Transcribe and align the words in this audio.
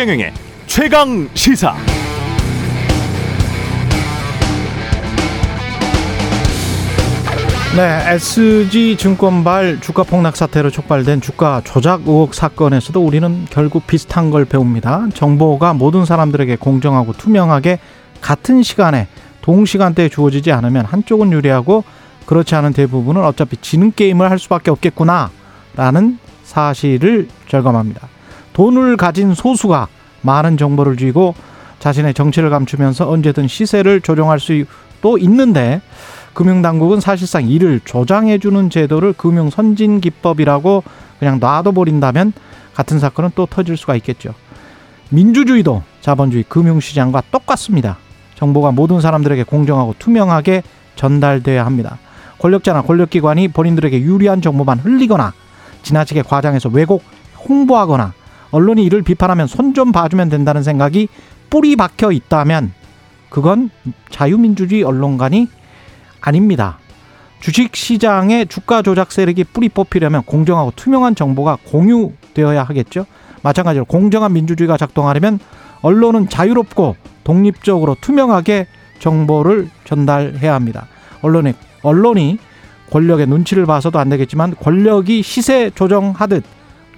최경영의 0.00 0.32
최강 0.66 1.28
시사. 1.34 1.74
네, 7.76 8.14
SG 8.14 8.96
증권발 8.96 9.80
주가 9.82 10.02
폭락 10.04 10.38
사태로 10.38 10.70
촉발된 10.70 11.20
주가 11.20 11.60
조작 11.64 12.00
의혹 12.06 12.32
사건에서도 12.32 12.98
우리는 12.98 13.44
결국 13.50 13.86
비슷한 13.86 14.30
걸 14.30 14.46
배웁니다. 14.46 15.08
정보가 15.12 15.74
모든 15.74 16.06
사람들에게 16.06 16.56
공정하고 16.56 17.12
투명하게 17.12 17.78
같은 18.22 18.62
시간에 18.62 19.06
동시간대에 19.42 20.08
주어지지 20.08 20.50
않으면 20.50 20.86
한쪽은 20.86 21.30
유리하고 21.30 21.84
그렇지 22.24 22.54
않은 22.54 22.72
대부분은 22.72 23.22
어차피 23.22 23.58
지는 23.58 23.92
게임을 23.94 24.30
할 24.30 24.38
수밖에 24.38 24.70
없겠구나라는 24.70 26.18
사실을 26.42 27.28
절감합니다. 27.48 28.08
돈을 28.60 28.98
가진 28.98 29.32
소수가 29.32 29.88
많은 30.20 30.58
정보를 30.58 30.98
쥐고 30.98 31.34
자신의 31.78 32.12
정치를 32.12 32.50
감추면서 32.50 33.08
언제든 33.08 33.48
시세를 33.48 34.02
조정할 34.02 34.38
수도 34.38 35.16
있는데 35.16 35.80
금융당국은 36.34 37.00
사실상 37.00 37.48
이를 37.48 37.80
조장해주는 37.82 38.68
제도를 38.68 39.14
금융 39.14 39.48
선진 39.48 40.02
기법이라고 40.02 40.84
그냥 41.18 41.40
놔둬버린다면 41.40 42.34
같은 42.74 42.98
사건은 42.98 43.30
또 43.34 43.46
터질 43.46 43.78
수가 43.78 43.96
있겠죠. 43.96 44.34
민주주의도 45.08 45.82
자본주의 46.02 46.44
금융시장과 46.46 47.22
똑같습니다. 47.30 47.96
정보가 48.34 48.72
모든 48.72 49.00
사람들에게 49.00 49.44
공정하고 49.44 49.94
투명하게 49.98 50.64
전달돼야 50.96 51.64
합니다. 51.64 51.96
권력자나 52.38 52.82
권력기관이 52.82 53.48
본인들에게 53.48 54.02
유리한 54.02 54.42
정보만 54.42 54.80
흘리거나 54.80 55.32
지나치게 55.82 56.20
과장해서 56.20 56.68
왜곡, 56.68 57.02
홍보하거나 57.48 58.19
언론이 58.50 58.84
이를 58.84 59.02
비판하면 59.02 59.46
손 59.46 59.74
좀 59.74 59.92
봐주면 59.92 60.28
된다는 60.28 60.62
생각이 60.62 61.08
뿌리 61.48 61.76
박혀 61.76 62.10
있다면 62.10 62.72
그건 63.28 63.70
자유민주주의 64.10 64.82
언론관이 64.82 65.48
아닙니다. 66.20 66.78
주식 67.40 67.74
시장의 67.76 68.48
주가 68.48 68.82
조작 68.82 69.12
세력이 69.12 69.44
뿌리 69.44 69.68
뽑히려면 69.68 70.22
공정하고 70.24 70.72
투명한 70.76 71.14
정보가 71.14 71.58
공유되어야 71.66 72.64
하겠죠. 72.64 73.06
마찬가지로 73.42 73.84
공정한 73.86 74.32
민주주의가 74.32 74.76
작동하려면 74.76 75.38
언론은 75.82 76.28
자유롭고 76.28 76.96
독립적으로 77.24 77.96
투명하게 78.00 78.66
정보를 78.98 79.70
전달해야 79.84 80.52
합니다. 80.52 80.86
언론이 81.22 81.54
언론이 81.82 82.38
권력의 82.90 83.26
눈치를 83.28 83.64
봐서도 83.64 83.98
안 83.98 84.08
되겠지만 84.10 84.56
권력이 84.56 85.22
시세 85.22 85.70
조정하듯 85.70 86.44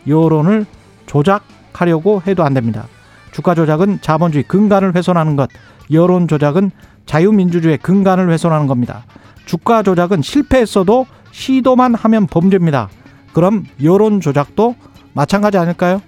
여론을 0.09 0.67
조작하려고 1.13 2.23
해도 2.27 2.43
안 2.43 2.55
됩니다. 2.55 2.87
주가 3.33 3.55
조작은 3.55 3.99
자본주의 4.01 4.45
근간을 4.45 4.95
훼손하는 4.97 5.37
것, 5.37 5.51
여론 5.93 6.27
조작은 6.27 6.71
자유민주주의의 7.05 7.79
근간을 7.79 8.31
훼손하는 8.31 8.67
겁니다. 8.67 9.05
주가 9.45 9.83
조작은 9.83 10.23
실패했어도 10.23 11.07
시도만 11.31 11.95
하면 11.95 12.27
범죄입니다. 12.27 12.89
그럼 13.35 13.65
여론 13.83 14.21
조작도 14.21 14.75
마찬가지 15.13 15.59
아닐까요? 15.59 16.01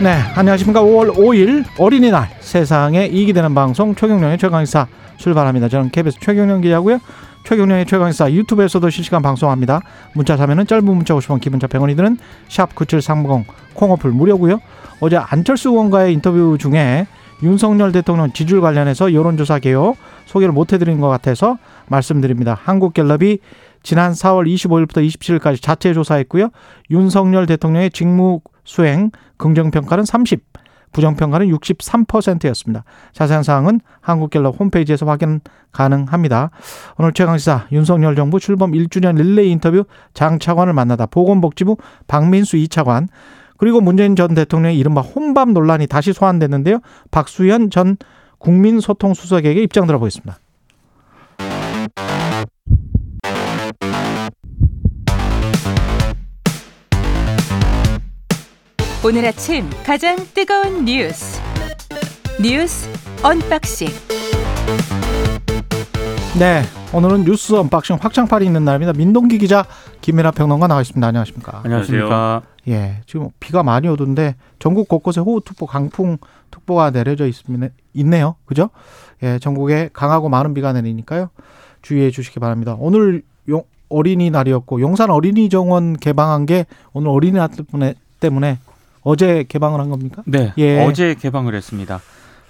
네, 0.00 0.18
안녕하십니까. 0.34 0.82
5월 0.82 1.14
5일 1.14 1.64
어린이날 1.78 2.28
세상에 2.40 3.06
이익이 3.06 3.32
되는 3.32 3.54
방송 3.54 3.94
최경령의 3.94 4.38
최강의사 4.38 4.86
출발합니다. 5.16 5.68
저는 5.68 5.90
KBS 5.90 6.18
최경령 6.20 6.60
기자고요. 6.60 7.00
최경령의 7.48 7.86
최강의사 7.86 8.30
유튜브에서도 8.32 8.90
실시간 8.90 9.22
방송합니다. 9.22 9.80
문자 10.12 10.36
자면은 10.36 10.66
짧은 10.66 10.84
문자 10.84 11.14
50원, 11.14 11.40
기본자 11.40 11.66
100원이 11.66 11.96
드는 11.96 12.18
샵 12.46 12.74
9730 12.74 13.46
콩어플 13.72 14.10
무료고요. 14.10 14.60
어제 15.00 15.16
안철수 15.16 15.70
의원과의 15.70 16.12
인터뷰 16.12 16.58
중에 16.60 17.06
윤석열 17.42 17.90
대통령 17.90 18.30
지지율 18.34 18.60
관련해서 18.60 19.14
여론조사 19.14 19.60
개요 19.60 19.96
소개를 20.26 20.52
못 20.52 20.74
해드린 20.74 21.00
것 21.00 21.08
같아서 21.08 21.56
말씀드립니다. 21.86 22.54
한국갤럽이 22.64 23.38
지난 23.82 24.12
4월 24.12 24.46
25일부터 24.46 25.06
27일까지 25.06 25.62
자체 25.62 25.94
조사했고요. 25.94 26.50
윤석열 26.90 27.46
대통령의 27.46 27.92
직무 27.92 28.42
수행 28.64 29.10
긍정평가는 29.38 30.04
30, 30.04 30.42
부정평가는 30.92 31.48
63%였습니다. 31.48 32.84
자세한 33.12 33.42
사항은 33.42 33.80
한국갤럽 34.00 34.58
홈페이지에서 34.58 35.06
확인 35.06 35.40
가능합니다. 35.72 36.50
오늘 36.98 37.12
최강시사 37.12 37.66
윤석열 37.72 38.16
정부 38.16 38.40
출범 38.40 38.72
1주년 38.72 39.16
릴레이 39.16 39.50
인터뷰 39.50 39.84
장 40.14 40.38
차관을 40.38 40.72
만나다 40.72 41.06
보건복지부 41.06 41.76
박민수 42.06 42.56
2차관 42.56 43.08
그리고 43.58 43.80
문재인 43.80 44.16
전 44.16 44.34
대통령의 44.34 44.78
이른바 44.78 45.00
혼밥 45.00 45.50
논란이 45.50 45.86
다시 45.88 46.12
소환됐는데요. 46.12 46.80
박수현 47.10 47.70
전 47.70 47.96
국민소통수석에게 48.38 49.62
입장 49.62 49.86
들어보겠습니다. 49.86 50.38
오늘 59.08 59.24
아침 59.24 59.64
가장 59.86 60.18
뜨거운 60.34 60.84
뉴스 60.84 61.40
뉴스 62.42 62.90
언박싱 63.24 63.88
네, 66.38 66.62
오늘은 66.92 67.24
뉴스 67.24 67.54
unboxing 67.54 67.96
확장판이 68.02 68.44
있는 68.44 68.66
날입니다. 68.66 68.92
민동기 68.92 69.38
기자, 69.38 69.64
김민아 70.02 70.32
평론가 70.32 70.66
나와 70.66 70.82
있습니다. 70.82 71.06
안녕하십니까? 71.06 71.62
안녕하십니까. 71.64 72.42
예, 72.68 73.00
지금 73.06 73.30
비가 73.40 73.62
많이 73.62 73.88
오던데 73.88 74.36
전국 74.58 74.88
곳곳에 74.88 75.22
호우특보, 75.22 75.64
강풍특보가 75.64 76.90
내려져 76.90 77.26
있습니다. 77.26 77.68
있네요, 77.94 78.34
그죠? 78.44 78.68
예, 79.22 79.38
전국에 79.38 79.88
강하고 79.94 80.28
많은 80.28 80.52
비가 80.52 80.74
내리니까요. 80.74 81.30
주의해 81.80 82.10
주시기 82.10 82.40
바랍니다. 82.40 82.76
오늘 82.78 83.22
용, 83.48 83.62
어린이날이었고 83.88 84.82
용산 84.82 85.08
어린이 85.08 85.48
정원 85.48 85.96
개방한 85.96 86.44
게 86.44 86.66
오늘 86.92 87.08
어린이날 87.08 87.48
때문에, 87.48 87.94
때문에 88.20 88.58
어제 89.02 89.44
개방을 89.48 89.80
한 89.80 89.90
겁니까? 89.90 90.22
네, 90.26 90.52
예. 90.58 90.84
어제 90.84 91.14
개방을 91.14 91.54
했습니다. 91.54 92.00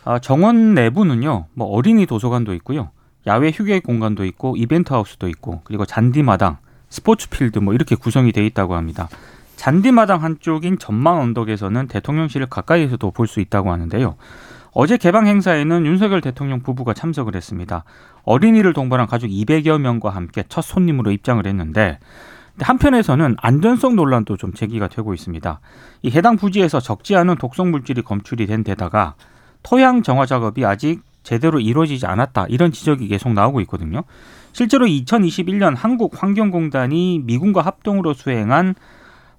아, 0.04 0.19
정원 0.19 0.75
내부는요, 0.75 1.47
뭐 1.54 1.66
어린이 1.69 2.06
도서관도 2.06 2.54
있고요, 2.54 2.91
야외 3.26 3.50
휴게 3.50 3.81
공간도 3.81 4.25
있고, 4.25 4.56
이벤트 4.56 4.92
하우스도 4.92 5.28
있고, 5.28 5.60
그리고 5.64 5.84
잔디마당, 5.84 6.58
스포츠 6.88 7.28
필드 7.28 7.58
뭐 7.58 7.75
이렇게 7.75 7.94
구성이 7.94 8.32
돼 8.32 8.47
있다고 8.47 8.75
합니다. 8.75 9.08
잔디마당 9.56 10.22
한쪽인 10.22 10.78
전망 10.78 11.20
언덕에서는 11.20 11.88
대통령실을 11.88 12.47
가까이에서도 12.47 13.10
볼 13.10 13.26
수 13.26 13.41
있다고 13.41 13.70
하는데요. 13.72 14.14
어제 14.72 14.97
개방 14.97 15.26
행사에는 15.26 15.84
윤석열 15.84 16.20
대통령 16.20 16.60
부부가 16.60 16.94
참석을 16.94 17.34
했습니다. 17.34 17.84
어린이를 18.22 18.72
동반한 18.72 19.06
가족 19.08 19.26
200여 19.28 19.78
명과 19.78 20.10
함께 20.10 20.44
첫 20.48 20.62
손님으로 20.62 21.10
입장을 21.10 21.44
했는데 21.44 21.98
한편에서는 22.60 23.36
안전성 23.38 23.96
논란도 23.96 24.36
좀 24.36 24.52
제기가 24.52 24.88
되고 24.88 25.14
있습니다. 25.14 25.60
이 26.02 26.10
해당 26.10 26.36
부지에서 26.36 26.80
적지 26.80 27.16
않은 27.16 27.36
독성 27.36 27.70
물질이 27.70 28.02
검출이 28.02 28.46
된 28.46 28.64
데다가 28.64 29.14
토양 29.62 30.02
정화 30.02 30.26
작업이 30.26 30.64
아직 30.64 31.02
제대로 31.22 31.60
이루어지지 31.60 32.06
않았다 32.06 32.46
이런 32.48 32.72
지적이 32.72 33.08
계속 33.08 33.32
나오고 33.32 33.60
있거든요. 33.62 34.02
실제로 34.52 34.86
2021년 34.86 35.76
한국환경공단이 35.76 37.22
미군과 37.24 37.62
합동으로 37.62 38.14
수행한 38.14 38.75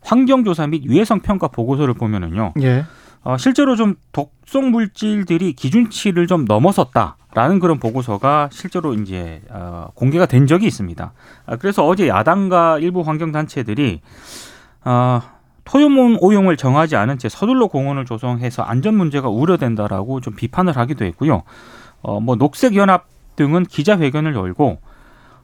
환경조사 0.02 0.68
및 0.68 0.84
유해성 0.86 1.22
평가 1.22 1.48
보고서를 1.48 1.94
보면은요. 1.94 2.54
예. 2.62 2.86
어, 3.24 3.38
실제로 3.38 3.76
좀 3.76 3.96
독성 4.12 4.72
물질들이 4.72 5.54
기준치를 5.54 6.28
좀 6.28 6.46
넘어섰다 6.46 7.18
라는 7.34 7.60
그런 7.60 7.80
보고서가 7.80 8.50
실제로 8.52 8.94
이제 8.94 9.42
어, 9.50 9.90
공개가 9.94 10.26
된 10.26 10.48
적이 10.48 10.68
있습니다. 10.68 11.14
아, 11.46 11.56
그래서 11.58 11.86
어제 11.86 12.08
야당과 12.08 12.80
일부 12.80 13.02
환경 13.02 13.32
단체들이 13.32 14.02
어, 14.86 15.22
토요몬 15.66 16.18
오용을 16.20 16.58
정하지 16.58 16.96
않은 16.96 17.20
채 17.20 17.30
서둘러 17.30 17.68
공원을 17.68 18.06
조성해서 18.06 18.64
안전 18.64 18.96
문제가 18.96 19.30
우려된다라고 19.30 20.22
좀 20.22 20.34
비판을 20.34 20.76
하기도 20.76 21.06
했고요. 21.06 21.44
어, 22.02 22.20
뭐 22.20 22.36
녹색 22.36 22.76
연합 22.76 23.06
등은 23.36 23.66
기자회견을 23.66 24.34
열고 24.34 24.80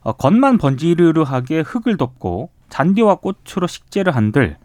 어, 0.01 0.13
겉만 0.13 0.57
번지르르하게 0.57 1.61
흙을 1.61 1.97
덮고 1.97 2.49
잔디와 2.69 3.15
꽃으로 3.15 3.67
식재를 3.67 4.15
한들 4.15 4.57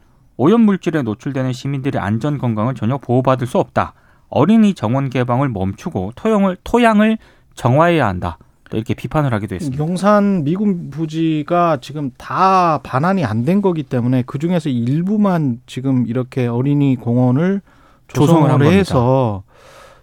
오염 0.42 0.62
물질에 0.62 1.02
노출되는 1.02 1.52
시민들의 1.52 2.00
안전 2.00 2.38
건강을 2.38 2.74
전혀 2.74 2.96
보호받을 2.96 3.46
수 3.46 3.58
없다. 3.58 3.92
어린이 4.30 4.72
정원 4.72 5.10
개방을 5.10 5.50
멈추고 5.50 6.12
토양을 6.16 6.56
토양을 6.64 7.18
정화해야 7.54 8.06
한다. 8.08 8.38
이렇게 8.72 8.94
비판을 8.94 9.34
하기도 9.34 9.56
했습니다. 9.56 9.84
용산 9.84 10.42
미군 10.44 10.88
부지가 10.88 11.76
지금 11.82 12.10
다 12.16 12.80
반환이 12.82 13.22
안 13.22 13.44
된 13.44 13.60
거기 13.60 13.82
때문에 13.82 14.22
그 14.26 14.38
중에서 14.38 14.70
일부만 14.70 15.60
지금 15.66 16.06
이렇게 16.06 16.46
어린이 16.46 16.96
공원을 16.96 17.60
조성을 18.08 18.50
한 18.50 18.60
조성을 18.60 18.72
해서 18.78 19.42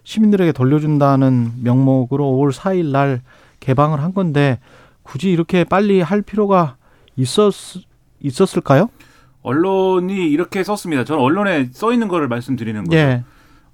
시민들에게 0.04 0.52
돌려준다는 0.52 1.50
명목으로 1.64 2.24
5월 2.24 2.52
4일 2.52 2.92
날 2.92 3.22
개방을 3.58 4.00
한 4.00 4.14
건데 4.14 4.60
굳이 5.02 5.32
이렇게 5.32 5.64
빨리 5.64 6.00
할 6.00 6.22
필요가 6.22 6.76
있었 7.16 7.52
있었을까요? 8.20 8.88
언론이 9.42 10.30
이렇게 10.30 10.62
썼습니다. 10.64 11.04
저는 11.04 11.22
언론에 11.22 11.68
써 11.72 11.92
있는 11.92 12.08
거를 12.08 12.28
말씀드리는 12.28 12.84
거예요. 12.84 13.08
예. 13.08 13.24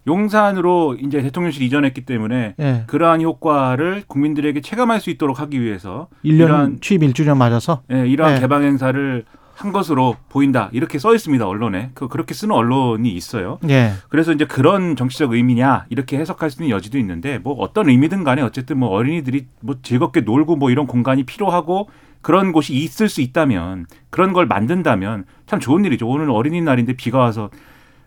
용산으로 0.06 0.96
이제 1.00 1.22
대통령실 1.22 1.62
이전했기 1.62 2.05
때문에 2.05 2.55
예. 2.58 2.84
그러한 2.87 3.22
효과를 3.22 4.05
국민들에게 4.06 4.61
체감할 4.61 5.00
수 5.00 5.11
있도록 5.11 5.40
하기 5.40 5.61
위해서 5.62 6.08
1년 6.25 6.34
이러한 6.34 6.78
취임 6.81 7.00
1주년 7.00 7.37
맞아서 7.38 7.82
예, 7.90 8.06
이러한 8.06 8.34
네. 8.34 8.40
개방 8.40 8.62
행사를 8.64 9.25
한 9.55 9.72
것으로 9.72 10.16
보인다 10.28 10.69
이렇게 10.72 10.99
써 10.99 11.14
있습니다 11.14 11.46
언론에 11.46 11.90
그 11.94 12.08
그렇게 12.08 12.34
쓰는 12.34 12.55
언론이 12.55 13.08
있어요. 13.11 13.58
예. 13.69 13.93
그래서 14.08 14.32
이제 14.32 14.44
그런 14.44 14.96
정치적 14.96 15.32
의미냐 15.32 15.87
이렇게 15.90 16.19
해석할 16.19 16.50
수 16.50 16.62
있는 16.62 16.75
여지도 16.75 16.99
있는데 16.99 17.38
뭐 17.38 17.55
어떤 17.55 17.88
의미든 17.88 18.25
간에 18.25 18.43
어쨌든 18.43 18.78
뭐 18.78 18.90
어린이들이 18.90 19.46
뭐 19.61 19.76
즐겁게 19.81 20.20
놀고 20.22 20.56
뭐 20.56 20.70
이런 20.70 20.87
공간이 20.87 21.22
필요하고 21.22 21.88
그런 22.25 22.50
곳이 22.53 22.73
있을 22.75 23.09
수 23.09 23.21
있다면 23.21 23.87
그런 24.11 24.32
걸 24.32 24.47
만든다면 24.47 25.26
참 25.47 25.61
좋은 25.61 25.85
일이죠. 25.85 26.09
오늘 26.09 26.31
어린이날인데 26.31 26.94
비가 26.94 27.19
와서 27.19 27.50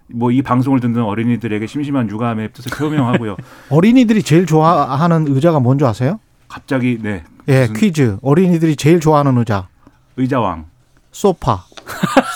뭐 0.10 0.32
이 0.32 0.42
방송을 0.42 0.80
듣는 0.80 1.04
어린이들에게 1.04 1.68
심심한 1.68 2.10
유감의 2.10 2.52
뜻을 2.54 2.72
표명하고요. 2.78 3.36
어린이들이 3.70 4.24
제일 4.24 4.46
좋아하는 4.46 5.28
의자가 5.28 5.60
뭔지 5.60 5.86
아세요? 5.86 6.20
갑자기 6.48 6.98
네 7.02 7.24
예, 7.50 7.68
퀴즈. 7.76 8.18
어린이들이 8.22 8.76
제일 8.76 9.00
좋아하는 9.00 9.38
의자. 9.38 9.68
의자왕. 10.18 10.66
소파. 11.22 11.64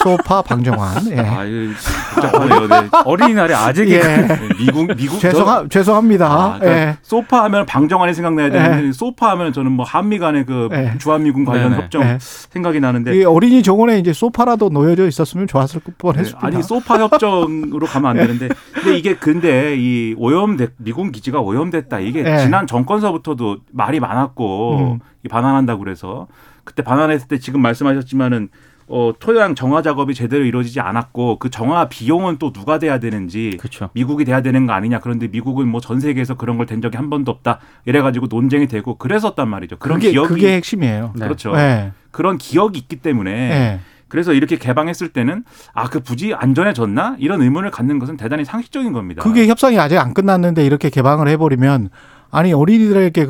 소파 0.03 0.41
방정환. 0.41 1.11
예. 1.11 1.19
아 1.19 1.43
이거 1.43 1.71
복잡하네요. 2.15 2.67
네. 2.67 2.89
어린이날에 3.05 3.53
아재 3.53 3.85
개그. 3.85 4.07
예. 4.07 4.17
네, 4.25 4.39
미국 4.57 4.87
미국 4.95 5.19
죄송하, 5.19 5.67
죄송합니다. 5.69 6.25
아, 6.25 6.57
그러니까 6.57 6.81
예. 6.81 6.97
소파 7.03 7.43
하면 7.43 7.67
방정환이 7.67 8.15
생각나야 8.15 8.49
되는데 8.49 8.91
소파 8.91 9.29
하면 9.31 9.53
저는 9.53 9.71
뭐 9.71 9.85
한미 9.85 10.17
간의 10.17 10.47
그 10.47 10.67
네. 10.71 10.97
주한미군 10.97 11.45
관련 11.45 11.69
네네. 11.71 11.83
협정 11.83 12.01
네. 12.01 12.17
생각이 12.19 12.79
나는데 12.79 13.19
이 13.19 13.23
어린이 13.23 13.61
정원에 13.61 13.99
이제 13.99 14.13
소파라도 14.13 14.69
놓여져 14.69 15.07
있었으면 15.07 15.45
좋았을 15.45 15.81
네, 15.85 15.93
뻔했습니다. 15.99 16.47
아니 16.47 16.63
소파 16.63 16.97
협정으로 16.97 17.85
가면 17.85 18.09
안 18.09 18.17
되는데 18.17 18.49
근데 18.73 18.97
이게 18.97 19.15
근데 19.15 19.75
이 19.77 20.15
오염됐 20.17 20.71
미군 20.77 21.11
기지가 21.11 21.39
오염됐다 21.39 21.99
이게 21.99 22.23
네. 22.23 22.39
지난 22.39 22.65
정권서부터도 22.65 23.57
말이 23.71 23.99
많았고 23.99 24.77
음. 24.93 24.99
이 25.23 25.27
반환한다고 25.27 25.83
그래서 25.83 26.25
그때 26.63 26.83
반환했을 26.83 27.27
때 27.27 27.37
지금 27.37 27.61
말씀하셨지만은 27.61 28.49
어 28.93 29.13
토양 29.19 29.55
정화 29.55 29.81
작업이 29.81 30.13
제대로 30.13 30.43
이루어지지 30.43 30.81
않았고 30.81 31.39
그 31.39 31.49
정화 31.49 31.87
비용은 31.87 32.37
또 32.39 32.51
누가 32.51 32.77
돼야 32.77 32.99
되는지 32.99 33.57
그렇죠. 33.59 33.89
미국이 33.93 34.25
돼야 34.25 34.41
되는 34.41 34.65
거 34.67 34.73
아니냐 34.73 34.99
그런데 34.99 35.27
미국은 35.29 35.67
뭐 35.67 35.79
전 35.81 35.99
세계에서 35.99 36.35
그런 36.35 36.57
걸 36.57 36.65
된 36.65 36.81
적이 36.81 36.97
한 36.97 37.09
번도 37.09 37.31
없다 37.31 37.59
이래가지고 37.85 38.27
논쟁이 38.29 38.67
되고 38.67 38.95
그랬었단 38.97 39.47
말이죠 39.47 39.77
그런 39.79 39.97
그게, 39.99 40.11
기억이 40.11 40.27
그게 40.27 40.53
핵심이에요. 40.55 41.13
네. 41.15 41.23
그렇죠 41.25 41.53
예. 41.55 41.91
그런 42.11 42.37
기억이 42.37 42.77
있기 42.79 42.97
때문에 42.97 43.31
예. 43.31 43.79
그래서 44.09 44.33
이렇게 44.33 44.57
개방했을 44.57 45.07
때는 45.09 45.45
아 45.73 45.85
그 45.87 46.01
부지 46.01 46.33
안전해졌나 46.33 47.15
이런 47.19 47.41
의문을 47.41 47.71
갖는 47.71 47.97
것은 47.97 48.17
대단히 48.17 48.43
상식적인 48.43 48.91
겁니다. 48.91 49.23
그게 49.23 49.47
협상이 49.47 49.79
아직 49.79 49.97
안 49.97 50.13
끝났는데 50.13 50.65
이렇게 50.65 50.89
개방을 50.89 51.29
해버리면 51.29 51.89
아니 52.29 52.51
어린이들에게 52.51 53.27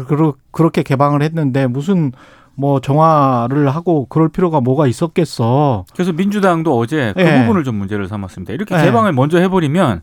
그렇게 0.51 0.81
개방을 0.83 1.21
했는데 1.21 1.67
무슨 1.67 2.11
뭐 2.55 2.79
정화를 2.79 3.69
하고 3.69 4.05
그럴 4.09 4.29
필요가 4.29 4.61
뭐가 4.61 4.87
있었겠어. 4.87 5.85
그래서 5.93 6.11
민주당도 6.11 6.77
어제 6.77 7.13
그 7.15 7.21
예. 7.21 7.41
부분을 7.41 7.63
좀 7.63 7.75
문제를 7.75 8.07
삼았습니다. 8.07 8.53
이렇게 8.53 8.75
예. 8.77 8.83
개방을 8.83 9.13
먼저 9.13 9.39
해버리면 9.39 10.01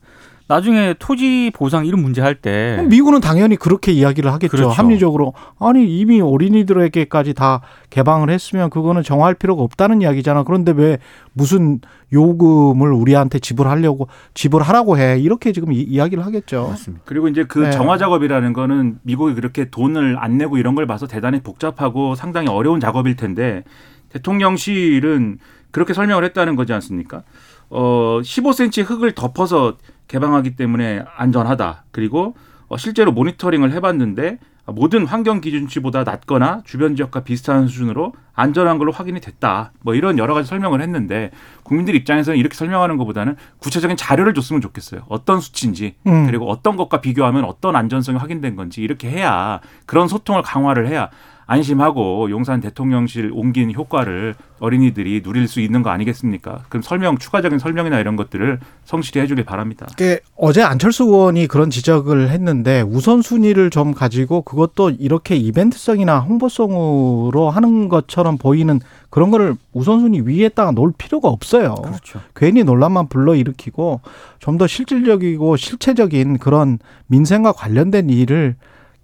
나중에 0.48 0.94
토지 0.98 1.52
보상 1.54 1.84
이런 1.84 2.00
문제 2.00 2.22
할 2.22 2.34
때 2.40 2.84
미국은 2.88 3.20
당연히 3.20 3.56
그렇게 3.56 3.92
이야기를 3.92 4.32
하겠죠. 4.32 4.56
네. 4.56 4.62
그렇죠. 4.62 4.70
합리적으로 4.70 5.34
아니 5.58 5.98
이미 5.98 6.20
어린이들에게까지 6.20 7.34
다 7.34 7.60
개방을 7.90 8.30
했으면 8.30 8.70
그거는 8.70 9.02
정화할 9.02 9.34
필요가 9.34 9.62
없다는 9.62 10.00
이야기잖아. 10.02 10.44
그런데 10.44 10.72
왜 10.72 10.98
무슨 11.34 11.80
요금을 12.12 12.92
우리한테 12.92 13.38
지불하려고 13.38 14.08
지불하라고 14.34 14.96
해 14.98 15.18
이렇게 15.18 15.52
지금 15.52 15.72
이, 15.72 15.80
이야기를 15.82 16.24
하겠죠. 16.24 16.68
맞습니다. 16.68 17.04
그리고 17.06 17.28
이제 17.28 17.44
그 17.44 17.58
네. 17.58 17.70
정화 17.70 17.98
작업이라는 17.98 18.52
거는 18.54 19.00
미국이 19.02 19.34
그렇게 19.34 19.68
돈을 19.68 20.16
안 20.18 20.38
내고 20.38 20.56
이런 20.56 20.74
걸 20.74 20.86
봐서 20.86 21.06
대단히 21.06 21.40
복잡하고 21.40 22.14
상당히 22.14 22.48
어려운 22.48 22.80
작업일 22.80 23.16
텐데 23.16 23.64
대통령실은 24.10 25.38
그렇게 25.70 25.92
설명을 25.92 26.24
했다는 26.24 26.56
거지 26.56 26.72
않습니까? 26.72 27.22
어 27.70 28.20
15cm 28.22 28.84
흙을 28.88 29.12
덮어서 29.12 29.76
개방하기 30.08 30.56
때문에 30.56 31.04
안전하다. 31.16 31.84
그리고 31.90 32.34
어, 32.68 32.76
실제로 32.76 33.12
모니터링을 33.12 33.72
해봤는데 33.72 34.38
모든 34.66 35.06
환경 35.06 35.40
기준치보다 35.40 36.04
낮거나 36.04 36.60
주변 36.64 36.94
지역과 36.94 37.20
비슷한 37.20 37.68
수준으로 37.68 38.12
안전한 38.34 38.78
걸로 38.78 38.92
확인이 38.92 39.20
됐다. 39.20 39.72
뭐 39.80 39.94
이런 39.94 40.18
여러 40.18 40.34
가지 40.34 40.48
설명을 40.48 40.82
했는데 40.82 41.30
국민들 41.62 41.94
입장에서는 41.94 42.38
이렇게 42.38 42.54
설명하는 42.54 42.98
것보다는 42.98 43.36
구체적인 43.58 43.96
자료를 43.96 44.34
줬으면 44.34 44.60
좋겠어요. 44.60 45.02
어떤 45.08 45.40
수치인지 45.40 45.94
음. 46.06 46.26
그리고 46.26 46.50
어떤 46.50 46.76
것과 46.76 47.00
비교하면 47.00 47.44
어떤 47.44 47.76
안전성이 47.76 48.18
확인된 48.18 48.56
건지 48.56 48.82
이렇게 48.82 49.08
해야 49.08 49.60
그런 49.86 50.06
소통을 50.06 50.42
강화를 50.42 50.86
해야 50.86 51.08
안심하고 51.48 52.30
용산 52.30 52.60
대통령실 52.60 53.30
옮긴 53.32 53.72
효과를 53.72 54.34
어린이들이 54.60 55.22
누릴 55.22 55.48
수 55.48 55.60
있는 55.60 55.82
거 55.82 55.88
아니겠습니까? 55.88 56.64
그럼 56.68 56.82
설명 56.82 57.16
추가적인 57.16 57.58
설명이나 57.58 57.98
이런 58.00 58.16
것들을 58.16 58.60
성실히 58.84 59.22
해주길 59.22 59.44
바랍니다. 59.44 59.86
그 59.96 60.18
어제 60.36 60.62
안철수 60.62 61.04
의원이 61.04 61.46
그런 61.46 61.70
지적을 61.70 62.28
했는데 62.28 62.82
우선 62.82 63.22
순위를 63.22 63.70
좀 63.70 63.94
가지고 63.94 64.42
그것도 64.42 64.90
이렇게 64.90 65.36
이벤트성이나 65.36 66.20
홍보성으로 66.20 67.48
하는 67.48 67.88
것처럼 67.88 68.36
보이는 68.36 68.78
그런 69.08 69.30
거를 69.30 69.54
우선순위 69.72 70.20
위에다가 70.26 70.72
놓을 70.72 70.92
필요가 70.98 71.28
없어요. 71.28 71.76
그렇죠. 71.76 72.20
괜히 72.36 72.62
논란만 72.62 73.08
불러일으키고 73.08 74.02
좀 74.38 74.58
더 74.58 74.66
실질적이고 74.66 75.56
실체적인 75.56 76.38
그런 76.38 76.78
민생과 77.06 77.52
관련된 77.52 78.10
일을 78.10 78.56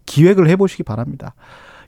기획을 0.05 0.49
해보시기 0.50 0.82
바랍니다. 0.82 1.32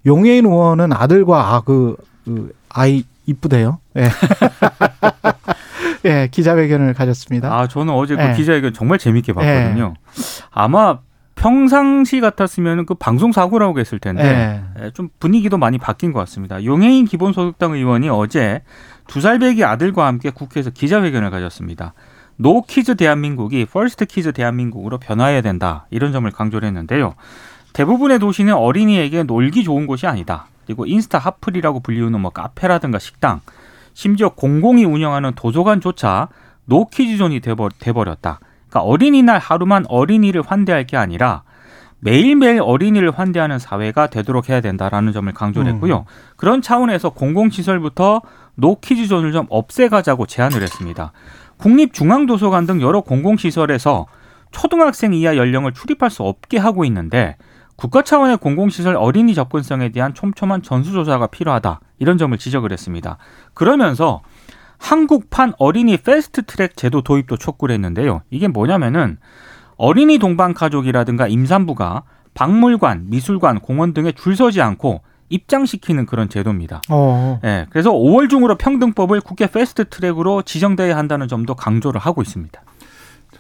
용해인 0.07 0.47
의원은 0.47 0.93
아들과 0.93 1.55
아, 1.55 1.61
그, 1.61 1.97
그 2.25 2.53
아이 2.71 3.05
이쁘대요. 3.27 3.79
예. 3.97 4.09
예, 6.05 6.29
기자회견을 6.31 6.95
가졌습니다. 6.95 7.53
아 7.53 7.67
저는 7.67 7.93
어제 7.93 8.15
그 8.17 8.23
예. 8.23 8.33
기자회견 8.35 8.73
정말 8.73 8.99
재밌게 8.99 9.33
봤거든요. 9.33 9.95
아마 10.53 10.99
평상시 11.35 12.21
같았으면 12.21 12.87
그 12.87 12.95
방송 12.95 13.33
사고라고 13.33 13.79
했을 13.81 13.99
텐데 13.99 14.25
예. 14.79 14.85
예, 14.85 14.91
좀 14.93 15.09
분위기도 15.19 15.59
많이 15.59 15.79
바뀐 15.79 16.13
것 16.13 16.21
같습니다. 16.21 16.65
용혜인 16.65 17.05
기본소득당 17.07 17.73
의원이 17.75 18.09
어제 18.09 18.63
두 19.09 19.21
살 19.21 19.39
배기 19.39 19.65
아들과 19.65 20.07
함께 20.07 20.31
국회에서 20.31 20.71
기자회견을 20.71 21.31
가졌습니다. 21.31 21.95
no 22.37 22.63
kids 22.63 22.95
대한민국이 22.97 23.65
first 23.65 24.05
kids 24.05 24.33
대한민국으로 24.33 24.99
변화해야 24.99 25.41
된다 25.41 25.87
이런 25.91 26.13
점을 26.13 26.31
강조를 26.31 26.69
했는데요. 26.69 27.15
대부분의 27.77 28.19
도시는 28.19 28.55
어린이에게 28.55 29.25
놀기 29.25 29.63
좋은 29.63 29.87
곳이 29.87 30.07
아니다. 30.07 30.47
그리고 30.65 30.87
인스타 30.87 31.19
핫플이라고 31.19 31.81
불리우는 31.81 32.19
뭐 32.19 32.31
카페라든가 32.31 32.99
식당, 32.99 33.43
심지어 33.93 34.31
공공이 34.31 34.87
운영하는 34.87 35.33
도서관조차 35.35 36.29
no 36.65 36.87
kids 36.87 37.19
zone이 37.19 37.41
돼버, 37.41 37.69
돼버렸다. 37.79 38.41
그러니까 38.71 38.81
어린이날 38.81 39.39
하루만 39.39 39.85
어린이를 39.91 40.41
환대할 40.41 40.87
게 40.87 40.97
아니라 40.97 41.43
매일매일 42.01 42.63
어린이를 42.63 43.11
환대하는 43.11 43.59
사회가 43.59 44.07
되도록 44.07 44.49
해야 44.49 44.63
된다라는 44.63 45.13
점을 45.13 45.31
강조를 45.31 45.71
했고요. 45.75 46.07
그런 46.37 46.63
차원에서 46.63 47.11
공공시설부터 47.11 48.23
no 48.55 48.67
kids 48.67 48.91
zone을 48.91 49.33
좀 49.33 49.45
없애가자고 49.51 50.25
제안을 50.25 50.63
했습니다. 50.63 51.13
국립중앙도서관 51.59 52.65
등 52.65 52.81
여러 52.81 53.03
공공시설에서 53.03 54.07
초등학생 54.51 55.13
이하 55.13 55.37
연령을 55.37 55.75
출입할 55.75 56.09
수 56.09 56.23
없게 56.23 56.57
하고 56.57 56.87
있는데 56.87 57.37
국가 57.77 58.03
차원의 58.03 58.39
공공시설 58.39 58.97
어린이 58.97 59.35
접근성에 59.35 59.91
대한 59.91 60.15
촘촘한 60.15 60.63
전수조사가 60.63 61.29
필요하다. 61.29 61.81
이런 61.99 62.19
점을 62.19 62.37
지적을 62.37 62.73
했습니다. 62.73 63.19
그러면서 63.55 64.23
한국판 64.79 65.55
어린이 65.59 65.97
패스트 65.97 66.43
트랙 66.45 66.77
제도 66.77 67.03
도입도 67.03 67.37
촉구를 67.37 67.75
했는데요. 67.75 68.23
이게 68.31 68.49
뭐냐면은 68.49 69.19
어린이 69.77 70.19
동반 70.19 70.55
가족이라든가 70.55 71.29
임산부가 71.29 72.03
박물관, 72.35 73.07
미술관, 73.09 73.61
공원 73.61 73.95
등에 73.95 74.13
줄 74.13 74.37
서지 74.37 74.61
않고 74.61 75.03
입장시키는 75.29 76.07
그런 76.07 76.29
제도입니다. 76.29 76.83
어. 76.91 77.41
예, 77.45 77.67
그래서 77.71 77.91
5월 77.93 78.31
중으로 78.31 78.57
평등법을 78.57 79.21
국회 79.21 79.47
패스트 79.47 79.89
트랙으로 79.89 80.43
지정돼야 80.43 80.97
한다는 80.97 81.29
점도 81.29 81.55
강조를 81.55 82.01
하고 82.01 82.23
있습니다. 82.23 82.63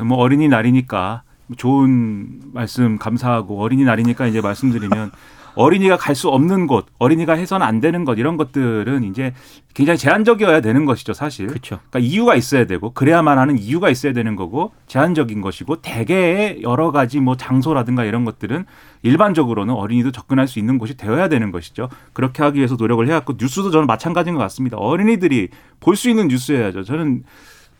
뭐 0.05 0.19
어린이 0.19 0.49
날이니까 0.49 1.23
좋은 1.57 2.41
말씀 2.53 2.99
감사하고 2.99 3.61
어린이날이니까 3.63 4.27
이제 4.27 4.41
말씀드리면 4.41 5.13
어린이가 5.57 5.97
갈 5.97 6.15
수 6.15 6.29
없는 6.29 6.67
곳, 6.67 6.85
어린이가 6.99 7.33
해서는 7.33 7.67
안 7.67 7.81
되는 7.81 8.05
것 8.05 8.19
이런 8.19 8.37
것들은 8.37 9.05
이제 9.05 9.33
굉장히 9.73 9.99
제한적이어야 9.99 10.61
되는 10.61 10.85
것이죠, 10.85 11.15
사실. 11.15 11.47
그렇죠. 11.47 11.81
그러니까 11.89 11.99
이유가 12.01 12.35
있어야 12.37 12.67
되고 12.67 12.91
그래야만 12.93 13.39
하는 13.39 13.59
이유가 13.59 13.89
있어야 13.89 14.13
되는 14.13 14.37
거고 14.37 14.73
제한적인 14.87 15.41
것이고 15.41 15.77
대개의 15.81 16.61
여러 16.63 16.93
가지 16.93 17.21
뭐 17.21 17.39
장소라든가 17.39 18.05
이런 18.05 18.27
것들은 18.27 18.67
일반적으로는 19.03 19.73
어린이도 19.73 20.13
접근할 20.13 20.47
수 20.47 20.59
있는 20.59 20.77
곳이 20.77 20.95
되어야 20.99 21.31
되는 21.31 21.51
것이죠. 21.51 21.89
그렇게 22.13 22.43
하기 22.43 22.59
위해서 22.59 22.77
노력을 22.79 23.07
해왔고 23.09 23.35
뉴스도 23.39 23.71
저는 23.71 23.87
마찬가지인 23.87 24.37
것 24.37 24.43
같습니다. 24.43 24.77
어린이들이 24.77 25.49
볼 25.81 25.97
수 25.97 26.11
있는 26.11 26.29
뉴스여야죠. 26.29 26.83
저는 26.85 27.25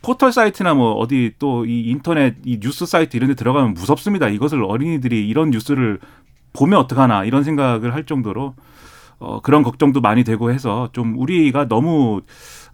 포털 0.01 0.31
사이트나 0.31 0.73
뭐 0.73 0.93
어디 0.93 1.33
또 1.39 1.65
이 1.65 1.89
인터넷 1.89 2.35
이 2.45 2.59
뉴스 2.59 2.85
사이트 2.85 3.17
이런 3.17 3.29
데 3.29 3.35
들어가면 3.35 3.73
무섭습니다. 3.73 4.27
이것을 4.29 4.63
어린이들이 4.63 5.27
이런 5.27 5.49
뉴스를 5.51 5.99
보면 6.53 6.79
어떡하나 6.79 7.23
이런 7.25 7.43
생각을 7.43 7.93
할 7.93 8.05
정도로 8.05 8.55
어 9.19 9.41
그런 9.41 9.63
걱정도 9.63 9.99
많이 10.01 10.23
되고 10.23 10.51
해서 10.51 10.89
좀 10.93 11.17
우리가 11.17 11.67
너무 11.67 12.21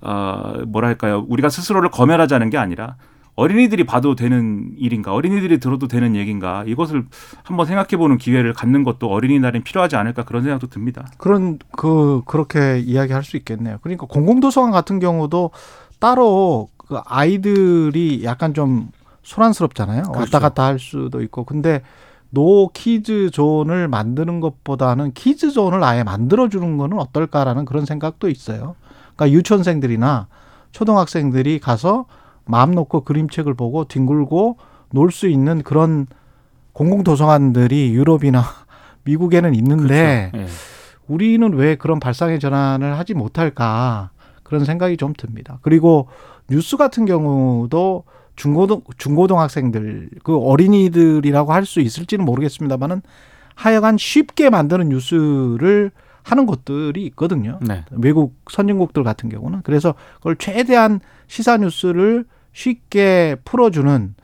어 0.01 0.53
뭐랄까요? 0.67 1.25
우리가 1.29 1.49
스스로를 1.49 1.89
검열하자는 1.89 2.49
게 2.49 2.57
아니라 2.57 2.95
어린이들이 3.35 3.85
봐도 3.85 4.13
되는 4.15 4.73
일인가, 4.77 5.11
어린이들이 5.13 5.59
들어도 5.59 5.87
되는 5.87 6.15
얘기인가, 6.15 6.63
이것을 6.67 7.05
한번 7.43 7.65
생각해 7.65 7.97
보는 7.97 8.19
기회를 8.19 8.53
갖는 8.53 8.83
것도 8.83 9.07
어린이날엔 9.09 9.63
필요하지 9.63 9.95
않을까 9.95 10.23
그런 10.23 10.43
생각도 10.43 10.67
듭니다. 10.67 11.07
그런 11.17 11.57
그 11.75 12.21
그렇게 12.27 12.77
이야기할 12.79 13.23
수 13.23 13.35
있겠네요. 13.37 13.79
그러니까 13.81 14.05
공공도서관 14.05 14.71
같은 14.71 14.99
경우도 14.99 15.49
따로 15.99 16.69
그 16.87 16.97
아이들이 17.05 18.23
약간 18.23 18.53
좀 18.53 18.89
소란스럽잖아요. 19.23 19.99
왔다 20.07 20.11
그렇죠. 20.11 20.39
갔다 20.39 20.65
할 20.65 20.79
수도 20.79 21.21
있고. 21.21 21.43
근데 21.45 21.81
노 22.29 22.69
키즈 22.73 23.29
존을 23.29 23.87
만드는 23.87 24.39
것보다는 24.39 25.13
키즈 25.13 25.51
존을 25.51 25.83
아예 25.83 26.03
만들어 26.03 26.49
주는 26.49 26.77
거는 26.77 26.99
어떨까라는 26.99 27.65
그런 27.65 27.85
생각도 27.85 28.27
있어요. 28.29 28.75
그러니까 29.15 29.31
유치원생들이나 29.37 30.27
초등학생들이 30.71 31.59
가서 31.59 32.05
마음 32.45 32.71
놓고 32.71 33.01
그림책을 33.01 33.53
보고 33.53 33.85
뒹굴고 33.85 34.57
놀 34.91 35.11
수 35.11 35.27
있는 35.27 35.61
그런 35.63 36.07
공공 36.73 37.03
도서관들이 37.03 37.93
유럽이나 37.93 38.43
미국에는 39.05 39.53
있는데 39.55 40.31
예. 40.35 40.47
우리는 41.07 41.53
왜 41.53 41.75
그런 41.75 41.99
발상의 41.99 42.39
전환을 42.39 42.97
하지 42.97 43.13
못할까 43.13 44.09
그런 44.43 44.65
생각이 44.65 44.97
좀 44.97 45.13
듭니다. 45.17 45.59
그리고 45.61 46.07
뉴스 46.49 46.77
같은 46.77 47.05
경우도 47.05 48.03
중고등 48.35 48.81
중고등 48.97 49.39
학생들 49.39 50.09
그 50.23 50.37
어린이들이라고 50.37 51.53
할 51.53 51.65
수 51.65 51.79
있을지는 51.79 52.25
모르겠습니다만은 52.25 53.01
하여간 53.55 53.97
쉽게 53.97 54.49
만드는 54.49 54.89
뉴스를 54.89 55.91
하는 56.23 56.45
것들이 56.45 57.05
있거든요. 57.07 57.59
네. 57.61 57.83
외국 57.91 58.35
선진국들 58.49 59.03
같은 59.03 59.29
경우는 59.29 59.61
그래서 59.63 59.93
그걸 60.15 60.35
최대한 60.37 60.99
시사 61.27 61.57
뉴스를 61.57 62.25
쉽게 62.53 63.35
풀어주는 63.45 64.15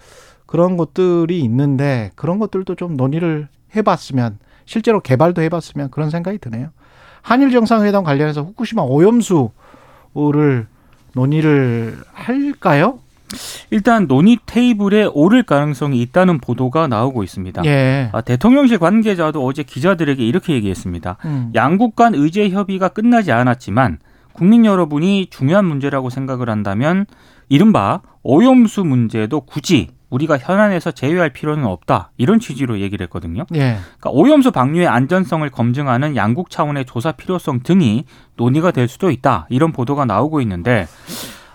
그런 0.45 0.77
것들이 0.77 1.39
있는데 1.41 2.11
그런 2.15 2.39
것들도 2.39 2.75
좀 2.75 2.95
논의를 2.97 3.49
해봤으면 3.75 4.39
실제로 4.65 4.99
개발도 5.01 5.41
해봤으면 5.41 5.91
그런 5.91 6.09
생각이 6.09 6.37
드네요. 6.39 6.69
한일 7.21 7.51
정상회담 7.51 8.03
관련해서 8.03 8.41
후쿠시마 8.43 8.81
오염수를 8.83 9.51
논의를 11.13 11.97
할까요? 12.13 12.99
일단 13.69 14.07
논의 14.07 14.39
테이블에 14.45 15.07
오를 15.13 15.43
가능성이 15.43 16.01
있다는 16.01 16.39
보도가 16.39 16.87
나오고 16.87 17.23
있습니다. 17.23 17.63
예. 17.65 18.09
아, 18.11 18.21
대통령실 18.21 18.79
관계자도 18.79 19.45
어제 19.45 19.63
기자들에게 19.63 20.25
이렇게 20.25 20.53
얘기했습니다. 20.53 21.17
음. 21.25 21.51
양국 21.53 21.95
간 21.95 22.15
의제 22.15 22.49
협의가 22.49 22.87
끝나지 22.87 23.31
않았지만 23.31 23.99
국민 24.33 24.65
여러분이 24.65 25.27
중요한 25.29 25.65
문제라고 25.65 26.09
생각을 26.09 26.49
한다면 26.49 27.05
이른바 27.49 28.01
오염수 28.23 28.83
문제도 28.83 29.41
굳이 29.41 29.89
우리가 30.09 30.37
현안에서 30.37 30.91
제외할 30.91 31.29
필요는 31.29 31.65
없다. 31.65 32.11
이런 32.17 32.39
취지로 32.39 32.79
얘기를 32.79 33.03
했거든요. 33.05 33.45
예. 33.53 33.77
그러니까 33.99 34.09
오염수 34.11 34.51
방류의 34.51 34.87
안전성을 34.87 35.47
검증하는 35.49 36.15
양국 36.15 36.49
차원의 36.49 36.85
조사 36.85 37.11
필요성 37.11 37.61
등이 37.63 38.05
논의가 38.35 38.71
될 38.71 38.87
수도 38.87 39.11
있다. 39.11 39.47
이런 39.49 39.71
보도가 39.71 40.05
나오고 40.05 40.41
있는데 40.41 40.87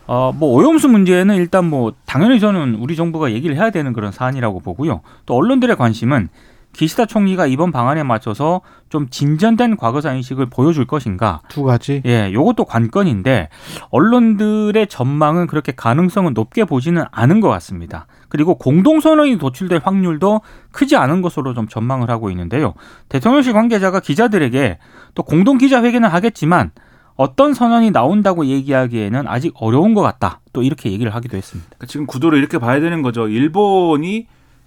어, 0.07 0.33
뭐 0.35 0.51
오염수 0.51 0.89
문제는 0.89 1.37
일단 1.37 1.65
뭐 1.65 1.93
당연히 2.05 2.39
저는 2.39 2.77
우리 2.77 2.95
정부가 2.95 3.33
얘기를 3.33 3.57
해야 3.57 3.71
되는 3.71 3.93
그런 3.93 4.13
사안이라고 4.13 4.61
보고요. 4.61 5.01
또 5.27 5.35
언론들의 5.35 5.77
관심은 5.77 6.29
기시다 6.75 7.07
총리가 7.07 7.47
이번 7.47 7.73
방안에 7.73 8.03
맞춰서 8.03 8.61
좀 8.91 9.09
진전된 9.09 9.77
과거사 9.77 10.13
인식을 10.13 10.47
보여줄 10.47 10.87
것인가. 10.87 11.41
두 11.49 11.63
가지. 11.63 12.03
예, 12.05 12.31
요것도 12.33 12.67
관건인데 12.67 13.49
언론들의 13.91 14.87
전망은 14.89 15.47
그렇게 15.47 15.73
가능성은 15.73 16.35
높게 16.35 16.65
보지는 16.65 17.05
않은 17.11 17.41
것 17.41 17.49
같습니다. 17.49 18.07
그리고 18.29 18.57
공동선언이 18.57 19.39
도출될 19.39 19.81
확률도 19.83 20.43
크지 20.73 20.97
않은 20.97 21.23
것으로 21.23 21.55
좀 21.55 21.69
전망을 21.69 22.11
하고 22.11 22.31
있는데요. 22.31 22.75
대통령실 23.09 23.53
관계자가 23.53 24.01
기자들에게 24.01 24.79
또 25.15 25.23
공동 25.23 25.57
기자회견을 25.57 26.13
하겠지만 26.13 26.73
어떤 27.17 27.55
선언이 27.55 27.93
나온다고 27.93 28.47
얘기하기에는 28.47 29.29
아직 29.29 29.55
어려운 29.57 29.95
것 29.95 30.03
같다. 30.03 30.41
또 30.53 30.63
이렇게 30.63 30.91
얘기를 30.91 31.15
하기도 31.15 31.37
했습니다. 31.37 31.69
그러니까 31.71 31.87
지금 31.87 32.07
구도를 32.07 32.39
이렇게 32.39 32.59
봐야 32.59 32.81
되는 32.81 33.03
거죠. 33.03 33.29
일본이 33.29 34.27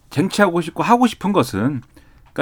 쟁취하고 0.09 0.61
싶고 0.61 0.83
하고 0.83 1.07
싶은 1.07 1.33
것은 1.33 1.81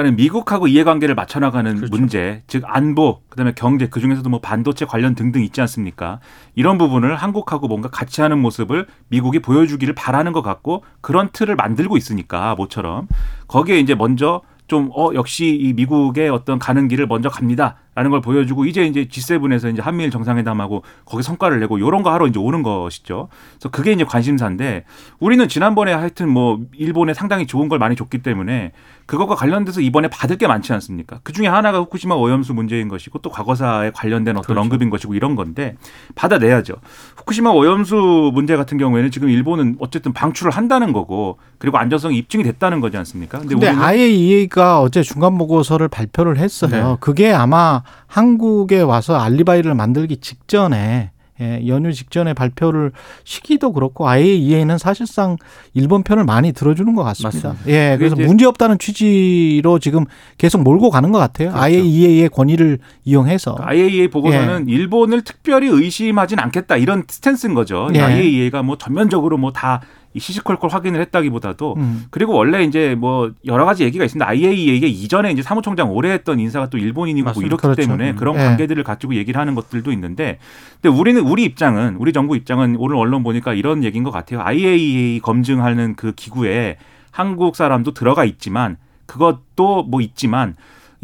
그러니까 0.02 0.22
미국하고 0.22 0.68
이해관계를 0.68 1.14
맞춰나가는 1.14 1.74
그렇죠. 1.74 1.96
문제, 1.96 2.42
즉 2.46 2.64
안보, 2.66 3.22
그다음에 3.30 3.52
경제, 3.56 3.88
그 3.88 4.00
중에서도 4.00 4.28
뭐 4.28 4.40
반도체 4.40 4.84
관련 4.84 5.14
등등 5.14 5.42
있지 5.42 5.60
않습니까? 5.62 6.20
이런 6.54 6.76
부분을 6.76 7.16
한국하고 7.16 7.66
뭔가 7.66 7.88
같이 7.88 8.20
하는 8.20 8.38
모습을 8.38 8.86
미국이 9.08 9.40
보여주기를 9.40 9.94
바라는 9.94 10.32
것 10.32 10.42
같고 10.42 10.84
그런 11.00 11.30
틀을 11.32 11.56
만들고 11.56 11.96
있으니까 11.96 12.54
모처럼 12.56 13.08
거기에 13.48 13.78
이제 13.78 13.94
먼저 13.94 14.42
좀 14.66 14.90
어 14.92 15.14
역시 15.14 15.46
이 15.46 15.72
미국의 15.72 16.28
어떤 16.28 16.58
가는 16.58 16.88
길을 16.88 17.06
먼저 17.06 17.28
갑니다 17.28 17.76
라는 17.96 18.10
걸 18.10 18.20
보여주고 18.20 18.66
이제 18.66 18.84
이제 18.84 19.06
G7에서 19.06 19.72
이제 19.72 19.80
한미일 19.80 20.10
정상회담하고 20.10 20.82
거기 21.06 21.22
성과를 21.22 21.60
내고 21.60 21.80
요런 21.80 22.02
거 22.02 22.12
하러 22.12 22.26
이제 22.26 22.38
오는 22.38 22.62
것이죠. 22.62 23.28
그래서 23.54 23.70
그게 23.70 23.92
이제 23.92 24.04
관심사인데 24.04 24.84
우리는 25.18 25.48
지난번에 25.48 25.94
하여튼 25.94 26.28
뭐 26.28 26.60
일본에 26.74 27.14
상당히 27.14 27.46
좋은 27.46 27.70
걸 27.70 27.78
많이 27.78 27.96
줬기 27.96 28.18
때문에 28.18 28.72
그것과 29.06 29.34
관련돼서 29.34 29.80
이번에 29.80 30.08
받을 30.08 30.36
게 30.36 30.46
많지 30.46 30.74
않습니까? 30.74 31.20
그 31.22 31.32
중에 31.32 31.46
하나가 31.46 31.78
후쿠시마 31.78 32.14
오염수 32.16 32.52
문제인 32.52 32.88
것이고 32.88 33.20
또 33.20 33.30
과거사에 33.30 33.92
관련된 33.92 34.36
어떤 34.36 34.46
그렇죠. 34.46 34.60
언급인 34.60 34.90
것이고 34.90 35.14
이런 35.14 35.34
건데 35.34 35.76
받아내야죠. 36.16 36.74
후쿠시마 37.16 37.50
오염수 37.50 38.32
문제 38.34 38.56
같은 38.56 38.76
경우에는 38.76 39.10
지금 39.10 39.30
일본은 39.30 39.76
어쨌든 39.78 40.12
방출을 40.12 40.52
한다는 40.52 40.92
거고 40.92 41.38
그리고 41.56 41.78
안전성이 41.78 42.18
입증이 42.18 42.44
됐다는 42.44 42.80
거지 42.80 42.98
않습니까? 42.98 43.38
근데 43.38 43.54
우리는 43.54 43.78
IAEA가 43.78 44.82
어제 44.82 45.02
중간 45.02 45.38
보고서를 45.38 45.88
발표를 45.88 46.36
했어요. 46.36 46.70
네. 46.70 46.96
그게 47.00 47.32
아마 47.32 47.82
한국에 48.06 48.80
와서 48.80 49.16
알리바이를 49.16 49.74
만들기 49.74 50.18
직전에 50.18 51.10
예, 51.40 51.62
연휴 51.66 51.92
직전에 51.92 52.32
발표를 52.32 52.92
시기도 53.24 53.72
그렇고 53.72 54.08
IAEA는 54.08 54.78
사실상 54.78 55.36
일본 55.74 56.02
편을 56.02 56.24
많이 56.24 56.52
들어주는 56.52 56.94
것 56.94 57.04
같습니다. 57.04 57.48
맞습니다. 57.50 57.70
예, 57.70 57.96
그래서 57.98 58.16
문제 58.16 58.46
없다는 58.46 58.78
취지로 58.78 59.78
지금 59.78 60.06
계속 60.38 60.62
몰고 60.62 60.88
가는 60.90 61.12
것 61.12 61.18
같아요. 61.18 61.50
그렇죠. 61.50 61.62
IAEA의 61.62 62.30
권위를 62.30 62.78
이용해서. 63.04 63.56
IAEA 63.60 64.08
보고서는 64.08 64.68
일본을 64.68 65.22
특별히 65.24 65.68
의심하진 65.68 66.38
않겠다 66.38 66.78
이런 66.78 67.04
스탠스인 67.06 67.52
거죠. 67.52 67.90
예. 67.94 68.00
IAEA가 68.00 68.62
뭐 68.62 68.78
전면적으로 68.78 69.36
뭐 69.36 69.52
다 69.52 69.80
시시콜콜 70.18 70.70
확인을 70.70 71.00
했다기보다도 71.00 71.74
음. 71.76 72.04
그리고 72.10 72.34
원래 72.34 72.62
이제 72.62 72.94
뭐 72.94 73.32
여러 73.44 73.64
가지 73.64 73.84
얘기가 73.84 74.04
있습니다. 74.04 74.28
IAEA가 74.28 74.86
이전에 74.86 75.30
이제 75.30 75.42
사무총장 75.42 75.90
오래 75.90 76.10
했던 76.10 76.40
인사가 76.40 76.68
또 76.68 76.78
일본인이고 76.78 77.30
뭐. 77.32 77.42
이렇기 77.42 77.60
그렇죠. 77.60 77.82
때문에 77.82 78.10
음. 78.10 78.16
그런 78.16 78.34
예. 78.36 78.38
관계들을 78.38 78.82
가지고 78.84 79.14
얘기를 79.14 79.40
하는 79.40 79.54
것들도 79.54 79.92
있는데 79.92 80.38
근데 80.80 80.96
우리는 80.96 81.20
우리 81.20 81.44
입장은 81.44 81.96
우리 81.96 82.12
정부 82.12 82.36
입장은 82.36 82.76
오늘 82.78 82.96
언론 82.96 83.22
보니까 83.22 83.54
이런 83.54 83.84
얘기인 83.84 84.04
것 84.04 84.10
같아요. 84.10 84.40
IAEA 84.42 85.20
검증하는 85.20 85.94
그 85.96 86.12
기구에 86.12 86.76
한국 87.10 87.56
사람도 87.56 87.94
들어가 87.94 88.24
있지만 88.24 88.76
그것도 89.06 89.84
뭐 89.84 90.00
있지만 90.00 90.54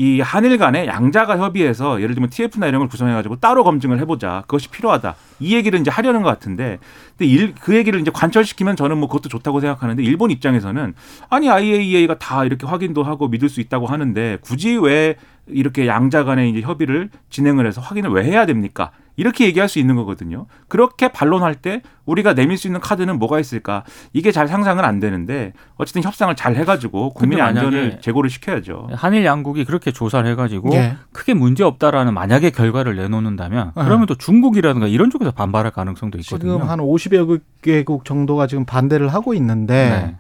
이 0.03 0.21
한일 0.21 0.59
간의 0.59 0.89
양자가 0.89 1.39
협의해서 1.39 2.03
예를 2.03 2.17
들면 2.17 2.29
TF나 2.31 2.67
이런 2.67 2.81
걸 2.81 2.89
구성해가지고 2.89 3.37
따로 3.37 3.63
검증을 3.63 4.01
해보자. 4.01 4.43
그것이 4.49 4.69
필요하다. 4.69 5.15
이 5.39 5.55
얘기를 5.55 5.79
이제 5.79 5.93
하려는 5.93 6.23
것 6.23 6.29
같은데, 6.29 6.81
근데 7.17 7.31
일, 7.31 7.55
그 7.55 7.77
얘기를 7.77 8.01
이제 8.01 8.11
관철시키면 8.13 8.75
저는 8.75 8.99
뭐 8.99 9.07
그것도 9.07 9.29
좋다고 9.29 9.61
생각하는데 9.61 10.03
일본 10.03 10.33
입장에서는 10.33 10.95
아니 11.31 11.49
IAEA가 11.49 12.19
다 12.19 12.45
이렇게 12.45 12.67
확인도 12.67 13.05
하고 13.05 13.29
믿을 13.29 13.49
수 13.49 13.61
있다고 13.61 13.87
하는데 13.87 14.39
굳이 14.41 14.77
왜 14.77 15.15
이렇게 15.47 15.87
양자 15.87 16.25
간의 16.25 16.51
이제 16.51 16.63
협의를 16.63 17.09
진행을 17.31 17.65
해서 17.65 17.81
확인을 17.81 18.11
왜 18.11 18.25
해야 18.25 18.45
됩니까? 18.45 18.91
이렇게 19.17 19.45
얘기할 19.47 19.69
수 19.69 19.79
있는 19.79 19.97
거거든요. 19.97 20.47
그렇게 20.69 21.09
반론할 21.09 21.55
때 21.55 21.83
우리가 22.07 22.35
내밀 22.35 22.57
수 22.57 22.67
있는 22.67 22.81
카드는 22.81 23.19
뭐가 23.19 23.39
있을까? 23.39 23.85
이게 24.13 24.33
잘 24.33 24.49
상상은 24.49 24.85
안 24.85 25.01
되는데 25.01 25.53
어쨌든 25.77 26.03
협상을 26.03 26.35
잘 26.37 26.57
해가지고 26.57 27.11
국민의 27.11 27.43
안전을 27.45 28.01
제고를 28.01 28.31
시켜야죠. 28.31 28.89
한일 28.95 29.25
양국이 29.25 29.65
그렇게 29.65 29.93
조사를 29.93 30.29
해가지고 30.31 30.75
예. 30.75 30.97
크게 31.13 31.35
문제 31.35 31.65
없다라는 31.65 32.15
만약에 32.15 32.51
결과를 32.51 32.97
내놓는다면 32.97 33.73
어. 33.75 33.85
그러면 33.85 34.07
또 34.07 34.15
중국이라든가 34.15 34.87
이런 34.87 35.11
쪽에서 35.11 35.31
반발할 35.31 35.73
가능성도 35.73 36.19
있거든요. 36.19 36.55
지금 36.55 36.69
한 36.69 36.79
50여 36.79 37.41
개국 37.63 38.05
정도가 38.05 38.47
지금 38.47 38.65
반대를 38.65 39.09
하고 39.09 39.35
있는데 39.35 39.75
네. 39.91 40.17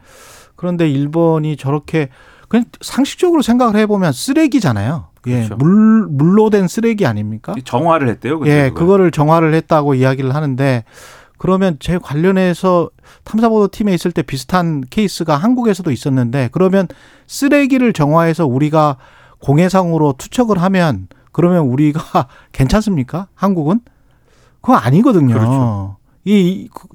그런데 0.56 0.88
일본이 0.88 1.56
저렇게 1.56 2.08
그냥 2.48 2.66
상식적으로 2.80 3.42
생각을 3.42 3.76
해보면 3.76 4.12
쓰레기잖아요. 4.12 5.11
예, 5.26 5.34
그렇죠. 5.46 5.56
물 5.56 6.06
물로 6.08 6.50
된 6.50 6.66
쓰레기 6.68 7.06
아닙니까? 7.06 7.54
정화를 7.64 8.08
했대요. 8.08 8.38
근데 8.40 8.50
예, 8.52 8.68
그걸. 8.68 8.74
그거를 8.74 9.10
정화를 9.10 9.54
했다고 9.54 9.94
이야기를 9.94 10.34
하는데 10.34 10.84
그러면 11.38 11.76
제 11.80 11.98
관련해서 11.98 12.90
탐사보도 13.24 13.68
팀에 13.68 13.92
있을 13.94 14.12
때 14.12 14.22
비슷한 14.22 14.82
케이스가 14.90 15.36
한국에서도 15.36 15.90
있었는데 15.90 16.50
그러면 16.52 16.86
쓰레기를 17.26 17.92
정화해서 17.92 18.46
우리가 18.46 18.96
공해상으로 19.40 20.14
투척을 20.18 20.58
하면 20.62 21.08
그러면 21.32 21.64
우리가 21.66 22.00
괜찮습니까? 22.52 23.28
한국은? 23.34 23.80
그거 24.60 24.74
아니거든요. 24.74 25.34
그렇죠. 25.34 25.96
이, 26.24 26.38
이 26.40 26.68
그- 26.72 26.86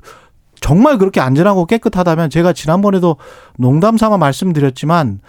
정말 0.62 0.98
그렇게 0.98 1.20
안전하고 1.22 1.66
깨끗하다면 1.66 2.30
제가 2.30 2.54
지난번에도 2.54 3.18
농담 3.58 3.98
삼아 3.98 4.18
말씀드렸지만 4.18 5.20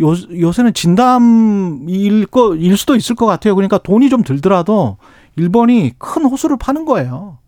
요, 0.00 0.12
요새는 0.12 0.72
진담일 0.74 2.26
거, 2.26 2.54
일 2.54 2.76
수도 2.76 2.96
있을 2.96 3.14
것 3.14 3.26
같아요. 3.26 3.54
그러니까 3.54 3.78
돈이 3.78 4.08
좀 4.08 4.22
들더라도 4.22 4.96
일본이 5.36 5.92
큰 5.98 6.24
호수를 6.24 6.56
파는 6.56 6.84
거예요. 6.84 7.38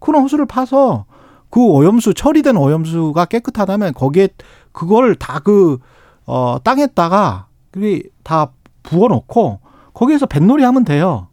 큰 0.00 0.14
호수를 0.16 0.46
파서 0.46 1.04
그 1.50 1.60
오염수, 1.60 2.14
처리된 2.14 2.56
오염수가 2.56 3.24
깨끗하다면 3.26 3.94
거기에 3.94 4.28
그걸 4.72 5.14
다 5.14 5.38
그, 5.38 5.78
어, 6.26 6.56
땅에다가 6.64 7.46
그게 7.70 8.02
다 8.24 8.50
부어 8.82 9.08
놓고 9.08 9.60
거기에서 9.92 10.26
뱃놀이 10.26 10.64
하면 10.64 10.84
돼요. 10.84 11.28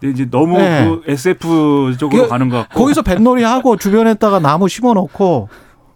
근데 0.00 0.12
이제 0.12 0.30
너무 0.30 0.56
네. 0.58 0.86
그 0.88 1.02
SF 1.10 1.96
쪽으로 1.98 2.22
그- 2.24 2.28
가는 2.28 2.48
것 2.48 2.56
같고 2.56 2.80
거기서 2.80 3.02
뱃놀이 3.02 3.42
하고 3.42 3.76
주변에다가 3.76 4.38
나무 4.40 4.68
심어 4.68 4.92
놓고 4.94 5.48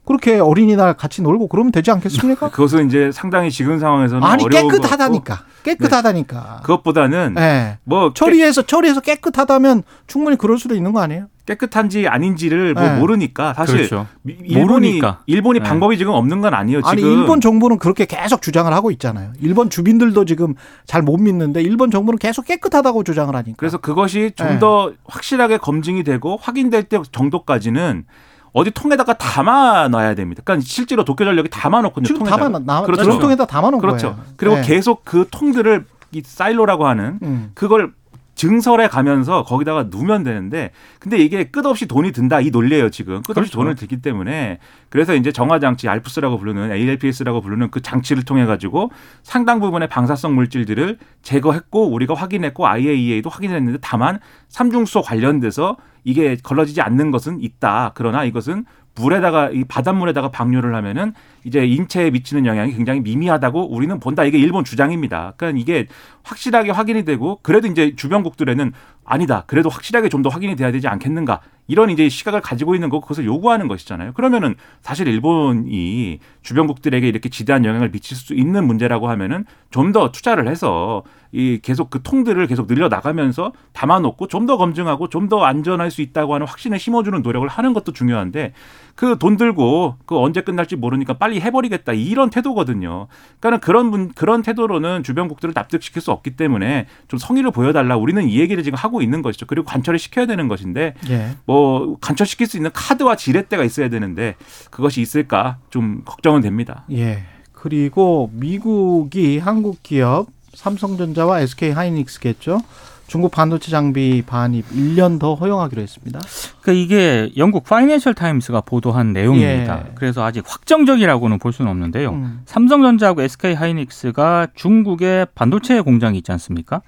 그렇게 0.09 0.38
어린이날 0.41 0.95
같이 0.95 1.21
놀고 1.21 1.49
그러면 1.49 1.71
되지 1.71 1.91
않겠습니까? 1.91 2.49
그것은 2.49 2.87
이제 2.87 3.11
상당히 3.12 3.50
지금 3.50 3.79
상황에서는 3.79 4.23
아니 4.27 4.43
어려운 4.43 4.62
것 4.62 4.69
같고 4.69 4.81
깨끗하다니까. 4.81 5.41
깨끗하다니까. 5.65 6.61
그것보다는 6.62 7.35
예. 7.37 7.77
뭐 7.85 8.15
처리해서 8.15 8.62
처리해서 8.62 9.00
깨끗하다면 9.00 9.83
충분히 10.07 10.38
그럴 10.38 10.57
수도 10.59 10.75
있는 10.75 10.93
거 10.95 11.00
아니에요? 11.00 11.27
깨끗한지 11.45 12.09
아닌지를 12.09 12.73
뭐 12.73 12.83
네. 12.83 12.99
모르니까 12.99 13.53
사실 13.53 13.77
그렇죠. 13.77 14.07
미- 14.23 14.33
일본이 14.45 14.65
모르니까. 14.65 15.21
일본이 15.27 15.59
네. 15.61 15.65
방법이 15.69 15.99
지금 15.99 16.15
없는 16.15 16.41
건 16.41 16.55
아니에요. 16.55 16.81
지금 16.81 16.91
아니 16.91 17.03
일본 17.03 17.43
정부는 17.43 17.79
그렇게 17.79 18.07
계속 18.07 18.41
주장을 18.41 18.73
하고 18.73 18.91
있잖아요. 18.91 19.33
일본 19.43 19.69
주민들도 19.69 20.25
지금 20.25 20.55
잘 20.87 21.03
못 21.03 21.19
믿는데 21.19 21.61
일본 21.61 21.91
정부는 21.91 22.19
계속 22.19 22.47
깨끗하다고 22.47 23.05
주장을 23.05 23.35
하니까. 23.37 23.57
그래서 23.59 23.77
그것이 23.77 24.33
좀 24.37 24.47
네. 24.49 24.59
더 24.59 24.93
확실하게 25.05 25.59
검증이 25.59 26.03
되고 26.03 26.38
확인될 26.41 26.85
때 26.85 26.99
정도까지는 27.12 28.05
어디 28.52 28.71
통에다가 28.71 29.14
담아 29.14 29.88
놔야 29.88 30.14
됩니다. 30.14 30.43
그러니까 30.45 30.64
실제로 30.67 31.05
도쿄전력이 31.05 31.50
담아 31.50 31.83
놓거든요. 31.83 32.07
지금 32.07 32.21
통에다가. 32.21 32.45
담아 32.45 32.59
나 32.61 32.83
그렇죠. 32.83 33.05
전통에다 33.05 33.47
담아 33.47 33.71
놓은 33.71 33.81
그렇죠. 33.81 34.14
거예요. 34.14 34.25
그리고 34.37 34.57
네. 34.57 34.62
계속 34.62 35.05
그 35.05 35.26
통들을 35.31 35.85
이 36.12 36.23
사일로라고 36.25 36.87
하는 36.87 37.19
음. 37.23 37.50
그걸 37.55 37.93
증설해 38.38 38.87
가면서 38.87 39.43
거기다가 39.43 39.88
누면 39.90 40.23
되는데 40.23 40.71
근데 41.00 41.19
이게 41.19 41.50
끝없이 41.50 41.87
돈이 41.88 42.12
든다 42.12 42.40
이 42.40 42.50
논리예요 42.50 42.88
지금 42.88 43.17
끝없이 43.23 43.50
그렇죠. 43.50 43.59
돈을 43.59 43.75
들기 43.75 44.00
때문에 44.00 44.61
그래서 44.90 45.17
이제 45.17 45.33
정화 45.33 45.59
장치 45.59 45.88
알프스라고 45.88 46.38
부르는 46.38 46.71
ALPS라고 46.71 47.40
부르는 47.40 47.73
그 47.73 47.83
장치를 47.83 48.25
통해 48.25 48.47
가지고 48.47 48.93
상당 49.25 49.59
부분의 49.59 49.88
방사성 49.88 50.37
물질들을 50.37 50.99
제거했고 51.23 51.90
우리가 51.90 52.14
확인했고 52.14 52.69
IAEA도 52.69 53.28
확인했는데 53.28 53.81
다만 53.83 54.21
삼중수소 54.50 55.02
관련돼서 55.02 55.76
이게 56.09 56.37
걸러지지 56.43 56.81
않는 56.81 57.11
것은 57.11 57.43
있다 57.43 57.93
그러나 57.95 58.25
이것은 58.25 58.65
물에다가 58.95 59.50
이 59.50 59.62
바닷물에다가 59.62 60.31
방류를 60.31 60.75
하면은 60.75 61.12
이제 61.45 61.65
인체에 61.65 62.11
미치는 62.11 62.47
영향이 62.47 62.73
굉장히 62.73 63.00
미미하다고 63.00 63.73
우리는 63.73 64.00
본다. 64.00 64.25
이게 64.25 64.38
일본 64.38 64.65
주장입니다. 64.65 65.35
그러니까 65.37 65.61
이게 65.61 65.87
확실하게 66.25 66.73
확인이 66.73 67.05
되고 67.05 67.38
그래도 67.42 67.68
이제 67.68 67.94
주변국들에는 67.94 68.73
아니다. 69.05 69.44
그래도 69.47 69.68
확실하게 69.68 70.09
좀 70.09 70.23
더 70.23 70.31
확인이 70.31 70.57
돼야 70.57 70.73
되지 70.73 70.88
않겠는가. 70.88 71.40
이런 71.68 71.90
이제 71.90 72.09
시각을 72.09 72.40
가지고 72.40 72.75
있는 72.75 72.88
거고 72.88 73.03
그것을 73.03 73.25
요구하는 73.25 73.68
것이잖아요. 73.68 74.14
그러면은 74.14 74.57
사실 74.81 75.07
일본이 75.07 76.18
주변국들에게 76.42 77.07
이렇게 77.07 77.29
지대한 77.29 77.64
영향을 77.64 77.90
미칠 77.92 78.16
수 78.16 78.35
있는 78.35 78.66
문제라고 78.66 79.09
하면은 79.11 79.44
좀 79.71 79.92
더 79.92 80.11
투자를 80.11 80.49
해서 80.49 81.05
이 81.33 81.59
계속 81.62 81.91
그 81.91 82.03
통들을 82.03 82.47
계속 82.47 82.67
늘려 82.67 82.88
나가면서 82.88 83.53
담아놓고 83.73 84.29
좀 84.29 84.47
더 84.47 84.57
검증하고 84.57 85.09
좀 85.09 85.29
더 85.29 85.45
안전할 85.45 85.91
수 85.91 86.01
있다고 86.01 86.35
하는 86.35 86.47
확신을 86.47 86.79
심어주는 86.79 87.21
노력을 87.21 87.47
하는 87.49 87.75
것도 87.75 87.93
중요한데 87.93 88.53
그 88.95 89.17
돈 89.19 89.37
들고 89.37 89.97
그 90.07 90.19
언제 90.19 90.41
끝날지 90.41 90.77
모르니까 90.77 91.14
빨리 91.14 91.41
해버리겠다 91.41 91.93
이런 91.93 92.31
태도거든요. 92.31 93.09
그러니까는 93.41 93.61
그런 93.61 93.91
분 93.91 94.09
그런 94.14 94.43
태도로는 94.43 95.03
주변국들을 95.03 95.53
납득시킬 95.55 96.01
수 96.01 96.12
없기 96.12 96.37
때문에 96.37 96.87
좀 97.09 97.19
성의를 97.19 97.51
보여달라. 97.51 97.97
우리는 97.97 98.27
이 98.29 98.38
얘기를 98.41 98.62
지금 98.62 98.77
하고 98.79 99.03
있는 99.03 99.21
것이죠. 99.23 99.47
그리고 99.47 99.67
관철을 99.67 99.99
시켜야 99.99 100.27
되는 100.27 100.49
것인데 100.49 100.95
예. 101.11 101.37
뭐 101.47 101.99
간철시킬 102.01 102.47
수 102.47 102.57
있는 102.57 102.71
카드와 102.73 103.17
지렛대가 103.17 103.64
있어야 103.64 103.88
되는데 103.88 104.35
그것이 104.71 105.01
있을까 105.03 105.59
좀 105.71 106.03
걱정은 106.05 106.41
됩니다. 106.41 106.85
예. 106.93 107.25
그리고 107.53 108.31
미국이 108.33 109.38
한국 109.38 109.83
기업 109.83 110.27
삼성전자와 110.62 111.40
SK 111.40 111.71
하이닉스겠죠. 111.71 112.61
중국 113.07 113.31
반도체 113.31 113.71
장비 113.71 114.23
반입 114.27 114.68
1년 114.71 115.18
더 115.18 115.35
허용하기로 115.35 115.81
했습니다. 115.81 116.21
그러니까 116.61 116.73
이게 116.85 117.33
영국 117.38 117.64
파이낸셜 117.64 118.12
타임스가 118.14 118.62
보도한 118.62 119.12
내용입니다. 119.14 119.85
예. 119.87 119.92
그래서 119.94 120.25
아직 120.25 120.44
확정적이라고는 120.47 121.38
볼 121.38 121.53
수는 121.53 121.71
없는데요. 121.71 122.11
음. 122.11 122.40
삼성전자하고 122.44 123.23
SK 123.23 123.55
하이닉스가 123.55 124.49
중국에 124.55 125.27
반도체 125.35 125.81
공장이 125.81 126.18
있지 126.18 126.33
않습니까? 126.33 126.83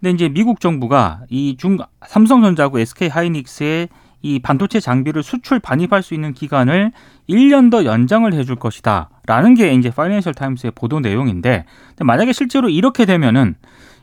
근데 0.00 0.10
이제 0.10 0.28
미국 0.28 0.60
정부가 0.60 1.22
이 1.30 1.56
중 1.58 1.78
삼성전자하고 2.06 2.78
SK 2.78 3.08
하이닉스의 3.08 3.88
이 4.24 4.38
반도체 4.38 4.80
장비를 4.80 5.22
수출 5.22 5.60
반입할 5.60 6.02
수 6.02 6.14
있는 6.14 6.32
기간을 6.32 6.92
1년 7.28 7.70
더 7.70 7.84
연장을 7.84 8.32
해줄 8.32 8.56
것이다. 8.56 9.10
라는 9.26 9.52
게 9.54 9.74
이제 9.74 9.90
파이낸셜 9.90 10.32
타임스의 10.32 10.72
보도 10.74 10.98
내용인데 11.00 11.66
만약에 12.00 12.32
실제로 12.32 12.70
이렇게 12.70 13.04
되면은 13.04 13.54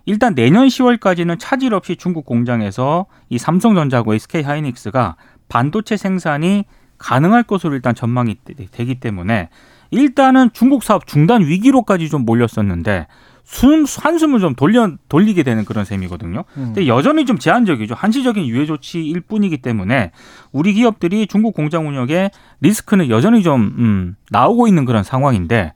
일단 0.05 0.35
내년 0.35 0.67
10월까지는 0.67 1.37
차질 1.39 1.73
없이 1.73 1.95
중국 1.95 2.25
공장에서 2.27 3.07
이 3.29 3.39
삼성전자하고 3.39 4.13
SK 4.13 4.43
하이닉스가 4.43 5.15
반도체 5.49 5.97
생산이 5.97 6.65
가능할 6.99 7.41
것으로 7.41 7.73
일단 7.73 7.95
전망이 7.95 8.35
되- 8.45 8.53
되기 8.71 8.99
때문에 8.99 9.49
일단은 9.89 10.51
중국 10.53 10.83
사업 10.83 11.07
중단 11.07 11.41
위기로까지 11.43 12.09
좀 12.09 12.25
몰렸었는데 12.25 13.07
숨 13.43 13.85
한숨을 13.85 14.39
좀 14.39 14.55
돌려 14.55 14.91
돌리게 15.09 15.43
되는 15.43 15.65
그런 15.65 15.85
셈이거든요. 15.85 16.43
음. 16.57 16.63
근데 16.73 16.87
여전히 16.87 17.25
좀 17.25 17.37
제한적이죠. 17.37 17.95
한시적인 17.95 18.45
유예 18.45 18.65
조치일 18.65 19.21
뿐이기 19.21 19.57
때문에 19.57 20.11
우리 20.51 20.73
기업들이 20.73 21.27
중국 21.27 21.53
공장 21.53 21.87
운영에 21.87 22.31
리스크는 22.61 23.09
여전히 23.09 23.43
좀 23.43 23.61
음, 23.77 24.15
나오고 24.29 24.67
있는 24.67 24.85
그런 24.85 25.03
상황인데, 25.03 25.73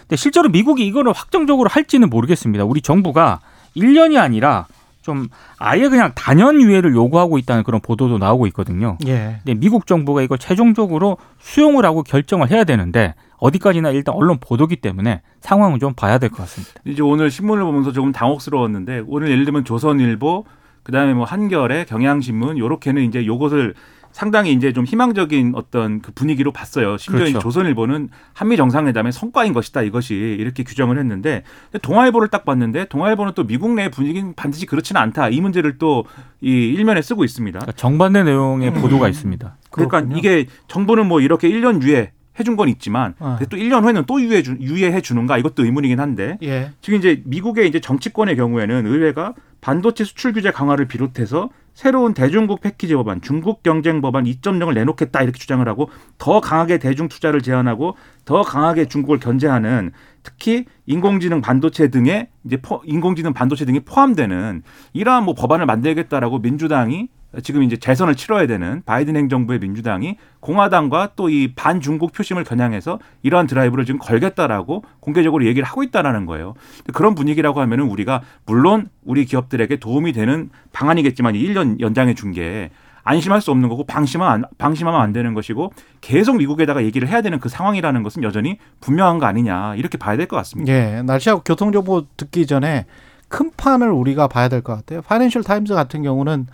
근데 0.00 0.16
실제로 0.16 0.48
미국이 0.48 0.86
이거를 0.86 1.12
확정적으로 1.12 1.68
할지는 1.68 2.08
모르겠습니다. 2.08 2.64
우리 2.64 2.80
정부가 2.80 3.40
1년이 3.76 4.18
아니라 4.18 4.66
좀 5.02 5.28
아예 5.58 5.88
그냥 5.88 6.12
단연 6.14 6.60
유예를 6.60 6.94
요구하고 6.94 7.38
있다는 7.38 7.62
그런 7.62 7.80
보도도 7.80 8.18
나오고 8.18 8.46
있거든요. 8.48 8.98
예. 9.06 9.40
근데 9.44 9.54
미국 9.58 9.86
정부가 9.86 10.20
이걸 10.22 10.36
최종적으로 10.38 11.16
수용을 11.38 11.84
하고 11.86 12.02
결정을 12.02 12.50
해야 12.50 12.64
되는데 12.64 13.14
어디까지나 13.38 13.90
일단 13.90 14.14
언론 14.14 14.38
보도기 14.40 14.76
때문에 14.76 15.22
상황은 15.40 15.78
좀 15.78 15.94
봐야 15.94 16.18
될 16.18 16.30
것 16.30 16.38
같습니다. 16.38 16.74
이제 16.84 17.02
오늘 17.02 17.30
신문을 17.30 17.64
보면서 17.64 17.92
조금 17.92 18.12
당혹스러웠는데 18.12 19.04
오늘 19.06 19.30
예를 19.30 19.44
들면 19.44 19.64
조선일보 19.64 20.44
그다음에 20.82 21.14
뭐 21.14 21.24
한겨레 21.24 21.84
경향신문 21.86 22.58
요렇게는 22.58 23.02
이제 23.04 23.26
요것을 23.26 23.74
상당히 24.10 24.52
이제 24.54 24.72
좀 24.72 24.86
희망적인 24.86 25.52
어떤 25.54 26.00
그 26.00 26.12
분위기로 26.12 26.50
봤어요. 26.50 26.96
심지어 26.96 27.18
그렇죠. 27.26 27.38
이 27.38 27.40
조선일보는 27.40 28.08
한미 28.32 28.56
정상회담의 28.56 29.12
성과인 29.12 29.52
것이다 29.52 29.82
이것이 29.82 30.14
이렇게 30.14 30.64
규정을 30.64 30.98
했는데 30.98 31.42
동아일보를 31.82 32.28
딱 32.28 32.46
봤는데 32.46 32.86
동아일보는 32.86 33.34
또 33.36 33.46
미국 33.46 33.74
내 33.74 33.90
분위기는 33.90 34.32
반드시 34.34 34.64
그렇지는 34.66 35.00
않다 35.02 35.28
이 35.28 35.40
문제를 35.40 35.78
또 35.78 36.04
이 36.40 36.50
일면에 36.50 37.02
쓰고 37.02 37.24
있습니다. 37.24 37.58
그러니까 37.58 37.72
정반대 37.76 38.22
내용의 38.22 38.72
보도가 38.74 39.08
있습니다. 39.08 39.56
그러니까 39.70 39.98
그렇군요. 39.98 40.16
이게 40.18 40.46
정부는 40.68 41.06
뭐 41.06 41.20
이렇게 41.20 41.48
1년 41.50 41.82
유예 41.82 42.12
해준 42.38 42.56
건 42.56 42.68
있지만 42.68 43.14
어. 43.18 43.38
또 43.48 43.56
1년 43.56 43.82
후에는 43.82 44.04
또 44.06 44.20
유예해, 44.20 44.42
주, 44.42 44.56
유예해 44.60 45.00
주는가 45.00 45.38
이것도 45.38 45.64
의문이긴 45.64 46.00
한데 46.00 46.38
예. 46.42 46.72
지금 46.80 46.98
이제 46.98 47.22
미국의 47.24 47.68
이제 47.68 47.80
정치권의 47.80 48.36
경우에는 48.36 48.86
의회가 48.86 49.34
반도체 49.60 50.04
수출 50.04 50.32
규제 50.32 50.50
강화를 50.50 50.86
비롯해서 50.86 51.50
새로운 51.74 52.12
대중국 52.12 52.60
패키지 52.60 52.94
법안, 52.96 53.20
중국 53.20 53.62
경쟁 53.62 54.00
법안 54.00 54.24
2.0을 54.24 54.74
내놓겠다 54.74 55.22
이렇게 55.22 55.38
주장을 55.38 55.66
하고 55.68 55.90
더 56.18 56.40
강하게 56.40 56.78
대중 56.78 57.08
투자를 57.08 57.40
제한하고 57.40 57.96
더 58.24 58.42
강하게 58.42 58.86
중국을 58.86 59.20
견제하는 59.20 59.92
특히 60.24 60.64
인공지능 60.86 61.40
반도체 61.40 61.88
등의 61.88 62.28
이제 62.44 62.56
포, 62.56 62.82
인공지능 62.84 63.32
반도체 63.32 63.64
등이 63.64 63.80
포함되는 63.80 64.62
이러한 64.92 65.24
뭐 65.24 65.34
법안을 65.34 65.66
만들겠다라고 65.66 66.40
민주당이 66.40 67.08
지금 67.42 67.62
이제 67.62 67.76
재선을 67.76 68.14
치러야 68.14 68.46
되는 68.46 68.82
바이든 68.86 69.14
행정부의 69.16 69.58
민주당이 69.58 70.16
공화당과 70.40 71.10
또 71.14 71.28
이 71.28 71.52
반중국 71.54 72.12
표심을 72.12 72.42
겨냥해서 72.44 72.98
이러한 73.22 73.46
드라이브를 73.46 73.84
지금 73.84 73.98
걸겠다라고 74.00 74.82
공개적으로 75.00 75.44
얘기를 75.44 75.68
하고 75.68 75.82
있다라는 75.82 76.24
거예요. 76.24 76.54
그런 76.94 77.14
분위기라고 77.14 77.60
하면은 77.60 77.84
우리가 77.86 78.22
물론 78.46 78.88
우리 79.04 79.26
기업들에게 79.26 79.76
도움이 79.76 80.12
되는 80.14 80.48
방안이겠지만 80.72 81.34
이 81.34 81.46
1년 81.46 81.80
연장해 81.80 82.14
준 82.14 82.32
게 82.32 82.70
안심할 83.04 83.40
수 83.40 83.50
없는 83.50 83.70
거고 83.70 83.84
방심하면 83.86 84.32
안, 84.34 84.44
방심하면 84.58 85.00
안 85.00 85.12
되는 85.14 85.32
것이고 85.32 85.72
계속 86.02 86.36
미국에다가 86.36 86.84
얘기를 86.84 87.08
해야 87.08 87.22
되는 87.22 87.40
그 87.40 87.48
상황이라는 87.48 88.02
것은 88.02 88.22
여전히 88.22 88.58
분명한 88.80 89.18
거 89.18 89.24
아니냐 89.26 89.76
이렇게 89.76 89.96
봐야 89.96 90.16
될 90.18 90.26
것 90.26 90.36
같습니다. 90.36 90.70
예. 90.72 91.00
날씨하고 91.02 91.40
교통 91.42 91.72
정보 91.72 92.04
듣기 92.18 92.46
전에 92.46 92.84
큰 93.28 93.50
판을 93.56 93.90
우리가 93.90 94.28
봐야 94.28 94.48
될 94.48 94.60
것 94.62 94.74
같아요. 94.74 95.00
파이낸셜 95.02 95.42
타임즈 95.42 95.74
같은 95.74 96.02
경우는 96.02 96.46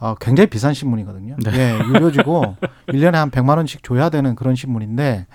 어, 0.00 0.14
굉장히 0.20 0.48
비싼 0.48 0.74
신문이거든요. 0.74 1.36
예, 1.52 1.78
유료지고 1.78 2.56
1년에 2.88 3.12
한 3.12 3.30
100만 3.30 3.56
원씩 3.56 3.82
줘야 3.82 4.10
되는 4.10 4.34
그런 4.34 4.54
신문인데 4.54 5.26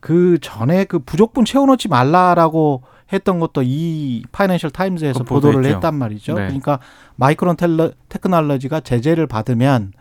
그 0.00 0.38
전에 0.40 0.84
그 0.84 0.98
부족분 0.98 1.44
채워놓지 1.44 1.88
말라라고 1.88 2.82
했던 3.12 3.38
것도 3.38 3.62
이 3.64 4.24
파이낸셜 4.32 4.70
타임즈에서 4.70 5.24
보도를 5.24 5.56
보도했죠. 5.58 5.76
했단 5.76 5.94
말이죠. 5.94 6.34
네. 6.34 6.46
그러니까 6.46 6.78
마이크론 7.16 7.56
텔러, 7.56 7.90
테크놀로지가 8.08 8.80
제재를 8.80 9.26
받으면 9.26 9.92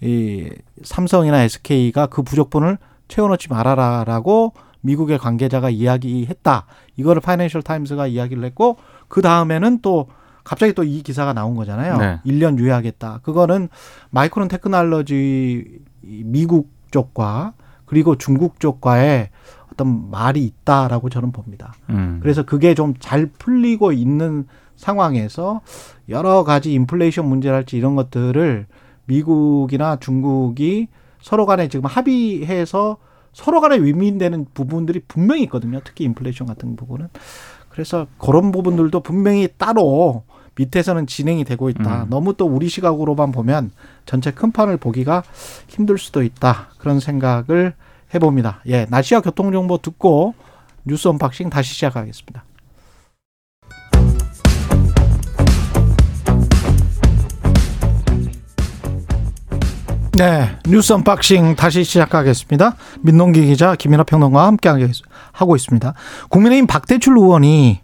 이 0.00 0.50
삼성이나 0.82 1.42
SK가 1.42 2.06
그 2.06 2.22
부족분을 2.22 2.78
채워놓지 3.08 3.48
말아라라고 3.48 4.52
미국의 4.80 5.18
관계자가 5.18 5.70
이야기했다. 5.70 6.66
이거를 6.96 7.20
파이낸셜 7.20 7.62
타임스가 7.62 8.06
이야기를 8.06 8.44
했고 8.44 8.76
그 9.08 9.22
다음에는 9.22 9.80
또 9.82 10.08
갑자기 10.46 10.72
또 10.72 10.84
이 10.84 11.02
기사가 11.02 11.32
나온 11.32 11.56
거잖아요. 11.56 11.96
네. 11.98 12.20
1년 12.24 12.56
유예하겠다. 12.58 13.20
그거는 13.24 13.68
마이크론 14.10 14.46
테크놀로지 14.46 15.80
미국 16.02 16.70
쪽과 16.92 17.54
그리고 17.84 18.16
중국 18.16 18.60
쪽과의 18.60 19.30
어떤 19.72 20.10
말이 20.10 20.44
있다라고 20.44 21.10
저는 21.10 21.32
봅니다. 21.32 21.74
음. 21.90 22.20
그래서 22.22 22.44
그게 22.44 22.74
좀 22.74 22.94
잘 23.00 23.26
풀리고 23.26 23.92
있는 23.92 24.46
상황에서 24.76 25.62
여러 26.08 26.44
가지 26.44 26.72
인플레이션 26.74 27.26
문제랄지 27.26 27.76
이런 27.76 27.96
것들을 27.96 28.66
미국이나 29.06 29.96
중국이 29.96 30.88
서로 31.20 31.44
간에 31.46 31.68
지금 31.68 31.86
합의해서 31.86 32.98
서로 33.32 33.60
간에 33.60 33.78
윈윈되는 33.78 34.46
부분들이 34.54 35.00
분명히 35.08 35.42
있거든요. 35.44 35.80
특히 35.84 36.04
인플레이션 36.04 36.46
같은 36.46 36.76
부분은. 36.76 37.08
그래서 37.68 38.06
그런 38.18 38.52
부분들도 38.52 39.00
분명히 39.00 39.48
따로 39.58 40.24
밑에서는 40.56 41.06
진행이 41.06 41.44
되고 41.44 41.68
있다. 41.70 42.04
음. 42.04 42.10
너무 42.10 42.34
또 42.34 42.46
우리 42.46 42.68
시각으로만 42.68 43.32
보면 43.32 43.70
전체 44.04 44.30
큰 44.30 44.52
판을 44.52 44.76
보기가 44.78 45.22
힘들 45.68 45.98
수도 45.98 46.22
있다. 46.22 46.70
그런 46.78 47.00
생각을 47.00 47.74
해봅니다. 48.14 48.60
예, 48.66 48.86
날씨와 48.88 49.20
교통 49.20 49.52
정보 49.52 49.78
듣고 49.78 50.34
뉴스 50.84 51.08
언박싱 51.08 51.50
다시 51.50 51.74
시작하겠습니다. 51.74 52.44
네, 60.12 60.48
뉴스 60.66 60.94
언박싱 60.94 61.56
다시 61.56 61.84
시작하겠습니다. 61.84 62.76
민동기 63.02 63.44
기자 63.44 63.74
김민하 63.74 64.02
평론가와 64.02 64.46
함께 64.46 64.70
하고 65.32 65.56
있습니다. 65.56 65.92
국민의힘 66.30 66.66
박대출 66.66 67.18
의원이 67.18 67.80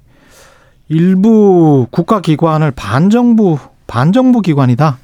일부 0.89 1.87
국가기관을 1.91 2.73
반정부 2.73 3.59
반정부 3.87 4.41
기관이다. 4.41 4.99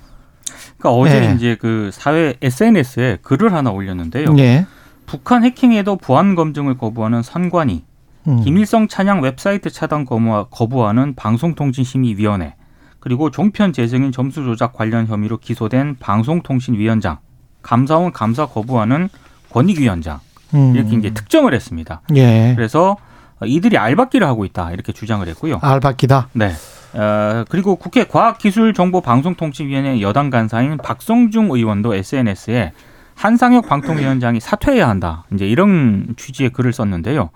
그러니까 0.79 0.91
어제 1.01 1.29
예. 1.31 1.35
이제 1.35 1.57
그 1.61 1.91
사회 1.93 2.35
SNS에 2.41 3.19
글을 3.23 3.53
하나 3.53 3.71
올렸는데요. 3.71 4.35
예. 4.39 4.67
북한 5.07 5.45
해킹에도 5.45 5.97
보안 5.97 6.35
검증을 6.35 6.77
거부하는 6.77 7.23
선관위, 7.23 7.83
음. 8.29 8.41
김일성 8.43 8.89
찬양 8.89 9.23
웹사이트 9.23 9.71
차단 9.71 10.05
거부하- 10.05 10.47
거부하는 10.51 11.15
방송통신심의위원회, 11.17 12.55
그리고 13.01 13.31
종편 13.31 13.73
재생인 13.73 14.13
점수 14.13 14.45
조작 14.45 14.75
관련 14.75 15.07
혐의로 15.07 15.39
기소된 15.39 15.97
방송통신위원장, 15.99 17.19
감사원 17.63 18.13
감사 18.13 18.47
거부하는 18.47 19.09
권익위원장 19.51 20.21
음. 20.55 20.75
이렇게 20.77 20.97
이제 20.97 21.11
특정을 21.15 21.55
했습니다. 21.55 22.03
예. 22.15 22.53
그래서 22.55 22.97
이들이 23.45 23.79
알박기를 23.79 24.27
하고 24.27 24.45
있다 24.45 24.73
이렇게 24.73 24.93
주장을 24.93 25.27
했고요. 25.27 25.59
알바끼다. 25.63 26.29
네. 26.33 26.53
어, 26.95 27.45
그리고 27.49 27.77
국회 27.77 28.05
과학기술정보방송통신위원회 28.05 30.01
여당 30.01 30.31
간사인 30.31 30.79
박성중 30.79 31.51
의원도 31.51 31.95
SNS에 31.95 32.73
한상혁 33.15 33.69
방통위원장이 33.69 34.41
사퇴해야 34.41 34.89
한다. 34.89 35.25
이제 35.35 35.47
이런 35.47 36.15
취지의 36.17 36.51
글을 36.51 36.73
썼는데요. 36.73 37.31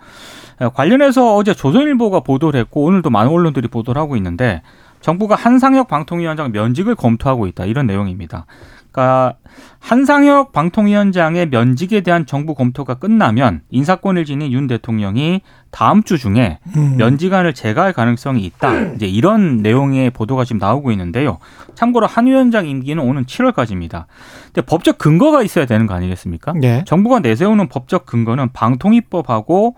어, 0.60 0.68
관련해서 0.70 1.34
어제 1.34 1.54
조선일보가 1.54 2.20
보도를 2.20 2.60
했고 2.60 2.84
오늘도 2.84 3.10
많은 3.10 3.30
언론들이 3.30 3.68
보도를 3.68 4.00
하고 4.00 4.16
있는데 4.16 4.62
정부가 5.00 5.34
한상혁 5.34 5.88
방통위원장 5.88 6.52
면직을 6.52 6.94
검토하고 6.94 7.48
있다. 7.48 7.64
이런 7.64 7.86
내용입니다. 7.86 8.46
그러니까 8.92 9.36
한상혁 9.80 10.52
방통위원장의 10.52 11.48
면직에 11.48 12.02
대한 12.02 12.24
정부 12.24 12.54
검토가 12.54 12.94
끝나면 12.94 13.62
인사권을 13.70 14.24
지닌 14.24 14.52
윤 14.52 14.66
대통령이 14.66 15.40
다음 15.70 16.02
주 16.02 16.18
중에 16.18 16.58
음. 16.76 16.96
면직안을 16.98 17.54
제거할 17.54 17.92
가능성이 17.92 18.44
있다. 18.44 18.92
이제 18.94 19.06
이런 19.06 19.56
내용의 19.56 20.10
보도가 20.10 20.44
지금 20.44 20.58
나오고 20.58 20.92
있는데요. 20.92 21.38
참고로 21.74 22.06
한 22.06 22.26
위원장 22.26 22.68
임기는 22.68 23.02
오는 23.02 23.24
7월까지입니다. 23.24 24.04
근데 24.46 24.60
법적 24.60 24.98
근거가 24.98 25.42
있어야 25.42 25.66
되는 25.66 25.86
거 25.86 25.94
아니겠습니까? 25.94 26.54
예. 26.62 26.84
정부가 26.86 27.18
내세우는 27.20 27.68
법적 27.68 28.06
근거는 28.06 28.50
방통위법하고 28.52 29.76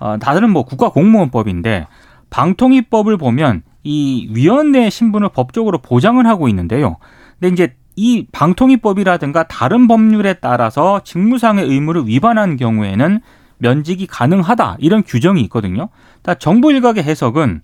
어, 0.00 0.16
다른 0.20 0.50
뭐 0.50 0.64
국가공무원법인데 0.64 1.86
방통위법을 2.30 3.16
보면 3.16 3.62
이 3.82 4.28
위원회 4.32 4.90
신분을 4.90 5.30
법적으로 5.30 5.78
보장을 5.78 6.24
하고 6.26 6.48
있는데요. 6.48 6.96
근데 7.40 7.52
이제 7.52 7.74
이 7.98 8.26
방통위법이라든가 8.30 9.48
다른 9.48 9.88
법률에 9.88 10.34
따라서 10.34 11.00
직무상의 11.02 11.66
의무를 11.66 12.06
위반한 12.06 12.56
경우에는 12.56 13.20
면직이 13.58 14.06
가능하다 14.06 14.76
이런 14.78 15.02
규정이 15.02 15.40
있거든요. 15.42 15.88
다 16.22 16.34
정부 16.34 16.70
일각의 16.70 17.02
해석은 17.02 17.62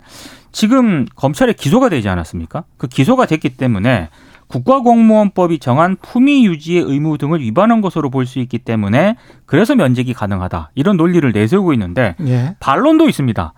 지금 0.51 1.07
검찰에 1.15 1.53
기소가 1.53 1.89
되지 1.89 2.09
않았습니까? 2.09 2.65
그 2.79 2.89
기소가 2.89 3.27
됐기 3.27 3.51
때문에 3.51 4.09
국가공무원법이 4.49 5.61
정한 5.61 5.97
품위 6.03 6.45
유지의 6.47 6.83
의무 6.83 7.17
등을 7.17 7.41
위반한 7.41 7.81
것으로 7.81 8.11
볼 8.11 8.27
수 8.27 8.41
있기 8.41 8.59
때문에 8.59 9.17
그래서 9.47 9.77
면직이 9.77 10.15
가능하다 10.15 10.73
이런 10.75 10.97
논리를 10.97 11.31
내세우고 11.31 11.73
있는데 11.75 12.17
예. 12.27 12.57
반론도 12.59 13.09
있습니다. 13.09 13.53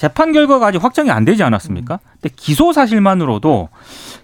재판 0.00 0.32
결과가 0.32 0.68
아직 0.68 0.82
확정이 0.82 1.10
안 1.10 1.26
되지 1.26 1.42
않았습니까? 1.42 1.98
근데 2.14 2.34
기소 2.34 2.72
사실만으로도 2.72 3.68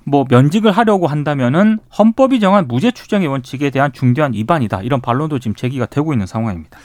뭐 0.05 0.25
면직을 0.27 0.73
하려고 0.73 1.07
한다면은 1.07 1.81
헌법이 1.99 2.41
정한 2.41 2.67
무죄 2.67 2.93
추정의 2.93 3.29
원칙에 3.29 3.69
대한 3.69 3.93
중대한 3.93 4.33
위반이다. 4.33 4.81
이런 4.81 5.03
반론도 5.03 5.39
지금 5.39 5.55
제기가 5.55 5.85
되고 5.85 6.15
있는 6.15 6.25
상황입니다. 6.25 6.79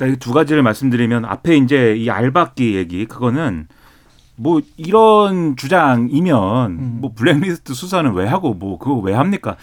이두 0.00 0.32
가지를 0.32 0.62
말씀드리면 0.62 1.24
앞에 1.24 1.56
이제 1.56 1.96
이 1.96 2.08
알박기 2.08 2.76
얘기 2.76 3.04
그거는 3.06 3.66
뭐 4.36 4.60
이런 4.76 5.56
주장이면 5.56 6.70
음. 6.70 6.98
뭐 7.00 7.12
블랙리스트 7.12 7.74
수사는 7.74 8.12
왜 8.12 8.28
하고 8.28 8.54
뭐 8.54 8.78
그거 8.78 8.94
왜 8.94 9.12
합니까? 9.12 9.56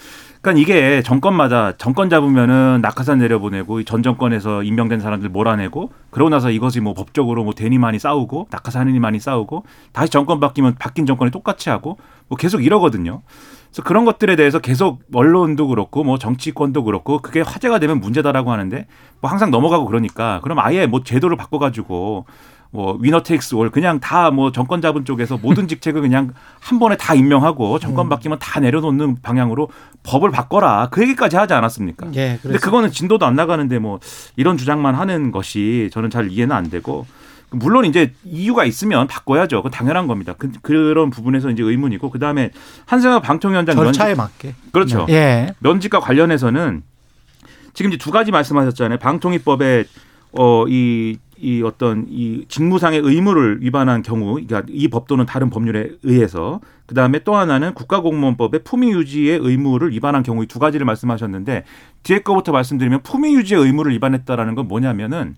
그러니까 0.48 0.62
이게 0.62 1.02
정권마다 1.02 1.74
정권 1.74 2.10
잡으면은 2.10 2.80
낙하산 2.82 3.18
내려보내고 3.20 3.84
전 3.84 4.02
정권에서 4.02 4.64
임명된 4.64 5.02
사람들 5.02 5.28
몰아내고 5.28 5.92
그러고 6.10 6.30
나서 6.30 6.52
이것이 6.52 6.80
뭐 6.80 6.94
법적으로 6.94 7.44
뭐 7.44 7.54
되니 7.54 7.78
많이 7.78 8.00
싸우고 8.00 8.48
낙하산이 8.50 8.98
많이 9.00 9.20
싸우고 9.20 9.66
다시 9.92 10.10
정권 10.10 10.40
바뀌면 10.40 10.76
바뀐 10.80 11.06
정권이 11.06 11.32
똑같이 11.32 11.70
하고 11.70 11.98
뭐 12.30 12.38
계속 12.38 12.64
이러거든요. 12.64 13.24
그래서 13.68 13.84
그런 13.84 14.06
것들에 14.06 14.38
대해서 14.38 14.60
계속 14.60 15.02
언론도 15.14 15.68
그렇고 15.68 16.06
뭐 16.06 16.18
정치권도 16.18 16.86
그렇고 16.86 17.20
그게 17.20 17.42
화제가 17.42 17.80
되면 17.80 18.00
문제다라고 18.00 18.50
하는데 18.50 18.88
뭐 19.20 19.30
항상 19.30 19.52
넘어가고 19.52 19.86
그러니까 19.86 20.40
그럼 20.44 20.60
아예 20.60 20.88
뭐 20.88 21.04
제도를 21.04 21.36
바꿔가지고 21.36 22.26
뭐 22.72 22.98
위너 23.00 23.24
테이크스 23.24 23.56
올 23.56 23.70
그냥 23.72 24.00
다 24.00 24.30
뭐 24.32 24.52
정권 24.52 24.82
잡은 24.82 25.06
쪽에서 25.06 25.38
모든 25.38 25.68
직책을 25.70 26.02
그냥 26.02 26.34
한 26.60 26.80
번에 26.80 26.98
다 26.98 27.14
임명하고 27.14 27.80
정권 27.80 28.10
바뀌면 28.10 28.40
다 28.40 28.60
내려놓는 28.60 29.18
방향으로 29.22 29.70
법을 30.04 30.32
바꿔라 30.32 30.90
그 30.92 31.02
얘기까지 31.02 31.38
하지 31.38 31.54
않았습니까? 31.54 32.08
예, 32.16 32.40
근데 32.42 32.58
그거는 32.58 32.92
진도도 32.92 33.26
안 33.26 33.36
나가는데 33.36 33.80
뭐 33.80 34.00
이런 34.36 34.58
주장만 34.58 34.96
하는 34.96 35.32
것이 35.32 35.90
저는 35.94 36.10
잘 36.10 36.30
이해는 36.32 36.56
안 36.56 36.70
되고 36.70 37.06
물론 37.50 37.86
이제 37.86 38.14
이유가 38.26 38.66
있으면 38.66 39.08
바꿔야죠. 39.08 39.64
그 39.64 39.70
당연한 39.70 40.08
겁니다. 40.08 40.34
그, 40.38 40.52
그런 40.62 41.10
부분에서 41.10 41.50
이제 41.50 41.64
의문이고 41.64 42.10
그 42.10 42.20
다음에 42.20 42.52
한승혁 42.86 43.24
방통위원장 43.24 43.76
절차에 43.76 44.16
면직, 44.16 44.18
맞게. 44.18 44.56
그렇죠. 44.74 45.06
예. 45.10 45.54
면직과 45.60 46.02
관련해서는 46.02 46.84
지금 47.74 47.92
이제 47.92 47.98
두 47.98 48.12
가지 48.12 48.32
말씀하셨잖아요. 48.32 49.00
방통위법에 49.00 49.86
어 50.34 50.66
이 50.68 51.18
이 51.40 51.62
어떤 51.62 52.08
이 52.10 52.46
직무상의 52.48 53.00
의무를 53.04 53.62
위반한 53.62 54.02
경우, 54.02 54.34
그러니까 54.34 54.64
이법 54.70 55.08
또는 55.08 55.26
다른 55.26 55.50
법률에 55.52 55.92
의해서 56.02 56.60
그 56.88 56.96
다음에 56.96 57.20
또 57.20 57.36
하나는 57.36 57.74
국가공무원법의 57.76 58.64
품위 58.64 58.92
유지의 58.92 59.40
의무를 59.42 59.92
위반한 59.92 60.24
경우 60.24 60.44
이두 60.44 60.58
가지를 60.58 60.86
말씀하셨는데 60.86 61.64
뒤에 62.02 62.20
거부터 62.20 62.52
말씀드리면 62.52 63.04
품위 63.04 63.36
유지의 63.36 63.62
의무를 63.62 63.92
위반했다라는 63.94 64.56
건 64.56 64.68
뭐냐면은 64.68 65.36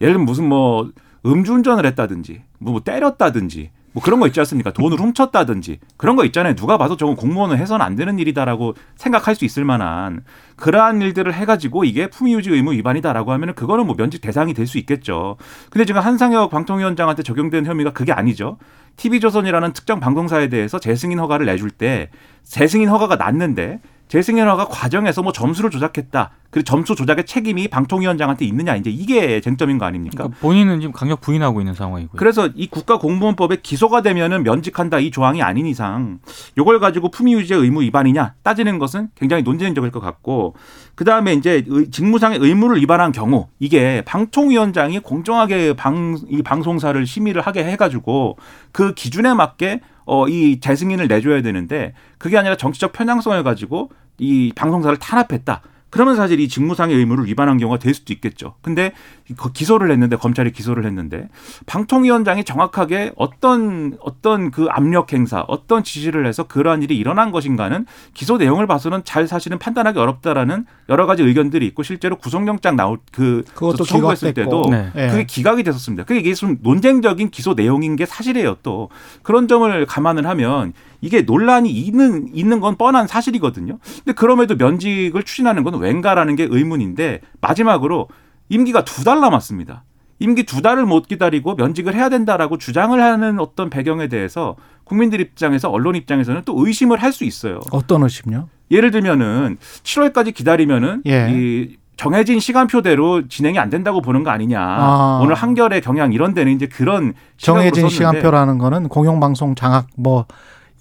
예를 0.00 0.14
들면 0.14 0.24
무슨 0.24 0.48
뭐 0.48 0.90
음주운전을 1.26 1.84
했다든지 1.84 2.42
뭐 2.58 2.80
때렸다든지 2.80 3.70
뭐 3.92 4.02
그런 4.02 4.20
거 4.20 4.26
있지 4.26 4.40
않습니까? 4.40 4.72
돈을 4.72 4.98
훔쳤다든지 4.98 5.78
그런 5.96 6.16
거 6.16 6.24
있잖아요. 6.24 6.54
누가 6.54 6.78
봐도 6.78 6.96
저건 6.96 7.14
공무원은 7.14 7.58
해서는 7.58 7.84
안 7.84 7.94
되는 7.94 8.18
일이다라고 8.18 8.74
생각할 8.96 9.34
수 9.34 9.44
있을 9.44 9.64
만한 9.64 10.24
그러한 10.56 11.02
일들을 11.02 11.32
해가지고 11.32 11.84
이게 11.84 12.08
품위유지 12.08 12.50
의무 12.50 12.72
위반이다라고 12.72 13.32
하면은 13.32 13.54
그거는 13.54 13.86
뭐 13.86 13.94
면직 13.96 14.20
대상이 14.20 14.54
될 14.54 14.66
수 14.66 14.78
있겠죠. 14.78 15.36
근데 15.70 15.84
지금 15.84 16.00
한상혁 16.00 16.50
방통위원장한테 16.50 17.22
적용된 17.22 17.66
혐의가 17.66 17.92
그게 17.92 18.12
아니죠. 18.12 18.58
TV조선이라는 18.96 19.72
특정 19.72 20.00
방송사에 20.00 20.48
대해서 20.48 20.78
재승인 20.78 21.18
허가를 21.18 21.46
내줄 21.46 21.70
때 21.70 22.10
재승인 22.44 22.88
허가가 22.88 23.16
났는데 23.16 23.80
재승인 24.12 24.46
허가 24.46 24.66
과정에서 24.66 25.22
뭐 25.22 25.32
점수를 25.32 25.70
조작했다. 25.70 26.32
그리고 26.50 26.64
점수 26.64 26.94
조작의 26.94 27.24
책임이 27.24 27.68
방통위원장한테 27.68 28.44
있느냐 28.44 28.76
이제 28.76 28.90
이게 28.90 29.40
쟁점인 29.40 29.78
거 29.78 29.86
아닙니까? 29.86 30.24
그러니까 30.24 30.38
본인은 30.38 30.80
지금 30.82 30.92
강력 30.92 31.22
부인하고 31.22 31.62
있는 31.62 31.72
상황이고요. 31.72 32.18
그래서 32.18 32.50
이 32.54 32.66
국가공무원법에 32.66 33.60
기소가 33.62 34.02
되면은 34.02 34.42
면직한다 34.42 34.98
이 34.98 35.10
조항이 35.10 35.40
아닌 35.40 35.64
이상 35.64 36.18
요걸 36.58 36.78
가지고 36.78 37.10
품위 37.10 37.32
유지의 37.32 37.58
의무 37.58 37.80
위반이냐 37.80 38.34
따지는 38.42 38.78
것은 38.78 39.08
굉장히 39.14 39.44
논쟁적일 39.44 39.90
것 39.90 40.00
같고 40.00 40.56
그 40.94 41.06
다음에 41.06 41.32
이제 41.32 41.64
의- 41.66 41.90
직무상의 41.90 42.38
의무를 42.38 42.82
위반한 42.82 43.12
경우 43.12 43.48
이게 43.60 44.02
방통위원장이 44.04 44.98
공정하게 44.98 45.72
방, 45.72 46.18
이 46.28 46.42
방송사를 46.42 47.06
심의를 47.06 47.40
하게 47.40 47.64
해가지고 47.64 48.36
그 48.72 48.92
기준에 48.92 49.32
맞게 49.32 49.80
어, 50.04 50.28
이 50.28 50.60
재승인을 50.60 51.08
내줘야 51.08 51.42
되는데 51.42 51.94
그게 52.18 52.36
아니라 52.36 52.56
정치적 52.56 52.92
편향성을 52.92 53.42
가지고 53.44 53.90
이 54.18 54.52
방송사를 54.54 54.96
탄압했다. 54.98 55.62
그러면 55.92 56.16
사실 56.16 56.40
이 56.40 56.48
직무상의 56.48 56.96
의무를 56.96 57.26
위반한 57.26 57.58
경우가 57.58 57.78
될 57.78 57.92
수도 57.92 58.14
있겠죠. 58.14 58.54
근데 58.62 58.92
그 59.36 59.52
기소를 59.52 59.90
했는데 59.90 60.16
검찰이 60.16 60.50
기소를 60.50 60.86
했는데 60.86 61.28
방통위원장이 61.66 62.44
정확하게 62.44 63.12
어떤 63.14 63.98
어떤 64.00 64.50
그 64.50 64.68
압력 64.70 65.12
행사, 65.12 65.44
어떤 65.48 65.84
지시를 65.84 66.24
해서 66.24 66.44
그러한 66.44 66.82
일이 66.82 66.96
일어난 66.96 67.30
것인가는 67.30 67.84
기소 68.14 68.38
내용을 68.38 68.66
봐서는 68.66 69.04
잘 69.04 69.28
사실은 69.28 69.58
판단하기 69.58 69.98
어렵다라는 69.98 70.64
여러 70.88 71.04
가지 71.04 71.22
의견들이 71.22 71.66
있고 71.66 71.82
실제로 71.82 72.16
구속영장 72.16 72.74
나올 72.74 72.96
그 73.12 73.44
그것도 73.52 73.84
청구했을. 73.84 74.32
때도 74.32 74.68
네. 74.70 74.90
예. 74.96 75.08
그게 75.08 75.24
기각이 75.24 75.62
됐었습니다. 75.62 76.04
그게 76.04 76.20
이게 76.20 76.32
좀 76.32 76.56
논쟁적인 76.62 77.28
기소 77.28 77.52
내용인 77.52 77.96
게 77.96 78.06
사실이에요. 78.06 78.56
또 78.62 78.88
그런 79.22 79.46
점을 79.46 79.84
감안을 79.84 80.26
하면 80.26 80.72
이게 81.02 81.20
논란이 81.22 81.70
있는 81.70 82.28
있는 82.32 82.60
건 82.60 82.76
뻔한 82.76 83.06
사실이거든요. 83.06 83.78
근데 83.98 84.12
그럼에도 84.14 84.54
면직을 84.56 85.24
추진하는 85.24 85.64
건 85.64 85.78
왠가라는 85.78 86.36
게 86.36 86.46
의문인데 86.48 87.20
마지막으로 87.42 88.08
임기가 88.48 88.84
두 88.84 89.04
달 89.04 89.20
남았습니다. 89.20 89.84
임기 90.20 90.44
두 90.44 90.62
달을 90.62 90.86
못 90.86 91.08
기다리고 91.08 91.56
면직을 91.56 91.94
해야 91.96 92.08
된다라고 92.08 92.56
주장을 92.56 92.98
하는 93.02 93.40
어떤 93.40 93.68
배경에 93.68 94.06
대해서 94.06 94.54
국민들 94.84 95.20
입장에서 95.20 95.68
언론 95.68 95.96
입장에서는 95.96 96.42
또 96.44 96.54
의심을 96.64 97.02
할 97.02 97.12
수 97.12 97.24
있어요. 97.24 97.58
어떤 97.72 98.04
의심요? 98.04 98.48
예를 98.70 98.92
들면은 98.92 99.58
7월까지 99.82 100.32
기다리면은 100.32 101.02
예. 101.06 101.28
이 101.32 101.76
정해진 101.96 102.38
시간표대로 102.40 103.26
진행이 103.28 103.58
안 103.58 103.68
된다고 103.70 104.00
보는 104.00 104.22
거 104.22 104.30
아니냐. 104.30 104.60
아. 104.60 105.20
오늘 105.22 105.34
한결의 105.34 105.80
경향 105.80 106.12
이런 106.12 106.34
데는 106.34 106.52
이제 106.52 106.66
그런 106.68 107.14
정해진 107.36 107.88
시간표라는 107.88 108.58
거는 108.58 108.88
공영방송 108.88 109.56
장악 109.56 109.88
뭐 109.96 110.26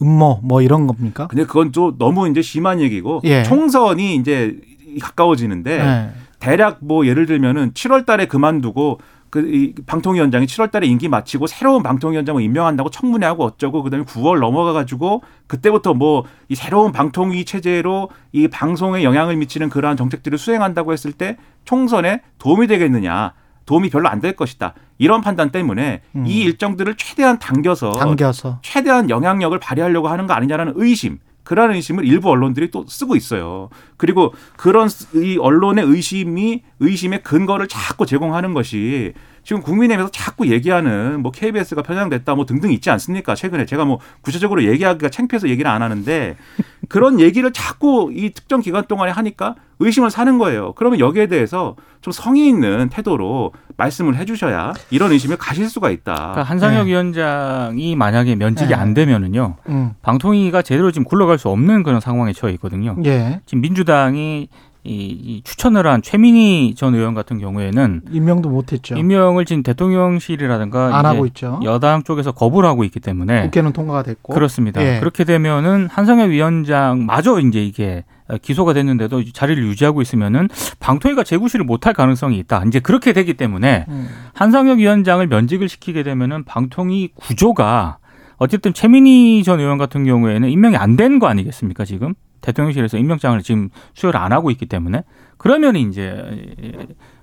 음모 0.02 0.40
뭐 0.44 0.62
이런 0.62 0.88
겁니까? 0.88 1.28
근데 1.28 1.46
그건 1.46 1.72
또 1.72 1.98
너무 1.98 2.30
이제 2.30 2.42
심한 2.42 2.80
얘기고 2.82 3.22
예. 3.24 3.44
총선이 3.44 4.16
이제 4.16 4.58
가까워지는데 5.02 5.78
네. 5.78 6.10
대략 6.40 6.80
뭐 6.82 7.06
예를 7.06 7.26
들면은 7.26 7.72
7월 7.74 8.06
달에 8.06 8.26
그만두고 8.26 9.00
그이 9.30 9.74
방통위원장이 9.86 10.46
7월 10.46 10.72
달에 10.72 10.88
임기 10.88 11.08
마치고 11.08 11.48
새로운 11.48 11.84
방통위원장을 11.84 12.42
임명한다고 12.42 12.90
청문회하고 12.90 13.46
어쩌고 13.46 13.82
그다음에 13.84 14.04
9월 14.06 14.40
넘어가 14.40 14.74
가지고 14.74 15.22
그때부터 15.48 15.94
뭐 15.94 16.26
이 16.50 16.56
새로운 16.56 16.92
방통위 16.92 17.46
체제로 17.46 18.10
이 18.34 18.50
방송에 18.50 19.06
영향을 19.06 19.38
미치는 19.38 19.70
그러한 19.70 19.96
정책들을 19.96 20.38
수행한다고 20.38 20.92
했을 20.92 21.14
때 21.14 21.38
총선에 21.64 22.22
도움이 22.40 22.68
되겠느냐 22.68 23.34
도움이 23.72 23.90
별로 23.90 24.10
안 24.10 24.20
될 24.22 24.36
것이다 24.36 24.74
이런 25.00 25.22
판단 25.22 25.50
때문에 25.50 26.02
음. 26.16 26.26
이 26.28 26.42
일정들을 26.42 26.94
최대한 26.96 27.40
당겨서 27.40 27.94
당겨서 27.94 28.60
최대한 28.62 29.10
영향력을 29.10 29.58
발휘하려고 29.58 30.10
하는 30.10 30.28
거 30.28 30.34
아니냐라는 30.34 30.74
의심. 30.76 31.20
그러한 31.44 31.72
의심을 31.72 32.06
일부 32.06 32.30
언론들이 32.30 32.70
또 32.70 32.86
쓰고 32.88 33.16
있어요. 33.16 33.70
그리고 33.98 34.34
그런 34.58 34.90
이 35.16 35.38
언론의 35.40 35.86
의심이 35.86 36.62
의심의 36.80 37.24
근거를 37.24 37.68
자꾸 37.68 38.06
제공하는 38.06 38.54
것이 38.54 39.14
지금 39.44 39.62
국민의힘에서 39.62 40.12
자꾸 40.12 40.48
얘기하는 40.48 41.22
뭐 41.22 41.32
KBS가 41.32 41.82
편향됐다 41.82 42.36
뭐 42.36 42.46
등등 42.46 42.72
있지 42.72 42.90
않습니까? 42.90 43.36
최근에 43.36 43.66
제가 43.66 43.86
뭐 43.86 44.00
구체적으로 44.22 44.64
얘기하기가 44.64 45.10
창피해서 45.10 45.50
얘기를 45.50 45.70
안 45.70 45.82
하는데 45.82 46.36
그런 46.90 47.20
얘기를 47.20 47.52
자꾸 47.52 48.12
이 48.14 48.32
특정 48.32 48.62
기간 48.62 48.86
동안에 48.86 49.12
하니까 49.12 49.56
의심을 49.80 50.12
사는 50.12 50.38
거예요. 50.38 50.74
그러면 50.74 51.00
여기에 51.00 51.28
대해서 51.28 51.76
좀 52.02 52.12
성의 52.12 52.48
있는 52.48 52.90
태도로 52.90 53.52
말씀을 53.78 54.16
해주셔야 54.16 54.74
이런 54.92 55.12
의심을 55.12 55.38
가실 55.38 55.70
수가 55.70 55.90
있다. 55.90 56.14
그러니까 56.14 56.44
한상혁 56.44 56.88
위원장이 56.88 57.96
만약에 57.96 58.36
면직이 58.36 58.70
네. 58.70 58.76
안 58.76 58.94
되면은요. 58.94 59.56
음. 59.70 59.92
방통위가 60.02 60.62
제대로 60.62 60.92
지금 60.92 61.06
굴러갈 61.06 61.40
수 61.40 61.50
없는 61.50 61.84
그런 61.84 62.00
상황에 62.00 62.34
처해 62.34 62.54
있거든요. 62.54 62.96
예. 63.06 63.42
지금 63.46 63.62
민주당이 63.62 64.50
이, 64.84 64.94
이 64.94 65.41
추천을 65.44 65.86
한 65.86 66.02
최민희 66.02 66.74
전 66.76 66.96
의원 66.96 67.13
같은 67.13 67.38
경우에는 67.38 68.02
임명도 68.12 68.50
못했죠. 68.50 68.96
임명을 68.98 69.46
지금 69.46 69.62
대통령실이라든가 69.63 70.98
안 70.98 71.06
하고 71.06 71.26
있죠. 71.28 71.60
여당 71.63 72.04
쪽에서 72.04 72.32
거부를 72.32 72.67
하고 72.67 72.84
있기 72.84 73.00
때문에 73.00 73.44
국회는 73.44 73.74
통과가 73.74 74.04
됐고 74.04 74.34
그렇습니다. 74.34 74.84
예. 74.84 75.00
그렇게 75.00 75.24
되면은 75.24 75.88
한상혁 75.91 76.30
위원장마저 76.32 77.39
이제 77.41 77.63
이게 77.63 78.04
기소가 78.41 78.74
됐는데도 78.74 79.24
자리를 79.34 79.62
유지하고 79.63 80.02
있으면은 80.02 80.48
방통위가 80.80 81.24
재구시를 81.24 81.65
못할 81.65 81.94
가능성이 81.94 82.39
있다. 82.39 82.63
이제 82.65 82.80
그렇게 82.80 83.13
되기 83.13 83.34
때문에 83.36 83.86
음. 83.89 84.08
한상혁 84.34 84.80
위원장을 84.80 85.26
면직을 85.28 85.70
시키게 85.70 86.04
되면은 86.04 86.46
방통위 86.46 87.10
구조가 87.15 87.98
어쨌든 88.38 88.74
최민희 88.74 89.44
전 89.44 89.60
의원 89.60 89.78
같은 89.78 90.06
경우에는 90.06 90.50
임명이 90.50 90.76
안 90.78 90.96
된 90.96 91.20
거 91.20 91.28
아니겠습니까 91.28 91.86
지금 91.86 92.15
대통령실에서 92.42 92.98
임명장을 92.98 93.42
지금 93.42 93.70
수여를 93.94 94.20
안 94.20 94.32
하고 94.32 94.52
있기 94.52 94.66
때문에 94.66 95.04
그러면 95.38 95.76
이제 95.76 96.16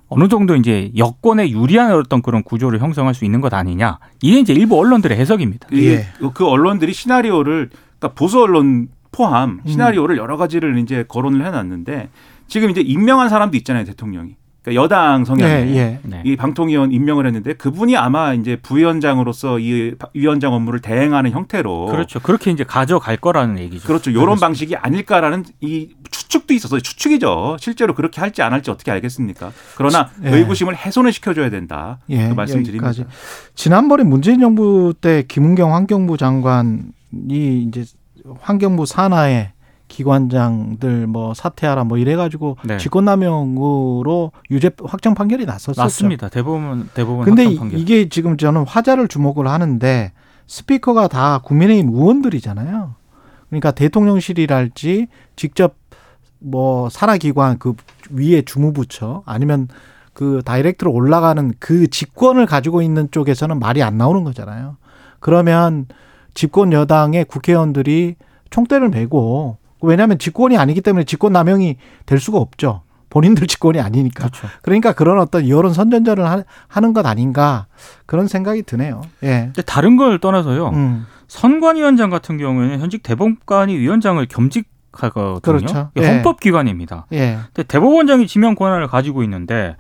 어느 0.09 0.29
정도 0.29 0.57
이제 0.57 0.91
여권에 0.97 1.51
유리한 1.51 1.93
어떤 1.93 2.23
그런 2.23 2.43
구조를 2.43 2.81
형성할 2.81 3.15
수 3.15 3.25
있는 3.25 3.41
것 3.41 3.53
아니냐 3.53 3.99
이게 4.23 4.41
이제 4.41 4.53
일부 4.53 4.79
언론들의 4.79 5.17
해석입니다. 5.17 5.69
이게 5.71 5.91
예. 5.91 6.07
그 6.35 6.47
언론들이 6.47 6.93
시나리오를 6.93 7.71
그러니까 7.99 8.19
보수 8.19 8.43
언론 8.43 8.89
포함 9.13 9.61
음. 9.65 9.69
시나리오를 9.69 10.17
여러 10.17 10.37
가지를 10.37 10.79
이제 10.79 11.05
거론을 11.07 11.45
해놨는데 11.45 12.09
지금 12.47 12.71
이제 12.71 12.81
임명한 12.81 13.29
사람도 13.29 13.57
있잖아요 13.59 13.85
대통령이 13.85 14.37
그러니까 14.69 14.75
여당 14.75 15.21
예, 15.21 15.25
성향의 15.25 15.77
예. 15.77 15.99
네. 16.03 16.23
이 16.25 16.37
방통위원 16.37 16.93
임명을 16.93 17.27
했는데 17.27 17.55
그분이 17.55 17.97
아마 17.97 18.35
이제 18.35 18.57
부위원장으로서 18.57 19.59
이 19.59 19.95
위원장 20.15 20.53
업무를 20.53 20.81
대행하는 20.81 21.31
형태로 21.31 21.87
그렇죠. 21.87 22.21
그렇게 22.21 22.51
이제 22.51 22.65
가져갈 22.65 23.17
거라는 23.17 23.59
얘기죠. 23.59 23.87
그렇죠. 23.87 24.11
이런 24.11 24.39
방식이 24.39 24.77
아닐까라는 24.77 25.45
이 25.61 25.91
추측도 26.11 26.55
있어서 26.55 26.79
추측이죠. 26.79 27.57
실제로 27.59 27.95
그렇게 27.95 28.21
할지 28.21 28.43
안 28.43 28.53
할지 28.53 28.71
어떻게 28.71 28.91
알겠습니까? 28.91 29.53
그러나 29.77 30.11
예. 30.25 30.31
의구심을 30.31 30.77
훼손을 30.77 31.13
시켜줘야 31.13 31.51
된다. 31.51 31.99
예, 32.11 32.29
그 32.29 32.35
말씀드립니다. 32.35 32.89
여기까지. 32.89 33.07
지난번에 33.55 34.05
문재인 34.05 34.41
정부 34.41 34.95
때 35.01 35.25
김은경 35.27 35.75
환경부 35.75 36.17
장관이 36.17 36.83
이제 37.69 37.85
환경부 38.41 38.87
산하에 38.87 39.53
기관장들 39.89 41.07
뭐 41.07 41.35
사퇴하라 41.35 41.85
뭐 41.85 41.99
이래가지고 41.99 42.57
네. 42.65 42.77
직권남용으로 42.79 44.33
유죄 44.51 44.71
확정 44.85 45.15
판결이 45.15 45.45
났었었죠. 45.47 45.81
맞습니다. 45.81 46.29
대부분 46.29 46.89
대부분 46.95 47.25
근데 47.25 47.45
확정 47.45 47.53
이- 47.55 47.59
판결. 47.59 47.79
이게 47.81 48.09
지금 48.09 48.37
저는 48.37 48.65
화자를 48.67 49.09
주목을 49.09 49.49
하는데 49.49 50.13
스피커가 50.47 51.09
다 51.09 51.41
국민의힘 51.45 51.93
의원들이잖아요. 51.93 52.95
그러니까 53.49 53.71
대통령실이랄지 53.73 55.09
직접 55.37 55.75
뭐 56.39 56.89
산하기관 56.91 57.59
그 57.59 57.75
위에 58.11 58.43
주무부처 58.43 59.23
아니면 59.27 59.69
그 60.13 60.43
다이렉트로 60.45 60.93
올라가는 60.93 61.53
그 61.59 61.89
직권을 61.89 62.47
가지고 62.47 62.83
있는 62.83 63.09
쪽에서는 63.11 63.59
말이 63.59 63.83
안 63.83 63.97
나오는 63.99 64.25
거잖아요. 64.25 64.77
그러면 65.21 65.87
집권 66.35 66.73
여당의 66.73 67.25
국회의원들이 67.25 68.17
총대를 68.51 68.89
메고 68.91 69.59
왜냐하면 69.81 70.19
직권이 70.19 70.57
아니기 70.59 70.81
때문에 70.81 71.05
직권 71.05 71.33
남용이 71.33 71.77
될 72.07 72.19
수가 72.21 72.39
없죠. 72.39 72.83
본인들 73.11 73.47
직권이 73.49 73.81
아니니까. 73.81 74.29
그렇죠. 74.29 74.49
그러니까 74.63 74.93
그런 74.93 75.19
어떤 75.19 75.49
여론 75.49 75.73
선전전을 75.73 76.29
하- 76.29 76.45
하는 76.67 76.93
것 76.93 77.07
아닌가 77.07 77.67
그런 78.07 78.27
생각이 78.29 78.63
드네요. 78.65 79.01
예. 79.23 79.45
근데 79.47 79.63
다른 79.63 79.97
걸 79.97 80.19
떠나서요. 80.19 80.69
음. 80.71 81.07
선관위원장 81.27 82.11
같은 82.11 82.39
경우에는 82.39 82.81
현직 82.81 83.03
대법관이 83.03 83.77
위원장을 83.79 84.25
겸직하거든요. 84.27 85.41
그렇죠. 85.41 85.91
이게 85.95 86.05
예. 86.07 86.11
헌법기관입니다. 86.15 87.07
예. 87.13 87.39
근데 87.55 87.67
대법원장이 87.67 88.27
지명 88.27 88.55
권한을 88.55 88.87
가지고 88.89 89.23
있는데 89.23 89.77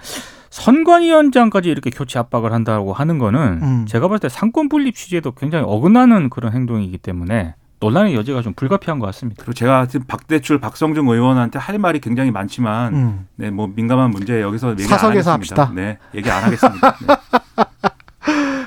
선관위원장까지 0.50 1.68
이렇게 1.68 1.90
교체 1.90 2.18
압박을 2.18 2.52
한다고 2.52 2.92
하는 2.92 3.18
거는 3.18 3.40
음. 3.62 3.86
제가 3.86 4.08
봤을 4.08 4.20
때 4.20 4.28
삼권 4.28 4.68
분립 4.68 4.94
취지에도 4.94 5.32
굉장히 5.32 5.64
어긋나는 5.66 6.30
그런 6.30 6.52
행동이기 6.52 6.98
때문에 6.98 7.54
논란의 7.80 8.14
여지가 8.14 8.42
좀 8.42 8.54
불가피한 8.54 8.98
것 8.98 9.06
같습니다. 9.06 9.42
그리고 9.42 9.54
제가 9.54 9.86
지금 9.86 10.06
박대출, 10.06 10.58
박성중 10.58 11.08
의원한테 11.08 11.58
할 11.58 11.78
말이 11.78 12.00
굉장히 12.00 12.30
많지만 12.30 12.94
음. 12.94 13.26
네, 13.36 13.50
뭐 13.50 13.70
민감한 13.72 14.10
문제 14.10 14.40
여기서 14.40 14.72
얘기 14.72 14.84
사석에서. 14.84 15.32
합시다. 15.32 15.72
네, 15.74 15.98
얘기 16.14 16.30
안 16.30 16.42
하겠습니다. 16.44 16.96
네. 17.06 17.16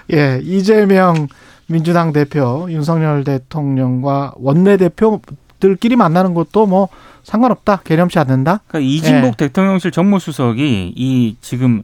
예. 0.13 0.39
이재명 0.43 1.28
민주당 1.67 2.12
대표, 2.13 2.67
윤석열 2.69 3.24
대통령과 3.24 4.34
원내 4.36 4.78
대표들끼리 4.78 5.95
만나는 5.95 6.34
것도 6.34 6.65
뭐 6.67 6.89
상관없다. 7.24 7.82
개념치 7.84 8.19
않는다. 8.19 8.62
그러니까 8.67 8.89
이진복 8.89 9.34
예. 9.34 9.47
대통령실 9.47 9.91
정무수석이 9.91 10.93
이 10.95 11.36
지금 11.41 11.84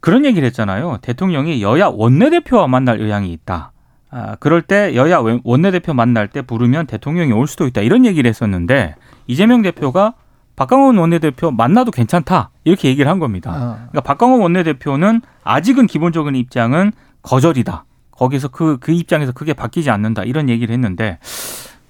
그런 0.00 0.24
얘기를 0.24 0.44
했잖아요. 0.46 0.98
대통령이 1.02 1.62
여야 1.62 1.86
원내 1.86 2.30
대표와 2.30 2.66
만날 2.66 3.00
의향이 3.00 3.32
있다. 3.32 3.71
아, 4.14 4.36
그럴 4.36 4.60
때 4.62 4.94
여야 4.94 5.18
원- 5.18 5.40
원내대표 5.42 5.94
만날 5.94 6.28
때 6.28 6.42
부르면 6.42 6.86
대통령이 6.86 7.32
올 7.32 7.46
수도 7.46 7.66
있다. 7.66 7.80
이런 7.80 8.04
얘기를 8.04 8.28
했었는데 8.28 8.94
이재명 9.26 9.62
대표가 9.62 10.14
박강원 10.54 10.98
원내대표 10.98 11.50
만나도 11.50 11.90
괜찮다. 11.90 12.50
이렇게 12.64 12.88
얘기를 12.88 13.10
한 13.10 13.18
겁니다. 13.18 13.50
어. 13.50 13.74
그러니까 13.90 14.00
박강원 14.02 14.40
원내대표는 14.42 15.22
아직은 15.44 15.86
기본적인 15.86 16.36
입장은 16.36 16.92
거절이다. 17.22 17.84
거기서 18.10 18.48
그, 18.48 18.76
그 18.78 18.92
입장에서 18.92 19.32
크게 19.32 19.54
바뀌지 19.54 19.90
않는다. 19.90 20.24
이런 20.24 20.50
얘기를 20.50 20.72
했는데 20.74 21.18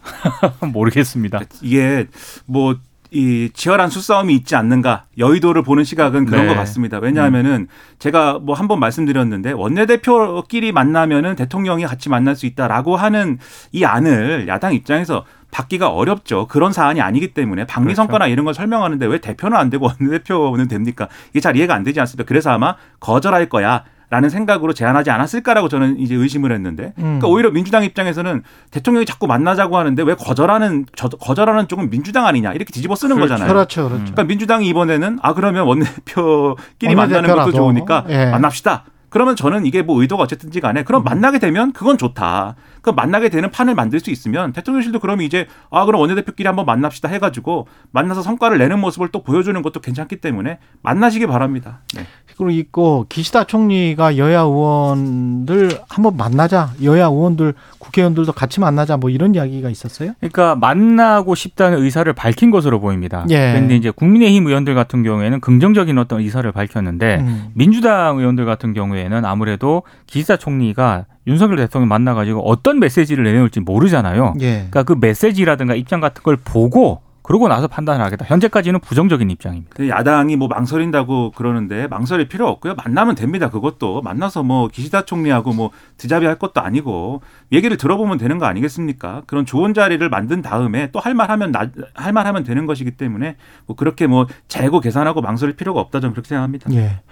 모르겠습니다. 0.73 1.41
이게 1.63 2.07
뭐 2.47 2.77
이 3.15 3.51
치열한 3.53 3.91
수싸움이 3.91 4.35
있지 4.37 4.57
않는가 4.57 5.05
여의도를 5.19 5.63
보는 5.63 5.85
시각은 5.85 6.25
그런 6.25 6.47
네. 6.47 6.49
것 6.49 6.55
같습니다. 6.61 6.99
왜냐하면은 6.99 7.69
제가 7.99 8.39
뭐 8.39 8.55
한 8.55 8.69
번 8.69 8.81
말씀드렸는데 8.81 9.53
원내대표끼리 9.53 10.73
만나면은 10.73 11.37
대통령이 11.37 11.85
같이 11.85 12.09
만날 12.09 12.35
수 12.37 12.47
있다라고 12.47 12.97
하는 12.97 13.39
이 13.73 13.85
안을 13.85 14.47
야당 14.49 14.73
입장에서 14.73 15.25
받기가 15.51 15.91
어렵죠. 15.91 16.47
그런 16.47 16.73
사안이 16.73 17.03
아니기 17.03 17.35
때문에 17.35 17.67
박리 17.67 17.95
성과나 17.95 18.27
이런 18.29 18.47
걸 18.47 18.55
설명하는데 18.55 19.05
왜 19.05 19.19
대표는 19.21 19.59
안 19.59 19.69
되고 19.69 19.85
원내대표는 20.01 20.69
됩니까? 20.69 21.09
이게 21.33 21.41
잘 21.41 21.55
이해가 21.57 21.75
안 21.75 21.83
되지 21.83 22.01
않습니까? 22.01 22.27
그래서 22.27 22.51
아마 22.51 22.77
거절할 23.01 23.51
거야. 23.51 23.85
라는 24.13 24.29
생각으로 24.29 24.75
제안하지 24.75 25.11
않았을까라고 25.11 25.71
저는 25.71 25.99
이제 25.99 26.15
의심을 26.15 26.53
했는데 26.53 26.93
음. 26.99 27.19
그러니까 27.19 27.29
오히려 27.29 27.51
민주당 27.51 27.83
입장에서는 27.83 28.43
대통령이 28.71 29.07
자꾸 29.07 29.27
만나자고 29.27 29.79
하는데 29.79 30.03
왜 30.03 30.15
거절하는 30.15 30.85
저, 30.95 31.09
거절하는 31.09 31.67
쪽은 31.67 31.89
민주당 31.89 32.27
아니냐 32.27 32.53
이렇게 32.53 32.71
뒤집어 32.75 32.95
쓰는 32.95 33.17
그렇죠. 33.17 33.33
거잖아요. 33.33 33.51
그렇죠. 33.51 33.85
그렇죠. 33.85 34.01
그러니까 34.03 34.25
민주당이 34.25 34.69
이번에는 34.69 35.19
아 35.23 35.33
그러면 35.33 35.67
원내대표끼리 35.67 36.95
만나는. 36.95 37.35
것도 37.35 37.53
좋으니까 37.53 38.05
예. 38.11 38.27
만납시다. 38.27 38.85
그러면 39.09 39.35
저는 39.35 39.65
이게 39.65 39.81
뭐 39.81 39.99
의도가 40.03 40.25
어쨌든지 40.25 40.61
간에 40.61 40.83
그럼 40.85 41.05
만나게 41.05 41.39
되면 41.39 41.73
그건 41.73 41.97
좋다. 41.97 42.55
그 42.83 42.91
만나게 42.91 43.29
되는 43.29 43.51
판을 43.51 43.75
만들 43.75 44.01
수 44.01 44.11
있으면 44.11 44.53
대통령실도 44.53 44.99
그러면 44.99 45.25
이제 45.25 45.47
아 45.71 45.85
그럼 45.87 46.01
원내대표끼리 46.01 46.47
한번 46.47 46.67
만납시다 46.67 47.09
해가지고 47.09 47.69
만나서 47.93 48.23
성과를 48.23 48.59
내는 48.59 48.81
모습을 48.81 49.09
또 49.09 49.23
보여주는 49.23 49.61
것도 49.63 49.81
괜찮기 49.81 50.17
때문에 50.17 50.59
만나시기 50.83 51.27
바랍니다. 51.29 51.81
네. 51.95 52.05
그리고 52.27 52.51
있고 52.51 53.07
기시다 53.09 53.45
총리가 53.45 54.17
여야 54.17 54.41
의원들 54.41 55.71
한번 55.89 56.17
만나자. 56.17 56.73
여야 56.83 57.07
의원들 57.07 57.55
국회의원들도 57.79 58.33
같이 58.33 58.59
만나자. 58.59 58.97
뭐 58.97 59.11
이런 59.11 59.35
이야기가 59.35 59.71
있었어요. 59.71 60.15
그러니까 60.19 60.57
만나고 60.57 61.37
싶다는 61.37 61.83
의사를 61.83 62.13
밝힌 62.13 62.51
것으로 62.51 62.81
보입니다. 62.81 63.25
예. 63.31 63.53
그런데 63.53 63.77
이제 63.77 63.91
국민의힘 63.91 64.47
의원들 64.47 64.75
같은 64.75 65.05
경우에는 65.05 65.41
긍정적인 65.41 65.97
어떤 65.99 66.21
의사를 66.21 66.51
밝혔는데 66.51 67.19
음. 67.21 67.51
민주당 67.55 68.19
의원들 68.19 68.45
같은 68.45 68.75
경우에는 68.75 69.25
아무래도 69.25 69.85
기시다 70.07 70.37
총리가 70.37 71.07
윤석열 71.27 71.57
대통령 71.59 71.89
만나가지고 71.89 72.41
어떤 72.49 72.81
메시지를 72.81 73.25
내놓을지 73.25 73.61
모르잖아요. 73.61 74.35
예. 74.41 74.67
그러니까 74.71 74.83
그 74.83 74.97
메시지라든가 75.01 75.75
입장 75.75 76.01
같은 76.01 76.23
걸 76.23 76.37
보고 76.37 77.01
그러고 77.23 77.47
나서 77.47 77.69
판단을 77.69 78.05
하겠다. 78.05 78.25
현재까지는 78.25 78.81
부정적인 78.81 79.31
입장입니다. 79.31 79.89
야당이 79.89 80.35
뭐 80.35 80.49
망설인다고 80.49 81.31
그러는데 81.37 81.87
망설일 81.87 82.27
필요 82.27 82.49
없고요. 82.49 82.75
만나면 82.75 83.15
됩니다. 83.15 83.49
그것도 83.49 84.03
만나서 84.03 84.43
뭐 84.43 84.67
기시다 84.67 85.05
총리하고 85.05 85.53
뭐 85.53 85.71
드자비 85.97 86.27
할 86.27 86.37
것도 86.37 86.61
아니고 86.61 87.23
얘기를 87.53 87.77
들어보면 87.77 88.19
되는 88.19 88.39
거 88.39 88.47
아니겠습니까? 88.47 89.23
그런 89.29 89.47
좋은 89.47 89.73
자리를 89.73 90.07
만든 90.09 90.43
다음에 90.43 90.91
또 90.91 90.99
할 90.99 91.15
말하면 91.15 91.53
할 91.95 92.13
말하면 92.13 92.43
되는 92.43 92.67
것이기 92.67 92.93
때문에 92.93 93.37
뭐 93.67 93.77
그렇게 93.77 94.09
뭐 94.09 94.27
재고 94.49 94.81
계산하고 94.81 95.21
망설일 95.21 95.55
필요가 95.55 95.79
없다 95.79 96.01
저는 96.01 96.15
그렇게 96.15 96.29
생각합니다. 96.29 96.73
예. 96.75 97.03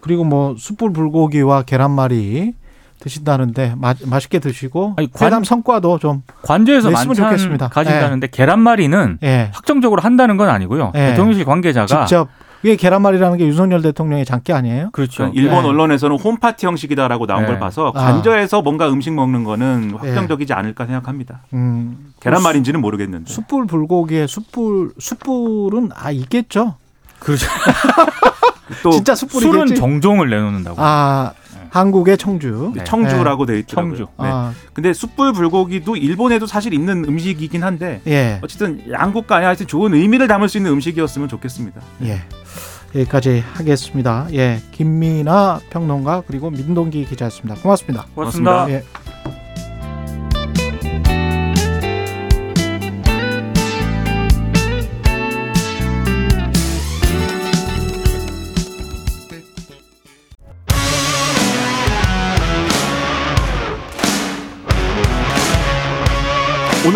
그리고 0.00 0.24
뭐 0.24 0.54
숯불 0.58 0.92
불고기와 0.92 1.62
계란말이 1.62 2.52
드신다는데 3.04 3.74
마, 3.76 3.94
맛있게 4.06 4.38
드시고 4.38 4.94
아니, 4.96 5.10
관- 5.12 5.26
회담 5.26 5.44
성과도 5.44 5.98
좀 5.98 6.22
관저에서 6.42 6.90
만찬 6.90 7.12
좋겠습니다. 7.14 7.68
가진다는데 7.68 8.28
계란말이는 8.30 9.18
예. 9.22 9.50
확정적으로 9.52 10.00
한다는 10.00 10.38
건 10.38 10.48
아니고요. 10.48 10.92
예. 10.94 11.08
대통령실 11.10 11.44
관계자가 11.44 12.06
직접 12.06 12.28
이게 12.62 12.76
계란말이라는 12.76 13.36
게 13.36 13.44
윤석열 13.46 13.82
대통령의 13.82 14.24
장기 14.24 14.54
아니에요? 14.54 14.88
그렇죠. 14.92 15.24
그러니까 15.30 15.38
일본 15.42 15.64
네. 15.64 15.68
언론에서는 15.68 16.18
홈파티 16.18 16.64
형식이다라고 16.64 17.26
나온 17.26 17.42
네. 17.42 17.48
걸 17.48 17.58
봐서 17.58 17.92
아. 17.94 18.00
관저에서 18.06 18.62
뭔가 18.62 18.88
음식 18.88 19.12
먹는 19.12 19.44
거는 19.44 19.90
확정적이지 19.98 20.54
않을까 20.54 20.86
생각합니다. 20.86 21.42
음. 21.52 22.14
계란말인지는 22.20 22.80
모르겠는데. 22.80 23.30
숯불 23.30 23.66
불고기에 23.66 24.26
숯불 24.26 24.92
숯불은 24.98 25.90
아 25.94 26.10
있겠죠. 26.10 26.76
그렇죠. 27.18 27.46
또 28.82 28.92
진짜 28.92 29.14
숯불이겠지. 29.14 29.52
술은 29.52 29.74
정종을 29.74 30.30
내놓는다고. 30.30 30.76
아 30.80 31.32
한국의 31.74 32.16
청주. 32.18 32.72
네. 32.76 32.84
청주라고 32.84 33.46
돼 33.46 33.58
있더라고요. 33.58 33.96
청주. 33.96 34.02
네. 34.20 34.28
아, 34.30 34.52
근데 34.72 34.92
숯불 34.92 35.32
불고기도 35.32 35.96
일본에도 35.96 36.46
사실 36.46 36.72
있는 36.72 37.04
음식이긴 37.04 37.64
한데 37.64 38.00
예. 38.06 38.38
어쨌든 38.44 38.80
양국 38.92 39.26
간에 39.26 39.44
하여튼 39.44 39.66
좋은 39.66 39.92
의미를 39.92 40.28
담을 40.28 40.48
수 40.48 40.56
있는 40.56 40.70
음식이었으면 40.70 41.26
좋겠습니다. 41.28 41.80
예. 42.04 42.20
여기까지 42.94 43.42
하겠습니다. 43.54 44.28
예. 44.34 44.60
김민아 44.70 45.58
평론가 45.70 46.22
그리고 46.28 46.48
민동기 46.48 47.06
기자였습니다. 47.06 47.60
고맙습니다. 47.60 48.06
고맙습니다. 48.14 48.70
예. 48.70 48.84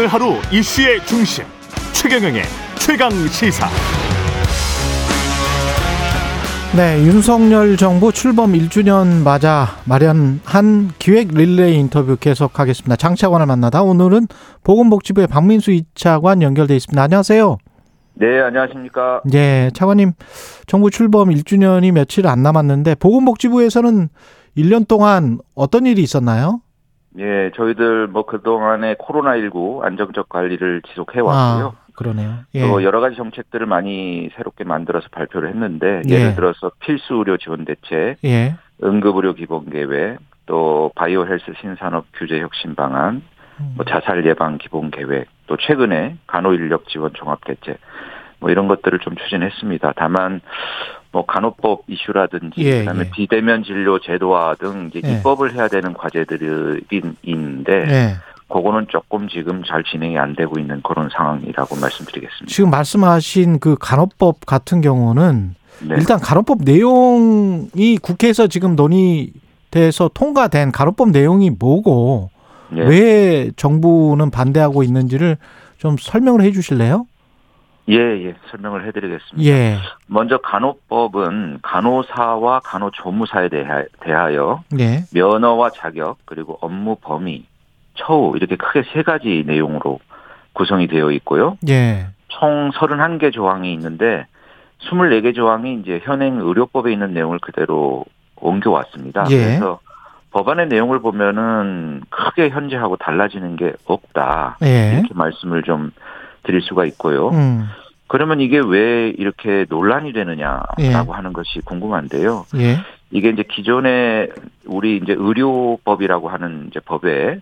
오늘 0.09 0.13
하루 0.13 0.35
이슈의 0.51 1.05
중심 1.05 1.45
최경영의 1.93 2.43
최강 2.79 3.11
시사. 3.29 3.67
네, 6.75 7.05
윤석열 7.05 7.77
정부 7.77 8.11
출범 8.11 8.53
1주년 8.53 9.23
맞아 9.23 9.67
마련한 9.85 10.93
기획 10.99 11.35
릴레이 11.35 11.79
인터뷰 11.79 12.17
계속하겠습니다. 12.19 12.97
장 12.97 13.17
차관을 13.17 13.45
만나다 13.45 13.83
오늘은 13.83 14.29
보건복지부의 14.65 15.27
박민수 15.27 15.73
이차관 15.73 16.41
연결돼 16.41 16.75
있습니다. 16.77 17.03
안녕하세요. 17.03 17.59
네, 18.15 18.41
안녕하십니까. 18.41 19.21
예, 19.35 19.71
차관님 19.75 20.13
정부 20.67 20.91
출범 20.91 21.29
1주년이 21.29 21.93
며칠 21.93 22.27
안 22.27 22.43
남았는데 22.43 22.95
보건복지부에서는 22.95 24.09
1년 24.57 24.89
동안 24.89 25.39
어떤 25.55 25.85
일이 25.85 26.03
있었나요? 26.03 26.63
예, 27.19 27.51
저희들 27.57 28.07
뭐 28.07 28.25
그동안에 28.25 28.95
코로나19 28.95 29.83
안정적 29.85 30.29
관리를 30.29 30.83
지속해 30.89 31.21
왔고요. 31.21 31.75
그러네요. 31.95 32.39
예. 32.55 32.61
또 32.61 32.85
여러 32.85 33.01
가지 33.01 33.17
정책들을 33.17 33.67
많이 33.67 34.31
새롭게 34.37 34.63
만들어서 34.65 35.09
발표를 35.11 35.49
했는데 35.49 36.03
예. 36.09 36.15
예를 36.15 36.35
들어서 36.37 36.71
필수 36.79 37.15
의료 37.15 37.37
지원 37.37 37.65
대책, 37.65 38.19
예. 38.25 38.55
응급 38.85 39.17
의료 39.17 39.35
기본 39.35 39.69
계획, 39.69 40.19
또 40.47 40.93
바이오 40.95 41.27
헬스 41.27 41.53
신산업 41.61 42.07
규제 42.15 42.41
혁신 42.41 42.77
방안, 42.77 43.23
음. 43.61 43.73
뭐 43.77 43.85
자살 43.85 44.25
예방 44.27 44.59
기본 44.59 44.93
계획, 44.93 45.27
또 45.49 45.57
최근에 45.57 46.19
간호 46.29 46.55
인력 46.55 46.87
지원 46.87 47.13
종합 47.15 47.45
대책 47.45 47.79
뭐 48.39 48.51
이런 48.51 48.69
것들을 48.69 49.01
좀 49.01 49.17
추진했습니다. 49.17 49.95
다만 49.97 50.41
뭐 51.11 51.25
간호법 51.25 51.85
이슈라든지 51.89 52.55
예, 52.59 52.81
그다음에 52.81 53.07
예. 53.07 53.11
비대면 53.11 53.65
진료 53.65 53.99
제도화 53.99 54.57
등 54.59 54.91
이제 54.91 55.07
예. 55.09 55.15
입법을 55.15 55.55
해야 55.55 55.69
되는 55.69 55.95
과제들이 55.95 56.83
있는데 57.23 57.73
예. 57.73 58.17
그거는 58.49 58.87
조금 58.89 59.29
지금 59.29 59.63
잘 59.65 59.85
진행이 59.85 60.19
안 60.19 60.35
되고 60.35 60.59
있는 60.59 60.81
그런 60.83 61.09
상황이라고 61.11 61.77
말씀드리겠습니다. 61.77 62.47
지금 62.47 62.71
말씀하신 62.71 63.59
그 63.61 63.77
간호법 63.79 64.47
같은 64.47 64.81
경우는 64.81 65.55
네. 65.81 65.95
일단 65.97 66.19
간호법 66.19 66.63
내용이 66.65 67.99
국회에서 68.01 68.47
지금 68.47 68.75
논의돼서 68.75 70.11
통과된 70.13 70.73
간호법 70.73 71.11
내용이 71.11 71.51
뭐고 71.51 72.31
예. 72.77 72.83
왜 72.83 73.51
정부는 73.57 74.31
반대하고 74.31 74.83
있는지를 74.83 75.37
좀 75.79 75.97
설명을 75.99 76.43
해 76.43 76.51
주실래요? 76.51 77.07
예, 77.89 77.97
예, 77.97 78.35
설명을 78.51 78.87
해드리겠습니다. 78.87 79.51
예. 79.51 79.79
먼저 80.07 80.39
간호법은 80.39 81.61
간호사와 81.63 82.61
간호조무사에 82.61 83.49
대하, 83.49 83.85
대하여 84.01 84.63
예. 84.79 85.05
면허와 85.13 85.71
자격 85.71 86.19
그리고 86.25 86.59
업무 86.61 86.97
범위, 86.97 87.47
처우 87.95 88.37
이렇게 88.37 88.57
크게 88.57 88.85
세 88.93 89.03
가지 89.03 89.43
내용으로 89.47 90.01
구성이 90.53 90.87
되어 90.87 91.11
있고요. 91.13 91.57
예. 91.69 92.09
총 92.29 92.71
31개 92.73 93.33
조항이 93.33 93.73
있는데 93.73 94.27
24개 94.81 95.35
조항이 95.35 95.81
이제 95.81 96.01
현행 96.03 96.39
의료법에 96.41 96.93
있는 96.93 97.15
내용을 97.15 97.39
그대로 97.39 98.05
옮겨왔습니다. 98.37 99.27
예. 99.31 99.37
그래서 99.37 99.81
법안의 100.31 100.69
내용을 100.69 101.01
보면은 101.01 102.03
크게 102.11 102.51
현재하고 102.51 102.97
달라지는 102.97 103.57
게 103.57 103.73
없다. 103.87 104.59
예. 104.63 104.93
이렇게 104.93 105.15
말씀을 105.15 105.63
좀 105.63 105.91
드릴 106.49 106.63
수가 106.63 106.87
있고요. 106.87 107.29
음. 107.29 107.69
그러면 108.07 108.41
이게 108.41 108.59
왜 108.59 109.11
이렇게 109.11 109.67
논란이 109.69 110.15
되느냐라고 110.15 110.73
예. 110.81 110.93
하는 110.93 111.35
것이 111.35 111.61
궁금한데요. 111.61 112.47
예. 112.57 112.79
이게 113.11 113.29
이제 113.29 113.45
기존에 113.47 114.29
우리 114.65 114.97
이제 114.97 115.15
의료법이라고 115.17 116.31
하는 116.31 116.69
이제 116.71 116.81
법에 116.81 117.41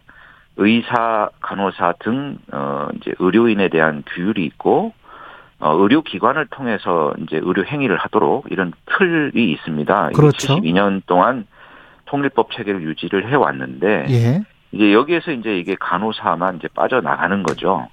의사, 0.57 1.29
간호사 1.41 1.95
등 2.01 2.39
어, 2.53 2.89
이제 2.97 3.13
의료인에 3.21 3.69
대한 3.69 4.03
규율이 4.07 4.45
있고 4.45 4.93
어, 5.61 5.73
의료기관을 5.75 6.47
통해서 6.47 7.15
이제 7.23 7.41
의료 7.41 7.65
행위를 7.65 7.97
하도록 7.99 8.47
이런 8.51 8.73
틀이 8.87 9.53
있습니다. 9.53 10.11
그렇죠. 10.17 10.57
72년 10.57 11.03
동안 11.07 11.47
통일법 12.07 12.51
체계를 12.53 12.83
유지를 12.83 13.31
해왔는데 13.31 14.07
예. 14.09 14.43
이제 14.73 14.93
여기에서 14.93 15.31
이제 15.31 15.59
이게 15.59 15.77
간호사만 15.79 16.57
이제 16.57 16.67
빠져나가는 16.75 17.43
거죠. 17.45 17.89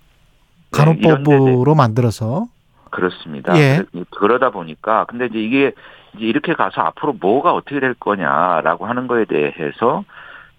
네, 0.73 1.01
간호법으로 1.01 1.75
만들어서 1.75 2.47
그렇습니다. 2.89 3.57
예. 3.57 3.83
그- 3.91 4.05
그러다 4.11 4.49
보니까 4.51 5.05
근데 5.05 5.25
이제 5.27 5.39
이게 5.39 5.71
이제 6.15 6.25
이렇게 6.25 6.53
가서 6.53 6.81
앞으로 6.81 7.13
뭐가 7.19 7.53
어떻게 7.53 7.79
될 7.79 7.93
거냐라고 7.95 8.85
하는 8.85 9.07
거에 9.07 9.25
대해서 9.25 10.03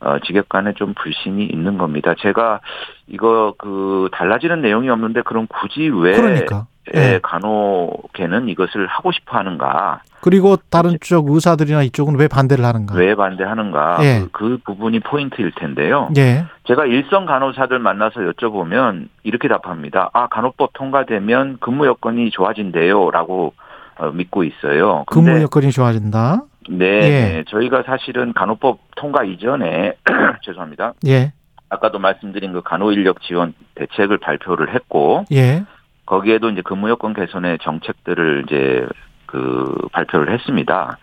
어, 0.01 0.18
직역 0.26 0.49
간에 0.49 0.74
좀 0.74 0.95
불신이 0.95 1.47
있는 1.47 1.78
겁니다. 1.78 2.14
제가 2.18 2.61
이거 3.07 3.55
그 3.57 4.09
달라지는 4.12 4.61
내용이 4.61 4.88
없는데 4.90 5.22
그럼 5.22 5.47
굳이 5.47 5.88
왜 5.88 6.12
그러니까. 6.12 6.66
예, 6.95 7.14
예. 7.14 7.20
간호계는 7.22 8.49
이것을 8.51 8.86
하고 8.86 9.11
싶어 9.11 9.38
하는가? 9.38 10.03
그리고 10.20 10.57
다른 10.70 10.99
쪽 11.01 11.30
의사들이나 11.30 11.82
이쪽은 11.82 12.18
왜 12.18 12.28
반대를 12.28 12.62
하는가? 12.64 12.95
왜 12.95 13.14
반대하는가? 13.14 13.99
예. 14.03 14.20
그, 14.20 14.28
그 14.32 14.59
부분이 14.64 15.01
포인트일 15.01 15.53
텐데요. 15.57 16.11
예. 16.18 16.45
제가 16.66 16.84
일선 16.84 17.24
간호사들 17.24 17.78
만나서 17.78 18.20
여쭤보면 18.20 19.09
이렇게 19.22 19.49
답합니다. 19.49 20.11
아, 20.12 20.26
간호법 20.26 20.72
통과되면 20.74 21.59
근무 21.61 21.86
여건이 21.86 22.30
좋아진대요 22.30 23.11
라고 23.11 23.55
어, 23.97 24.11
믿고 24.11 24.45
있어요. 24.45 25.05
근무 25.07 25.40
여건이 25.40 25.70
좋아진다. 25.72 26.42
네, 26.68 26.86
예. 26.86 27.08
네, 27.10 27.44
저희가 27.48 27.82
사실은 27.84 28.32
간호법 28.32 28.78
통과 28.96 29.24
이전에 29.24 29.94
죄송합니다. 30.42 30.94
예. 31.06 31.32
아까도 31.70 31.98
말씀드린 31.98 32.52
그 32.52 32.62
간호 32.62 32.92
인력 32.92 33.20
지원 33.22 33.54
대책을 33.74 34.18
발표를 34.18 34.74
했고 34.74 35.24
예. 35.32 35.64
거기에도 36.06 36.50
이제 36.50 36.62
근무 36.62 36.88
여건 36.90 37.14
개선의 37.14 37.58
정책들을 37.62 38.44
이제 38.46 38.86
그 39.26 39.88
발표를 39.92 40.32
했습니다. 40.32 40.98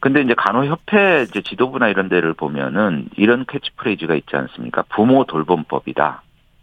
근데 0.00 0.20
이제 0.20 0.34
간호협회 0.36 1.22
이제 1.28 1.42
지도부나 1.42 1.88
이런 1.88 2.08
데를 2.08 2.34
보면은 2.34 3.06
이런 3.16 3.44
캐치프레이즈가 3.46 4.14
있지 4.16 4.34
않습니까? 4.36 4.82
부모 4.88 5.24
돌봄법이다. 5.24 6.22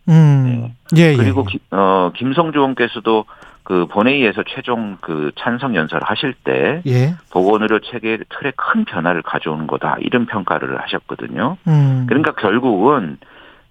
음. 0.09 0.73
예, 0.97 1.11
예. 1.13 1.15
그리고 1.15 1.45
기- 1.45 1.59
어 1.71 2.11
김성주 2.15 2.57
의원께서도 2.59 3.25
그 3.63 3.85
본회의에서 3.87 4.43
최종 4.47 4.97
그 5.01 5.31
찬성 5.37 5.75
연설을 5.75 6.01
하실 6.03 6.33
때 6.43 6.81
예. 6.87 7.13
보건의료 7.31 7.79
체계 7.79 8.17
틀에 8.17 8.51
큰 8.55 8.85
변화를 8.85 9.21
가져오는 9.21 9.67
거다 9.67 9.97
이런 9.99 10.25
평가를 10.25 10.81
하셨거든요. 10.81 11.57
음. 11.67 12.05
그러니까 12.07 12.31
결국은 12.33 13.17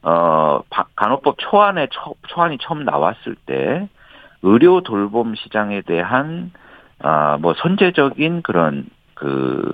어 0.03 0.61
바- 0.71 0.87
간호법 0.95 1.37
초안에 1.39 1.89
초, 1.91 2.15
초안이 2.29 2.59
처음 2.61 2.85
나왔을 2.85 3.35
때 3.47 3.89
의료 4.43 4.83
돌봄 4.83 5.35
시장에 5.35 5.81
대한 5.83 6.53
아뭐 7.01 7.55
선제적인 7.55 8.43
그런 8.43 8.87
그, 9.15 9.73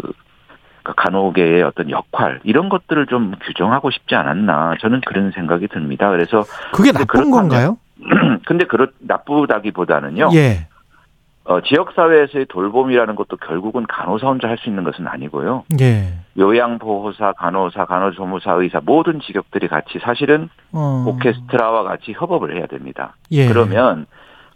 그 0.82 0.94
간호계의 0.94 1.62
어떤 1.62 1.90
역할 1.90 2.40
이런 2.44 2.70
것들을 2.70 3.06
좀 3.06 3.34
규정하고 3.44 3.90
싶지 3.90 4.14
않았나 4.14 4.76
저는 4.80 5.02
그런 5.06 5.32
생각이 5.32 5.68
듭니다. 5.68 6.10
그래서 6.10 6.44
그게 6.72 6.92
나쁜 6.92 7.30
건가요? 7.30 7.76
근데 8.46 8.64
그렇 8.66 8.88
나쁘다기보다는요. 9.00 10.30
예. 10.34 10.66
어, 11.46 11.60
지역 11.60 11.92
사회에서의 11.92 12.46
돌봄이라는 12.46 13.14
것도 13.16 13.36
결국은 13.36 13.84
간호사 13.86 14.28
혼자 14.28 14.48
할 14.48 14.56
수 14.56 14.70
있는 14.70 14.82
것은 14.82 15.06
아니고요. 15.06 15.64
예. 15.80 16.14
요양보호사, 16.38 17.32
간호사, 17.32 17.84
간호조무사, 17.84 18.52
의사 18.54 18.80
모든 18.82 19.20
직업들이 19.20 19.68
같이 19.68 19.98
사실은 20.02 20.48
어. 20.72 21.04
오케스트라와 21.06 21.82
같이 21.82 22.12
협업을 22.12 22.56
해야 22.56 22.66
됩니다. 22.66 23.14
예. 23.30 23.46
그러면 23.46 24.06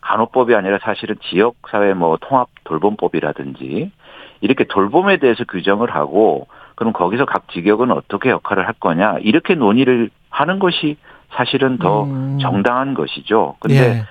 간호법이 0.00 0.54
아니라 0.54 0.78
사실은 0.80 1.16
지역 1.28 1.56
사회 1.70 1.92
뭐 1.92 2.16
통합 2.20 2.48
돌봄법이라든지 2.64 3.92
이렇게 4.40 4.64
돌봄에 4.64 5.18
대해서 5.18 5.44
규정을 5.44 5.94
하고 5.94 6.46
그럼 6.74 6.92
거기서 6.92 7.26
각 7.26 7.48
직역은 7.52 7.90
어떻게 7.90 8.30
역할을 8.30 8.66
할 8.66 8.74
거냐 8.74 9.18
이렇게 9.20 9.54
논의를 9.54 10.10
하는 10.30 10.58
것이 10.58 10.96
사실은 11.32 11.78
더 11.78 12.04
음. 12.04 12.38
정당한 12.40 12.94
것이죠. 12.94 13.56
근데 13.60 13.76
예. 13.76 14.04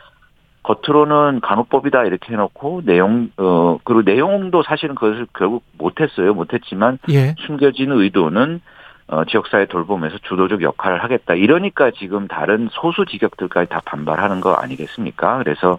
겉으로는 0.63 1.39
간호법이다 1.41 2.03
이렇게 2.05 2.33
해놓고 2.33 2.81
내용 2.85 3.29
어 3.37 3.77
그리고 3.83 4.01
내용도 4.01 4.63
사실은 4.63 4.95
그것을 4.95 5.27
결국 5.33 5.63
못했어요. 5.77 6.33
못했지만 6.33 6.99
예. 7.09 7.35
숨겨진 7.45 7.91
의도는 7.91 8.61
어 9.07 9.23
지역사회 9.25 9.67
돌봄에서 9.67 10.17
주도적 10.27 10.61
역할을 10.61 11.01
하겠다. 11.03 11.35
이러니까 11.35 11.91
지금 11.91 12.27
다른 12.27 12.67
소수 12.71 13.05
직역들까지 13.05 13.69
다 13.69 13.81
반발하는 13.85 14.41
거 14.41 14.53
아니겠습니까? 14.55 15.37
그래서 15.37 15.77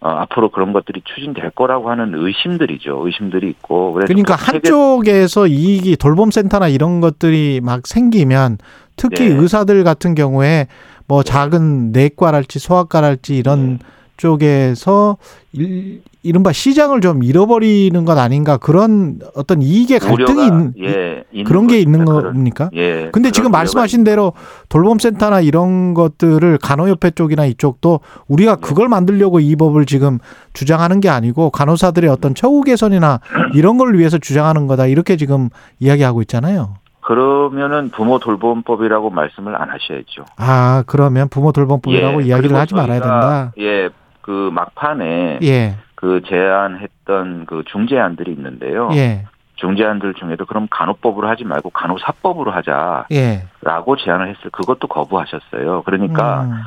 어 0.00 0.08
앞으로 0.10 0.50
그런 0.50 0.72
것들이 0.72 1.02
추진될 1.04 1.50
거라고 1.50 1.88
하는 1.90 2.12
의심들이죠. 2.14 3.06
의심들이 3.06 3.48
있고 3.50 3.92
그러니까 3.92 4.36
그 4.36 4.44
세계- 4.44 4.68
한쪽에서 4.68 5.46
이익이 5.46 5.96
돌봄센터나 5.96 6.66
이런 6.68 7.00
것들이 7.00 7.60
막 7.62 7.86
생기면 7.86 8.58
특히 8.98 9.28
네. 9.30 9.34
의사들 9.34 9.82
같은 9.84 10.14
경우에 10.14 10.66
뭐 11.06 11.22
작은 11.22 11.92
내과랄지 11.92 12.58
소아과랄지 12.58 13.36
이런 13.38 13.78
네. 13.78 13.78
쪽에서 14.18 15.16
일, 15.52 16.02
이른바 16.24 16.52
시장을 16.52 17.00
좀 17.00 17.22
잃어버리는 17.22 18.04
것 18.04 18.18
아닌가 18.18 18.56
그런 18.56 19.20
어떤 19.36 19.62
이익의 19.62 20.00
갈등이 20.00 20.44
있는 20.46 20.74
예, 20.82 21.22
있는 21.32 21.44
그런 21.44 21.66
게 21.68 21.78
있는. 21.80 22.04
그런- 22.04 22.22
겁니까? 22.24 22.68
예. 22.74 23.08
근데 23.12 23.30
지금 23.30 23.52
말씀하신 23.52 24.02
대로 24.02 24.32
돌봄센터나 24.68 25.40
이런 25.40 25.94
것들을 25.94 26.58
간호협회 26.58 27.12
쪽이나 27.12 27.46
이쪽도 27.46 28.00
우리가 28.26 28.56
네. 28.56 28.60
그걸 28.60 28.88
만들려고 28.88 29.38
이 29.38 29.54
법을 29.54 29.86
지금 29.86 30.18
주장하는 30.52 31.00
게 31.00 31.08
아니고 31.08 31.50
간호사들의 31.50 32.10
어떤 32.10 32.34
처우 32.34 32.62
개선이나 32.62 33.20
이런 33.54 33.78
걸 33.78 33.96
위해서 33.96 34.18
주장하는 34.18 34.66
거다 34.66 34.86
이렇게 34.86 35.16
지금 35.16 35.48
이야기하고 35.78 36.20
있잖아요. 36.22 36.74
그러면은 37.08 37.88
부모 37.88 38.18
돌봄법이라고 38.18 39.08
말씀을 39.08 39.56
안 39.56 39.70
하셔야죠. 39.70 40.26
아 40.36 40.84
그러면 40.86 41.30
부모 41.30 41.52
돌봄법이라고 41.52 42.20
예, 42.20 42.26
이야기를 42.26 42.54
하지 42.54 42.74
말아야 42.74 43.00
된다. 43.00 43.52
예, 43.58 43.88
그 44.20 44.50
막판에 44.52 45.38
예, 45.42 45.76
그 45.94 46.20
제안했던 46.28 47.46
그 47.46 47.62
중재안들이 47.66 48.30
있는데요. 48.32 48.90
예, 48.92 49.24
중재안들 49.54 50.12
중에도 50.18 50.44
그럼 50.44 50.68
간호법으로 50.70 51.26
하지 51.26 51.44
말고 51.44 51.70
간호사법으로 51.70 52.50
하자라고 52.50 53.06
예. 53.12 54.04
제안을 54.04 54.28
했어요. 54.28 54.50
그것도 54.52 54.88
거부하셨어요. 54.88 55.84
그러니까 55.86 56.42
음, 56.42 56.60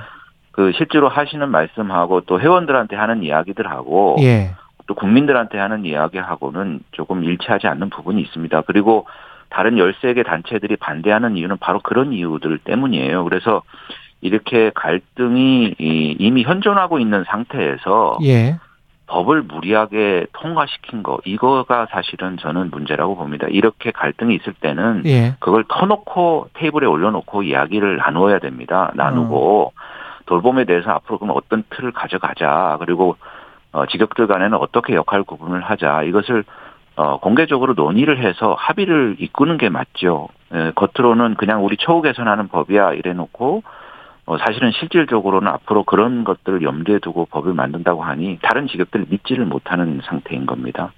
그 0.54 0.72
실제로 0.76 1.08
하시는 1.08 1.48
말씀하고 1.48 2.22
또 2.22 2.40
회원들한테 2.40 2.96
하는 2.96 3.22
이야기들하고 3.22 4.16
예. 4.22 4.56
또 4.88 4.96
국민들한테 4.96 5.60
하는 5.60 5.86
이야기하고는 5.86 6.80
조금 6.94 7.24
일치하지 7.24 7.68
않는 7.68 7.92
부분이 7.92 8.20
있습니다. 8.24 8.62
그리고 8.62 9.06
다른 9.52 9.76
13개 9.76 10.26
단체들이 10.26 10.78
반대하는 10.78 11.38
이유는 11.38 11.58
바로 11.60 11.80
그런 11.80 12.14
이유들 12.14 12.60
때문이에요. 12.60 13.24
그래서 13.26 13.62
이렇게 14.22 14.72
갈등이 14.74 15.76
이- 15.80 16.16
이미 16.20 16.44
현존하고 16.44 17.00
있는 17.00 17.24
상태에서 17.26 18.18
예. 18.24 18.58
법을 19.08 19.42
무리하게 19.42 20.28
통과시킨 20.32 21.04
거 21.04 21.18
이거가 21.26 21.88
사실은 21.92 22.38
저는 22.38 22.70
문제라고 22.72 23.18
봅니다. 23.18 23.48
이렇게 23.50 23.92
갈등이 23.92 24.36
있을 24.36 24.54
때는 24.54 25.04
예. 25.06 25.36
그걸 25.40 25.66
터놓고 25.68 26.50
테이블에 26.54 26.88
올려놓고 26.88 27.44
이야기를 27.44 27.98
나누어야 27.98 28.40
됩니다. 28.40 28.92
나누고 28.96 29.74
돌봄에 30.28 30.64
대해서 30.64 30.92
앞으로 30.92 31.18
그럼 31.18 31.36
어떤 31.36 31.64
틀을 31.72 31.92
가져가자. 31.92 32.78
그리고 32.80 33.18
어, 33.74 33.86
직역들 33.86 34.28
간에는 34.28 34.58
어떻게 34.58 34.96
역할 34.96 35.24
구분을 35.24 35.62
하자. 35.62 36.04
이것을 36.04 36.46
어, 37.02 37.18
공개적으로 37.18 37.74
논의를 37.74 38.24
해서 38.24 38.56
합의를 38.60 39.16
이끄는 39.18 39.58
게 39.58 39.70
맞죠. 39.70 40.28
예, 40.54 40.72
겉으로는 40.76 41.34
그냥 41.34 41.66
우리 41.66 41.76
처우 41.80 42.04
개선하는 42.04 42.48
법이야 42.50 42.94
이래놓고 42.94 43.64
어, 44.28 44.38
사실은 44.38 44.72
실질적으로는 44.80 45.48
앞으로 45.48 45.84
그런 45.84 46.24
것들을 46.24 46.62
염두에 46.62 47.00
두고 47.00 47.26
법을 47.26 47.56
만든다고 47.56 48.04
하니 48.04 48.38
다른 48.44 48.68
직역들을 48.68 49.08
믿지를 49.10 49.46
못하는 49.46 50.00
상태인 50.04 50.46
겁니다. 50.46 50.94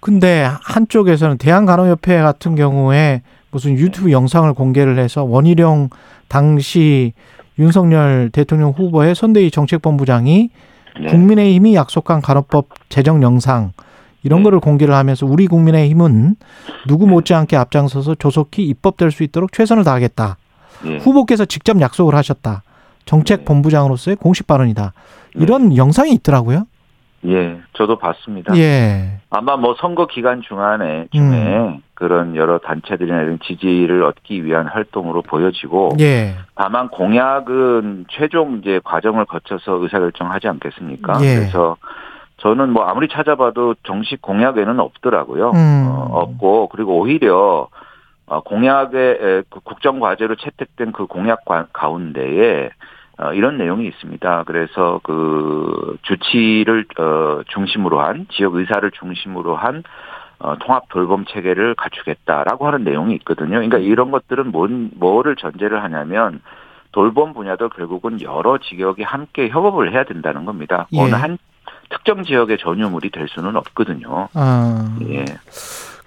근데 0.00 0.48
한쪽에서는 0.62 1.36
대한간호협회 1.36 2.22
같은 2.22 2.54
경우에 2.54 3.20
무슨 3.50 3.72
유튜브 3.72 4.12
영상을 4.12 4.50
공개를 4.54 4.96
해서 4.96 5.24
원희룡 5.24 5.90
당시 6.28 7.12
윤석열 7.58 8.30
대통령 8.32 8.70
후보의 8.70 9.14
선대위 9.14 9.50
정책본부장이 9.50 10.48
네. 11.00 11.06
국민의힘이 11.06 11.74
약속한 11.74 12.22
간호법 12.22 12.68
제정 12.88 13.22
영상 13.22 13.72
이런 14.24 14.40
네. 14.40 14.44
거를 14.44 14.58
공개를 14.60 14.94
하면서 14.94 15.26
우리 15.26 15.46
국민의힘은 15.46 16.36
누구 16.88 17.06
못지않게 17.06 17.56
앞장서서 17.56 18.16
조속히 18.16 18.64
입법될 18.64 19.10
수 19.10 19.22
있도록 19.22 19.52
최선을 19.52 19.84
다하겠다. 19.84 20.36
예. 20.86 20.96
후보께서 20.98 21.44
직접 21.44 21.80
약속을 21.80 22.14
하셨다. 22.14 22.62
정책 23.04 23.40
네. 23.40 23.44
본부장으로서의 23.44 24.16
공식 24.16 24.46
발언이다. 24.46 24.92
이런 25.34 25.76
영상이 25.76 26.12
있더라고요. 26.14 26.66
예, 27.26 27.58
저도 27.72 27.98
봤습니다. 27.98 28.54
예. 28.56 29.18
아마 29.30 29.56
뭐 29.56 29.74
선거 29.80 30.06
기간 30.06 30.42
중간에 30.42 31.06
중에 31.10 31.80
그런 31.94 32.36
여러 32.36 32.58
단체들이나 32.58 33.22
이런 33.22 33.38
지지를 33.42 34.04
얻기 34.04 34.44
위한 34.44 34.66
활동으로 34.66 35.22
보여지고 35.22 35.96
예. 36.00 36.34
다만 36.54 36.88
공약은 36.88 38.06
최종 38.10 38.58
이제 38.58 38.80
과정을 38.84 39.24
거쳐서 39.24 39.76
의사결정하지 39.76 40.48
않겠습니까? 40.48 41.14
예. 41.22 41.36
그래서 41.36 41.76
저는 42.44 42.74
뭐 42.74 42.84
아무리 42.84 43.08
찾아봐도 43.08 43.74
정식 43.84 44.20
공약에는 44.20 44.78
없더라고요. 44.78 45.52
음. 45.52 45.86
어, 45.88 46.08
없고 46.12 46.68
그리고 46.68 46.98
오히려 46.98 47.68
어, 48.26 48.40
공약의 48.42 49.18
에, 49.20 49.42
그 49.48 49.60
국정 49.64 49.98
과제로 49.98 50.36
채택된 50.36 50.92
그 50.92 51.06
공약 51.06 51.46
과- 51.46 51.68
가운데에 51.72 52.68
어, 53.18 53.32
이런 53.32 53.56
내용이 53.56 53.86
있습니다. 53.86 54.44
그래서 54.46 55.00
그 55.04 55.96
주치를 56.02 56.84
어, 56.98 57.40
중심으로 57.48 58.00
한 58.00 58.26
지역 58.30 58.56
의사를 58.56 58.90
중심으로 58.90 59.56
한 59.56 59.82
어, 60.38 60.58
통합 60.58 60.90
돌봄 60.90 61.24
체계를 61.24 61.74
갖추겠다라고 61.76 62.66
하는 62.66 62.84
내용이 62.84 63.14
있거든요. 63.14 63.52
그러니까 63.52 63.78
이런 63.78 64.10
것들은 64.10 64.52
뭔 64.52 64.90
뭐를 64.96 65.36
전제를 65.36 65.82
하냐면 65.82 66.42
돌봄 66.92 67.32
분야도 67.32 67.70
결국은 67.70 68.20
여러 68.20 68.58
지역이 68.58 69.02
함께 69.02 69.48
협업을 69.48 69.92
해야 69.92 70.04
된다는 70.04 70.44
겁니다. 70.44 70.86
예. 70.92 71.00
어느 71.00 71.12
한 71.14 71.38
특정 71.94 72.24
지역의 72.24 72.58
전유물이 72.58 73.10
될 73.10 73.28
수는 73.28 73.56
없거든요. 73.56 74.28
아. 74.34 74.98
예. 75.08 75.24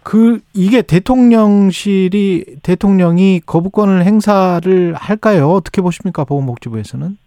그 0.04 0.40
이게 0.54 0.82
대통령실이 0.82 2.60
대통령이 2.64 3.42
거부권을 3.46 4.06
행사를 4.06 4.94
할까요? 4.94 5.50
어떻게 5.50 5.82
보십니까? 5.82 6.24
보건복지부에서는 6.24 7.18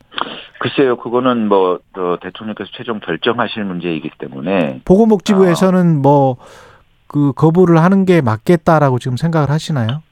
글쎄요, 0.60 0.96
그거는 0.96 1.48
뭐 1.48 1.78
어, 1.96 2.16
대통령께서 2.20 2.70
최종 2.74 3.00
결정하실 3.00 3.64
문제이기 3.64 4.10
때문에 4.18 4.80
보건복지부에서는 4.84 6.02
뭐그 6.02 7.32
거부를 7.34 7.82
하는 7.82 8.04
게 8.04 8.20
맞겠다라고 8.20 8.98
지금 8.98 9.16
생각을 9.16 9.50
하시나요? 9.50 10.02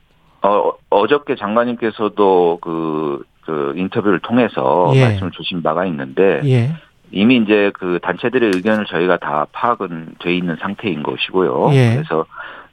어, 0.42 0.72
어저께 0.90 1.36
장관님께서도 1.36 2.59
그, 2.61 3.24
그 3.42 3.74
인터뷰를 3.76 4.20
통해서 4.20 4.90
예. 4.94 5.05
말씀을 5.05 5.32
주신 5.32 5.62
바가 5.62 5.86
있는데 5.86 6.40
예. 6.44 6.72
이미 7.11 7.36
이제 7.36 7.70
그 7.74 7.98
단체들의 8.02 8.50
의견을 8.54 8.86
저희가 8.86 9.16
다 9.18 9.46
파악은 9.52 10.16
돼 10.20 10.34
있는 10.34 10.56
상태인 10.56 11.02
것이고요. 11.02 11.70
예. 11.72 11.94
그래서 11.94 12.26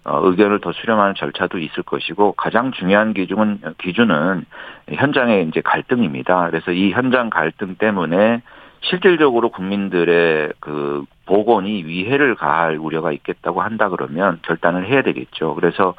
어, 0.03 0.19
의견을 0.23 0.59
더 0.61 0.71
수렴하는 0.71 1.15
절차도 1.15 1.57
있을 1.57 1.83
것이고 1.83 2.33
가장 2.33 2.71
중요한 2.71 3.13
기준은 3.13 3.61
기준은 3.79 4.45
현장의 4.89 5.47
이제 5.47 5.61
갈등입니다. 5.61 6.49
그래서 6.51 6.71
이 6.71 6.91
현장 6.91 7.29
갈등 7.31 7.75
때문에 7.75 8.41
실질적으로 8.81 9.49
국민들의 9.49 10.53
그 10.59 11.03
보건이 11.25 11.85
위해를 11.85 12.35
가할 12.35 12.77
우려가 12.77 13.11
있겠다고 13.11 13.63
한다 13.63 13.89
그러면 13.89 14.39
결단을 14.43 14.87
해야 14.87 15.01
되겠죠. 15.01 15.55
그래서 15.55 15.95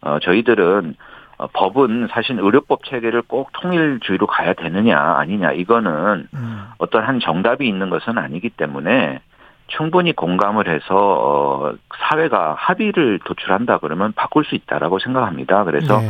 어 0.00 0.18
저희들은 0.20 0.94
어, 0.94 1.09
법은 1.52 2.08
사실 2.10 2.38
의료법 2.38 2.84
체계를 2.84 3.22
꼭 3.22 3.50
통일주의로 3.52 4.26
가야 4.26 4.54
되느냐 4.54 4.98
아니냐 4.98 5.52
이거는 5.52 6.28
음. 6.34 6.64
어떤 6.78 7.04
한 7.04 7.20
정답이 7.20 7.66
있는 7.66 7.90
것은 7.90 8.18
아니기 8.18 8.50
때문에 8.50 9.20
충분히 9.68 10.12
공감을 10.12 10.68
해서 10.68 10.84
어, 10.96 11.72
사회가 11.96 12.54
합의를 12.58 13.20
도출한다 13.24 13.78
그러면 13.78 14.12
바꿀 14.16 14.44
수 14.44 14.54
있다라고 14.56 14.98
생각합니다. 14.98 15.64
그래서 15.64 16.00
네. 16.00 16.08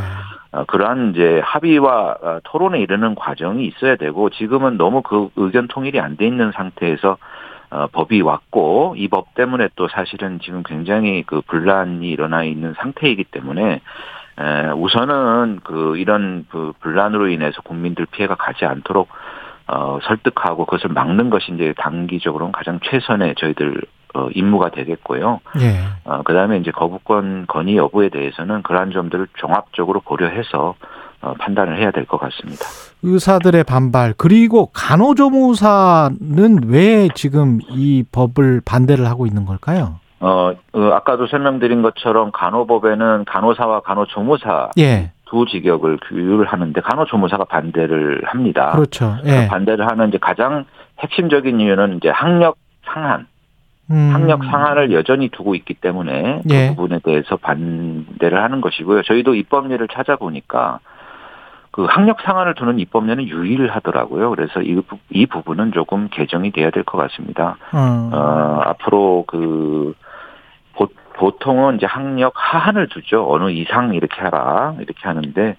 어, 0.53 0.65
그러한 0.65 1.11
이제 1.11 1.41
합의와 1.45 2.15
어, 2.21 2.39
토론에 2.43 2.79
이르는 2.79 3.15
과정이 3.15 3.65
있어야 3.67 3.95
되고 3.97 4.29
지금은 4.31 4.77
너무 4.77 5.01
그 5.03 5.29
의견 5.35 5.67
통일이 5.67 5.99
안 5.99 6.17
돼 6.17 6.25
있는 6.25 6.51
상태에서 6.51 7.17
어, 7.69 7.87
법이 7.93 8.21
왔고 8.21 8.95
이 8.97 9.07
법 9.07 9.33
때문에 9.35 9.69
또 9.75 9.87
사실은 9.87 10.39
지금 10.41 10.63
굉장히 10.63 11.23
그 11.23 11.41
분란이 11.41 12.09
일어나 12.09 12.43
있는 12.43 12.73
상태이기 12.73 13.25
때문에 13.25 13.81
에, 14.41 14.71
우선은 14.71 15.59
그 15.63 15.97
이런 15.97 16.45
그 16.49 16.73
분란으로 16.81 17.29
인해서 17.29 17.61
국민들 17.61 18.05
피해가 18.07 18.35
가지 18.35 18.65
않도록 18.65 19.09
어, 19.67 19.99
설득하고 20.03 20.65
그것을 20.65 20.89
막는 20.89 21.29
것이 21.29 21.51
이제 21.53 21.73
단기적으로는 21.77 22.51
가장 22.51 22.79
최선의 22.83 23.35
저희들 23.37 23.81
어, 24.13 24.27
임무가 24.35 24.71
되겠고요. 24.71 25.39
예. 25.61 25.79
어, 26.03 26.21
그 26.23 26.33
다음에 26.33 26.57
이제 26.57 26.71
거부권 26.71 27.45
건의 27.47 27.77
여부에 27.77 28.09
대해서는 28.09 28.61
그러한 28.63 28.91
점들을 28.91 29.27
종합적으로 29.37 30.01
고려해서 30.01 30.75
어, 31.21 31.33
판단을 31.39 31.77
해야 31.79 31.91
될 31.91 32.05
것 32.05 32.19
같습니다. 32.19 32.65
의사들의 33.03 33.63
반발 33.63 34.13
그리고 34.17 34.65
간호조무사는 34.73 36.59
왜 36.67 37.07
지금 37.15 37.59
이 37.69 38.03
법을 38.11 38.61
반대를 38.65 39.05
하고 39.07 39.25
있는 39.25 39.45
걸까요? 39.45 39.99
어, 40.21 40.53
어, 40.73 40.81
아까도 40.93 41.27
설명드린 41.27 41.81
것처럼 41.81 42.31
간호법에는 42.31 43.25
간호사와 43.25 43.81
간호조무사 43.81 44.69
예. 44.77 45.11
두 45.25 45.45
직역을 45.45 45.97
규율을 46.07 46.45
하는데 46.45 46.79
간호조무사가 46.79 47.45
반대를 47.45 48.21
합니다. 48.25 48.71
그렇죠. 48.71 49.15
예. 49.25 49.47
반대를 49.47 49.87
하는 49.89 50.09
이제 50.09 50.17
가장 50.19 50.65
핵심적인 50.99 51.59
이유는 51.59 51.97
이제 51.97 52.09
학력 52.09 52.57
상한, 52.85 53.25
음. 53.89 54.11
학력 54.13 54.43
상한을 54.43 54.91
여전히 54.93 55.29
두고 55.29 55.55
있기 55.55 55.73
때문에 55.75 56.41
예. 56.49 56.69
그 56.69 56.75
부분에 56.75 56.99
대해서 57.03 57.37
반대를 57.37 58.43
하는 58.43 58.61
것이고요. 58.61 59.01
저희도 59.03 59.33
입법례를 59.35 59.87
찾아보니까 59.87 60.79
그 61.71 61.85
학력 61.85 62.19
상한을 62.21 62.53
두는 62.55 62.77
입법례는 62.79 63.27
유일하더라고요. 63.29 64.29
그래서 64.31 64.61
이, 64.61 64.75
부- 64.81 64.97
이 65.09 65.25
부분은 65.25 65.71
조금 65.71 66.09
개정이 66.11 66.51
돼야 66.51 66.69
될 66.69 66.83
것 66.83 66.97
같습니다. 66.97 67.55
어. 67.73 68.09
어, 68.13 68.61
앞으로 68.65 69.23
그 69.25 69.93
보, 71.15 71.31
보통은 71.31 71.77
이제 71.77 71.85
학력 71.85 72.33
하한을 72.35 72.87
두죠. 72.89 73.25
어느 73.29 73.51
이상 73.51 73.93
이렇게 73.93 74.21
하라 74.21 74.75
이렇게 74.79 74.99
하는데 75.01 75.55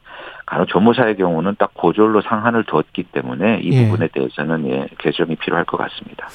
간호조무사의 0.47 1.17
경우는 1.17 1.57
딱 1.59 1.73
고졸로 1.75 2.23
상한을 2.23 2.65
두었기 2.65 3.05
때문에 3.05 3.61
이 3.63 3.73
예. 3.73 3.85
부분에 3.85 4.09
대해서는 4.13 4.67
예, 4.69 4.87
개정이 4.99 5.37
필요할 5.37 5.65
것 5.65 5.77
같습니다. 5.79 6.27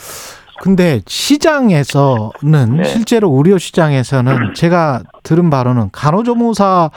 근데 0.59 1.01
시장에서는 1.05 2.77
네. 2.77 2.83
실제로 2.83 3.29
의료 3.31 3.57
시장에서는 3.57 4.53
제가 4.55 5.03
들은 5.23 5.49
바로는 5.49 5.89
간호조무사도 5.91 6.91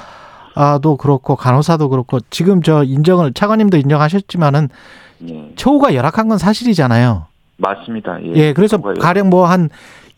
그렇고 0.98 1.36
간호사도 1.36 1.90
그렇고 1.90 2.20
지금 2.30 2.62
저 2.62 2.84
인정을 2.84 3.34
차관님도 3.34 3.76
인정하셨지만은 3.76 4.68
예, 5.28 5.50
처우가 5.56 5.94
열악한 5.94 6.28
건 6.28 6.38
사실이잖아요. 6.38 7.26
맞습니다. 7.58 8.22
예, 8.24 8.32
예, 8.34 8.52
그래서 8.54 8.78
가령 8.78 9.28
뭐 9.28 9.46
한 9.46 9.68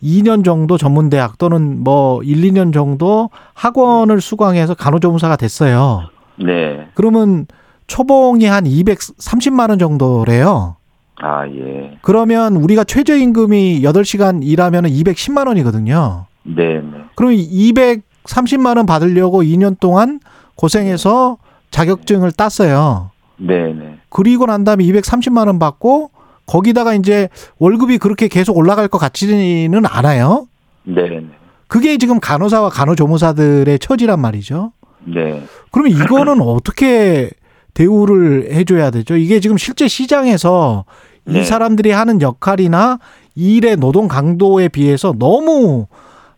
2년 0.03 0.43
정도 0.43 0.77
전문대학 0.77 1.37
또는 1.37 1.83
뭐 1.83 2.21
1, 2.23 2.41
2년 2.41 2.73
정도 2.73 3.29
학원을 3.53 4.21
수강해서 4.21 4.73
간호조무사가 4.75 5.37
됐어요. 5.37 6.09
네, 6.37 6.87
그러면 6.93 7.47
초봉이 7.87 8.45
한 8.45 8.65
230만 8.65 9.69
원 9.69 9.79
정도래요. 9.79 10.75
아, 11.21 11.47
예. 11.47 11.97
그러면 12.01 12.55
우리가 12.55 12.83
최저임금이 12.83 13.81
8시간 13.81 14.43
일하면 14.43 14.85
210만 14.85 15.47
원이거든요. 15.47 16.25
네, 16.43 16.81
네. 16.81 16.91
그럼 17.15 17.31
230만 17.31 18.77
원 18.77 18.85
받으려고 18.85 19.41
2년 19.43 19.79
동안 19.79 20.19
고생해서 20.55 21.37
자격증을 21.71 22.31
땄어요. 22.31 23.11
네, 23.37 23.73
네. 23.73 23.97
그리고 24.09 24.45
난 24.45 24.63
다음에 24.63 24.83
230만 24.83 25.47
원 25.47 25.59
받고 25.59 26.11
거기다가 26.45 26.93
이제 26.93 27.29
월급이 27.59 27.97
그렇게 27.97 28.27
계속 28.27 28.57
올라갈 28.57 28.87
것 28.87 28.97
같지는 28.97 29.85
않아요. 29.85 30.47
네, 30.83 31.07
네. 31.09 31.25
그게 31.67 31.97
지금 31.97 32.19
간호사와 32.19 32.69
간호조무사들의 32.69 33.79
처지란 33.79 34.19
말이죠. 34.19 34.73
네. 35.05 35.43
그러면 35.71 35.91
이거는 35.93 36.41
어떻게 36.43 37.29
대우를 37.73 38.51
해줘야 38.53 38.91
되죠? 38.91 39.15
이게 39.17 39.39
지금 39.39 39.57
실제 39.57 39.87
시장에서 39.87 40.85
이 41.27 41.33
네. 41.33 41.43
사람들이 41.43 41.91
하는 41.91 42.21
역할이나 42.21 42.99
일의 43.35 43.77
노동 43.77 44.07
강도에 44.07 44.67
비해서 44.67 45.13
너무 45.17 45.87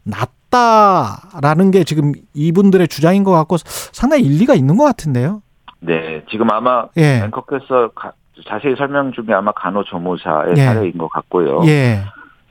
낮다라는 0.03 1.72
게 1.72 1.84
지금 1.84 2.14
이분들의 2.34 2.88
주장인 2.88 3.24
것 3.24 3.32
같고 3.32 3.58
상당히 3.91 4.24
일리가 4.24 4.53
있는 4.53 4.78
것 4.78 4.86
같은데요. 4.86 5.41
네. 5.80 6.24
지금 6.32 6.49
아마 6.51 6.86
예. 6.97 7.22
앵커께서 7.26 7.89
가- 7.95 8.14
자세히 8.45 8.75
설명 8.75 9.11
중에 9.11 9.33
아마 9.33 9.51
간호조무사의 9.51 10.53
예. 10.57 10.65
사례인 10.65 10.97
것 10.97 11.07
같고요. 11.09 11.61
예, 11.65 12.03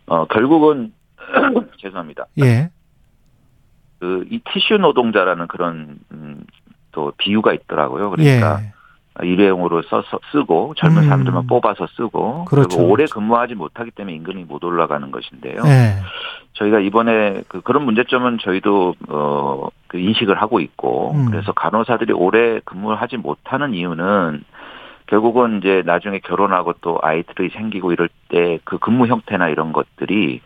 어, 0.07 0.25
결국은 0.27 0.93
죄송합니다. 1.79 2.27
예, 2.43 2.71
그 4.01 4.25
이 4.31 4.41
티슈 4.53 4.79
노동자라는 4.79 5.47
그런 5.47 5.99
음, 6.13 6.45
또 6.93 7.13
비유가 7.19 7.53
있더라고요. 7.53 8.11
그러니까 8.11 8.61
예. 8.63 8.73
일회용으로 9.23 9.83
써서 9.83 10.19
쓰고 10.33 10.75
젊은 10.77 11.05
음. 11.05 11.09
사람들만 11.09 11.47
뽑아서 11.47 11.87
쓰고 11.97 12.47
그렇죠, 12.47 12.79
리고 12.79 12.91
오래 12.91 13.05
그렇죠. 13.05 13.15
근무하지 13.15 13.55
못하기 13.55 13.93
때문에 13.93 14.17
임금이 14.17 14.45
못 14.45 14.65
올라가는 14.65 15.09
것인데요. 15.11 15.63
예. 15.67 15.95
저희가 16.55 16.81
이번에 16.81 17.43
그 17.47 17.61
그런 17.61 17.85
문제점은 17.85 18.39
저희도 18.43 18.95
어 19.09 19.69
그 19.95 20.01
인식을 20.01 20.43
하고 20.43 20.59
있고 20.59 21.13
음. 21.15 21.31
그래서 21.31 21.53
간호사들이 21.53 22.13
오래 22.15 22.59
근무를 22.65 23.01
하지 23.01 23.17
못하는 23.17 23.75
이유는 23.75 24.43
결국은 25.07 25.59
이제 25.59 25.83
나중에 25.85 26.19
결혼하고 26.21 26.75
또 26.81 26.99
아이들이 27.03 27.51
생기고 27.51 27.93
이럴 27.93 28.09
때 28.29 28.59
그 28.65 28.79
근무 28.79 29.07
형태나 29.07 29.49
이런 29.49 29.73
것들이 29.73 30.41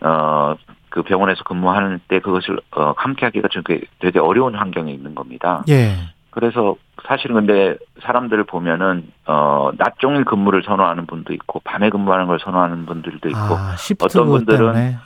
어 0.00 0.56
그 0.90 1.02
병원에서 1.02 1.42
근무하는 1.42 1.98
때 2.06 2.20
그것을 2.20 2.60
어 2.70 2.94
함께하기가 2.96 3.48
좀 3.48 3.64
되게- 3.64 3.84
되게 3.98 4.20
어려운 4.20 4.54
환경에 4.54 4.92
있는 4.92 5.16
겁니다. 5.16 5.64
예. 5.68 5.94
그래서 6.30 6.76
사실은 7.04 7.34
근데 7.34 7.76
사람들을 8.00 8.44
보면은 8.44 9.10
어낮 9.26 9.98
종일 9.98 10.24
근무를 10.24 10.62
선호하는 10.62 11.06
분도 11.06 11.32
있고 11.32 11.60
밤에 11.64 11.90
근무하는 11.90 12.26
걸 12.28 12.38
선호하는 12.38 12.86
분들도 12.86 13.28
있고 13.28 13.38
아, 13.40 13.74
어떤 14.20 14.28
분들은. 14.46 14.58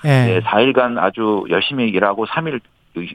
예. 0.04 0.08
네, 0.26 0.40
4일간 0.40 0.98
아주 0.98 1.44
열심히 1.48 1.88
일하고 1.88 2.26
3일 2.26 2.60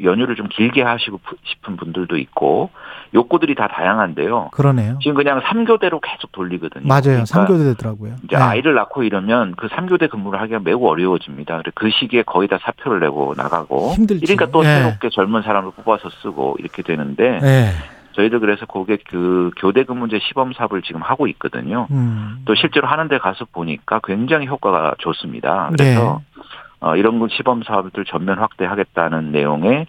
연휴를 0.03 0.35
좀 0.35 0.47
길게 0.47 0.81
하시고 0.81 1.19
싶은 1.43 1.77
분들도 1.77 2.17
있고 2.17 2.71
욕구들이 3.13 3.55
다 3.55 3.67
다양한데요. 3.67 4.49
그러네요. 4.51 4.97
지금 5.01 5.15
그냥 5.15 5.39
3교대로 5.41 5.99
계속 6.01 6.31
돌리거든요. 6.31 6.87
맞아요. 6.87 7.01
그러니까 7.03 7.25
삼교대 7.25 7.63
되더라고요. 7.63 8.15
이제 8.23 8.35
예. 8.35 8.37
아이를 8.37 8.73
낳고 8.73 9.03
이러면 9.03 9.53
그 9.55 9.67
3교대 9.67 10.09
근무를 10.09 10.41
하기가 10.41 10.59
매우 10.59 10.85
어려워집니다. 10.85 11.57
그래서 11.57 11.71
그 11.75 11.89
시기에 11.91 12.23
거의 12.23 12.47
다 12.47 12.57
사표를 12.61 12.99
내고 12.99 13.33
나가고 13.37 13.91
힘들지. 13.91 14.25
그러니까 14.25 14.47
또 14.51 14.65
예. 14.65 14.67
새롭게 14.67 15.09
젊은 15.09 15.43
사람을 15.43 15.71
뽑아서 15.71 16.09
쓰고 16.21 16.57
이렇게 16.59 16.81
되는데 16.81 17.39
예. 17.43 17.69
저희도 18.13 18.39
그래서 18.39 18.65
그게 18.65 18.97
그 19.09 19.51
교대 19.57 19.83
근무제 19.83 20.19
시범 20.19 20.53
사업을 20.53 20.81
지금 20.83 21.01
하고 21.01 21.27
있거든요. 21.27 21.87
음. 21.91 22.41
또 22.45 22.55
실제로 22.55 22.87
하는 22.87 23.07
데 23.07 23.17
가서 23.17 23.45
보니까 23.51 23.99
굉장히 24.03 24.47
효과가 24.47 24.95
좋습니다. 24.99 25.69
그래서 25.71 26.21
네. 26.35 26.43
어, 26.79 26.95
이런 26.95 27.19
건 27.19 27.29
시범 27.31 27.63
사업들 27.63 28.05
전면 28.05 28.39
확대하겠다는 28.39 29.31
내용의 29.31 29.87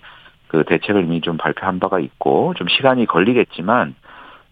그 0.55 0.63
대책을 0.65 1.03
이미 1.03 1.21
좀 1.21 1.37
발표한 1.37 1.81
바가 1.81 1.99
있고 1.99 2.55
좀 2.55 2.69
시간이 2.69 3.07
걸리겠지만 3.07 3.97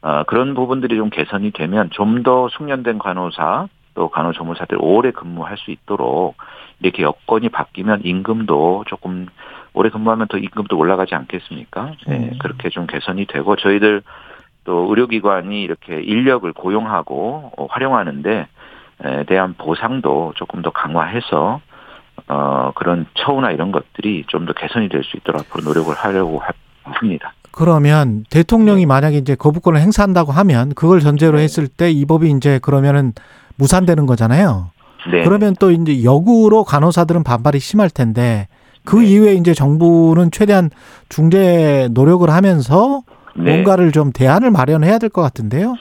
어, 0.03 0.25
그런 0.25 0.55
부분들이 0.55 0.97
좀 0.97 1.11
개선이 1.11 1.53
되면 1.53 1.91
좀 1.91 2.25
더 2.25 2.49
숙련된 2.49 2.99
간호사 2.99 3.69
또 3.95 4.09
간호조무사들 4.09 4.79
오래 4.81 5.13
근무할 5.13 5.57
수 5.59 5.71
있도록 5.71 6.37
이렇게 6.81 7.05
여건이 7.05 7.51
바뀌면 7.51 8.03
임금도 8.05 8.85
조금 8.89 9.27
오래 9.75 9.91
근무하면 9.91 10.27
더 10.29 10.39
임금도 10.39 10.77
올라가지 10.77 11.15
않겠습니까? 11.15 11.93
네, 12.09 12.17
음. 12.17 12.39
그렇게 12.39 12.69
좀 12.69 12.87
개선이 12.87 13.27
되고 13.27 13.55
저희들 13.55 14.03
또 14.65 14.87
의료기관이 14.89 15.63
이렇게 15.63 16.01
인력을 16.01 16.53
고용하고 16.53 17.53
어, 17.57 17.67
활용하는데 17.71 18.47
에 19.05 19.25
대한 19.25 19.55
보상도 19.55 20.33
조금 20.37 20.63
더 20.63 20.71
강화해서 20.71 21.61
어 22.29 22.73
그런 22.75 23.07
처우나 23.15 23.51
이런 23.51 23.73
것들이 23.73 24.25
좀 24.29 24.47
더 24.47 24.53
개선이 24.53 24.89
될 24.89 25.03
수 25.05 25.17
있도록 25.17 25.41
앞으로 25.43 25.65
노력을 25.65 25.95
하려고 25.95 26.39
하- 26.39 26.53
합니다. 26.85 27.33
그러면 27.51 28.25
네. 28.31 28.39
대통령이 28.43 28.87
만약에 28.87 29.17
이제 29.19 29.35
거부권을 29.35 29.81
행사한다고 29.81 30.33
하면 30.33 30.73
그걸 30.75 31.01
전제로 31.01 31.39
했을 31.39 31.69
때 31.69 31.91
이 31.91 32.05
법이 32.07 32.31
이제 32.31 32.59
그러면은 32.61 33.13
무산되는 33.57 34.07
거잖아요. 34.07 34.71
네. 35.13 35.23
그러면 35.25 35.55
또 35.61 35.71
이제 35.71 36.03
역으로 36.05 36.65
간호사들은 36.65 37.25
반발이 37.25 37.59
심할 37.59 37.91
텐데 37.91 38.49
그 38.85 38.97
네. 38.97 39.07
이후에 39.07 39.35
이제 39.35 39.53
정부는 39.55 40.31
최대한 40.31 40.71
중재 41.09 41.89
노력을 41.93 42.29
하면서 42.31 43.03
네. 43.37 43.51
뭔가를 43.53 43.93
좀 43.93 44.13
대안을 44.13 44.51
마련해야 44.51 44.99
될 44.99 45.11
것 45.11 45.23
같은데요. 45.23 45.75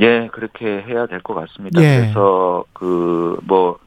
예, 0.00 0.28
그렇게 0.32 0.64
해야 0.88 1.06
될 1.06 1.20
것 1.22 1.34
같습니다. 1.34 1.80
예. 1.82 2.00
그래서 2.00 2.64
그 2.72 3.38
뭐 3.46 3.78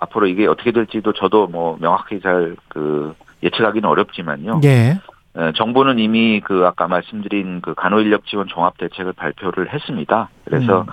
앞으로 0.00 0.26
이게 0.26 0.46
어떻게 0.46 0.72
될지도 0.72 1.12
저도 1.12 1.46
뭐 1.48 1.76
명확히 1.80 2.20
잘 2.20 2.56
그 2.68 3.14
예측하기는 3.42 3.88
어렵지만요. 3.88 4.60
예. 4.64 4.98
에, 5.36 5.52
정부는 5.56 5.98
이미 5.98 6.40
그 6.40 6.66
아까 6.66 6.88
말씀드린 6.88 7.60
그 7.60 7.74
간호인력 7.74 8.26
지원 8.26 8.48
종합 8.48 8.76
대책을 8.78 9.12
발표를 9.12 9.72
했습니다. 9.72 10.28
그래서 10.44 10.82
음. 10.82 10.86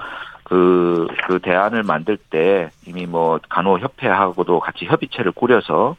그, 0.43 1.07
그 1.27 1.39
대안을 1.39 1.83
만들 1.83 2.17
때 2.17 2.69
이미 2.85 3.07
뭐 3.07 3.39
간호협회하고도 3.49 4.59
같이 4.59 4.85
협의체를 4.85 5.31
꾸려서 5.31 5.95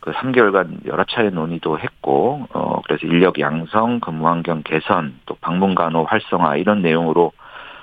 그 0.00 0.12
3개월간 0.12 0.86
여러 0.86 1.04
차례 1.04 1.30
논의도 1.30 1.78
했고, 1.78 2.46
어, 2.52 2.80
그래서 2.82 3.06
인력 3.06 3.40
양성, 3.40 4.00
근무 4.00 4.26
환경 4.28 4.62
개선, 4.62 5.14
또 5.26 5.36
방문 5.40 5.74
간호 5.74 6.04
활성화 6.04 6.56
이런 6.56 6.80
내용으로 6.82 7.32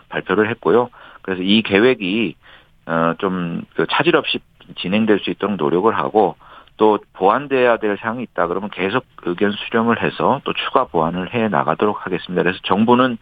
발표를 0.10 0.50
했고요. 0.50 0.90
그래서 1.22 1.42
이 1.42 1.62
계획이 1.62 2.36
어, 2.86 3.14
좀 3.20 3.64
그 3.76 3.86
차질 3.90 4.16
없이 4.16 4.40
진행될 4.78 5.20
수 5.20 5.30
있도록 5.30 5.56
노력을 5.58 5.96
하고 5.96 6.36
또 6.78 7.00
보완돼야 7.14 7.78
될 7.78 7.98
사항이 7.98 8.24
있다 8.24 8.48
그러면 8.48 8.70
계속 8.70 9.06
의견 9.24 9.52
수렴을 9.52 10.02
해서 10.02 10.42
또 10.44 10.54
추가 10.54 10.86
보완을 10.86 11.34
해 11.34 11.48
나가도록 11.48 12.06
하겠습니다. 12.06 12.42
그래서 12.42 12.60
정부는 12.64 13.18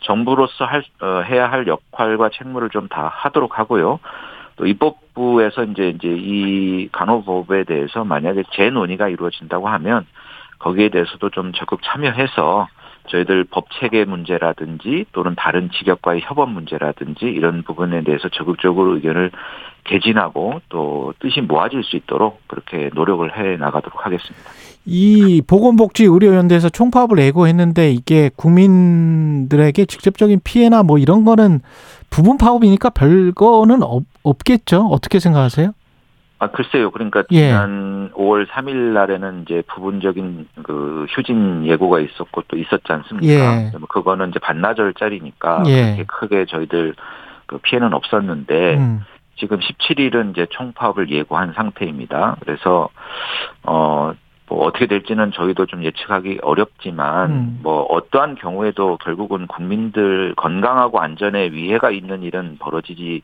정부로서 0.00 0.64
할 0.64 0.84
어, 1.00 1.22
해야 1.22 1.50
할 1.50 1.66
역할과 1.66 2.30
책무를 2.30 2.70
좀 2.70 2.88
다 2.88 3.08
하도록 3.08 3.58
하고요. 3.58 3.98
또 4.56 4.66
입법부에서 4.66 5.64
이제 5.64 5.88
이제 5.88 6.08
이 6.08 6.88
간호법에 6.92 7.64
대해서 7.64 8.04
만약에 8.04 8.44
재논의가 8.52 9.08
이루어진다고 9.08 9.68
하면 9.68 10.06
거기에 10.58 10.90
대해서도 10.90 11.30
좀 11.30 11.52
적극 11.52 11.80
참여해서 11.82 12.68
저희들 13.08 13.44
법 13.50 13.66
체계 13.72 14.04
문제라든지 14.04 15.04
또는 15.12 15.34
다른 15.36 15.70
직역과의 15.70 16.22
협업 16.22 16.48
문제라든지 16.50 17.26
이런 17.26 17.62
부분에 17.62 18.02
대해서 18.02 18.28
적극적으로 18.28 18.94
의견을 18.94 19.30
개진하고 19.84 20.60
또 20.68 21.14
뜻이 21.20 21.40
모아질 21.40 21.84
수 21.84 21.96
있도록 21.96 22.40
그렇게 22.48 22.90
노력을 22.94 23.26
해 23.36 23.56
나가도록 23.56 24.04
하겠습니다. 24.04 24.50
이 24.86 25.42
보건복지 25.46 26.04
의료연대에서 26.04 26.68
총파업을 26.68 27.18
예고했는데 27.18 27.90
이게 27.92 28.30
국민들에게 28.36 29.84
직접적인 29.86 30.40
피해나 30.44 30.82
뭐 30.82 30.98
이런 30.98 31.24
거는 31.24 31.60
부분 32.10 32.36
파업이니까 32.36 32.90
별거는 32.90 33.82
없, 33.82 34.04
없겠죠. 34.22 34.88
어떻게 34.90 35.18
생각하세요? 35.18 35.72
아 36.38 36.50
글쎄요. 36.50 36.90
그러니까 36.90 37.22
예. 37.30 37.48
지난 37.48 38.10
5월 38.12 38.46
3일 38.48 38.74
날에는 38.92 39.42
이제 39.42 39.62
부분적인 39.68 40.48
그 40.62 41.06
휴진 41.10 41.66
예고가 41.66 42.00
있었고 42.00 42.42
또 42.48 42.56
있었지 42.56 42.84
않습니까? 42.86 43.32
예. 43.32 43.70
뭐 43.78 43.86
그거는 43.88 44.30
이제 44.30 44.38
반나절짜리니까 44.40 45.62
예. 45.66 45.94
그렇게 45.96 46.04
크게 46.04 46.46
저희들 46.46 46.94
그 47.46 47.58
피해는 47.58 47.94
없었는데 47.94 48.76
음. 48.76 49.00
지금 49.36 49.58
17일은 49.58 50.32
이제 50.32 50.46
총파업을 50.50 51.10
예고한 51.10 51.52
상태입니다. 51.52 52.36
그래서 52.40 52.88
어. 53.62 54.12
뭐 54.46 54.66
어떻게 54.66 54.86
될지는 54.86 55.32
저희도 55.32 55.64
좀 55.66 55.82
예측하기 55.84 56.40
어렵지만 56.42 57.30
음. 57.30 57.60
뭐 57.62 57.82
어떠한 57.84 58.34
경우에도 58.34 58.98
결국은 58.98 59.46
국민들 59.46 60.34
건강하고 60.36 61.00
안전에 61.00 61.50
위해가 61.52 61.90
있는 61.90 62.22
일은 62.22 62.58
벌어지지 62.58 63.22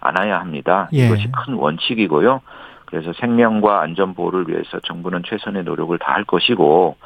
않아야 0.00 0.38
합니다. 0.38 0.88
예. 0.92 1.06
이것이 1.06 1.28
큰 1.32 1.54
원칙이고요. 1.54 2.40
그래서 2.84 3.12
생명과 3.14 3.80
안전 3.80 4.14
보호를 4.14 4.48
위해서 4.48 4.80
정부는 4.80 5.22
최선의 5.26 5.64
노력을 5.64 5.96
다할 5.98 6.24
것이고 6.24 6.96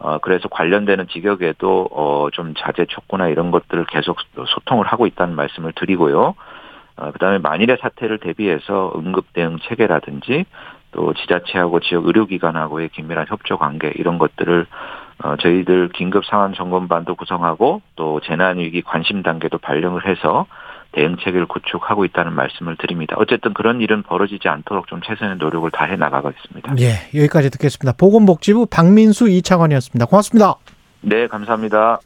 어 0.00 0.18
그래서 0.18 0.48
관련되는 0.48 1.08
직역에도 1.08 1.88
어좀 1.92 2.54
자제 2.56 2.86
촉구나 2.86 3.28
이런 3.28 3.50
것들을 3.50 3.84
계속 3.86 4.18
소통을 4.46 4.86
하고 4.86 5.06
있다는 5.06 5.34
말씀을 5.34 5.72
드리고요. 5.74 6.34
어, 6.98 7.12
그다음에 7.12 7.38
만일의 7.38 7.78
사태를 7.80 8.18
대비해서 8.18 8.92
응급 8.96 9.32
대응 9.32 9.58
체계라든지 9.68 10.44
또 10.90 11.14
지자체하고 11.14 11.80
지역 11.80 12.06
의료기관하고의 12.06 12.88
긴밀한 12.90 13.26
협조 13.28 13.56
관계 13.56 13.92
이런 13.94 14.18
것들을 14.18 14.66
어, 15.22 15.36
저희들 15.36 15.90
긴급 15.90 16.24
상황 16.24 16.54
점검반도 16.54 17.14
구성하고 17.14 17.82
또 17.96 18.20
재난 18.24 18.58
위기 18.58 18.82
관심 18.82 19.22
단계도 19.22 19.58
발령을 19.58 20.06
해서 20.06 20.46
대응 20.92 21.16
체계를 21.18 21.46
구축하고 21.46 22.04
있다는 22.06 22.32
말씀을 22.32 22.76
드립니다. 22.76 23.14
어쨌든 23.18 23.52
그런 23.52 23.80
일은 23.80 24.02
벌어지지 24.02 24.48
않도록 24.48 24.86
좀 24.86 25.00
최선의 25.02 25.36
노력을 25.36 25.70
다해 25.70 25.96
나가겠습니다. 25.96 26.74
예, 26.78 27.18
여기까지 27.18 27.50
듣겠습니다. 27.50 27.96
보건복지부 27.96 28.66
박민수 28.66 29.28
이차관이었습니다. 29.28 30.06
고맙습니다. 30.06 30.54
네, 31.02 31.26
감사합니다. 31.26 32.00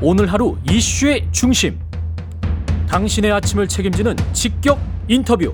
오늘 0.00 0.26
하루 0.26 0.56
이슈의 0.70 1.26
중심. 1.32 1.85
당신의 2.88 3.32
아침을 3.32 3.68
책임지는 3.68 4.16
직격 4.32 4.78
인터뷰. 5.08 5.52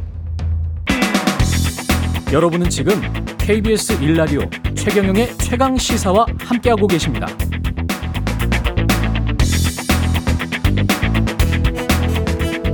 여러분은 2.33 2.71
지금 2.71 2.95
KBS 3.39 3.99
1라디오 3.99 4.77
최경영의 4.77 5.37
최강 5.39 5.77
시사와 5.77 6.27
함께하고 6.39 6.87
계십니다. 6.87 7.27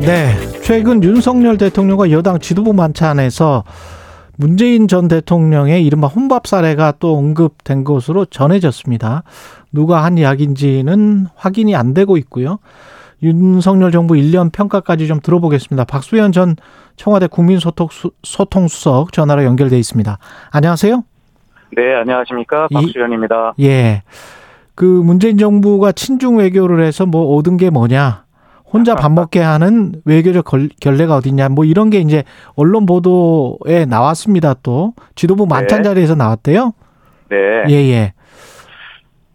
네, 0.00 0.34
최근 0.62 1.02
윤석열 1.02 1.58
대통령과 1.58 2.10
여당 2.10 2.38
지도부 2.38 2.72
만찬에서 2.72 3.64
문재인 4.36 4.86
전 4.86 5.08
대통령의 5.08 5.84
이른바 5.84 6.06
혼밥 6.06 6.46
사례가 6.46 6.94
또 7.00 7.16
언급된 7.16 7.82
것으로 7.82 8.24
전해졌습니다. 8.24 9.24
누가 9.72 10.04
한 10.04 10.16
이야기인지는 10.16 11.26
확인이 11.34 11.74
안 11.74 11.92
되고 11.92 12.16
있고요. 12.16 12.60
윤석열 13.22 13.90
정부 13.90 14.14
1년 14.14 14.52
평가까지 14.52 15.06
좀 15.06 15.20
들어보겠습니다. 15.20 15.84
박수현 15.84 16.32
전 16.32 16.56
청와대 16.96 17.26
국민소통수석 17.26 19.12
전화로 19.12 19.44
연결돼 19.44 19.78
있습니다. 19.78 20.18
안녕하세요. 20.52 21.02
네, 21.76 21.94
안녕하십니까. 21.96 22.68
박수현입니다. 22.72 23.54
예. 23.60 24.02
그 24.74 24.84
문재인 24.84 25.36
정부가 25.38 25.92
친중 25.92 26.38
외교를 26.38 26.84
해서 26.84 27.04
뭐 27.06 27.36
얻은 27.36 27.56
게 27.56 27.70
뭐냐. 27.70 28.24
혼자 28.64 28.94
밥 28.94 29.10
먹게 29.12 29.40
하는 29.40 29.94
외교적 30.04 30.44
결례가 30.80 31.16
어딨냐. 31.16 31.48
뭐 31.48 31.64
이런 31.64 31.90
게 31.90 31.98
이제 32.00 32.22
언론 32.54 32.86
보도에 32.86 33.86
나왔습니다. 33.86 34.54
또 34.62 34.92
지도부 35.14 35.46
만찬 35.46 35.78
네. 35.78 35.88
자리에서 35.88 36.14
나왔대요. 36.14 36.74
네. 37.30 37.36
예, 37.68 37.72
예. 37.72 38.12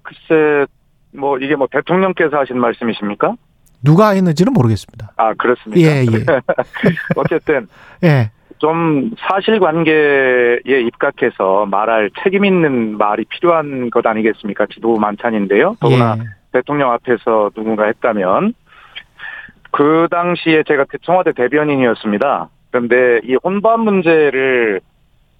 글쎄, 0.04 0.66
뭐 1.12 1.38
이게 1.40 1.56
뭐 1.56 1.68
대통령께서 1.72 2.38
하신 2.38 2.60
말씀이십니까? 2.60 3.36
누가 3.84 4.10
했는지는 4.10 4.54
모르겠습니다. 4.54 5.12
아, 5.18 5.34
그렇습니까? 5.34 5.82
예, 5.82 6.06
예. 6.06 6.26
어쨌든 7.16 7.68
예. 8.04 8.32
좀 8.60 9.12
사실관계에 9.20 10.62
입각해서 10.66 11.66
말할 11.66 12.12
책임 12.24 12.46
있는 12.46 12.98
말이 12.98 13.26
필요한 13.26 13.90
것 13.90 14.06
아니겠습니까? 14.06 14.68
지도부 14.68 15.00
만찬인데요. 15.00 15.76
더구나 15.82 16.16
예. 16.20 16.24
대통령 16.54 16.92
앞에서 16.92 17.52
누군가 17.56 17.86
했다면 17.86 18.54
그 19.72 20.08
당시에 20.10 20.64
제가 20.66 20.86
청와대 21.02 21.34
대변인이었습니다. 21.34 22.50
그런데 22.72 23.20
이 23.24 23.36
혼밥 23.44 23.82
문제를 23.82 24.80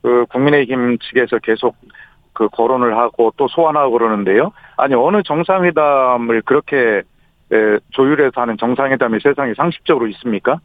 그 0.02 0.26
국민의힘 0.30 0.98
측에서 1.00 1.38
계속 1.40 1.76
그 2.34 2.50
거론을 2.50 2.98
하고 2.98 3.32
또 3.38 3.48
소환하고 3.48 3.92
그러는데요. 3.92 4.52
아니 4.76 4.96
어느 4.96 5.22
정상회담을 5.24 6.42
그렇게 6.42 6.78
에, 6.78 7.04
조율해서 7.92 8.42
하는 8.42 8.58
정상회담이 8.58 9.20
세상에 9.22 9.54
상식적으로 9.56 10.08
있습니까? 10.08 10.60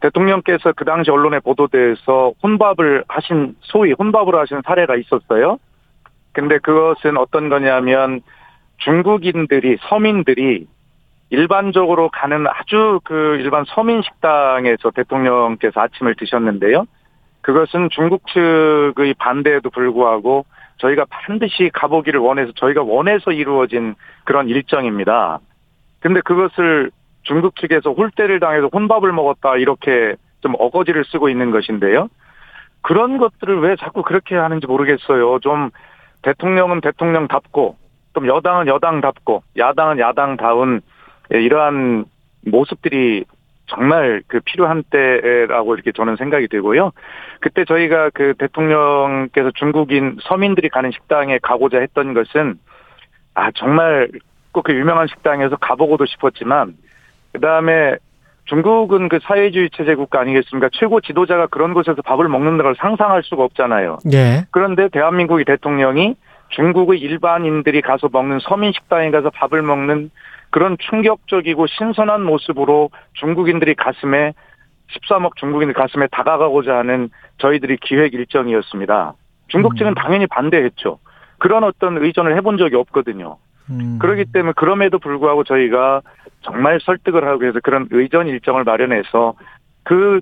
대통령께서 0.00 0.72
그 0.72 0.84
당시 0.84 1.10
언론에 1.10 1.40
보도돼서 1.40 2.32
혼밥을 2.42 3.04
하신 3.08 3.56
소위 3.60 3.92
혼밥을 3.92 4.34
하신 4.34 4.62
사례가 4.64 4.96
있었어요. 4.96 5.58
근데 6.32 6.58
그것은 6.58 7.16
어떤 7.16 7.48
거냐면 7.48 8.20
중국인들이 8.78 9.78
서민들이 9.88 10.66
일반적으로 11.30 12.10
가는 12.10 12.46
아주 12.46 13.00
그 13.04 13.38
일반 13.40 13.64
서민 13.66 14.02
식당에서 14.02 14.90
대통령께서 14.90 15.80
아침을 15.80 16.14
드셨는데요. 16.16 16.86
그것은 17.40 17.88
중국 17.90 18.26
측의 18.28 19.14
반대에도 19.18 19.70
불구하고 19.70 20.44
저희가 20.78 21.06
반드시 21.08 21.70
가보기를 21.72 22.20
원해서 22.20 22.52
저희가 22.56 22.82
원해서 22.82 23.32
이루어진 23.32 23.94
그런 24.24 24.48
일정입니다. 24.48 25.40
근데 26.00 26.20
그것을 26.20 26.90
중국 27.22 27.56
측에서 27.56 27.92
홀대를 27.92 28.40
당해서 28.40 28.68
혼밥을 28.72 29.12
먹었다 29.12 29.56
이렇게 29.56 30.14
좀 30.40 30.54
어거지를 30.58 31.04
쓰고 31.04 31.28
있는 31.28 31.50
것인데요. 31.50 32.08
그런 32.82 33.18
것들을 33.18 33.60
왜 33.60 33.76
자꾸 33.76 34.02
그렇게 34.02 34.36
하는지 34.36 34.66
모르겠어요. 34.66 35.40
좀 35.40 35.70
대통령은 36.22 36.80
대통령답고 36.80 37.76
또 38.12 38.26
여당은 38.26 38.68
여당답고 38.68 39.42
야당은 39.56 39.98
야당다운 39.98 40.80
예, 41.34 41.42
이러한 41.42 42.04
모습들이 42.44 43.24
정말 43.66 44.22
그 44.28 44.40
필요한 44.44 44.84
때라고 44.88 45.74
이렇게 45.74 45.90
저는 45.92 46.16
생각이 46.16 46.46
들고요. 46.48 46.92
그때 47.40 47.64
저희가 47.64 48.10
그 48.10 48.34
대통령께서 48.38 49.50
중국인 49.56 50.18
서민들이 50.22 50.68
가는 50.68 50.92
식당에 50.92 51.38
가고자 51.42 51.80
했던 51.80 52.14
것은 52.14 52.58
아 53.34 53.50
정말 53.52 54.08
꼭그 54.56 54.72
유명한 54.74 55.06
식당에서 55.06 55.56
가보고도 55.56 56.06
싶었지만 56.06 56.74
그 57.32 57.40
다음에 57.40 57.96
중국은 58.46 59.08
그 59.08 59.18
사회주의 59.22 59.68
체제 59.76 59.94
국가 59.94 60.20
아니겠습니까? 60.20 60.70
최고 60.72 61.00
지도자가 61.00 61.48
그런 61.48 61.74
곳에서 61.74 62.00
밥을 62.02 62.28
먹는 62.28 62.56
걸 62.58 62.74
상상할 62.78 63.22
수가 63.24 63.42
없잖아요. 63.44 63.98
예. 64.12 64.46
그런데 64.52 64.88
대한민국의 64.88 65.44
대통령이 65.44 66.14
중국의 66.50 67.00
일반인들이 67.00 67.82
가서 67.82 68.08
먹는 68.10 68.38
서민 68.40 68.72
식당에 68.72 69.10
가서 69.10 69.30
밥을 69.30 69.62
먹는 69.62 70.10
그런 70.50 70.76
충격적이고 70.78 71.66
신선한 71.66 72.22
모습으로 72.24 72.90
중국인들이 73.14 73.74
가슴에 73.74 74.32
13억 74.92 75.34
중국인들 75.36 75.74
가슴에 75.74 76.06
다가가고자 76.12 76.76
하는 76.78 77.10
저희들이 77.38 77.78
기획 77.82 78.14
일정이었습니다. 78.14 79.14
중국 79.48 79.76
측은 79.76 79.94
당연히 79.94 80.28
반대했죠. 80.28 81.00
그런 81.38 81.64
어떤 81.64 81.98
의전을 81.98 82.36
해본 82.36 82.58
적이 82.58 82.76
없거든요. 82.76 83.38
음. 83.70 83.98
그렇기 83.98 84.26
때문에 84.32 84.52
그럼에도 84.56 84.98
불구하고 84.98 85.44
저희가 85.44 86.02
정말 86.42 86.78
설득을 86.80 87.26
하고 87.26 87.44
해서 87.44 87.60
그런 87.62 87.88
의전 87.90 88.28
일정을 88.28 88.64
마련해서 88.64 89.34
그 89.82 90.20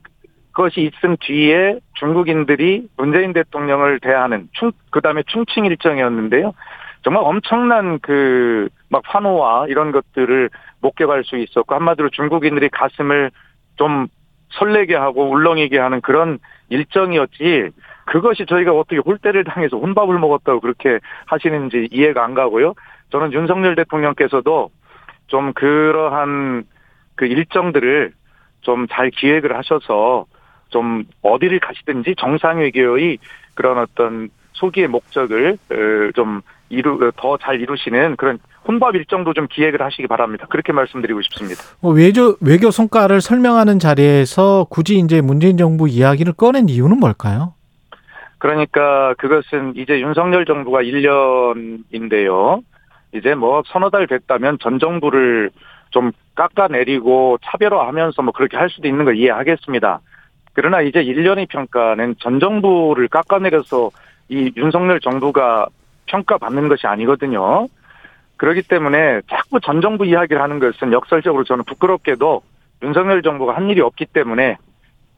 것이 0.55 0.83
있은 0.83 1.17
뒤에 1.21 1.81
중국인들이 1.95 2.89
문재인 2.97 3.33
대통령을 3.33 4.01
대하는 4.01 4.49
충, 4.53 4.73
그 4.91 5.01
다음에 5.01 5.23
충칭 5.27 5.67
일정이었는데요. 5.67 6.55
정말 7.03 7.23
엄청난 7.25 7.99
그, 7.99 8.69
막 8.89 9.03
환호와 9.05 9.67
이런 9.69 9.93
것들을 9.93 10.49
목격할 10.81 11.25
수 11.25 11.37
있었고, 11.37 11.75
한마디로 11.75 12.09
중국인들이 12.11 12.71
가슴을 12.71 13.31
좀 13.77 14.07
설레게 14.53 14.95
하고 14.95 15.29
울렁이게 15.29 15.79
하는 15.79 16.01
그런 16.01 16.39
일정이었지, 16.71 17.71
그것이 18.07 18.47
저희가 18.47 18.73
어떻게 18.73 18.99
홀대를 18.99 19.45
당해서 19.45 19.77
혼밥을 19.77 20.19
먹었다고 20.19 20.61
그렇게 20.61 21.01
하시는지 21.27 21.89
이해가 21.91 22.25
안 22.25 22.35
가고요. 22.35 22.75
저는 23.15 23.33
윤석열 23.33 23.77
대통령께서도 23.77 24.71
좀 25.29 25.53
그러한 25.53 26.65
그 27.15 27.27
일정들을 27.27 28.13
좀 28.63 28.87
잘 28.91 29.11
기획을 29.11 29.57
하셔서 29.57 30.25
좀 30.71 31.05
어디를 31.23 31.61
가시든지 31.61 32.17
정상외교의 32.19 33.19
그런 33.55 33.79
어떤 33.79 34.31
소기의 34.55 34.89
목적을 34.89 35.53
어, 35.71 36.11
좀 36.17 36.41
이루 36.71 37.13
더 37.17 37.37
잘 37.37 37.61
이루시는 37.61 38.17
그런 38.17 38.41
혼밥 38.67 38.97
일정도 38.97 39.33
좀 39.33 39.47
기획을 39.49 39.81
하시기 39.81 40.09
바랍니다. 40.09 40.47
그렇게 40.51 40.73
말씀드리고 40.73 41.23
싶습니다. 41.23 41.63
뭐 41.81 41.93
외교 41.93 42.35
외교 42.41 42.73
성과를 42.73 43.21
설명하는 43.21 43.79
자리에서 43.79 44.67
굳이 44.71 44.99
이제 44.99 45.21
문재인 45.21 45.57
정부 45.57 45.89
이야기를 45.89 46.33
꺼낸 46.33 46.69
이유는 46.69 46.99
뭘까요? 46.99 47.55
그러니까 48.39 49.15
그것은 49.19 49.75
이제 49.77 50.01
윤석열 50.01 50.45
정부가 50.47 50.83
1년인데요. 50.83 52.63
이제 53.15 53.35
뭐 53.35 53.63
서너 53.67 53.91
달 53.91 54.07
됐다면 54.07 54.59
전 54.61 54.79
정부를 54.79 55.51
좀 55.91 56.11
깎아내리고 56.35 57.39
차별화하면서 57.45 58.23
뭐 58.23 58.33
그렇게 58.33 58.57
할 58.57 58.69
수도 58.71 58.89
있는 58.89 59.05
걸 59.05 59.17
이해하겠습니다. 59.17 60.01
그러나 60.53 60.81
이제 60.83 61.03
1년의 61.03 61.49
평가는 61.49 62.17
전 62.19 62.41
정부를 62.41 63.09
깎아내려서 63.09 63.91
이 64.29 64.53
윤석열 64.57 65.01
정부가 65.01 65.67
평가받는 66.07 66.69
것이 66.69 66.87
아니거든요. 66.87 67.69
그렇기 68.37 68.63
때문에 68.63 69.21
자꾸 69.31 69.61
전 69.61 69.81
정부 69.81 70.05
이야기를 70.05 70.43
하는 70.43 70.59
것은 70.59 70.93
역설적으로 70.93 71.45
저는 71.45 71.65
부끄럽게도 71.65 72.43
윤석열 72.83 73.23
정부가 73.23 73.55
한 73.55 73.71
일이 73.71 73.81
없기 73.81 74.07
때문에 74.07 74.57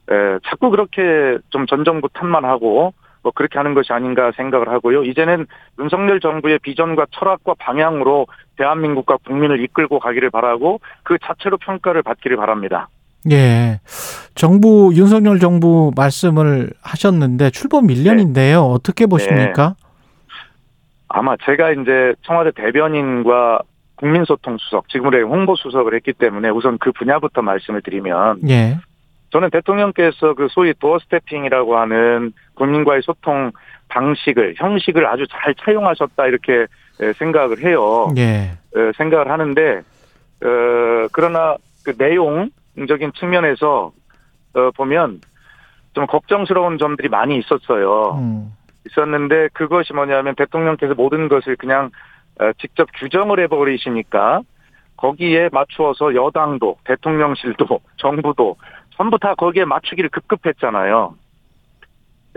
에, 0.09 0.39
자꾸 0.47 0.69
그렇게 0.69 1.37
좀 1.49 1.65
전 1.65 1.83
정부 1.83 2.07
탓만 2.09 2.45
하고 2.45 2.93
뭐 3.27 3.31
그렇게 3.35 3.57
하는 3.59 3.73
것이 3.73 3.91
아닌가 3.91 4.31
생각을 4.37 4.69
하고요. 4.69 5.03
이제는 5.03 5.47
윤석열 5.79 6.21
정부의 6.21 6.59
비전과 6.59 7.07
철학과 7.11 7.55
방향으로 7.59 8.25
대한민국과 8.55 9.17
국민을 9.25 9.61
이끌고 9.65 9.99
가기를 9.99 10.29
바라고 10.29 10.79
그 11.03 11.17
자체로 11.21 11.57
평가를 11.57 12.03
받기를 12.03 12.37
바랍니다. 12.37 12.87
예. 13.29 13.81
정부 14.33 14.93
윤석열 14.95 15.39
정부 15.39 15.91
말씀을 15.97 16.69
하셨는데 16.81 17.49
출범 17.49 17.87
1년인데요. 17.87 18.71
어떻게 18.71 19.05
보십니까? 19.07 19.75
아마 21.09 21.35
제가 21.43 21.71
이제 21.71 22.13
청와대 22.21 22.51
대변인과 22.51 23.59
국민소통수석, 23.95 24.87
지금의 24.87 25.23
홍보수석을 25.23 25.95
했기 25.95 26.13
때문에 26.13 26.49
우선 26.49 26.77
그 26.77 26.93
분야부터 26.93 27.41
말씀을 27.41 27.81
드리면 27.81 28.47
예. 28.47 28.77
저는 29.37 29.51
대통령께서 29.51 30.33
그 30.33 30.47
소위 30.49 30.73
도어 30.73 30.97
스태핑이라고 30.97 31.77
하는 31.77 32.33
국민과의 32.55 33.03
소통 33.03 33.51
방식을 33.87 34.55
형식을 34.57 35.05
아주 35.05 35.27
잘 35.29 35.53
차용하셨다 35.53 36.25
이렇게 36.25 36.65
에, 36.99 37.13
생각을 37.13 37.63
해요. 37.63 38.09
예. 38.17 38.57
에, 38.75 38.91
생각을 38.97 39.29
하는데 39.29 39.77
어, 39.77 41.07
그러나 41.11 41.55
그 41.85 41.93
내용적인 41.95 43.11
측면에서 43.13 43.91
어, 44.55 44.71
보면 44.75 45.21
좀 45.93 46.07
걱정스러운 46.07 46.79
점들이 46.79 47.07
많이 47.07 47.37
있었어요. 47.37 48.17
음. 48.17 48.51
있었는데 48.87 49.49
그것이 49.53 49.93
뭐냐면 49.93 50.33
대통령께서 50.33 50.95
모든 50.95 51.27
것을 51.27 51.57
그냥 51.57 51.91
어, 52.41 52.51
직접 52.59 52.89
규정을 52.97 53.39
해버리시니까 53.41 54.41
거기에 54.95 55.49
맞추어서 55.51 56.15
여당도 56.15 56.77
대통령실도 56.85 57.79
정부도 57.97 58.55
전부 58.97 59.19
다 59.19 59.35
거기에 59.35 59.65
맞추기를 59.65 60.09
급급했잖아요. 60.09 61.15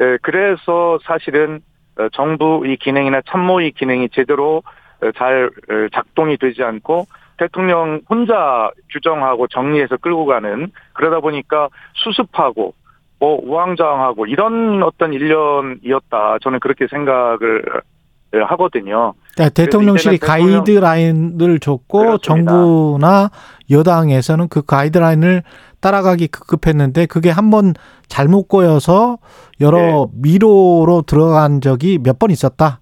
예, 0.00 0.18
그래서 0.22 0.98
사실은 1.02 1.60
어, 1.98 2.08
정부의 2.12 2.76
기능이나 2.76 3.22
참모의 3.26 3.72
기능이 3.72 4.10
제대로 4.10 4.62
어, 5.02 5.10
잘 5.16 5.46
어, 5.46 5.88
작동이 5.92 6.36
되지 6.36 6.62
않고 6.62 7.06
대통령 7.38 8.02
혼자 8.08 8.70
규정하고 8.92 9.46
정리해서 9.48 9.96
끌고 9.96 10.26
가는 10.26 10.70
그러다 10.92 11.20
보니까 11.20 11.68
수습하고 11.94 12.74
뭐 13.18 13.40
우왕좌왕하고 13.42 14.26
이런 14.26 14.82
어떤 14.82 15.12
일련이었다 15.12 16.38
저는 16.42 16.60
그렇게 16.60 16.86
생각을 16.86 17.62
하거든요. 18.32 19.14
그러니까 19.34 19.54
대통령실이 19.54 20.18
가이드라인을 20.18 21.58
줬고 21.60 21.98
그렇습니다. 21.98 22.52
정부나 22.52 23.30
여당에서는 23.70 24.48
그 24.48 24.62
가이드라인을 24.62 25.42
따라가기 25.80 26.28
급급했는데 26.28 27.06
그게 27.06 27.30
한 27.30 27.50
번 27.50 27.74
잘못 28.08 28.48
꼬여서 28.48 29.18
여러 29.60 29.78
네. 29.78 30.06
미로로 30.14 31.02
들어간 31.02 31.60
적이 31.60 31.98
몇 32.02 32.18
번 32.18 32.30
있었다. 32.30 32.80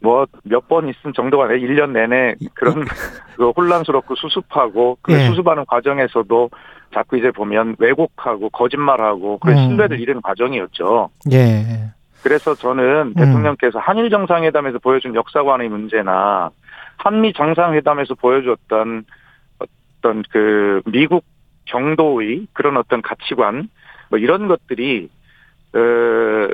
뭐 0.00 0.26
몇 0.44 0.66
번 0.68 0.88
있은 0.88 1.12
정도가 1.14 1.44
아니라 1.44 1.58
1년 1.58 1.90
내내 1.92 2.34
그런 2.54 2.84
그 3.36 3.50
혼란스럽고 3.50 4.14
수습하고 4.16 4.98
그 5.02 5.12
예. 5.12 5.26
수습하는 5.28 5.64
과정에서도 5.66 6.50
자꾸 6.94 7.16
이제 7.18 7.30
보면 7.30 7.76
왜곡하고 7.78 8.50
거짓말하고 8.50 9.38
그 9.38 9.50
음. 9.50 9.56
신뢰를 9.56 10.00
잃은 10.00 10.20
과정이었죠. 10.22 11.10
예. 11.32 11.92
그래서 12.22 12.54
저는 12.54 12.84
음. 12.84 13.14
대통령께서 13.14 13.78
한일 13.78 14.10
정상회담에서 14.10 14.78
보여준 14.78 15.14
역사관의 15.14 15.68
문제나 15.68 16.50
한미 16.96 17.32
정상회담에서 17.32 18.14
보여줬던 18.14 19.04
어떤 19.58 20.22
그 20.30 20.82
미국 20.86 21.24
경도의 21.64 22.46
그런 22.52 22.76
어떤 22.76 23.02
가치관 23.02 23.68
뭐 24.08 24.18
이런 24.18 24.48
것들이 24.48 25.08
어 25.74 26.48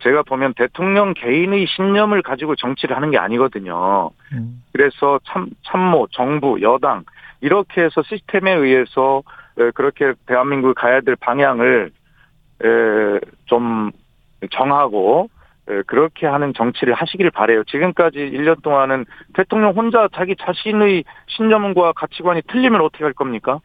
제가 0.00 0.22
보면 0.22 0.54
대통령 0.54 1.12
개인의 1.14 1.66
신념을 1.66 2.22
가지고 2.22 2.54
정치를 2.54 2.94
하는 2.94 3.10
게 3.10 3.18
아니거든요. 3.18 4.10
음. 4.32 4.62
그래서 4.72 5.18
참 5.24 5.48
참모 5.64 6.06
정부 6.12 6.60
여당 6.62 7.04
이렇게 7.40 7.82
해서 7.82 8.02
시스템에 8.02 8.52
의해서 8.52 9.22
에, 9.58 9.70
그렇게 9.72 10.12
대한민국이 10.26 10.74
가야 10.74 11.00
될 11.00 11.16
방향을 11.16 11.90
에, 12.62 13.20
좀 13.46 13.90
정하고 14.50 15.30
에, 15.68 15.82
그렇게 15.86 16.26
하는 16.26 16.52
정치를 16.54 16.94
하시기를 16.94 17.30
바래요. 17.30 17.64
지금까지 17.64 18.18
1년 18.18 18.62
동안은 18.62 19.04
대통령 19.34 19.72
혼자 19.72 20.08
자기 20.14 20.34
자신의 20.36 21.04
신념과 21.28 21.92
가치관이 21.92 22.42
틀리면 22.48 22.80
어떻게 22.80 23.04
할 23.04 23.12
겁니까? 23.12 23.60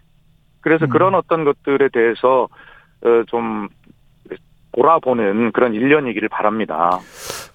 그래서 0.61 0.85
음. 0.85 0.89
그런 0.89 1.15
어떤 1.15 1.43
것들에 1.43 1.89
대해서 1.89 2.47
어, 3.05 3.23
좀 3.27 3.69
돌아보는 4.75 5.51
그런 5.51 5.73
1년이기를 5.73 6.29
바랍니다. 6.29 6.99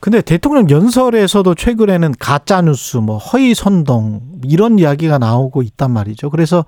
근데 0.01 0.23
대통령 0.23 0.71
연설에서도 0.71 1.55
최근에는 1.55 2.13
가짜 2.21 2.63
뉴스, 2.63 2.97
뭐 2.99 3.19
허위 3.19 3.55
선동 3.55 4.21
이런 4.45 4.79
이야기가 4.79 5.19
나오고 5.19 5.63
있단 5.63 5.91
말이죠. 5.91 6.31
그래서 6.31 6.65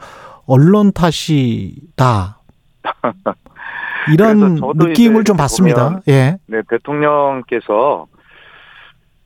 언론 0.47 0.93
탓이다. 0.93 2.41
이런 4.13 4.61
느낌을 4.75 5.25
좀 5.25 5.37
받습니다. 5.37 6.01
예. 6.09 6.37
네, 6.47 6.63
대통령께서 6.69 8.07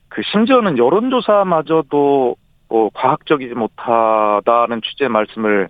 그 0.08 0.22
심지어는 0.32 0.78
여론조사마저도 0.78 2.36
어, 2.68 2.88
과학적이지 2.94 3.54
못하다는 3.54 4.80
취지의 4.82 5.08
말씀을 5.10 5.68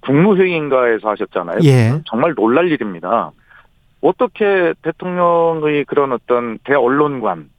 국무회의인가에서 0.00 1.10
하셨잖아요. 1.10 1.58
예. 1.64 2.00
정말 2.06 2.34
놀랄 2.34 2.70
일입니다. 2.70 3.32
어떻게 4.00 4.74
대통령의 4.82 5.84
그런 5.84 6.12
어떤 6.12 6.58
대언론관, 6.64 7.50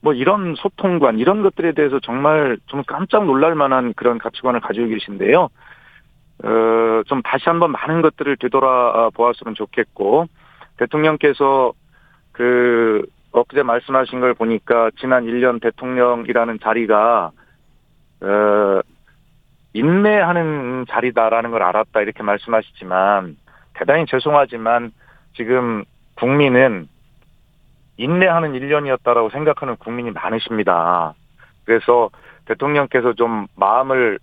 뭐 0.00 0.14
이런 0.14 0.54
소통관, 0.56 1.18
이런 1.18 1.42
것들에 1.42 1.72
대해서 1.72 1.98
정말 2.00 2.56
좀 2.66 2.82
깜짝 2.86 3.24
놀랄 3.26 3.54
만한 3.54 3.92
그런 3.94 4.18
가치관을 4.18 4.60
가지고 4.60 4.88
계신데요. 4.88 5.48
어, 6.44 7.02
좀 7.06 7.22
다시 7.22 7.44
한번 7.46 7.72
많은 7.72 8.02
것들을 8.02 8.36
되돌아 8.36 9.10
보았으면 9.14 9.54
좋겠고, 9.54 10.26
대통령께서 10.76 11.72
그, 12.32 13.06
엊그제 13.32 13.62
말씀하신 13.62 14.20
걸 14.20 14.34
보니까 14.34 14.90
지난 14.98 15.24
1년 15.24 15.60
대통령이라는 15.62 16.58
자리가, 16.60 17.30
어, 18.20 18.80
인내하는 19.72 20.84
자리다라는 20.88 21.50
걸 21.50 21.62
알았다 21.62 22.00
이렇게 22.02 22.22
말씀하시지만, 22.22 23.36
대단히 23.74 24.04
죄송하지만 24.06 24.92
지금 25.34 25.84
국민은 26.16 26.88
인내하는 27.96 28.52
1년이었다라고 28.52 29.32
생각하는 29.32 29.76
국민이 29.76 30.10
많으십니다. 30.10 31.14
그래서 31.64 32.10
대통령께서 32.44 33.14
좀 33.14 33.46
마음을 33.56 34.18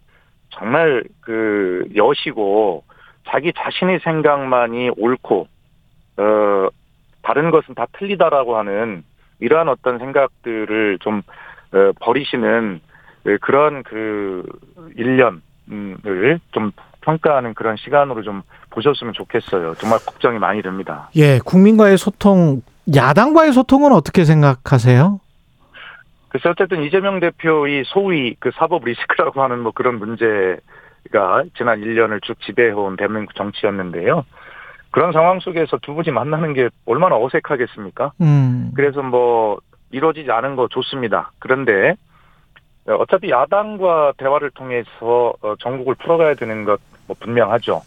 정말 0.52 1.04
그 1.22 1.88
여시고 1.96 2.84
자기 3.28 3.52
자신의 3.58 4.00
생각만이 4.04 4.92
옳고 4.98 5.48
어 6.18 6.68
다른 7.22 7.52
것은 7.52 7.76
다 7.76 7.86
틀리다라고 7.94 8.58
하는 8.58 9.04
이러한 9.40 9.70
어떤 9.70 10.00
생각들을 10.00 11.00
좀 11.00 11.22
어, 11.74 11.92
버리시는 12.00 12.80
예, 13.28 13.38
그런 13.38 13.84
그 13.84 14.44
1년을 14.98 16.40
좀 16.52 16.72
평가하는 17.02 17.54
그런 17.54 17.78
시간으로 17.78 18.24
좀 18.24 18.42
보셨으면 18.70 19.14
좋겠어요. 19.14 19.76
정말 19.76 20.00
걱정이 20.00 20.40
많이 20.40 20.62
됩니다. 20.62 21.10
예, 21.16 21.40
국민과의 21.40 21.98
소통, 21.98 22.62
야당과의 22.94 23.54
소통은 23.54 23.92
어떻게 23.92 24.26
생각하세요? 24.26 25.20
그래서 26.32 26.50
어쨌든 26.50 26.84
이재명 26.84 27.20
대표의 27.20 27.84
소위 27.86 28.36
그 28.40 28.52
사법 28.56 28.86
리스크라고 28.86 29.44
하는 29.44 29.60
뭐 29.60 29.72
그런 29.74 30.00
문제가 30.00 31.44
지난 31.58 31.82
1년을 31.82 32.24
쭉 32.24 32.40
지배해온 32.42 32.96
대한민국 32.98 33.36
정치였는데요. 33.36 34.26
그런 34.92 35.12
상황 35.12 35.40
속에서 35.40 35.78
두 35.82 35.94
분이 35.94 36.12
만나는 36.12 36.54
게 36.54 36.70
얼마나 36.86 37.18
어색하겠습니까? 37.18 38.14
음. 38.22 38.72
그래서 38.76 39.02
뭐 39.02 39.60
이루어지지 39.92 40.32
않은 40.32 40.56
거 40.56 40.68
좋습니다. 40.70 41.32
그런데 41.40 41.96
어차피 42.88 43.30
야당과 43.30 44.14
대화를 44.18 44.52
통해서 44.52 45.34
어, 45.42 45.56
전국을 45.60 45.96
풀어가야 45.96 46.36
되는 46.36 46.66
것 46.66 46.80
뭐 47.12 47.16
분명하죠. 47.20 47.82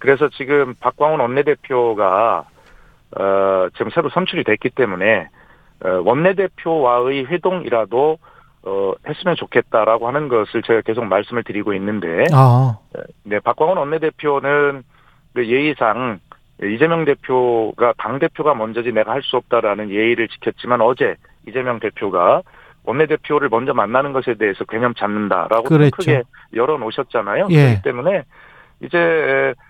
그래서 0.00 0.28
지금 0.30 0.74
박광훈 0.80 1.20
원내대표가 1.20 2.44
어, 3.18 3.68
지금 3.76 3.90
새로 3.90 4.08
선출이 4.08 4.44
됐기 4.44 4.70
때문에 4.70 5.22
어, 5.22 5.28
원내대표와의 5.88 7.26
회동이라도 7.26 8.18
어, 8.62 8.92
했으면 9.08 9.36
좋겠다라고 9.36 10.06
하는 10.06 10.28
것을 10.28 10.62
제가 10.62 10.82
계속 10.82 11.04
말씀을 11.06 11.44
드리고 11.44 11.72
있는데, 11.74 12.26
아, 12.32 12.76
네, 13.24 13.40
박광훈 13.40 13.78
원내대표는 13.78 14.82
그 15.32 15.48
예의상 15.48 16.18
이재명 16.62 17.06
대표가 17.06 17.94
당 17.96 18.18
대표가 18.18 18.52
먼저지 18.54 18.92
내가 18.92 19.12
할 19.12 19.22
수 19.22 19.36
없다라는 19.36 19.88
예의를 19.90 20.28
지켰지만 20.28 20.82
어제 20.82 21.16
이재명 21.48 21.80
대표가 21.80 22.42
원내대표를 22.84 23.48
먼저 23.50 23.72
만나는 23.72 24.12
것에 24.12 24.34
대해서 24.34 24.64
개념 24.64 24.92
잡는다라고 24.94 25.62
그랬죠. 25.64 25.96
크게 25.96 26.22
열어놓으셨잖아요. 26.54 27.46
예. 27.50 27.64
그렇기 27.64 27.82
때문에 27.82 28.24
이제 28.82 28.98
어, 28.98 29.69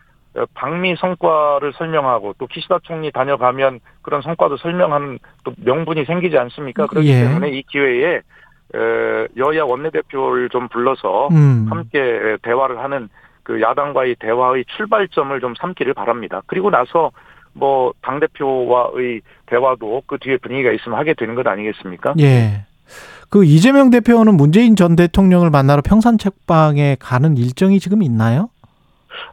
방미 0.55 0.97
성과를 0.97 1.73
설명하고 1.75 2.35
또 2.39 2.47
키시다 2.47 2.79
총리 2.83 3.11
다녀가면 3.11 3.81
그런 4.03 4.23
성과도 4.23 4.57
설명하는 4.59 5.19
또 5.45 5.53
명분이 5.57 6.05
생기지 6.05 6.39
않습니까? 6.39 6.87
그렇기 6.87 7.09
예. 7.09 7.25
때문에 7.25 7.51
이 7.51 7.63
기회에 7.63 8.17
에, 8.17 9.29
여야 9.37 9.65
원내대표를 9.65 10.49
좀 10.51 10.69
불러서 10.69 11.29
음. 11.33 11.67
함께 11.69 12.37
대화를 12.43 12.79
하는 12.79 13.09
그 13.43 13.61
야당과의 13.61 14.17
대화의 14.21 14.65
출발점을 14.77 15.41
좀 15.41 15.55
삼기를 15.59 15.95
바랍니다. 15.95 16.43
그리고 16.47 16.71
나서 16.71 17.11
뭐 17.53 17.93
당 18.03 18.21
대표와의 18.21 19.23
대화도 19.47 20.03
그 20.07 20.19
뒤에 20.19 20.37
분위기가 20.39 20.73
있으면 20.73 20.99
하게 20.99 21.15
되는 21.15 21.35
것 21.35 21.47
아니겠습니까? 21.47 22.15
예. 22.21 22.65
그 23.29 23.45
이재명 23.45 23.91
대표는 23.91 24.37
문재인 24.37 24.75
전 24.75 24.97
대통령을 24.97 25.51
만나러 25.51 25.83
평산 25.83 26.19
책방에 26.19 26.97
가는 26.99 27.37
일정이 27.37 27.79
지금 27.79 28.03
있나요? 28.03 28.49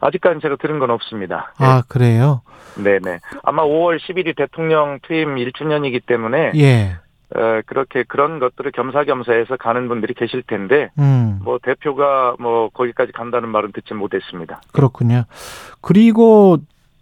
아직까지 0.00 0.40
제가 0.40 0.56
들은 0.56 0.78
건 0.78 0.90
없습니다. 0.90 1.52
아, 1.58 1.82
그래요? 1.88 2.42
네, 2.76 2.98
네. 3.02 3.18
아마 3.42 3.64
5월 3.64 3.98
10일이 3.98 4.36
대통령 4.36 4.98
퇴임 5.02 5.36
1주년이기 5.36 6.06
때문에 6.06 6.52
예. 6.56 6.96
어, 7.34 7.60
그렇게 7.66 8.04
그런 8.04 8.38
것들을 8.38 8.72
겸사겸사해서 8.72 9.56
가는 9.56 9.88
분들이 9.88 10.14
계실 10.14 10.42
텐데 10.42 10.90
음. 10.98 11.40
뭐 11.42 11.58
대표가 11.62 12.36
뭐 12.38 12.70
거기까지 12.70 13.12
간다는 13.12 13.50
말은 13.50 13.72
듣지 13.72 13.92
못했습니다. 13.94 14.62
그렇군요. 14.72 15.24
그리고 15.82 16.58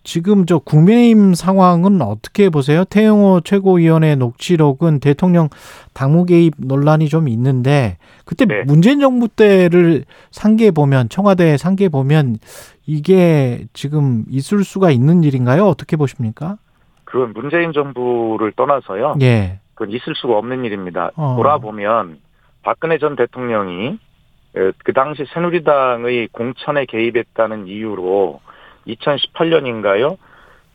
지금 0.07 0.47
저 0.47 0.59
국민의힘 0.59 1.35
상황은 1.35 2.01
어떻게 2.01 2.49
보세요? 2.49 2.85
태영호 2.85 3.41
최고위원의 3.41 4.15
녹취록은 4.17 5.01
대통령 5.01 5.49
당무 5.95 6.27
개입 6.27 6.55
논란이 6.59 7.09
좀 7.09 7.29
있는데 7.29 7.99
그때 8.25 8.45
네. 8.45 8.63
문재인 8.63 9.01
정부 9.01 9.27
때를 9.27 10.05
상기해 10.31 10.71
보면 10.71 11.09
청와대 11.09 11.57
상기해 11.57 11.89
보면 11.89 12.37
이게 12.87 13.65
지금 13.73 14.25
있을 14.31 14.63
수가 14.63 14.93
있는 14.93 15.25
일인가요? 15.25 15.67
어떻게 15.67 15.97
보십니까? 15.97 16.57
그건 17.03 17.33
문재인 17.33 17.73
정부를 17.73 18.53
떠나서요. 18.53 19.17
예. 19.23 19.59
그건 19.75 19.91
있을 19.91 20.15
수가 20.15 20.39
없는 20.39 20.65
일입니다. 20.65 21.11
어. 21.17 21.35
돌아보면 21.37 22.21
박근혜 22.63 22.99
전 22.99 23.17
대통령이 23.17 23.99
에, 24.57 24.73
그 24.85 24.93
당시 24.93 25.25
새누리당의 25.35 26.29
공천에 26.31 26.87
개입했다는 26.87 27.67
이유로 27.67 28.41
2018년인가요? 28.87 30.17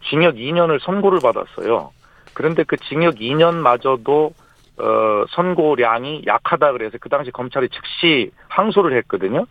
징역 0.09 0.35
2년을 0.35 0.81
선고를 0.81 1.19
받았어요. 1.21 1.91
그런데 2.33 2.63
그 2.63 2.77
징역 2.77 3.15
2년마저도 3.15 4.33
어, 4.77 5.25
선고량이 5.29 6.23
약하다 6.25 6.71
그래서 6.71 6.97
그 6.99 7.09
당시 7.09 7.29
검찰이 7.29 7.69
즉시 7.69 8.31
항소를 8.47 8.97
했거든요. 8.97 9.45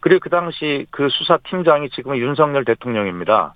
그리고 0.00 0.20
그 0.20 0.28
당시 0.28 0.86
그 0.90 1.08
수사팀장이 1.08 1.90
지금 1.90 2.16
윤석열 2.16 2.64
대통령입니다. 2.64 3.54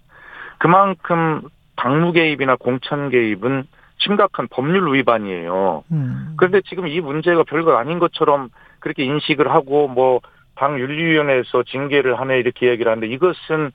그만큼 0.59 1.43
당무 1.77 2.13
개입이나 2.13 2.57
공천 2.57 3.11
개입은 3.11 3.65
심각한 3.99 4.49
법률 4.49 4.95
위반이에요. 4.95 5.85
음. 5.91 6.35
그런데 6.39 6.63
지금 6.63 6.87
이 6.87 7.01
문제가 7.01 7.43
별거 7.43 7.77
아닌 7.77 7.99
것처럼 7.99 8.49
그렇게 8.81 9.05
인식을 9.05 9.51
하고 9.51 9.89
뭐 9.89 10.21
당 10.59 10.79
윤리위원회에서 10.79 11.63
징계를 11.63 12.19
하네 12.19 12.39
이렇게 12.41 12.69
얘기를 12.69 12.91
하는데 12.91 13.07
이것은 13.07 13.71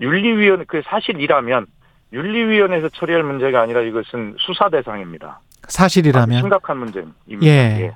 윤리위원회 0.00 0.64
그 0.66 0.82
사실이라면 0.84 1.66
윤리위원회에서 2.12 2.88
처리할 2.90 3.22
문제가 3.22 3.60
아니라 3.62 3.80
이것은 3.82 4.36
수사 4.38 4.68
대상입니다. 4.68 5.40
사실이라면 5.68 6.40
심각한 6.40 6.78
문제입니다. 6.78 7.42
예. 7.42 7.92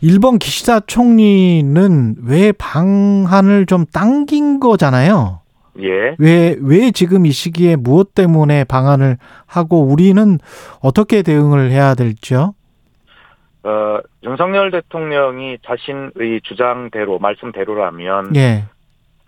일본 0.00 0.38
기시다 0.38 0.80
총리는 0.80 2.16
왜 2.26 2.52
방한을 2.52 3.66
좀 3.66 3.84
당긴 3.86 4.60
거잖아요. 4.60 5.40
예. 5.80 6.14
왜, 6.18 6.56
왜 6.60 6.90
지금 6.90 7.26
이 7.26 7.30
시기에 7.30 7.76
무엇 7.76 8.14
때문에 8.14 8.64
방한을 8.64 9.18
하고 9.46 9.82
우리는 9.82 10.38
어떻게 10.80 11.22
대응을 11.22 11.70
해야 11.70 11.94
될지요? 11.94 12.54
어, 13.64 13.98
윤석열 14.22 14.70
대통령이 14.70 15.58
자신의 15.66 16.42
주장대로 16.42 17.18
말씀대로라면 17.18 18.36
예. 18.36 18.64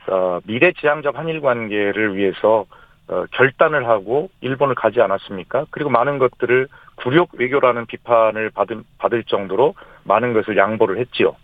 어, 0.09 0.41
미래지향적 0.45 1.19
한일 1.19 1.41
관계를 1.41 2.17
위해서 2.17 2.67
어, 3.09 3.25
결단을 3.33 3.89
하고 3.89 4.31
일본을 4.41 4.75
가지 4.75 5.01
않았습니까? 5.01 5.67
그리고 5.71 5.91
많은 5.91 6.19
것들을 6.19 6.69
굴욕 6.97 7.31
외교라는 7.35 7.87
비판을 7.87 8.51
받을, 8.51 8.83
받을 8.99 9.23
정도로 9.25 9.75
많은 10.05 10.33
것을 10.33 10.57
양보를 10.57 10.99
했지요. 10.99 11.37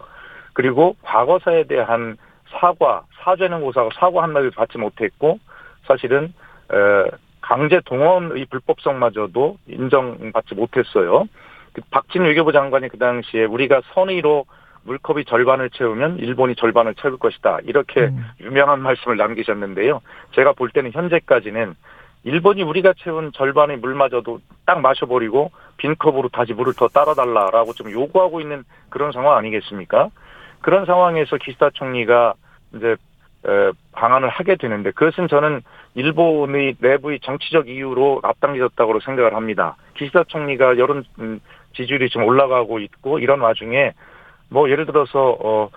그리고 0.55 0.97
과거사에 1.03 1.65
대한 1.65 2.17
사과, 2.51 3.05
사죄는 3.23 3.61
고사하고 3.61 3.91
사과 3.95 4.23
한마디도 4.23 4.55
받지 4.55 4.79
못했고 4.79 5.39
사실은 5.87 6.33
에, 6.73 7.11
강제 7.41 7.81
동원의 7.85 8.47
불법성마저도 8.47 9.59
인정받지 9.67 10.55
못했어요. 10.55 11.27
그 11.73 11.81
박진 11.91 12.23
외교부 12.23 12.53
장관이 12.53 12.89
그 12.89 12.99
당시에 12.99 13.45
우리가 13.45 13.83
선의로 13.95 14.45
물컵이 14.85 15.25
절반을 15.27 15.71
채우면 15.71 16.19
일본이 16.19 16.55
절반을 16.57 16.95
채울 16.97 17.17
것이다. 17.19 17.59
이렇게 17.65 18.03
음. 18.03 18.25
유명한 18.41 18.81
말씀을 18.81 19.17
남기셨는데요. 19.17 20.01
제가 20.33 20.53
볼 20.53 20.71
때는 20.71 20.93
현재까지는 20.93 21.75
일본이 22.25 22.63
우리가 22.63 22.95
채운 22.99 23.33
절반의 23.33 23.79
물마저도 23.79 24.41
딱 24.65 24.81
마셔버리고 24.81 25.51
빈 25.77 25.97
컵으로 25.97 26.29
다시 26.29 26.53
물을 26.53 26.73
더 26.75 26.89
따라달라라고 26.89 27.73
좀 27.73 27.91
요구하고 27.91 28.41
있는 28.41 28.65
그런 28.91 29.11
상황 29.13 29.37
아니겠습니까? 29.37 30.11
그런 30.61 30.87
상황에서 30.87 31.37
기시다 31.37 31.71
총리가 31.71 32.35
이제 32.75 32.97
에, 33.45 33.73
방안을 33.91 34.29
하게 34.29 34.55
되는데 34.55 34.93
그것은 34.93 35.27
저는 35.27 35.63
일본의 35.95 36.77
내부의 36.79 37.19
정치적 37.21 37.69
이유로 37.69 38.21
앞당겨졌다고 38.23 39.01
생각을 39.01 39.35
합니다. 39.35 39.77
기시다 39.95 40.23
총리가 40.25 40.79
여론 40.79 41.05
음, 41.19 41.41
지지율이 41.75 42.09
지금 42.11 42.27
올라가고 42.27 42.79
있고 42.79 43.19
이런 43.19 43.41
와중에 43.41 43.93
뭐 44.49 44.71
예를 44.71 44.87
들어서 44.87 45.37
어, 45.43 45.69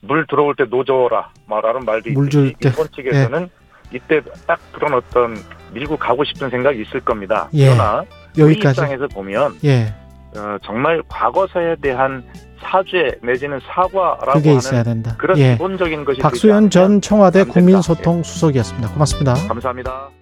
물 0.00 0.26
들어올 0.26 0.54
때 0.56 0.64
노져라 0.64 1.30
말하는 1.46 1.84
말도 1.84 2.10
있듯이 2.10 2.54
때. 2.60 2.68
일본 2.68 2.88
측에서는 2.88 3.48
이때 3.92 4.20
딱 4.46 4.58
그런 4.72 4.94
어떤 4.94 5.36
밀고 5.72 5.96
가고 5.96 6.24
싶은 6.24 6.50
생각이 6.50 6.80
있을 6.82 7.00
겁니다. 7.00 7.48
예. 7.54 7.66
그러나 7.66 8.04
여기까지. 8.38 8.80
입장에서 8.80 9.06
보면 9.08 9.56
예. 9.64 9.94
어, 10.36 10.56
정말 10.64 11.02
과거사에 11.08 11.76
대한 11.82 12.24
사죄 12.60 13.18
내지는 13.22 13.60
사과라고 13.66 14.32
그게 14.34 14.54
있어야 14.54 14.82
된다. 14.82 15.14
그런 15.18 15.36
예. 15.38 15.52
기본적인 15.52 16.04
것이 16.04 16.20
박수현 16.20 16.70
전 16.70 17.00
청와대. 17.00 17.44
국민소통 17.44 18.22
수석이었습니다. 18.22 18.92
고맙습니다. 18.92 19.34
예. 19.42 19.48
감사합니다. 19.48 20.21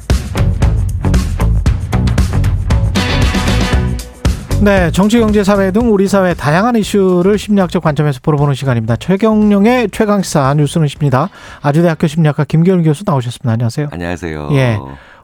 네, 4.63 4.91
정치, 4.91 5.19
경제, 5.19 5.43
사회 5.43 5.71
등 5.71 5.91
우리 5.91 6.07
사회 6.07 6.35
다양한 6.35 6.75
이슈를 6.75 7.39
심리학적 7.39 7.81
관점에서 7.81 8.19
풀어보는 8.21 8.53
시간입니다. 8.53 8.95
최경영의 8.95 9.89
최강시사 9.89 10.53
뉴스 10.53 10.77
는 10.77 10.87
십니다. 10.87 11.29
아주대학교 11.61 12.05
심리학과 12.05 12.43
김기현 12.43 12.83
교수 12.83 13.03
나오셨습니다. 13.05 13.51
안녕하세요. 13.53 13.87
안녕하세요. 13.91 14.49
예. 14.51 14.77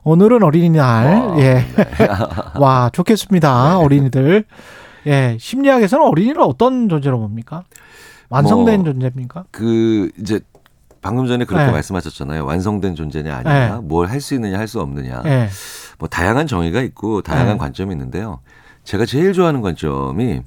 오늘은 0.03 0.41
어린이날. 0.41 1.19
와, 1.19 1.39
예. 1.39 1.53
네. 1.53 1.65
와, 2.59 2.89
좋겠습니다. 2.91 3.77
어린이들. 3.77 4.43
예. 5.05 5.38
심리학에서는 5.39 6.03
어린이를 6.03 6.41
어떤 6.41 6.89
존재로 6.89 7.19
봅니까? 7.19 7.63
완성된 8.29 8.81
뭐, 8.81 8.91
존재입니까? 8.91 9.45
그 9.51 10.09
이제 10.19 10.39
방금 10.99 11.27
전에 11.27 11.45
그렇게 11.45 11.67
네. 11.67 11.71
말씀하셨잖아요. 11.71 12.43
완성된 12.43 12.95
존재냐 12.95 13.35
아니냐, 13.35 13.75
네. 13.75 13.81
뭘할 13.83 14.19
수 14.19 14.33
있느냐 14.33 14.57
할 14.57 14.67
수 14.67 14.81
없느냐. 14.81 15.21
예. 15.25 15.47
뭐 15.99 16.09
다양한 16.09 16.47
정의가 16.47 16.81
있고 16.81 17.21
다양한 17.21 17.53
네. 17.53 17.57
관점이 17.57 17.91
있는데요. 17.93 18.39
제가 18.88 19.05
제일 19.05 19.33
좋아하는 19.33 19.61
관점이 19.61 20.41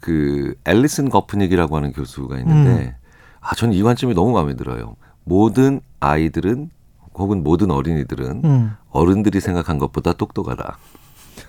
그 0.00 0.54
앨리슨 0.64 1.10
거프닉이라고 1.10 1.76
하는 1.76 1.92
교수가 1.92 2.38
있는데 2.38 2.70
음. 2.70 2.94
아 3.40 3.54
저는 3.54 3.74
이 3.74 3.82
관점이 3.82 4.14
너무 4.14 4.32
마음에 4.32 4.56
들어요. 4.56 4.96
모든 5.24 5.80
아이들은 6.00 6.70
혹은 7.14 7.42
모든 7.42 7.70
어린이들은 7.70 8.42
음. 8.44 8.72
어른들이 8.90 9.40
생각한 9.40 9.78
것보다 9.78 10.14
똑똑하다. 10.14 10.78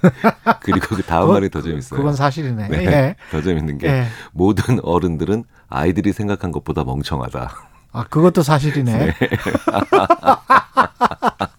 그리고 0.63 0.97
그 0.97 1.01
다음 1.01 1.29
말이 1.29 1.49
더 1.49 1.61
재밌어요. 1.61 1.97
그건 1.97 2.13
사실이네. 2.13 2.67
네. 2.67 2.85
예. 2.85 3.15
더 3.31 3.41
재밌는 3.41 3.77
게 3.77 3.87
예. 3.87 4.07
모든 4.33 4.81
어른들은 4.83 5.45
아이들이 5.69 6.11
생각한 6.11 6.51
것보다 6.51 6.83
멍청하다. 6.83 7.51
아, 7.93 8.03
그것도 8.09 8.43
사실이네. 8.43 9.13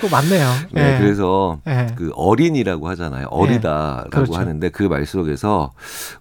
그거 0.00 0.08
맞네요. 0.16 0.48
네, 0.72 0.94
예. 0.94 0.98
그래서 0.98 1.60
예. 1.66 1.88
그 1.96 2.10
어린이라고 2.14 2.88
하잖아요. 2.88 3.26
어리다라고 3.28 4.10
그렇죠. 4.10 4.34
하는데 4.34 4.68
그 4.70 4.88
말 4.88 5.06
속에서 5.06 5.72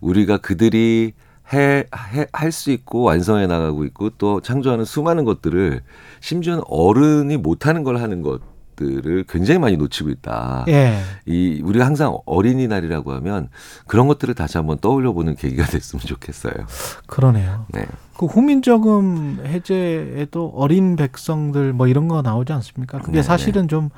우리가 0.01 0.37
그들이 0.37 1.13
해, 1.53 1.85
해, 2.13 2.27
할 2.31 2.51
수 2.51 2.69
있고 2.71 3.01
완성해 3.03 3.47
나가고 3.47 3.83
있고 3.85 4.11
또 4.17 4.39
창조하는 4.41 4.85
수많은 4.85 5.23
것들을 5.25 5.81
심지어는 6.19 6.63
어른이 6.67 7.37
못하는 7.37 7.83
걸 7.83 7.97
하는 7.97 8.21
것 8.21 8.41
들을 8.79 9.25
굉장히 9.27 9.59
많이 9.59 9.75
놓치고 9.75 10.09
있다. 10.09 10.63
예. 10.69 10.99
이 11.25 11.61
우리가 11.63 11.85
항상 11.85 12.17
어린이날이라고 12.25 13.11
하면 13.13 13.49
그런 13.87 14.07
것들을 14.07 14.33
다시 14.33 14.57
한번 14.57 14.79
떠올려 14.79 15.11
보는 15.11 15.35
계기가 15.35 15.65
됐으면 15.67 16.01
좋겠어요. 16.01 16.53
그러네요. 17.07 17.65
네. 17.73 17.85
그 18.17 18.27
국민적음 18.27 19.41
해제에도 19.45 20.53
어린 20.55 20.95
백성들 20.95 21.73
뭐 21.73 21.87
이런 21.87 22.07
거 22.07 22.21
나오지 22.21 22.53
않습니까? 22.53 22.99
그게 22.99 23.17
네, 23.17 23.23
사실은 23.23 23.67
좀 23.67 23.89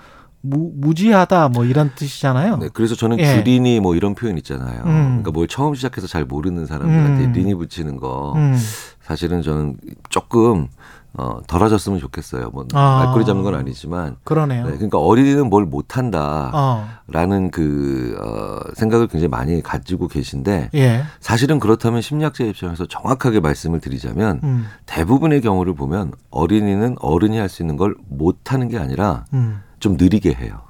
무, 0.42 0.72
무지하다 0.74 1.50
뭐 1.50 1.66
이런 1.66 1.92
뜻이잖아요. 1.96 2.58
네, 2.58 2.70
그래서 2.74 2.96
저는 2.96 3.20
예. 3.20 3.36
규린이 3.36 3.80
뭐 3.80 3.96
이런 3.96 4.16
표현 4.16 4.38
있잖아요. 4.38 4.82
음. 4.86 5.04
그러니까 5.06 5.32
뭘 5.32 5.48
처음 5.48 5.76
시작해서 5.76 6.08
잘 6.08 6.26
모르는 6.26 6.66
사람들한테 6.66 7.26
음. 7.26 7.32
린이 7.34 7.54
붙이는 7.54 7.98
거 7.98 8.34
음. 8.36 8.58
사실은 9.02 9.42
저는 9.42 9.78
조금 10.10 10.68
어, 11.14 11.40
덜어졌으면 11.46 12.00
좋겠어요. 12.00 12.52
뭐 12.52 12.66
아. 12.74 13.04
말꼬리 13.06 13.26
잡는 13.26 13.44
건 13.44 13.56
아니지만 13.56 14.16
그러네요. 14.24 14.66
네, 14.66 14.72
그러니까 14.74 14.98
어린이는 14.98 15.50
뭘 15.50 15.66
못한다라는 15.66 17.46
어. 17.48 17.50
그 17.52 18.18
어, 18.22 18.72
생각을 18.76 19.08
굉장히 19.08 19.28
많이 19.28 19.62
가지고 19.62 20.08
계신데 20.08 20.70
예. 20.74 21.04
사실은 21.20 21.60
그렇다면 21.60 22.02
심리학자 22.02 22.46
입장에서 22.46 22.86
정확하게 22.86 23.42
말씀을 23.42 23.82
드리자면 23.82 24.40
음. 24.44 24.66
대부분의 24.86 25.42
경우를 25.42 25.74
보면 25.76 26.14
어린이는 26.30 26.96
어른이 27.00 27.38
할 27.38 27.50
수 27.50 27.62
있는 27.62 27.76
걸 27.76 27.94
못하는 28.08 28.70
게 28.70 28.78
아니라 28.78 29.26
음. 29.34 29.62
좀 29.80 29.98
느리게 30.00 30.34
해요. 30.34 30.62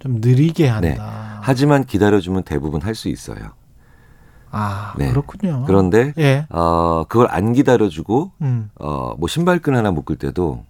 좀 0.00 0.16
느리게 0.20 0.66
한다. 0.66 0.88
네. 0.88 0.96
하지만 1.42 1.84
기다려주면 1.84 2.42
대부분 2.42 2.82
할 2.82 2.96
수 2.96 3.08
있어요. 3.08 3.36
아, 4.50 4.94
네. 4.96 5.10
그렇군요. 5.10 5.64
그런데 5.66 6.12
예. 6.18 6.46
어, 6.50 7.04
그걸 7.08 7.28
안 7.30 7.52
기다려주고 7.52 8.32
음. 8.42 8.70
어, 8.80 9.14
뭐 9.18 9.28
신발끈 9.28 9.74
하나 9.76 9.90
묶을 9.90 10.16
때도 10.16 10.64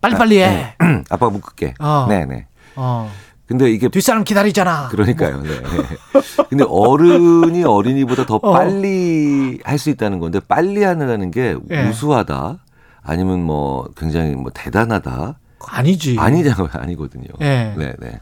빨리빨리 0.00 0.38
해. 0.40 0.74
아빠 1.10 1.28
묶을게. 1.28 1.74
어. 1.80 2.06
네네. 2.08 2.46
어. 2.76 3.10
근데 3.46 3.70
이게 3.70 3.88
뒷사람 3.88 4.24
기다리잖아. 4.24 4.88
그러니까요. 4.88 5.42
네. 5.42 5.48
근데 6.50 6.64
어른이 6.68 7.64
어린이보다 7.64 8.26
더 8.26 8.36
어. 8.36 8.52
빨리 8.52 9.58
할 9.64 9.78
수 9.78 9.88
있다는 9.90 10.18
건데 10.18 10.38
빨리 10.46 10.82
하느라는 10.84 11.30
게 11.30 11.56
예. 11.70 11.88
우수하다. 11.88 12.58
아니면 13.02 13.42
뭐 13.42 13.88
굉장히 13.96 14.34
뭐 14.34 14.50
대단하다. 14.54 15.38
아니지. 15.66 16.16
아니잖아요. 16.18 16.68
아니거든요. 16.74 17.24
예. 17.40 17.74
네, 17.76 17.94
네. 17.98 18.20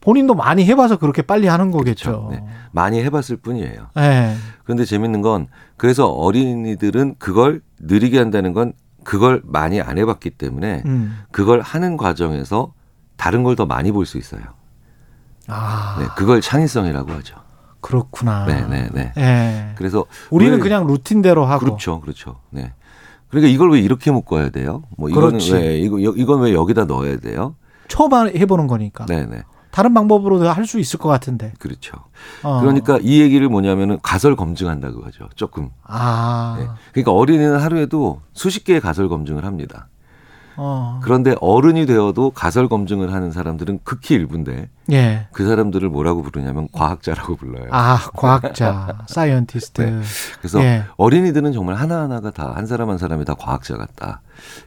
본인도 0.00 0.34
많이 0.34 0.64
해봐서 0.64 0.96
그렇게 0.98 1.22
빨리 1.22 1.46
하는 1.46 1.70
거겠죠. 1.70 2.28
네. 2.32 2.42
많이 2.72 3.02
해봤을 3.02 3.36
뿐이에요. 3.42 3.88
예. 3.98 4.34
그런데 4.64 4.84
재밌는 4.84 5.20
건 5.22 5.48
그래서 5.76 6.06
어린이들은 6.08 7.16
그걸 7.18 7.60
느리게 7.78 8.18
한다는 8.18 8.52
건 8.52 8.72
그걸 9.04 9.42
많이 9.44 9.80
안 9.80 9.98
해봤기 9.98 10.30
때문에 10.30 10.82
음. 10.86 11.18
그걸 11.32 11.60
하는 11.60 11.96
과정에서 11.96 12.72
다른 13.16 13.42
걸 13.42 13.56
더 13.56 13.66
많이 13.66 13.92
볼 13.92 14.06
수 14.06 14.16
있어요. 14.18 14.40
아, 15.48 15.96
네, 15.98 16.06
그걸 16.16 16.40
창의성이라고 16.40 17.12
하죠. 17.12 17.36
그렇구나. 17.80 18.46
네, 18.46 18.64
네, 18.68 18.88
네. 18.92 19.12
예. 19.18 19.72
그래서 19.76 20.04
우리는 20.30 20.54
왜- 20.56 20.60
그냥 20.62 20.86
루틴대로 20.86 21.44
하고. 21.44 21.64
그렇죠, 21.64 22.00
그렇죠. 22.00 22.36
네. 22.50 22.72
그러니까 23.28 23.52
이걸 23.52 23.72
왜 23.72 23.80
이렇게 23.80 24.10
묶어야 24.10 24.50
돼요? 24.50 24.82
뭐 24.96 25.08
이거는 25.08 25.28
그렇지. 25.30 25.52
왜 25.54 25.78
이거 25.78 26.02
여- 26.02 26.14
이건 26.16 26.40
왜 26.40 26.52
여기다 26.54 26.84
넣어야 26.84 27.18
돼요? 27.18 27.54
처음 27.88 28.12
해보는 28.28 28.66
거니까. 28.66 29.06
네, 29.06 29.26
네. 29.26 29.42
다른 29.70 29.94
방법으로도 29.94 30.48
할 30.48 30.66
수 30.66 30.78
있을 30.78 30.98
것 30.98 31.08
같은데. 31.08 31.52
그렇죠. 31.58 31.96
어. 32.42 32.60
그러니까 32.60 32.98
이 33.02 33.20
얘기를 33.20 33.48
뭐냐면은 33.48 33.98
가설 34.02 34.36
검증한다고 34.36 35.04
하죠. 35.06 35.28
조금. 35.34 35.70
아, 35.84 36.56
네. 36.58 36.66
그러니까 36.92 37.12
어린이는 37.12 37.58
하루에도 37.58 38.20
수십 38.34 38.64
개의 38.64 38.80
가설 38.80 39.08
검증을 39.08 39.44
합니다. 39.44 39.88
어. 40.62 41.00
그런데 41.02 41.34
어른이 41.40 41.86
되어도 41.86 42.30
가설 42.32 42.68
검증을 42.68 43.14
하는 43.14 43.32
사람들은 43.32 43.80
극히 43.82 44.14
일부인데 44.14 44.68
예. 44.92 45.26
그 45.32 45.46
사람들을 45.46 45.88
뭐라고 45.88 46.22
부르냐면 46.22 46.68
과학자라고 46.70 47.36
불러요. 47.36 47.68
아, 47.70 47.98
과학자, 48.14 48.98
Scientist. 49.06 49.80
네. 49.82 50.00
그래서 50.38 50.62
예. 50.62 50.84
어린이들은 50.98 51.52
정말 51.52 51.76
하나하나가 51.76 52.30
다 52.30 52.52
한 52.54 52.66
사람 52.66 52.90
한 52.90 52.98
사람이 52.98 53.24
다 53.24 53.32
과학자 53.34 53.76
같다. 53.78 54.20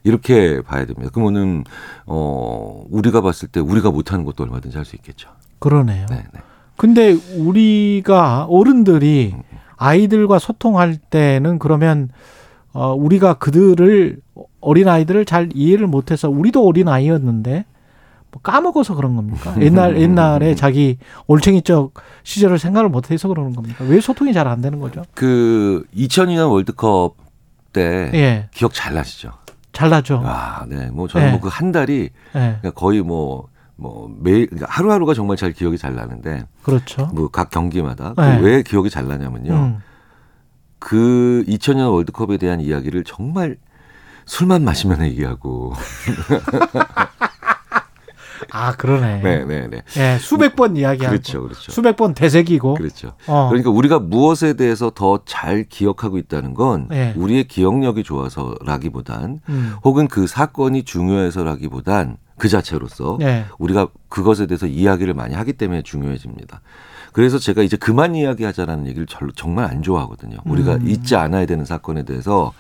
이렇게 0.03 0.61
봐야 0.61 0.85
됩니다. 0.85 1.11
그러면은 1.13 1.63
어 2.07 2.83
우리가 2.89 3.21
봤을 3.21 3.47
때 3.49 3.59
우리가 3.59 3.91
못하는 3.91 4.25
것도 4.25 4.43
얼마든지 4.43 4.75
할 4.77 4.85
수 4.85 4.95
있겠죠. 4.95 5.29
그러네요. 5.59 6.07
네, 6.09 6.23
네. 6.33 6.39
근데 6.75 7.15
우리가 7.37 8.45
어른들이 8.45 9.35
아이들과 9.77 10.39
소통할 10.39 10.97
때는 10.97 11.59
그러면 11.59 12.09
어 12.73 12.93
우리가 12.93 13.35
그들을 13.35 14.17
어린 14.64 14.88
아이들을 14.88 15.26
잘 15.26 15.49
이해를 15.53 15.88
못해서 15.88 16.30
우리도 16.30 16.66
어린 16.66 16.88
아이였는데 16.88 17.66
뭐 18.32 18.41
까먹어서 18.41 18.95
그런 18.95 19.16
겁니까? 19.16 19.53
옛날 19.61 19.99
옛날에 20.01 20.55
자기 20.55 20.97
올챙이적 21.28 21.93
시절을 22.24 22.57
생각을 22.57 22.89
못해서 22.89 23.28
그러는 23.28 23.53
겁니까? 23.53 23.84
왜 23.88 23.99
소통이 23.99 24.34
잘 24.34 24.47
안 24.47 24.61
되는 24.61 24.80
거죠? 24.80 25.03
그 25.14 25.86
2002년 25.95 26.49
월드컵 26.51 27.16
때 27.74 28.09
예, 28.14 28.47
기억 28.51 28.74
잘 28.74 28.93
나시죠? 28.93 29.32
잘 29.72 29.89
나죠. 29.89 30.22
와, 30.24 30.66
네. 30.68 30.89
뭐 30.91 31.07
저는 31.07 31.28
네. 31.28 31.32
뭐그 31.34 31.47
한 31.51 31.72
달이 31.72 32.01
예, 32.03 32.09
그러니까 32.32 32.72
거의 32.72 33.01
뭐, 33.01 33.47
뭐 33.76 34.11
매일, 34.20 34.47
그러니까 34.47 34.68
하루하루가 34.70 35.14
정말 35.14 35.36
잘 35.38 35.51
기억이 35.51 35.78
잘 35.78 35.95
나는데 35.95 36.45
그렇죠. 36.64 37.07
뭐 37.14 37.28
각 37.30 37.49
경기마다 37.49 38.14
네. 38.18 38.39
그왜 38.39 38.64
기억이 38.64 38.89
잘 38.89 39.07
나냐면요. 39.07 39.53
음, 39.53 39.78
그 40.80 41.43
2000년 41.47 41.91
월드컵에 41.91 42.38
대한 42.38 42.61
이야기를 42.61 43.03
정말 43.03 43.57
술만 44.26 44.63
마시면 44.63 45.01
얘기하고. 45.03 45.74
아 48.51 48.74
그러네. 48.76 49.21
네, 49.21 49.45
네, 49.45 49.67
네. 49.67 49.82
예, 49.97 50.17
수백 50.19 50.55
번 50.55 50.76
이야기하고 50.76 51.11
그렇죠, 51.11 51.41
그렇죠. 51.43 51.71
수백 51.71 51.95
번 51.95 52.13
되새기고. 52.13 52.76
그렇죠. 52.76 53.13
어, 53.26 53.47
그러니까 53.49 53.69
우리가 53.71 53.99
무엇에 53.99 54.53
대해서 54.53 54.91
더 54.93 55.13
잘 55.26 55.63
기억하고 55.63 56.17
있다는 56.17 56.53
건 56.53 56.88
네. 56.89 57.13
우리의 57.15 57.45
기억력이 57.47 58.03
좋아서라기보단 58.03 59.39
음, 59.49 59.76
혹은 59.84 60.07
그 60.07 60.28
사건이 60.28 60.84
중요해서라기보단 60.84 62.17
그 62.38 62.49
자체로서 62.49 63.17
예, 63.21 63.45
우리가 63.57 63.88
그것에 64.09 64.45
대해서 64.45 64.67
이야기를 64.67 65.13
많이 65.13 65.34
하기 65.36 65.53
때문에 65.53 65.82
중요해집니다. 65.82 66.61
그래서 67.13 67.39
제가 67.39 67.61
이제 67.63 67.78
그만 67.78 68.15
이야기하자라는 68.15 68.88
얘기를 68.88 69.05
절- 69.07 69.32
정말 69.36 69.65
안 69.65 69.82
좋아하거든요. 69.84 70.38
우리가 70.45 70.76
음. 70.76 70.88
잊지 70.88 71.15
않아야 71.15 71.45
되는 71.45 71.63
사건에 71.63 72.03
대해서 72.03 72.51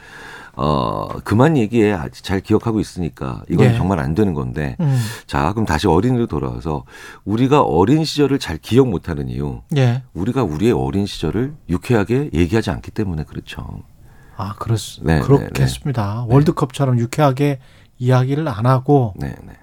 어 0.55 1.07
그만 1.23 1.57
얘기해 1.57 1.93
아직 1.93 2.23
잘 2.23 2.39
기억하고 2.39 2.79
있으니까 2.79 3.41
이건 3.49 3.67
예. 3.67 3.73
정말 3.75 3.99
안 3.99 4.13
되는 4.13 4.33
건데 4.35 4.75
음, 4.79 4.99
자 5.25 5.51
그럼 5.53 5.65
다시 5.65 5.87
어린이로 5.87 6.27
돌아와서 6.27 6.83
우리가 7.25 7.61
어린 7.63 8.05
시절을 8.05 8.37
잘 8.37 8.57
기억 8.57 8.87
못 8.87 9.09
하는 9.09 9.29
이유 9.29 9.61
예. 9.75 10.03
우리가 10.13 10.43
우리의 10.43 10.73
어린 10.73 11.05
시절을 11.07 11.55
유쾌하게 11.69 12.29
얘기하지 12.33 12.69
않기 12.69 12.91
때문에 12.91 13.23
그렇죠. 13.23 13.65
아, 14.35 14.55
그렇, 14.57 14.75
네, 15.01 15.19
그렇겠습니다. 15.19 16.25
월드컵처럼 16.27 16.97
유쾌하게 16.99 17.59
이야기를 17.99 18.47
안 18.47 18.65
하고. 18.65 19.13
네, 19.15 19.35
네. 19.43 19.53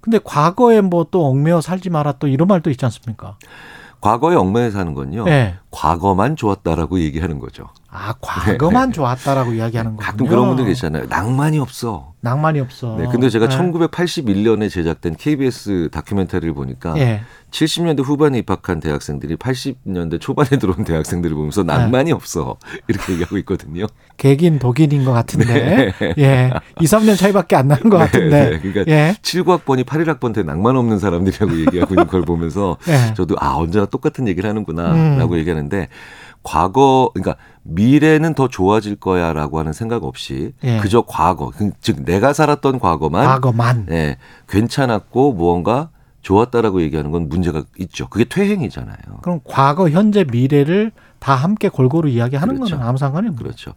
근데 0.00 0.18
과거에 0.22 0.82
뭐 0.82 1.06
또 1.10 1.26
얽매여 1.26 1.62
살지 1.62 1.88
마라 1.90 2.12
또 2.12 2.28
이런 2.28 2.46
말도 2.48 2.68
있지 2.70 2.84
않습니까? 2.84 3.38
과거에 4.02 4.36
얽매여 4.36 4.70
사는 4.70 4.92
건요. 4.92 5.24
네. 5.24 5.54
과거만 5.70 6.36
좋았다라고 6.36 7.00
얘기하는 7.00 7.38
거죠. 7.38 7.68
아, 7.96 8.12
과거만 8.20 8.92
좋았다라고 8.92 9.52
이야기하는 9.52 9.92
거군요. 9.92 10.04
네, 10.04 10.10
가끔 10.10 10.26
그런 10.26 10.48
분들 10.48 10.64
계시잖아요. 10.64 11.06
낭만이 11.08 11.60
없어. 11.60 12.12
낭만이 12.22 12.58
없어. 12.58 12.96
네, 12.98 13.06
근데 13.10 13.28
제가 13.28 13.48
네. 13.48 13.56
1981년에 13.56 14.68
제작된 14.68 15.14
KBS 15.14 15.90
다큐멘터리를 15.92 16.52
보니까 16.54 16.94
예. 16.96 17.20
70년대 17.52 18.02
후반에 18.02 18.38
입학한 18.38 18.80
대학생들이 18.80 19.36
80년대 19.36 20.20
초반에 20.20 20.58
들어온 20.58 20.82
대학생들을 20.82 21.36
보면서 21.36 21.62
네. 21.62 21.72
낭만이 21.72 22.10
없어. 22.10 22.56
이렇게 22.88 23.12
얘기하고 23.12 23.38
있거든요. 23.38 23.86
개긴 24.16 24.58
독일인 24.58 25.04
것 25.04 25.12
같은데. 25.12 25.92
예. 26.18 26.50
2, 26.80 26.84
3년 26.84 27.16
차이밖에 27.16 27.54
안 27.54 27.68
나는 27.68 27.90
것 27.90 27.98
같은데. 27.98 28.50
네, 28.50 28.58
그러니까 28.58 28.84
예. 28.92 29.14
79학번이 29.22 29.84
81학번 29.84 30.34
때 30.34 30.42
낭만 30.42 30.76
없는 30.76 30.98
사람들이라고 30.98 31.60
얘기하고 31.60 31.94
있는 31.94 32.08
걸 32.08 32.22
보면서 32.22 32.76
예. 32.88 33.14
저도 33.14 33.36
아 33.38 33.54
언제나 33.54 33.86
똑같은 33.86 34.26
얘기를 34.26 34.50
하는구나 34.50 34.94
음. 34.94 35.18
라고 35.18 35.38
얘기하는데 35.38 35.86
과거 36.44 37.10
그러니까 37.14 37.36
미래는 37.64 38.34
더 38.34 38.46
좋아질 38.48 38.96
거야라고 38.96 39.58
하는 39.58 39.72
생각 39.72 40.04
없이 40.04 40.52
예. 40.62 40.78
그저 40.80 41.02
과거 41.06 41.50
그- 41.50 41.70
즉 41.80 42.04
내가 42.04 42.32
살았던 42.32 42.78
과거만 42.78 43.26
과거만. 43.26 43.86
예, 43.90 44.18
괜찮았고 44.48 45.32
무언가 45.32 45.88
좋았다라고 46.22 46.82
얘기하는 46.82 47.10
건 47.10 47.28
문제가 47.28 47.64
있죠. 47.80 48.08
그게 48.08 48.24
퇴행이잖아요. 48.24 48.96
그럼 49.22 49.40
과거, 49.44 49.90
현재, 49.90 50.24
미래를 50.30 50.92
다 51.18 51.34
함께 51.34 51.68
골고루 51.68 52.08
이야기하는 52.08 52.54
그렇죠. 52.56 52.76
거는 52.76 52.86
아무 52.86 52.96
상관이 52.98 53.28
없는 53.28 53.42
그렇죠. 53.42 53.72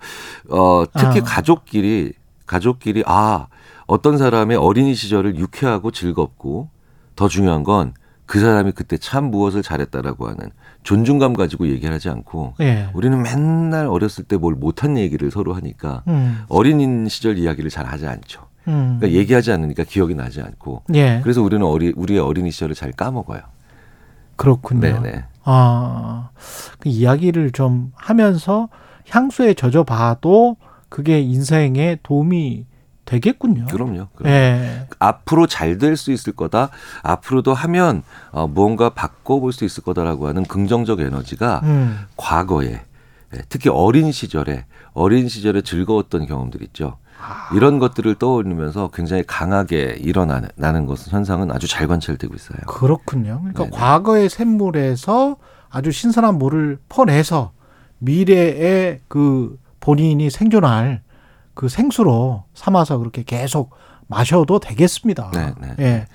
어, 0.50 0.84
특히 0.94 1.20
아. 1.22 1.24
가족끼리 1.24 2.14
가족끼리 2.46 3.04
아 3.06 3.48
어떤 3.86 4.18
사람의 4.18 4.58
어린이 4.58 4.96
시절을 4.96 5.38
유쾌하고 5.38 5.92
즐겁고 5.92 6.70
더 7.16 7.28
중요한 7.28 7.64
건 7.64 7.94
그 8.28 8.40
사람이 8.40 8.74
그때 8.74 8.98
참 8.98 9.32
무엇을 9.32 9.64
잘했다라고 9.64 10.28
하는 10.28 10.52
존중감 10.84 11.34
가지고 11.34 11.68
얘기를 11.70 11.94
하지 11.94 12.10
않고 12.10 12.54
예. 12.60 12.90
우리는 12.94 13.22
맨날 13.24 13.88
어렸을 13.88 14.26
때 14.26 14.38
뭘 14.38 14.54
못한 14.54 14.98
얘기를 14.98 15.32
서로 15.32 15.54
하니까 15.54 16.04
음. 16.08 16.44
어린 16.50 17.08
시절 17.08 17.38
이야기를 17.40 17.70
잘 17.70 17.86
하지 17.86 18.06
않죠. 18.06 18.42
음. 18.68 18.98
그러니까 19.00 19.18
얘기하지 19.18 19.52
않으니까 19.54 19.84
기억이 19.86 20.14
나지 20.14 20.42
않고 20.42 20.84
예. 20.94 21.22
그래서 21.24 21.42
우리는 21.42 21.66
어리, 21.66 21.94
우리의 21.96 22.20
어린이 22.20 22.52
시절을 22.52 22.76
잘 22.76 22.92
까먹어요. 22.92 23.42
그렇군요. 24.36 24.82
네네. 24.82 25.24
아, 25.46 26.30
그 26.80 26.90
이야기를 26.90 27.52
좀 27.52 27.92
하면서 27.96 28.68
향수에 29.10 29.54
젖어 29.54 29.84
봐도 29.86 30.58
그게 30.90 31.22
인생에 31.22 31.98
도움이 32.04 32.66
되겠군요. 33.08 33.66
그럼요. 33.66 34.08
그럼. 34.16 34.32
예. 34.32 34.88
앞으로 35.00 35.48
잘 35.48 35.80
될 35.80 35.96
수 35.98 36.12
있을 36.12 36.34
거다. 36.34 36.70
앞으로도 37.02 37.54
하면 37.56 38.04
어, 38.32 38.46
무언가 38.48 38.90
바꿔볼 38.90 39.52
수 39.54 39.66
있을 39.66 39.84
거다라고 39.84 40.28
하는 40.28 40.44
긍정적 40.44 41.00
에너지가 41.00 41.62
음. 41.64 42.00
과거에 42.18 42.82
예, 43.36 43.42
특히 43.50 43.70
어린 43.70 44.12
시절에 44.12 44.66
어린 44.94 45.28
시절에 45.28 45.62
즐거웠던 45.62 46.28
경험들 46.28 46.62
있죠. 46.64 46.98
이런 47.56 47.80
것들을 47.80 48.14
떠올리면서 48.16 48.92
굉장히 48.94 49.24
강하게 49.26 49.98
일어나는 50.00 50.50
나는 50.56 50.86
것은 50.86 51.12
현상은 51.12 51.52
아주 51.52 51.68
잘 51.68 51.88
관찰되고 51.88 52.34
있어요. 52.36 52.60
그렇군요. 52.68 53.40
그러니까 53.40 53.64
네네. 53.64 53.76
과거의 53.76 54.30
샘물에서 54.30 55.38
아주 55.70 55.92
신선한 55.92 56.38
물을 56.38 56.78
퍼내서 56.90 57.52
미래의 58.00 59.00
그 59.08 59.58
본인이 59.80 60.30
생존할 60.30 61.02
그 61.58 61.70
생수로 61.70 62.44
삼아서 62.54 63.00
그렇게 63.00 63.24
계속 63.24 63.72
마셔도 64.06 64.60
되겠습니다. 64.60 65.32
네, 65.34 65.54
네. 65.60 65.76
예. 65.80 66.06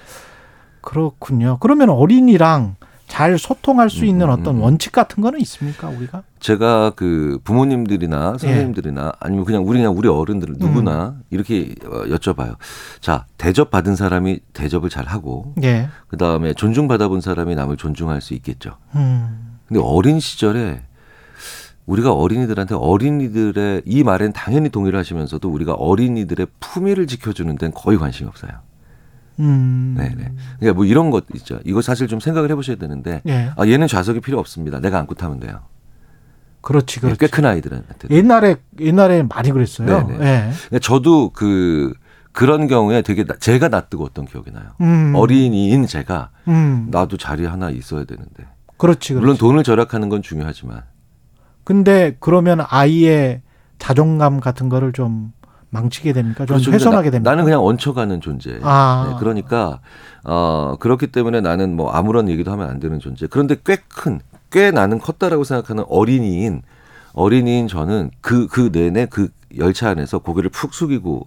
그렇군요. 0.80 1.58
그러면 1.58 1.90
어린이랑 1.90 2.76
잘 3.08 3.36
소통할 3.40 3.90
수 3.90 4.04
있는 4.04 4.26
음, 4.26 4.30
어떤 4.30 4.56
음. 4.56 4.62
원칙 4.62 4.92
같은 4.92 5.20
거는 5.20 5.40
있습니까, 5.40 5.88
우리가? 5.88 6.22
제가 6.38 6.92
그 6.94 7.38
예. 7.40 7.42
부모님들이나 7.42 8.38
선생님들이나 8.38 9.14
아니면 9.18 9.44
그냥 9.44 9.66
우리 9.66 9.78
그냥 9.78 9.98
우리 9.98 10.08
어른들 10.08 10.54
누구나 10.58 11.16
음. 11.16 11.22
이렇게 11.30 11.74
어, 11.86 12.04
여쭤봐요. 12.04 12.54
자 13.00 13.26
대접 13.36 13.72
받은 13.72 13.96
사람이 13.96 14.38
대접을 14.52 14.90
잘 14.90 15.06
하고 15.06 15.54
예. 15.64 15.88
그 16.06 16.16
다음에 16.16 16.54
존중 16.54 16.86
받아본 16.86 17.20
사람이 17.20 17.56
남을 17.56 17.78
존중할 17.78 18.20
수 18.20 18.34
있겠죠. 18.34 18.76
음. 18.94 19.58
근데 19.66 19.82
어린 19.82 20.20
시절에 20.20 20.82
우리가 21.86 22.12
어린이들한테 22.12 22.74
어린이들의 22.76 23.82
이 23.86 24.02
말엔 24.04 24.32
당연히 24.32 24.68
동의를 24.68 24.98
하시면서도 24.98 25.48
우리가 25.50 25.72
어린이들의 25.74 26.46
품위를 26.60 27.06
지켜주는 27.06 27.56
데는 27.56 27.72
거의 27.74 27.98
관심이 27.98 28.28
없어요. 28.28 28.52
음. 29.40 29.94
네네. 29.98 30.32
그러니까 30.60 30.74
뭐 30.76 30.84
이런 30.84 31.10
것 31.10 31.24
있죠. 31.34 31.58
이거 31.64 31.82
사실 31.82 32.06
좀 32.06 32.20
생각을 32.20 32.50
해보셔야 32.50 32.76
되는데 32.76 33.22
예. 33.26 33.50
아 33.56 33.66
얘는 33.66 33.88
좌석이 33.88 34.20
필요 34.20 34.38
없습니다. 34.38 34.78
내가 34.78 34.98
안고 34.98 35.14
타면 35.14 35.40
돼요. 35.40 35.60
그렇지, 36.60 37.00
그렇지. 37.00 37.18
꽤 37.18 37.26
큰 37.26 37.44
아이들한테. 37.44 38.08
옛날에 38.10 38.56
옛날에 38.78 39.24
많이 39.24 39.50
그랬어요. 39.50 40.06
네네. 40.06 40.24
예. 40.24 40.50
근데 40.68 40.78
저도 40.78 41.30
그 41.30 41.92
그런 42.30 42.68
경우에 42.68 43.02
되게 43.02 43.24
나- 43.24 43.34
제가 43.36 43.68
낯뜨거웠던 43.68 44.26
기억이 44.26 44.52
나요. 44.52 44.66
음. 44.80 45.12
어린이인 45.16 45.86
제가 45.88 46.30
음. 46.46 46.86
나도 46.92 47.16
자리 47.16 47.44
하나 47.44 47.70
있어야 47.70 48.04
되는데. 48.04 48.44
그렇지, 48.76 49.14
그렇지. 49.14 49.14
물론 49.14 49.36
돈을 49.36 49.64
절약하는 49.64 50.08
건 50.08 50.22
중요하지만 50.22 50.82
근데 51.64 52.16
그러면 52.20 52.60
아이의 52.68 53.42
자존감 53.78 54.40
같은 54.40 54.68
거를 54.68 54.92
좀 54.92 55.32
망치게 55.70 56.12
됩니까? 56.12 56.44
좀 56.44 56.56
그렇죠. 56.56 56.70
훼손하게 56.72 57.08
나, 57.08 57.12
됩니까? 57.12 57.30
나 57.30 57.36
는 57.36 57.44
그냥 57.44 57.64
얹혀가는 57.64 58.20
존재. 58.20 58.58
아. 58.62 59.08
네, 59.10 59.16
그러니까 59.18 59.80
어 60.24 60.76
그렇기 60.78 61.08
때문에 61.08 61.40
나는 61.40 61.74
뭐 61.76 61.90
아무런 61.90 62.28
얘기도 62.28 62.52
하면 62.52 62.68
안 62.68 62.78
되는 62.78 62.98
존재. 63.00 63.26
그런데 63.26 63.56
꽤 63.64 63.76
큰, 63.88 64.20
꽤 64.50 64.70
나는 64.70 64.98
컸다라고 64.98 65.44
생각하는 65.44 65.84
어린이인 65.88 66.62
어린이인 67.14 67.68
저는 67.68 68.10
그그 68.20 68.70
내내 68.72 69.06
그 69.06 69.28
열차 69.58 69.90
안에서 69.90 70.18
고개를 70.18 70.50
푹 70.50 70.74
숙이고 70.74 71.26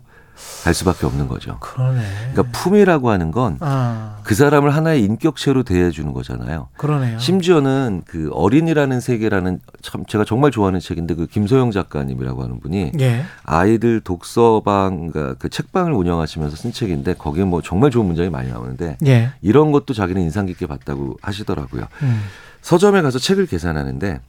갈 0.63 0.73
수밖에 0.73 1.05
없는 1.05 1.27
거죠. 1.27 1.57
그러네. 1.59 2.03
그러니까 2.33 2.43
품이라고 2.59 3.09
하는 3.09 3.31
건그 3.31 3.57
아, 3.61 4.17
사람을 4.29 4.75
하나의 4.75 5.03
인격체로 5.03 5.63
대해주는 5.63 6.11
거잖아요. 6.13 6.67
그러네요. 6.77 7.17
심지어는 7.19 8.03
그 8.05 8.29
어린이라는 8.33 8.99
세계라는 8.99 9.59
참 9.81 10.05
제가 10.05 10.25
정말 10.25 10.51
좋아하는 10.51 10.79
책인데 10.79 11.15
그 11.15 11.27
김소영 11.27 11.71
작가님이라고 11.71 12.43
하는 12.43 12.59
분이 12.59 12.91
예. 12.99 13.23
아이들 13.43 14.01
독서방 14.01 15.11
그그 15.11 15.49
책방을 15.49 15.93
운영하시면서 15.93 16.55
쓴 16.55 16.71
책인데 16.73 17.13
거기에 17.15 17.43
뭐 17.45 17.61
정말 17.61 17.91
좋은 17.91 18.05
문장이 18.05 18.29
많이 18.29 18.49
나오는데 18.51 18.97
예. 19.05 19.31
이런 19.41 19.71
것도 19.71 19.93
자기는 19.93 20.21
인상 20.21 20.45
깊게 20.45 20.67
봤다고 20.67 21.17
하시더라고요. 21.21 21.87
음. 22.03 22.21
서점에 22.61 23.01
가서 23.01 23.19
책을 23.19 23.45
계산하는데 23.45 24.19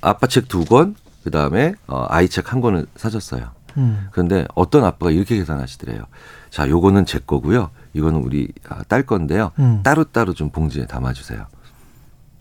아빠 0.00 0.26
책 0.26 0.48
두 0.48 0.64
권, 0.64 0.94
그 1.24 1.30
다음에 1.30 1.74
어, 1.86 2.06
아이 2.08 2.28
책 2.28 2.52
한 2.52 2.60
권을 2.60 2.86
사줬어요. 2.96 3.50
음. 3.76 4.08
그런데 4.10 4.46
어떤 4.54 4.84
아빠가 4.84 5.10
이렇게 5.10 5.36
계산하시더래요. 5.36 6.04
자, 6.50 6.68
요거는 6.68 7.06
제 7.06 7.18
거고요. 7.18 7.70
이거는 7.94 8.20
우리 8.22 8.48
아, 8.68 8.82
딸 8.88 9.02
건데요. 9.04 9.52
음. 9.58 9.80
따로따로 9.82 10.34
좀 10.34 10.50
봉지에 10.50 10.86
담아주세요. 10.86 11.46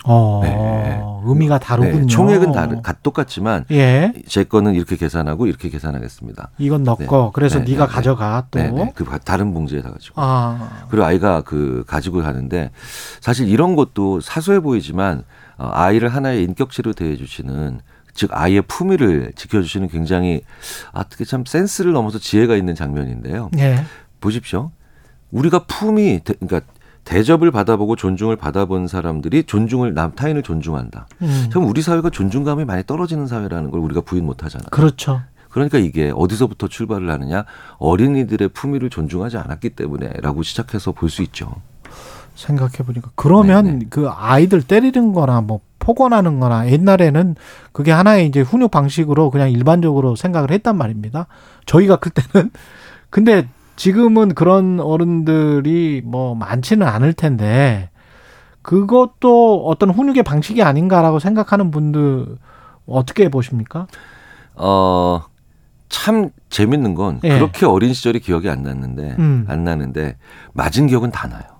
어, 0.05 0.39
네. 0.43 1.01
의미가 1.25 1.59
다르군요. 1.59 1.99
네, 2.01 2.05
총액은 2.07 2.53
다르, 2.53 2.81
가- 2.81 2.93
똑같지만 3.03 3.65
예. 3.71 4.13
제 4.27 4.45
거는 4.45 4.73
이렇게 4.73 4.95
계산하고 4.95 5.45
이렇게 5.45 5.67
계산하겠습니다. 5.69 6.51
이건 6.57 6.83
너 6.85 6.95
네. 6.95 7.05
거. 7.05 7.31
그래서 7.33 7.59
네, 7.59 7.65
네, 7.65 7.75
가 7.75 7.85
네, 7.85 7.91
가져가 7.93 8.47
또. 8.49 8.59
네, 8.59 8.71
네. 8.71 8.93
그 8.95 9.03
다른 9.25 9.53
봉지에 9.53 9.81
다 9.81 9.91
가지고. 9.91 10.13
아. 10.21 10.85
그리고 10.89 11.05
아이가 11.05 11.41
그 11.41 11.83
가지고 11.85 12.21
가는데 12.21 12.71
사실 13.19 13.49
이런 13.49 13.75
것도 13.75 14.21
사소해 14.21 14.61
보이지만 14.61 15.23
어, 15.57 15.69
아이를 15.73 16.07
하나의 16.07 16.45
인격체로 16.45 16.93
대해 16.93 17.17
주시는 17.17 17.81
즉 18.19 18.31
아이의 18.33 18.63
품위를 18.63 19.31
지켜주시는 19.33 19.87
굉장히 19.87 20.41
아, 20.91 20.99
어떻게 20.99 21.23
참 21.23 21.45
센스를 21.45 21.93
넘어서 21.93 22.19
지혜가 22.19 22.57
있는 22.57 22.75
장면인데요. 22.75 23.49
예. 23.59 23.85
보십시오. 24.19 24.71
우리가 25.31 25.59
품위, 25.59 26.19
대, 26.21 26.33
그러니까 26.33 26.69
대접을 27.05 27.49
받아보고 27.51 27.95
존중을 27.95 28.35
받아본 28.35 28.89
사람들이 28.89 29.43
존중을 29.45 29.93
남 29.93 30.11
타인을 30.15 30.43
존중한다. 30.43 31.07
음. 31.21 31.49
참 31.53 31.65
우리 31.65 31.81
사회가 31.81 32.09
존중감이 32.09 32.65
많이 32.65 32.83
떨어지는 32.85 33.25
사회라는 33.25 33.71
걸 33.71 33.79
우리가 33.79 34.01
부인 34.01 34.25
못 34.25 34.43
하잖아요. 34.43 34.67
그렇죠. 34.69 35.21
그러니까 35.49 35.77
이게 35.77 36.11
어디서부터 36.13 36.67
출발을 36.67 37.09
하느냐 37.09 37.45
어린이들의 37.77 38.49
품위를 38.49 38.89
존중하지 38.89 39.37
않았기 39.37 39.69
때문에라고 39.69 40.43
시작해서 40.43 40.91
볼 40.91 41.09
수 41.09 41.21
있죠. 41.21 41.55
생각해 42.35 42.79
보니까 42.85 43.11
그러면 43.15 43.65
네, 43.65 43.71
네. 43.71 43.85
그 43.89 44.09
아이들 44.09 44.61
때리는 44.61 45.13
거나 45.13 45.39
뭐 45.39 45.61
폭언하는 45.89 46.39
거나 46.39 46.69
옛날에는 46.69 47.35
그게 47.71 47.91
하나의 47.91 48.27
이제 48.27 48.41
훈육 48.41 48.69
방식으로 48.69 49.31
그냥 49.31 49.49
일반적으로 49.51 50.15
생각을 50.15 50.51
했단 50.51 50.77
말입니다. 50.77 51.25
저희가 51.65 51.95
클 51.95 52.11
때는 52.11 52.51
근데 53.09 53.47
지금은 53.75 54.35
그런 54.35 54.79
어른들이 54.79 56.03
뭐 56.05 56.35
많지는 56.35 56.85
않을 56.85 57.13
텐데 57.13 57.89
그것도 58.61 59.65
어떤 59.65 59.89
훈육의 59.89 60.21
방식이 60.21 60.61
아닌가라고 60.61 61.17
생각하는 61.17 61.71
분들 61.71 62.37
어떻게 62.85 63.29
보십니까? 63.29 63.87
어, 64.53 65.23
참 65.87 66.29
재밌는 66.49 66.93
건 66.93 67.19
예. 67.23 67.29
그렇게 67.29 67.65
어린 67.65 67.93
시절이 67.93 68.19
기억이 68.19 68.47
안 68.47 68.61
났는데 68.61 69.15
음. 69.17 69.45
안 69.47 69.63
나는데 69.63 70.17
맞은 70.53 70.85
기억은 70.85 71.09
다 71.09 71.27
나요. 71.27 71.58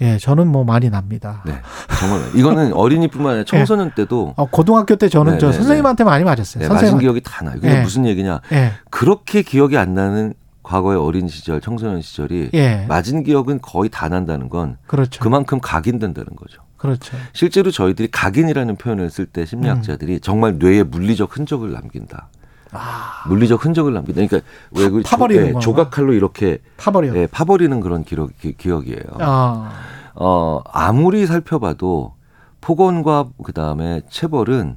예, 0.00 0.18
저는 0.18 0.46
뭐 0.48 0.64
많이 0.64 0.90
납니다. 0.90 1.42
네, 1.44 1.60
정말 1.98 2.36
이거는 2.36 2.72
어린이뿐만 2.72 3.32
아니라 3.32 3.44
청소년 3.46 3.90
때도 3.94 4.34
어, 4.36 4.46
고등학교 4.46 4.96
때 4.96 5.08
저는 5.08 5.34
네, 5.34 5.38
저 5.38 5.46
네, 5.48 5.52
선생님한테 5.54 6.04
많이 6.04 6.24
맞았어요. 6.24 6.62
네, 6.62 6.68
맞은. 6.68 6.98
기억이 6.98 7.20
다 7.22 7.44
나요. 7.44 7.56
그게 7.56 7.76
예. 7.78 7.80
무슨 7.82 8.06
얘기냐? 8.06 8.40
예, 8.52 8.72
그렇게 8.90 9.42
기억이 9.42 9.76
안 9.76 9.94
나는 9.94 10.34
과거의 10.62 10.98
어린 10.98 11.28
시절, 11.28 11.60
청소년 11.60 12.02
시절이 12.02 12.50
예, 12.54 12.84
맞은 12.88 13.24
기억은 13.24 13.60
거의 13.60 13.88
다 13.88 14.08
난다는 14.08 14.48
건 14.48 14.76
그렇죠. 14.86 15.20
그만큼 15.20 15.60
각인된다는 15.60 16.36
거죠. 16.36 16.62
그렇죠. 16.76 17.16
실제로 17.32 17.70
저희들이 17.72 18.08
각인이라는 18.12 18.76
표현을 18.76 19.10
쓸 19.10 19.26
때 19.26 19.44
심리학자들이 19.44 20.14
음. 20.14 20.20
정말 20.22 20.58
뇌에 20.58 20.84
물리적 20.84 21.36
흔적을 21.36 21.72
남긴다. 21.72 22.28
아, 22.72 23.24
물리적 23.28 23.64
흔적을 23.64 23.94
남긴다. 23.94 24.14
그러니까 24.26 24.40
왜 24.72 24.88
그 24.90 25.02
파버리는 25.04 25.42
조, 25.42 25.52
거구나. 25.52 25.60
조각칼로 25.60 26.12
이렇게 26.12 26.58
파버려. 26.76 27.14
예, 27.16 27.26
파버리는 27.26 27.80
그런 27.80 28.04
기록, 28.04 28.36
기, 28.38 28.56
기억이에요. 28.56 29.02
아, 29.20 29.70
어, 30.14 30.60
아무리 30.70 31.26
살펴봐도 31.26 32.14
폭언과 32.60 33.28
그 33.44 33.52
다음에 33.52 34.02
체벌은 34.10 34.76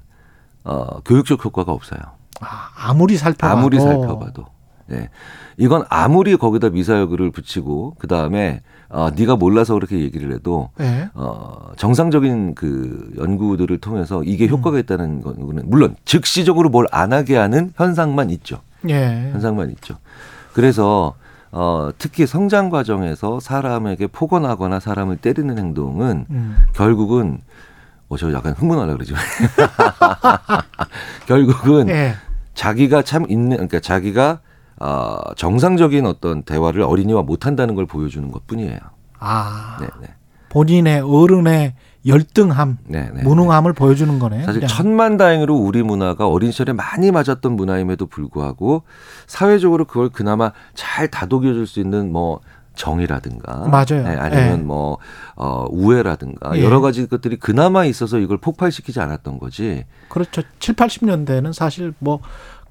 어, 0.63 0.99
교육적 1.03 1.43
효과가 1.43 1.72
없어요. 1.72 1.99
아, 2.39 2.69
아무리 2.77 3.18
살펴봐도 3.18 3.57
아무리 3.59 3.80
살펴봐도. 3.80 4.45
예. 4.91 5.09
이건 5.57 5.84
아무리 5.89 6.35
거기다 6.38 6.69
미사여구를 6.69 7.31
붙이고 7.31 7.95
그 7.99 8.07
다음에 8.07 8.61
어, 8.93 9.09
네가 9.15 9.38
몰라서 9.38 9.73
그렇게 9.76 9.99
얘기를 9.99 10.34
해도 10.34 10.69
예. 10.81 11.09
어, 11.13 11.72
정상적인 11.77 12.55
그 12.55 13.11
연구들을 13.18 13.77
통해서 13.80 14.22
이게 14.23 14.45
음. 14.45 14.49
효과가 14.49 14.80
있다는 14.80 15.22
거는 15.22 15.63
물론 15.69 15.95
즉시적으로 16.05 16.69
뭘 16.69 16.85
안 16.91 17.13
하게 17.13 17.38
하는 17.38 17.72
현상만 17.77 18.30
있죠. 18.31 18.59
예. 18.89 19.30
현상만 19.31 19.69
있죠. 19.72 19.95
그래서 20.53 21.13
어, 21.53 21.89
특히 21.97 22.26
성장 22.27 22.69
과정에서 22.69 23.39
사람에게 23.39 24.07
포건하거나 24.07 24.80
사람을 24.81 25.18
때리는 25.18 25.57
행동은 25.57 26.26
음. 26.30 26.57
결국은 26.73 27.39
어, 28.09 28.18
저 28.18 28.34
약간 28.34 28.51
흥분하려 28.53 28.93
그러죠. 28.93 29.15
결국은 31.27 31.88
예. 31.89 32.15
자기가 32.55 33.03
참 33.03 33.26
있는 33.30 33.51
그러니까 33.55 33.80
자기가 33.80 34.39
어, 34.81 35.19
정상적인 35.35 36.07
어떤 36.07 36.41
대화를 36.41 36.81
어린이와 36.81 37.21
못 37.21 37.45
한다는 37.45 37.75
걸 37.75 37.85
보여주는 37.85 38.31
것 38.31 38.47
뿐이에요. 38.47 38.79
아. 39.19 39.77
네, 39.79 39.87
네. 40.01 40.07
본인의 40.49 41.01
어른의 41.01 41.75
열등함, 42.05 42.79
네, 42.87 43.11
네. 43.13 43.21
무능함을 43.21 43.73
보여주는 43.73 44.17
거네. 44.17 44.43
사실 44.43 44.61
그냥. 44.61 44.67
천만 44.67 45.17
다행으로 45.17 45.55
우리 45.55 45.83
문화가 45.83 46.27
어린 46.27 46.51
시절에 46.51 46.73
많이 46.73 47.11
맞았던 47.11 47.51
문화임에도 47.51 48.07
불구하고 48.07 48.81
사회적으로 49.27 49.85
그걸 49.85 50.09
그나마 50.09 50.51
잘 50.73 51.07
다독여줄 51.09 51.67
수 51.67 51.79
있는 51.79 52.11
뭐 52.11 52.39
정이라든가 52.73 53.67
맞아요. 53.67 54.03
네, 54.03 54.15
아니면 54.15 54.59
예. 54.59 54.63
뭐 54.63 54.97
어, 55.35 55.67
우애라든가 55.69 56.57
예. 56.57 56.63
여러 56.63 56.81
가지 56.81 57.05
것들이 57.07 57.37
그나마 57.37 57.85
있어서 57.85 58.17
이걸 58.17 58.37
폭발시키지 58.37 58.99
않았던 58.99 59.39
거지. 59.39 59.85
그렇죠. 60.09 60.41
7, 60.59 60.75
80년대는 60.75 61.53
사실 61.53 61.93
뭐 61.99 62.19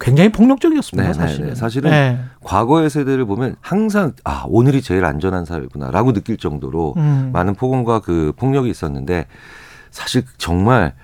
굉장히 0.01 0.33
폭력적이었습니다. 0.33 1.13
네, 1.13 1.13
네, 1.13 1.27
사실은. 1.27 1.49
네. 1.51 1.55
사실은 1.55 1.91
예. 1.93 2.19
과거의 2.43 2.89
세대를 2.91 3.27
보면 3.27 3.57
항상 3.61 4.13
아 4.25 4.45
오늘이 4.49 4.83
제일 4.83 5.05
안전한 5.05 5.45
사회구나라고 5.45 6.13
느낄 6.13 6.37
정도로 6.39 6.95
음. 6.97 7.31
많은 7.33 7.55
폭언과 7.55 8.01
그 8.01 8.33
폭력이 8.37 8.71
있었는데 8.71 9.27
사실 9.91 10.25
정말 10.39 10.95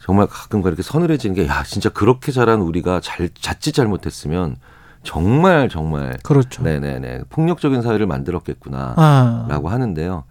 정말 0.00 0.26
가끔가 0.26 0.68
이렇게 0.68 0.82
서늘해지는 0.82 1.36
게 1.36 1.46
야 1.46 1.62
진짜 1.62 1.88
그렇게 1.88 2.32
자란 2.32 2.60
우리가 2.60 3.00
잘 3.00 3.28
자칫 3.40 3.72
잘못했으면 3.72 4.56
정말 5.04 5.68
정말 5.68 6.16
그렇죠. 6.22 6.62
네네네 6.62 7.22
폭력적인 7.30 7.82
사회를 7.82 8.06
만들었겠구나라고 8.06 9.68
아. 9.68 9.72
하는데요. 9.72 10.24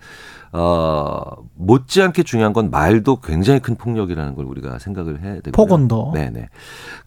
어 0.53 1.22
못지않게 1.56 2.23
중요한 2.23 2.52
건 2.52 2.72
말도 2.72 3.22
굉장히 3.22 3.60
큰 3.61 3.76
폭력이라는 3.76 4.36
걸 4.36 4.45
우리가 4.45 4.80
생각을 4.80 5.22
해야 5.22 5.36
되고요. 5.36 5.52
폭언도. 5.52 6.11
네네. 6.14 6.49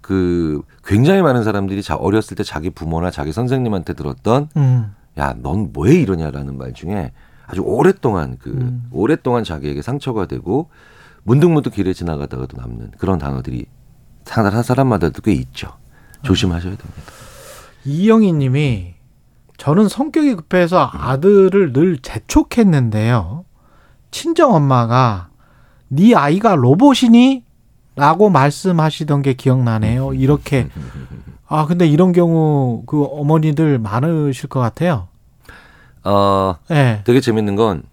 그 0.00 0.62
굉장히 0.84 1.20
많은 1.20 1.44
사람들이 1.44 1.82
자 1.82 1.96
어렸을 1.96 2.36
때 2.36 2.42
자기 2.42 2.70
부모나 2.70 3.10
자기 3.10 3.32
선생님한테 3.32 3.92
들었던 3.92 4.48
음. 4.56 4.94
야, 5.18 5.34
넌 5.40 5.72
왜 5.76 5.94
이러냐라는 5.94 6.56
말 6.56 6.72
중에 6.72 7.12
아주 7.46 7.60
오랫동안 7.60 8.38
그 8.38 8.50
음. 8.50 8.88
오랫동안 8.90 9.44
자기에게 9.44 9.82
상처가 9.82 10.26
되고 10.26 10.70
문득문득 11.24 11.74
길에 11.74 11.92
지나가다가도 11.92 12.56
남는 12.56 12.92
그런 12.98 13.18
단어들이 13.18 13.66
한 14.26 14.62
사람마다도 14.62 15.20
꽤 15.22 15.32
있죠. 15.32 15.72
조심하셔야 16.22 16.76
됩니다. 16.76 17.02
이영희 17.84 18.32
님이 18.32 18.93
저는 19.56 19.88
성격이 19.88 20.34
급해서 20.34 20.90
아들을 20.92 21.72
늘 21.72 21.98
재촉했는데요. 21.98 23.44
친정 24.10 24.54
엄마가 24.54 25.28
네 25.88 26.14
아이가 26.14 26.54
로봇이니? 26.54 27.44
라고 27.96 28.28
말씀하시던 28.28 29.22
게 29.22 29.34
기억나네요. 29.34 30.14
이렇게 30.14 30.68
아 31.46 31.66
근데 31.66 31.86
이런 31.86 32.12
경우 32.12 32.82
그 32.86 33.04
어머니들 33.04 33.78
많으실 33.78 34.48
것 34.48 34.58
같아요. 34.58 35.06
어, 36.02 36.56
예. 36.70 37.02
되게 37.04 37.20
재밌는 37.20 37.54
건 37.54 37.84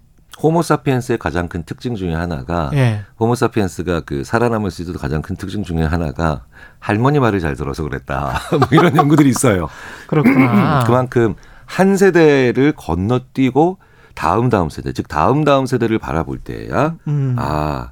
호모사피엔스의 0.41 1.19
가장 1.19 1.47
큰 1.47 1.63
특징 1.63 1.95
중에 1.95 2.15
하나가 2.15 2.71
예. 2.73 3.01
호모사피엔스가 3.19 4.01
그 4.01 4.23
살아남을 4.23 4.71
수 4.71 4.81
있어도 4.81 4.97
가장 4.97 5.21
큰 5.21 5.35
특징 5.35 5.63
중에 5.63 5.83
하나가 5.83 6.45
할머니 6.79 7.19
말을 7.19 7.39
잘 7.39 7.55
들어서 7.55 7.83
그랬다. 7.83 8.39
뭐 8.57 8.67
이런 8.71 8.95
연구들이 8.95 9.29
있어요. 9.29 9.69
그렇구나. 10.07 10.83
그만큼 10.85 11.35
한 11.71 11.95
세대를 11.95 12.73
건너뛰고 12.75 13.77
다음 14.13 14.49
다음 14.49 14.69
세대, 14.69 14.91
즉 14.91 15.07
다음 15.07 15.45
다음 15.45 15.65
세대를 15.65 15.99
바라볼 15.99 16.39
때야 16.39 16.95
음. 17.07 17.35
아 17.39 17.91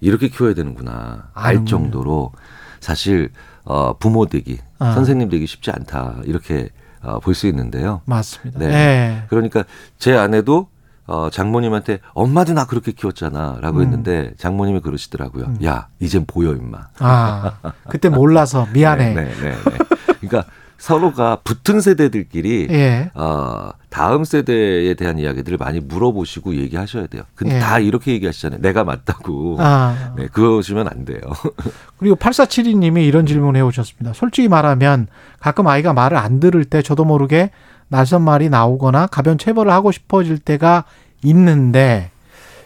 이렇게 0.00 0.28
키워야 0.28 0.54
되는구나 0.54 1.28
알 1.32 1.50
아는군요. 1.56 1.64
정도로 1.66 2.32
사실 2.80 3.30
어, 3.64 3.96
부모 3.98 4.26
되기, 4.26 4.58
아. 4.80 4.92
선생님 4.94 5.28
되기 5.28 5.46
쉽지 5.46 5.70
않다 5.70 6.16
이렇게 6.24 6.70
어, 7.02 7.20
볼 7.20 7.34
수 7.34 7.46
있는데요. 7.46 8.00
맞습니다. 8.04 8.58
네. 8.58 8.66
예. 8.66 9.22
그러니까 9.28 9.64
제 9.98 10.16
아내도 10.16 10.68
어, 11.06 11.28
장모님한테 11.30 12.00
엄마도 12.14 12.52
나 12.52 12.66
그렇게 12.66 12.90
키웠잖아라고 12.92 13.78
음. 13.78 13.82
했는데 13.82 14.32
장모님이 14.38 14.80
그러시더라고요. 14.80 15.44
음. 15.44 15.58
야 15.64 15.86
이젠 16.00 16.24
보여 16.26 16.52
임마. 16.52 16.78
아 16.98 17.58
그때 17.88 18.08
몰라서 18.08 18.66
미안해. 18.72 19.14
네, 19.14 19.24
네, 19.24 19.34
네, 19.40 19.50
네. 19.50 19.78
그러니까 20.20 20.50
서로가 20.80 21.36
붙은 21.44 21.82
세대들끼리 21.82 22.68
예. 22.70 23.10
어, 23.14 23.70
다음 23.90 24.24
세대에 24.24 24.94
대한 24.94 25.18
이야기들을 25.18 25.58
많이 25.58 25.78
물어보시고 25.78 26.56
얘기하셔야 26.56 27.06
돼요. 27.06 27.22
근데 27.34 27.56
예. 27.56 27.58
다 27.60 27.78
이렇게 27.78 28.12
얘기하시잖아요. 28.12 28.62
내가 28.62 28.82
맞다고. 28.82 29.58
아 29.60 30.14
네, 30.16 30.26
그러시면 30.32 30.88
안 30.88 31.04
돼요. 31.04 31.20
그리고 31.98 32.16
8472님이 32.16 33.06
이런 33.06 33.26
질문 33.26 33.56
해오셨습니다. 33.56 34.14
솔직히 34.14 34.48
말하면 34.48 35.08
가끔 35.38 35.66
아이가 35.66 35.92
말을 35.92 36.16
안 36.16 36.40
들을 36.40 36.64
때 36.64 36.80
저도 36.80 37.04
모르게 37.04 37.50
낯선 37.88 38.22
말이 38.22 38.48
나오거나 38.48 39.06
가변 39.08 39.36
체벌을 39.36 39.70
하고 39.70 39.92
싶어질 39.92 40.38
때가 40.38 40.84
있는데 41.22 42.10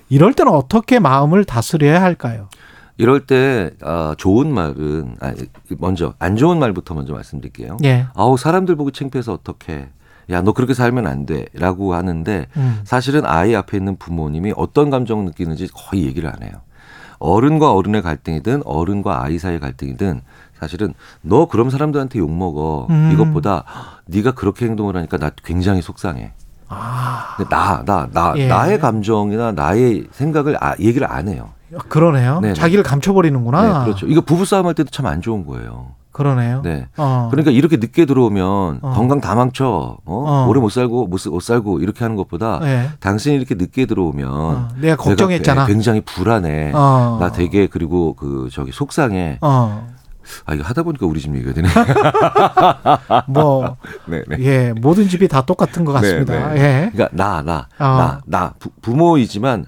이럴 0.09 0.35
때는 0.35 0.53
어떻게 0.53 1.01
마음을 1.01 1.45
다스려야 1.45 2.01
할까요? 2.01 2.49
이럴 2.97 3.27
때 3.27 3.71
어, 3.83 4.15
좋은 4.17 4.53
말은 4.53 5.17
아니, 5.21 5.41
먼저 5.79 6.15
안 6.19 6.37
좋은 6.37 6.59
말부터 6.59 6.95
먼저 6.95 7.13
말씀드릴게요. 7.13 7.77
예. 7.85 8.07
아우 8.15 8.37
사람들 8.37 8.77
보고 8.77 8.91
창피해서 8.91 9.33
어떡해. 9.33 9.89
야, 10.31 10.41
너 10.41 10.53
그렇게 10.53 10.75
살면 10.75 11.07
안 11.07 11.27
돼. 11.27 11.47
라고 11.55 11.95
하는데 11.95 12.47
음. 12.57 12.81
사실은 12.85 13.27
아이 13.27 13.55
앞에 13.55 13.77
있는 13.77 13.97
부모님이 13.97 14.55
어떤 14.57 14.91
감정 14.91 15.25
느끼는지 15.25 15.69
거의 15.75 16.05
얘기를 16.05 16.31
안 16.31 16.43
해요. 16.43 16.53
어른과 17.19 17.73
어른의 17.73 18.03
갈등이든 18.03 18.63
어른과 18.65 19.23
아이 19.23 19.39
사이의 19.39 19.61
갈등이든 19.61 20.21
사실은 20.59 20.95
너 21.21 21.47
그럼 21.47 21.71
사람들한테 21.71 22.19
욕 22.19 22.31
먹어. 22.31 22.87
음. 22.91 23.11
이것보다 23.13 23.65
네가 24.07 24.33
그렇게 24.33 24.67
행동을 24.67 24.97
하니까 24.97 25.19
나 25.19 25.31
굉장히 25.45 25.83
속상해. 25.83 26.33
아 26.69 27.37
나, 27.51 27.83
나, 27.85 28.09
나, 28.11 28.33
예. 28.37 28.47
나의 28.49 28.79
감정이나 28.79 29.53
나의 29.53 30.07
생각을 30.13 30.57
아, 30.63 30.75
얘기를 30.81 31.11
안 31.11 31.29
해요. 31.29 31.51
그러네요. 31.89 32.41
네네. 32.41 32.55
자기를 32.55 32.83
감춰버리는구나. 32.85 33.79
네, 33.81 33.85
그렇죠. 33.85 34.07
이거 34.07 34.21
부부싸움 34.21 34.67
할 34.67 34.75
때도 34.75 34.91
참 34.91 35.07
안 35.07 35.21
좋은 35.21 35.45
거예요. 35.47 35.93
그러네요. 36.13 36.63
네. 36.63 36.87
어. 36.97 37.27
그러니까 37.31 37.51
이렇게 37.51 37.77
늦게 37.77 38.07
들어오면 38.07 38.79
어. 38.83 38.93
건강 38.95 39.21
다 39.21 39.35
망쳐. 39.35 39.99
어? 40.05 40.25
어. 40.27 40.47
오래 40.49 40.61
못 40.61 40.69
살고 40.71 41.09
못, 41.09 41.19
쓰- 41.19 41.29
못 41.29 41.41
살고 41.41 41.81
이렇게 41.81 42.05
하는 42.05 42.15
것보다 42.17 42.61
예. 42.63 42.91
당신이 43.01 43.35
이렇게 43.37 43.57
늦게 43.57 43.87
들어오면 43.87 44.29
어. 44.31 44.69
내가 44.81 44.95
걱정했잖아. 44.97 45.63
내가 45.63 45.67
굉장히 45.67 46.01
불안해. 46.03 46.71
어. 46.73 47.17
나 47.21 47.33
되게 47.33 47.67
그리고 47.67 48.15
그 48.15 48.49
저기 48.53 48.71
속상해. 48.71 49.39
어. 49.41 49.93
아 50.47 50.55
이거 50.55 50.63
하다 50.65 50.85
보니까 50.85 51.05
우리 51.07 51.21
집 51.21 51.35
얘기가 51.35 51.53
되네. 51.53 51.69
뭐 53.29 53.77
네, 54.07 54.23
네. 54.29 54.37
예, 54.41 54.73
모든 54.81 55.09
집이 55.09 55.29
다 55.29 55.43
똑같은 55.43 55.85
것 55.85 55.93
같습니다. 55.95 56.55
네, 56.55 56.61
예. 56.61 56.91
그러니까 56.93 57.09
나, 57.17 57.43
나, 57.43 57.67
어. 57.79 57.85
나, 57.99 58.21
나 58.27 58.55
부, 58.59 58.71
부모이지만 58.81 59.67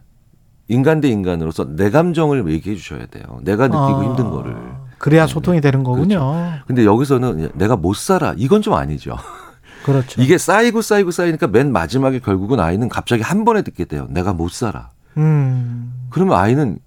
인간 0.69 1.01
대 1.01 1.09
인간으로서 1.09 1.77
내 1.77 1.91
감정을 1.91 2.51
얘기해 2.51 2.77
주셔야 2.77 3.07
돼요. 3.07 3.25
내가 3.43 3.69
느끼고 3.69 3.85
어. 3.85 4.05
힘든 4.05 4.31
거를. 4.31 4.57
그래야 4.99 5.27
네, 5.27 5.33
소통이 5.33 5.61
되는 5.61 5.85
거군요. 5.85 6.35
근데 6.67 6.85
여기서는 6.85 7.51
내가 7.55 7.77
못 7.77 7.95
살아. 7.95 8.35
이건 8.37 8.63
좀 8.63 8.75
아니죠. 8.75 9.17
그렇죠. 9.85 10.21
이게 10.21 10.37
쌓이고 10.39 10.83
쌓이고 10.83 11.13
쌓이니까 11.13 11.47
맨 11.47 11.71
마지막에 11.71 12.19
결국은 12.19 12.59
아이는 12.59 12.89
갑자기 12.89 13.23
한 13.23 13.45
번에 13.45 13.63
듣게 13.63 13.85
돼요. 13.85 14.07
내가 14.11 14.33
못 14.33 14.51
살아. 14.51 14.89
음. 15.17 15.93
그러면 16.11 16.37
아이는 16.37 16.79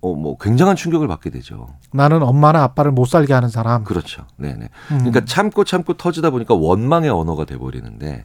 어, 0.00 0.14
뭐 0.14 0.36
굉장한 0.36 0.74
충격을 0.74 1.06
받게 1.06 1.30
되죠. 1.30 1.68
나는 1.92 2.22
엄마나 2.22 2.62
아빠를 2.64 2.90
못 2.90 3.06
살게 3.06 3.32
하는 3.32 3.48
사람. 3.48 3.84
그렇죠. 3.84 4.26
네네. 4.36 4.68
음. 4.90 4.98
그러니까 4.98 5.24
참고 5.24 5.64
참고 5.64 5.94
터지다 5.94 6.30
보니까 6.30 6.54
원망의 6.54 7.08
언어가 7.08 7.44
돼버리는데 7.44 8.24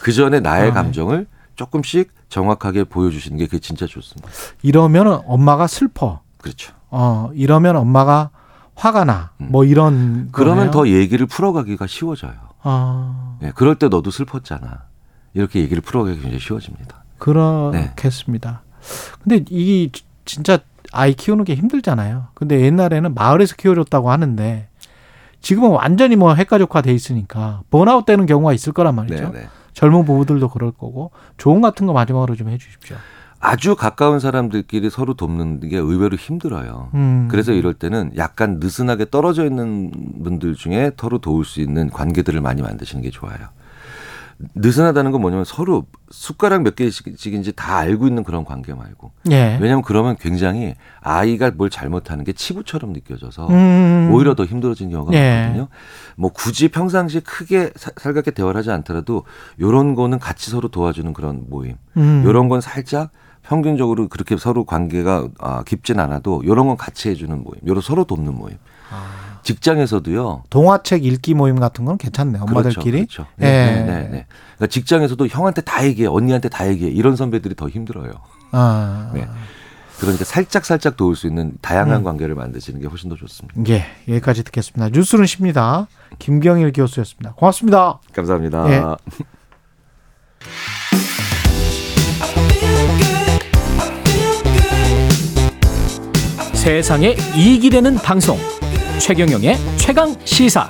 그 0.00 0.12
전에 0.12 0.40
나의 0.40 0.64
아, 0.64 0.66
네. 0.66 0.70
감정을 0.72 1.26
조금씩 1.58 2.12
정확하게 2.28 2.84
보여주시는 2.84 3.36
게 3.36 3.46
그게 3.46 3.58
진짜 3.58 3.84
좋습니다. 3.86 4.28
이러면 4.62 5.22
엄마가 5.26 5.66
슬퍼. 5.66 6.20
그렇죠. 6.38 6.72
어, 6.88 7.30
이러면 7.34 7.76
엄마가 7.76 8.30
화가 8.76 9.04
나. 9.04 9.32
음. 9.40 9.48
뭐 9.50 9.64
이런. 9.64 10.28
그러면 10.30 10.70
거네요. 10.70 10.70
더 10.70 10.88
얘기를 10.88 11.26
풀어가기가 11.26 11.88
쉬워져요. 11.88 12.34
아, 12.62 13.38
예, 13.42 13.50
그럴 13.54 13.74
때 13.74 13.88
너도 13.88 14.10
슬펐잖아. 14.10 14.84
이렇게 15.34 15.60
얘기를 15.60 15.82
풀어가기 15.82 16.20
굉장히 16.20 16.38
쉬워집니다. 16.38 17.04
그렇겠습니다. 17.18 18.62
근데 19.22 19.44
이 19.50 19.90
진짜 20.24 20.58
아이 20.92 21.14
키우는 21.14 21.44
게 21.44 21.56
힘들잖아요. 21.56 22.28
근데 22.34 22.60
옛날에는 22.60 23.14
마을에서 23.14 23.56
키워줬다고 23.56 24.10
하는데 24.12 24.68
지금은 25.40 25.70
완전히 25.70 26.14
뭐 26.14 26.34
핵가족화 26.34 26.82
돼 26.82 26.92
있으니까 26.94 27.62
번아웃 27.70 28.06
되는 28.06 28.26
경우가 28.26 28.52
있을 28.52 28.72
거란 28.72 28.94
말이죠. 28.94 29.32
네네. 29.32 29.48
젊은 29.78 30.04
부부들도 30.04 30.48
그럴 30.48 30.72
거고 30.72 31.12
조언 31.36 31.60
같은 31.60 31.86
거 31.86 31.92
마지막으로 31.92 32.34
좀 32.34 32.48
해주십시오. 32.48 32.96
아주 33.38 33.76
가까운 33.76 34.18
사람들끼리 34.18 34.90
서로 34.90 35.14
돕는 35.14 35.60
게 35.60 35.76
의외로 35.76 36.16
힘들어요. 36.16 36.90
음. 36.94 37.28
그래서 37.30 37.52
이럴 37.52 37.74
때는 37.74 38.10
약간 38.16 38.58
느슨하게 38.58 39.08
떨어져 39.08 39.44
있는 39.44 39.92
분들 40.24 40.56
중에 40.56 40.90
서로 40.98 41.18
도울 41.18 41.44
수 41.44 41.60
있는 41.60 41.90
관계들을 41.90 42.40
많이 42.40 42.60
만드시는 42.60 43.04
게 43.04 43.10
좋아요. 43.10 43.38
느슨하다는 44.54 45.10
건 45.10 45.20
뭐냐면 45.20 45.44
서로 45.44 45.86
숟가락 46.10 46.62
몇 46.62 46.76
개씩인지 46.76 47.52
다 47.52 47.76
알고 47.78 48.06
있는 48.06 48.22
그런 48.22 48.44
관계 48.44 48.72
말고. 48.72 49.10
예. 49.30 49.58
왜냐하면 49.60 49.82
그러면 49.82 50.16
굉장히 50.16 50.74
아이가 51.00 51.50
뭘 51.50 51.70
잘못하는 51.70 52.24
게 52.24 52.32
치부처럼 52.32 52.92
느껴져서 52.92 53.48
음. 53.48 54.10
오히려 54.12 54.34
더 54.34 54.44
힘들어지는 54.44 54.92
경우가 54.92 55.12
예. 55.14 55.40
많거든요. 55.40 55.68
뭐 56.16 56.30
굳이 56.32 56.68
평상시 56.68 57.20
크게 57.20 57.72
사- 57.74 57.90
살갑게 57.96 58.30
대화를 58.30 58.56
하지 58.58 58.70
않더라도 58.70 59.24
요런 59.60 59.94
거는 59.96 60.18
같이 60.20 60.50
서로 60.50 60.68
도와주는 60.68 61.12
그런 61.14 61.46
모임. 61.48 61.74
음. 61.96 62.22
요런 62.24 62.48
건 62.48 62.60
살짝 62.60 63.10
평균적으로 63.42 64.08
그렇게 64.08 64.36
서로 64.36 64.64
관계가 64.64 65.28
아, 65.38 65.62
깊진 65.64 65.98
않아도 65.98 66.42
요런 66.44 66.68
건 66.68 66.76
같이 66.76 67.08
해주는 67.08 67.36
모임. 67.42 67.60
요런 67.66 67.80
서로 67.82 68.04
돕는 68.04 68.34
모임. 68.34 68.56
아. 68.90 69.27
직장에서도요. 69.48 70.42
동화책 70.50 71.06
읽기 71.06 71.32
모임 71.32 71.58
같은 71.58 71.86
건 71.86 71.96
괜찮네. 71.96 72.38
엄마들끼리. 72.40 73.06
그렇죠. 73.06 73.24
그렇죠. 73.36 73.40
예. 73.40 73.44
네, 73.46 73.82
네, 73.82 74.08
네. 74.10 74.26
그러니까 74.56 74.66
직장에서도 74.68 75.26
형한테 75.26 75.62
다 75.62 75.86
얘기해, 75.86 76.06
언니한테 76.06 76.50
다 76.50 76.68
얘기해. 76.68 76.90
이런 76.90 77.16
선배들이 77.16 77.54
더 77.54 77.66
힘들어요. 77.66 78.12
아. 78.52 79.10
네. 79.14 79.26
그러니까 80.00 80.24
살짝 80.26 80.66
살짝 80.66 80.98
도울 80.98 81.16
수 81.16 81.26
있는 81.26 81.54
다양한 81.62 82.02
음. 82.02 82.04
관계를 82.04 82.34
만드시는 82.34 82.80
게 82.80 82.86
훨씬 82.86 83.08
더 83.08 83.16
좋습니다. 83.16 83.58
예, 83.68 83.86
여기까지 84.06 84.44
듣겠습니다. 84.44 84.90
뉴스는 84.90 85.24
쉽니다. 85.24 85.88
김경일 86.18 86.72
교수였습니다. 86.72 87.32
고맙습니다. 87.32 88.00
감사합니다. 88.12 88.70
예. 88.70 88.82
세상에 96.52 97.16
이익이 97.34 97.70
되는 97.70 97.96
방송 97.96 98.38
최경영의 99.00 99.54
최강 99.76 100.14
시사 100.24 100.68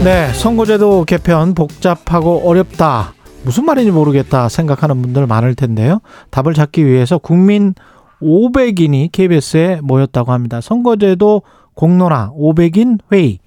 네, 0.00 0.32
선거제도 0.32 1.04
개편 1.04 1.54
복잡하고 1.54 2.48
어렵다. 2.48 3.14
무슨 3.44 3.64
말인지 3.64 3.90
모르겠다 3.90 4.48
생각하는 4.48 5.02
분들 5.02 5.26
많을 5.26 5.54
텐데요. 5.54 6.00
답을 6.30 6.54
찾기 6.54 6.86
위해서 6.86 7.18
국민 7.18 7.74
500인이 8.22 9.10
KBS에 9.10 9.80
모였다고 9.82 10.32
합니다. 10.32 10.60
선거제도 10.60 11.42
공론화 11.74 12.30
500인 12.32 12.98
회의. 13.12 13.38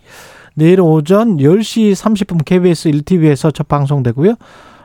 내일 0.56 0.82
오전 0.82 1.38
10시 1.38 1.94
30분 1.94 2.44
KBS 2.46 2.92
1TV에서 2.92 3.54
첫 3.54 3.68
방송되고요. 3.68 4.36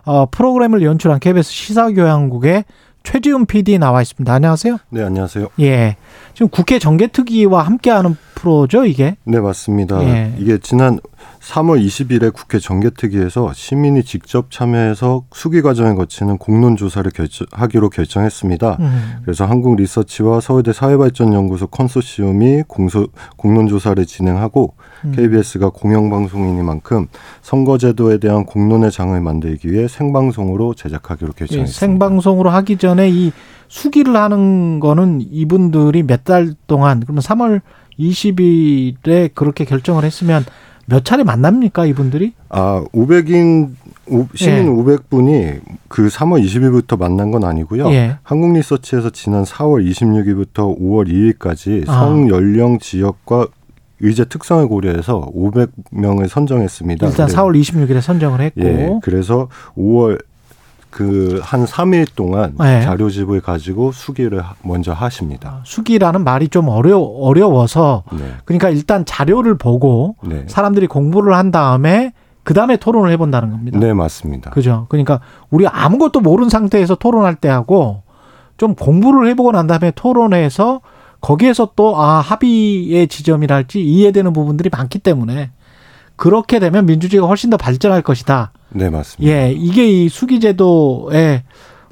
어, 0.05 0.27
프로그램을 0.31 0.83
연출한 0.83 1.19
KBS 1.19 1.51
시사교양국의 1.51 2.65
최지훈 3.07 3.47
PD 3.47 3.78
나와 3.78 4.03
있습니다. 4.03 4.33
안녕하세요. 4.33 4.78
네, 4.91 5.03
안녕하세요. 5.05 5.47
예. 5.61 5.95
지금 6.35 6.49
국회 6.49 6.81
정개특위와 6.81 7.62
함께하는 7.62 8.16
프로죠, 8.35 8.85
이게? 8.85 9.16
네, 9.23 9.39
맞습니다. 9.39 10.03
예. 10.03 10.35
이게 10.39 10.59
지난 10.59 10.99
3월 11.47 11.81
20일에 11.86 12.32
국회 12.32 12.59
정개특위에서 12.59 13.52
시민이 13.55 14.02
직접 14.02 14.51
참여해서 14.51 15.24
수기 15.32 15.62
과정을 15.62 15.94
거치는 15.94 16.39
공론 16.39 16.77
조사를 16.77 17.09
결정, 17.12 17.47
하기로 17.52 17.90
결정했습니다. 17.90 18.77
음. 18.81 19.12
그래서 19.23 19.47
한국 19.47 19.77
리서치와 19.77 20.40
서울대 20.40 20.73
사회발전연구소 20.73 21.68
컨소시엄이 21.68 22.64
공소, 22.66 23.06
공론 23.36 23.68
조사를 23.68 24.05
진행하고 24.05 24.74
음. 25.05 25.12
KBS가 25.14 25.70
공영방송이니만큼 25.70 27.06
선거제도에 27.43 28.18
대한 28.18 28.44
공론의 28.44 28.90
장을 28.90 29.18
만들기 29.20 29.70
위해 29.70 29.86
생방송으로 29.86 30.74
제작하기로 30.74 31.28
예, 31.28 31.39
결정했습니다. 31.39 31.78
생방송으로 31.78 32.51
하기 32.51 32.77
전에 32.77 33.09
이 33.09 33.31
수기를 33.68 34.16
하는 34.16 34.81
거는 34.81 35.20
이분들이 35.31 36.02
몇 36.02 36.24
달 36.24 36.55
동안 36.66 36.98
그러면 37.01 37.23
3월 37.23 37.60
20일에 38.01 39.31
그렇게 39.35 39.64
결정을 39.64 40.02
했으면 40.02 40.44
몇 40.87 41.05
차례 41.05 41.25
만납니까 41.25 41.87
이분들이? 41.87 42.33
아, 42.49 42.85
500인 42.93 43.71
시민 44.35 44.65
예. 44.65 44.69
500분이 44.69 45.61
그 45.89 46.07
3월 46.09 46.45
20일부터 46.45 46.99
만난 46.99 47.31
건 47.33 47.45
아니고요. 47.45 47.91
예. 47.91 48.19
한국리서치에서 48.23 49.11
지난 49.11 49.43
4월 49.45 49.85
26일부터 49.91 50.79
5월 50.79 51.09
2일까지 51.09 51.89
아. 51.89 52.01
성 52.01 52.29
연령 52.29 52.79
지역과 52.79 53.49
의제 54.01 54.27
특성을 54.27 54.67
고려해서 54.69 55.31
500명을 55.35 56.29
선정했습니다. 56.29 57.07
일단 57.09 57.27
네. 57.29 57.35
4월 57.35 57.61
26일에 57.61 58.01
선정을 58.01 58.41
했고 58.41 58.61
예. 58.63 59.01
그래서 59.03 59.49
5월 59.77 60.23
그한 60.97 61.66
3일 61.66 62.06
동안 62.16 62.55
예. 62.64 62.81
자료집을 62.81 63.43
가지고 63.43 63.93
수기를 63.93 64.40
하- 64.40 64.55
먼저 64.62 64.94
하십니다. 64.94 65.60
수기라는 65.64 66.24
말이 66.24 66.48
좀 66.48 66.68
어려 66.70 66.98
어려워서 66.98 68.02
네. 68.12 68.32
그러니까 68.47 68.70
일단 68.70 69.05
자료를 69.05 69.59
보고 69.59 70.16
네. 70.24 70.44
사람들이 70.48 70.86
공부를 70.86 71.35
한 71.35 71.51
다음에 71.51 72.14
그 72.44 72.55
다음에 72.55 72.78
토론을 72.78 73.10
해본다는 73.12 73.51
겁니다. 73.51 73.78
네, 73.78 73.93
맞습니다. 73.93 74.51
그죠? 74.52 74.86
그러니까 74.89 75.20
우리 75.51 75.66
아무것도 75.66 76.20
모르는 76.20 76.48
상태에서 76.48 76.94
토론할 76.94 77.35
때하고 77.35 78.02
좀 78.56 78.74
공부를 78.74 79.28
해보고 79.28 79.52
난 79.52 79.66
다음에 79.66 79.93
토론해서 79.94 80.81
거기에서 81.20 81.73
또 81.77 81.94
아 82.01 82.20
합의의 82.20 83.09
지점이랄지 83.09 83.85
이해되는 83.85 84.32
부분들이 84.32 84.70
많기 84.73 84.98
때문에 84.98 85.51
그렇게 86.16 86.59
되면 86.59 86.86
민주주의가 86.86 87.27
훨씬 87.27 87.51
더 87.51 87.59
발전할 87.59 88.01
것이다. 88.01 88.52
네, 88.70 88.90
맞습니다. 88.90 89.32
예, 89.32 89.52
이게 89.52 89.88
이 89.88 90.09
숙의제도의 90.09 91.43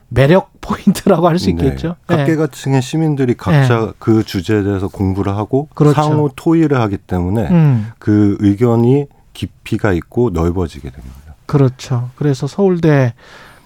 매력 0.08 0.50
포인트라고 0.60 1.28
할수 1.28 1.46
네. 1.46 1.52
있겠죠. 1.52 1.96
각계각층의 2.06 2.82
시민들이 2.82 3.34
각자 3.34 3.92
그 3.98 4.24
주제에 4.24 4.62
대해서 4.62 4.88
공부를 4.88 5.36
하고 5.36 5.68
예. 5.70 5.74
그렇죠. 5.74 6.02
상호 6.02 6.30
토의를 6.34 6.80
하기 6.80 6.98
때문에 6.98 7.48
음, 7.50 7.92
그 7.98 8.36
의견이 8.40 9.06
깊이가 9.32 9.92
있고 9.92 10.30
넓어지게 10.30 10.90
됩니다. 10.90 11.34
그렇죠. 11.46 12.10
그래서 12.16 12.46
서울대 12.46 13.14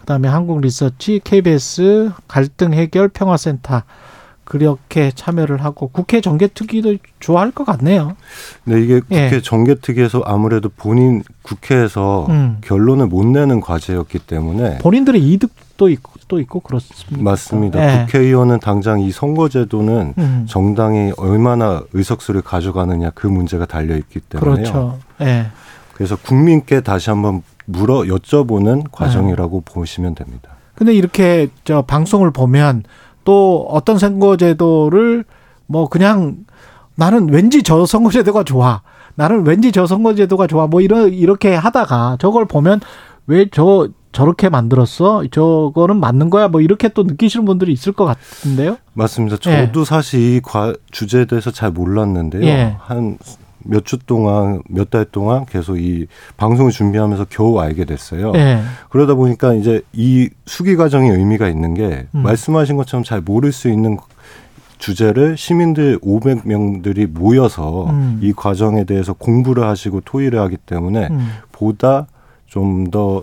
그다음에 0.01 0.27
한국 0.27 0.61
리서치, 0.61 1.21
KBS 1.23 2.11
갈등 2.27 2.73
해결 2.73 3.09
평화센터 3.09 3.83
그렇게 4.49 5.13
참여를 5.15 5.63
하고 5.63 5.89
국회 5.89 6.23
정개특위도 6.23 6.97
좋아할 7.21 7.51
것 7.51 7.65
같네요. 7.67 8.17
근데 8.65 8.83
이게 8.83 9.01
예. 9.11 9.25
국회 9.25 9.43
정개특위에서 9.43 10.23
아무래도 10.25 10.71
본인 10.75 11.23
국회에서 11.43 12.25
음. 12.31 12.57
결론을 12.63 13.09
못 13.09 13.27
내는 13.27 13.61
과제였기 13.61 14.21
때문에 14.21 14.79
본인들의 14.79 15.23
이득도 15.23 15.91
있고 15.91 16.13
또 16.29 16.41
있고 16.41 16.61
그렇습니다. 16.61 17.23
맞습니다. 17.23 17.85
예. 17.85 18.07
국회의원은 18.07 18.61
당장 18.61 19.01
이 19.01 19.11
선거제도는 19.11 20.15
음, 20.17 20.47
정당이 20.49 21.13
얼마나 21.19 21.83
의석수를 21.93 22.41
가져가느냐 22.41 23.11
그 23.11 23.27
문제가 23.27 23.67
달려 23.67 23.99
있기 23.99 24.21
때문에요. 24.21 24.55
그렇죠. 24.55 24.99
예. 25.21 25.49
그래서 25.93 26.17
국민께 26.17 26.81
다시 26.81 27.11
한번 27.11 27.43
물어 27.67 28.05
여쭤보는 28.05 28.77
네. 28.79 28.85
과정이라고 28.93 29.61
보시면 29.67 30.15
됩니다. 30.15 30.53
근데 30.75 30.95
이렇게 30.95 31.49
저 31.65 31.83
방송을 31.83 32.31
보면 32.31 32.85
또 33.29 33.67
어떤 33.69 33.99
선거제도를 33.99 35.23
뭐 35.67 35.87
그냥 35.91 36.37
나는 36.95 37.29
왠지 37.29 37.63
저 37.63 37.85
선거제도가 37.85 38.43
좋아. 38.43 38.81
나는 39.17 39.47
왠지 39.47 39.71
저 39.71 39.87
선거제도가 39.87 40.47
좋아. 40.47 40.67
뭐 40.67 40.81
이런 40.81 41.13
이렇게 41.13 41.55
하다가 41.55 42.17
저걸 42.21 42.47
보면 42.47 42.81
왜 43.27 43.45
저 43.53 43.89
저렇게 44.13 44.49
만들었어? 44.49 45.25
저거는 45.31 46.01
맞는 46.01 46.31
거야? 46.31 46.49
뭐 46.49 46.63
이렇게 46.63 46.89
또 46.89 47.03
느끼시는 47.03 47.45
분들이 47.45 47.71
있을 47.75 47.93
것 47.93 48.07
같은데요. 48.07 48.79
맞습니다. 48.95 49.37
예. 49.53 49.67
저도 49.67 49.85
사실 49.85 50.19
이 50.37 50.41
과, 50.43 50.73
주제에 50.91 51.27
대해서 51.27 51.51
잘 51.51 51.71
몰랐는데요. 51.71 52.43
예. 52.47 52.77
한 52.81 53.19
몇 53.65 53.85
주 53.85 53.99
동안 53.99 54.63
몇 54.69 54.91
달 54.91 55.05
동안 55.05 55.45
계속 55.47 55.79
이 55.79 56.07
방송을 56.37 56.71
준비하면서 56.73 57.27
겨우 57.31 57.59
알게 57.59 57.85
됐어요. 57.85 58.33
예. 58.37 58.61
그러다 58.91 59.15
보니까 59.15 59.55
이제 59.55 59.83
이 59.93 60.31
수기 60.47 60.77
과정이 60.77 61.11
의미가 61.11 61.49
있는 61.49 61.75
게 61.75 62.07
음. 62.15 62.23
말씀하신 62.23 62.77
것처럼 62.77 63.05
잘 63.05 63.21
모를 63.21 63.53
수 63.53 63.69
있는 63.69 63.99
주제를 64.79 65.37
시민들 65.37 65.99
500명들이 65.99 67.09
모여서 67.11 67.91
음. 67.91 68.21
이 68.23 68.33
과정에 68.33 68.85
대해서 68.85 69.13
공부를 69.13 69.65
하시고 69.65 70.03
토의를 70.03 70.39
하기 70.41 70.57
때문에 70.57 71.09
음. 71.11 71.29
보다 71.53 72.07
좀더 72.47 73.23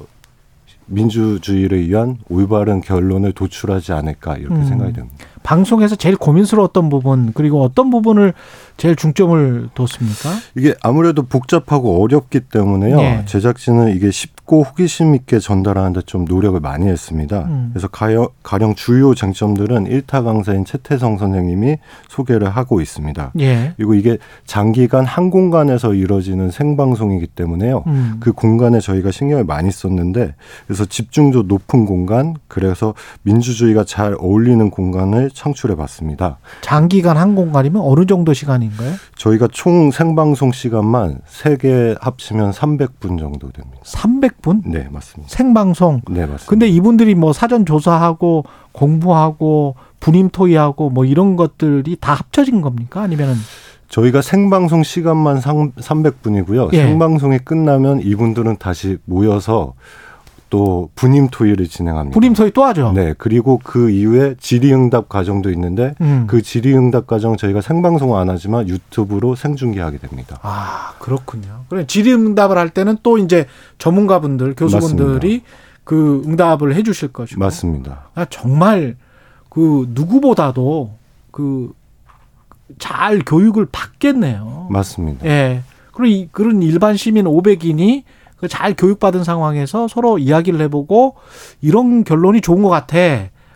민주주의를 0.88 1.88
위한 1.88 2.18
올바른 2.30 2.82
결론을 2.82 3.32
도출하지 3.34 3.94
않을까 3.94 4.38
이렇게 4.38 4.56
음. 4.56 4.66
생각이 4.66 4.94
됩니다. 4.94 5.16
방송에서 5.44 5.96
제일 5.96 6.16
고민스러웠던 6.16 6.90
부분 6.90 7.32
그리고 7.34 7.62
어떤 7.62 7.90
부분을 7.90 8.34
제일 8.78 8.96
중점을 8.96 9.70
뒀습니까? 9.74 10.30
이게 10.56 10.76
아무래도 10.82 11.24
복잡하고 11.24 12.02
어렵기 12.04 12.42
때문에요. 12.42 13.00
예. 13.00 13.24
제작진은 13.26 13.96
이게 13.96 14.12
쉽 14.12 14.35
쉽고 14.46 14.64
호기심 14.64 15.16
있게 15.16 15.40
전달하는데 15.40 16.02
좀 16.04 16.26
노력을 16.26 16.58
많이 16.60 16.88
했습니다. 16.88 17.46
음. 17.46 17.70
그래서 17.74 17.88
가령, 17.88 18.30
가령 18.44 18.76
주요 18.76 19.14
쟁점들은 19.14 19.88
일타 19.88 20.22
강사인 20.22 20.64
최태성 20.66 21.18
선생님이 21.18 21.78
소개를 22.08 22.50
하고 22.50 22.80
있습니다. 22.82 23.34
예. 23.40 23.74
그리고 23.76 23.94
이게 23.96 24.18
장기간 24.46 25.06
한 25.06 25.30
공간에서 25.30 25.94
이루어지는 25.94 26.52
생방송이기 26.52 27.28
때문에요. 27.28 27.84
음. 27.88 28.18
그 28.20 28.32
공간에 28.32 28.80
저희가 28.80 29.12
신경을 29.12 29.44
많이 29.44 29.72
썼는데 29.72 30.36
그래서 30.68 30.86
집중도 30.86 31.44
높은 31.44 31.86
공간 31.86 32.36
그래서 32.48 32.94
민주주의가 33.24 33.84
잘 33.84 34.16
어울리는 34.20 34.70
공간을 34.70 35.32
창출해 35.32 35.76
봤습니다. 35.76 36.38
장기간 36.62 37.18
한 37.18 37.36
공간이면 37.36 37.82
어느 37.84 38.06
정도 38.06 38.34
시간인가요? 38.34 38.94
저희가 39.18 39.48
총 39.52 39.92
생방송 39.92 40.52
시간만 40.52 41.20
세 41.26 41.56
개 41.56 41.96
합치면 42.02 42.52
300분 42.52 43.18
정도 43.18 43.50
됩니다. 43.50 43.78
300 43.84 44.35
분? 44.42 44.62
네, 44.66 44.88
맞습니다. 44.92 45.34
생방송. 45.34 46.02
네, 46.10 46.22
맞습니다. 46.22 46.46
근데 46.48 46.68
이분들이 46.68 47.16
뭐 47.16 47.34
사전 47.34 47.66
조사하고 47.66 48.46
공부하고 48.72 49.76
분임 50.00 50.30
토의하고 50.30 50.90
뭐 50.90 51.06
이런 51.06 51.36
것들이 51.36 51.98
다 52.00 52.14
합쳐진 52.14 52.62
겁니까? 52.62 53.02
아니면은 53.02 53.34
저희가 53.90 54.22
생방송 54.22 54.84
시간만 54.84 55.40
300분이고요. 55.40 56.74
예. 56.74 56.84
생방송이 56.84 57.40
끝나면 57.40 58.02
이분들은 58.02 58.58
다시 58.58 58.98
모여서 59.06 59.74
또 60.50 60.90
분임 60.96 61.28
토의를 61.30 61.68
진행합니다. 61.68 62.14
분임 62.14 62.34
토의 62.34 62.52
또 62.52 62.64
하죠? 62.66 62.92
네, 62.94 63.14
그리고 63.18 63.60
그 63.64 63.90
이후에 63.90 64.36
질의응답 64.40 65.10
과정도 65.10 65.52
있는데 65.52 65.96
음. 66.02 66.26
그 66.28 66.42
질의응답 66.42 67.08
과정 67.08 67.36
저희가 67.36 67.62
생방송 67.62 68.16
안 68.18 68.30
하지만 68.30 68.68
유튜브로 68.68 69.36
생중계하게 69.36 69.98
됩니다. 69.98 70.40
아, 70.42 70.94
그렇군요. 71.00 71.66
그래 71.70 71.86
질의응답을 71.88 72.58
할 72.58 72.70
때는 72.70 72.98
또 73.04 73.18
이제 73.18 73.48
전문가분들, 73.78 74.56
교수분들이 74.56 75.44
그 75.84 76.24
응답을 76.26 76.76
해 76.76 76.84
주실 76.84 77.10
것이고. 77.10 77.40
맞습니다. 77.40 78.10
아, 78.16 78.26
정말 78.26 78.96
그 79.50 79.88
누구보다도 79.90 80.92
그 81.32 81.74
잘 82.80 83.20
교육을 83.26 83.68
받겠네요. 83.72 84.68
맞습니다. 84.70 85.26
예. 85.26 85.62
그리고 85.94 86.06
이, 86.06 86.30
그런 86.32 86.62
일반 86.62 86.98
시민 86.98 87.26
500인이 87.26 88.04
그 88.38 88.48
잘 88.48 88.74
교육받은 88.76 89.24
상황에서 89.24 89.88
서로 89.88 90.18
이야기를 90.18 90.62
해보고 90.62 91.16
이런 91.62 92.04
결론이 92.04 92.42
좋은 92.42 92.62
것 92.62 92.70
같아. 92.70 92.98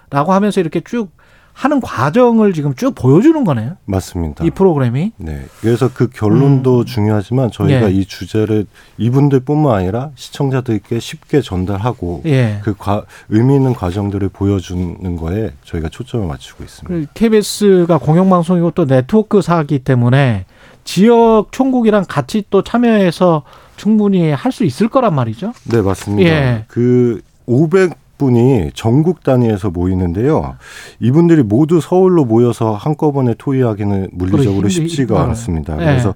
라고 0.09 0.33
하면서 0.33 0.59
이렇게 0.59 0.81
쭉 0.81 1.11
하는 1.53 1.81
과정을 1.81 2.53
지금 2.53 2.73
쭉 2.73 2.95
보여주는 2.95 3.43
거네요. 3.43 3.75
맞습니다. 3.83 4.45
이 4.45 4.49
프로그램이. 4.49 5.11
네. 5.17 5.45
그래서 5.59 5.89
그 5.93 6.07
결론도 6.07 6.85
중요하지만 6.85 7.51
저희가 7.51 7.91
예. 7.91 7.95
이 7.95 8.05
주제를 8.05 8.65
이분들뿐만 8.97 9.75
아니라 9.75 10.11
시청자들께 10.15 10.99
쉽게 10.99 11.41
전달하고 11.41 12.21
예. 12.27 12.61
그 12.63 12.75
과, 12.77 13.03
의미 13.27 13.55
있는 13.55 13.73
과정들을 13.73 14.29
보여주는 14.29 15.15
거에 15.17 15.51
저희가 15.65 15.89
초점을 15.89 16.25
맞추고 16.25 16.63
있습니다. 16.63 17.11
KBS가 17.13 17.97
공영방송이고 17.97 18.71
또 18.71 18.85
네트워크사기 18.85 19.79
때문에 19.79 20.45
지역 20.85 21.47
총국이랑 21.51 22.05
같이 22.07 22.43
또 22.49 22.63
참여해서 22.63 23.43
충분히 23.83 24.31
할 24.31 24.51
수 24.51 24.63
있을 24.65 24.89
거란 24.89 25.15
말이죠. 25.15 25.53
네, 25.71 25.81
맞습니다. 25.81 26.29
예. 26.29 26.65
그 26.67 27.21
500 27.45 27.93
분이 28.17 28.71
전국 28.73 29.23
단위에서 29.23 29.69
모이는데요. 29.69 30.55
이분들이 30.99 31.41
모두 31.43 31.79
서울로 31.79 32.25
모여서 32.25 32.73
한꺼번에 32.73 33.33
토의하기는 33.37 34.09
물리적으로 34.11 34.67
힘들- 34.67 34.69
쉽지가 34.71 35.01
힘들어요. 35.15 35.29
않습니다. 35.29 35.73
예. 35.81 35.85
그래서 35.85 36.13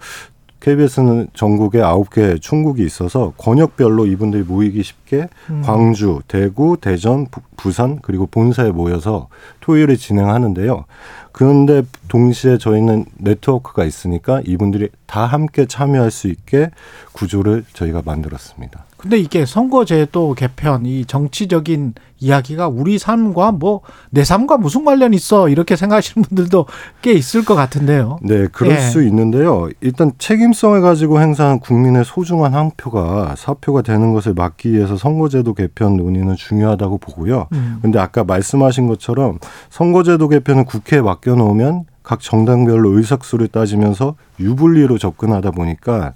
KBS는 0.59 1.27
전국에 1.33 1.79
9개 1.79 2.41
총국이 2.41 2.85
있어서 2.85 3.33
권역별로 3.37 4.05
이분들이 4.05 4.43
모이기 4.43 4.81
쉽게 4.83 5.27
음. 5.49 5.61
광주, 5.63 6.21
대구, 6.27 6.77
대전, 6.79 7.27
부- 7.27 7.41
부산 7.57 7.99
그리고 8.01 8.27
본사에 8.27 8.71
모여서 8.71 9.27
토의를 9.59 9.97
진행하는데요. 9.97 10.85
그런데 11.33 11.81
동시에 12.07 12.57
저희는 12.59 13.05
네트워크가 13.17 13.83
있으니까 13.83 14.41
이분들이 14.45 14.89
다 15.07 15.25
함께 15.25 15.65
참여할 15.65 16.11
수 16.11 16.27
있게 16.27 16.69
구조를 17.11 17.65
저희가 17.73 18.03
만들었습니다. 18.05 18.85
근데 19.03 19.19
이게 19.19 19.45
선거제도 19.45 20.33
개편, 20.33 20.85
이 20.85 21.05
정치적인 21.05 21.93
이야기가 22.19 22.69
우리 22.69 22.97
삶과 22.97 23.51
뭐 23.51 23.81
내 24.13 24.23
삶과 24.23 24.57
무슨 24.57 24.85
관련 24.85 25.13
있어 25.13 25.49
이렇게 25.49 25.75
생각하시는 25.75 26.23
분들도 26.23 26.67
꽤 27.01 27.13
있을 27.13 27.43
것 27.43 27.55
같은데요. 27.55 28.19
네, 28.21 28.47
그럴 28.51 28.73
예. 28.73 28.79
수 28.79 29.03
있는데요. 29.03 29.69
일단 29.81 30.11
책임성을 30.19 30.79
가지고 30.81 31.19
행사한 31.19 31.59
국민의 31.59 32.05
소중한 32.05 32.53
한 32.53 32.69
표가 32.77 33.33
사표가 33.35 33.81
되는 33.81 34.13
것을 34.13 34.35
막기 34.35 34.71
위해서 34.71 34.95
선거제도 34.97 35.55
개편 35.55 35.97
논의는 35.97 36.35
중요하다고 36.35 36.99
보고요. 36.99 37.47
음. 37.53 37.79
근데 37.81 37.97
아까 37.97 38.23
말씀하신 38.23 38.85
것처럼 38.85 39.39
선거제도 39.71 40.27
개편은 40.27 40.65
국회에 40.65 41.01
맡겨놓으면 41.01 41.85
각 42.03 42.19
정당별로 42.19 42.97
의석수를 42.97 43.47
따지면서 43.47 44.15
유불리로 44.39 44.97
접근하다 44.97 45.51
보니까 45.51 46.13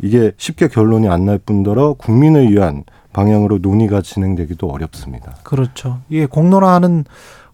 이게 0.00 0.32
쉽게 0.36 0.68
결론이 0.68 1.08
안 1.08 1.24
날 1.24 1.38
뿐더러 1.38 1.94
국민을 1.94 2.50
위한 2.50 2.84
방향으로 3.12 3.58
논의가 3.58 4.00
진행되기도 4.02 4.68
어렵습니다. 4.70 5.34
그렇죠. 5.42 5.98
이게 6.08 6.26
공론화하는 6.26 7.04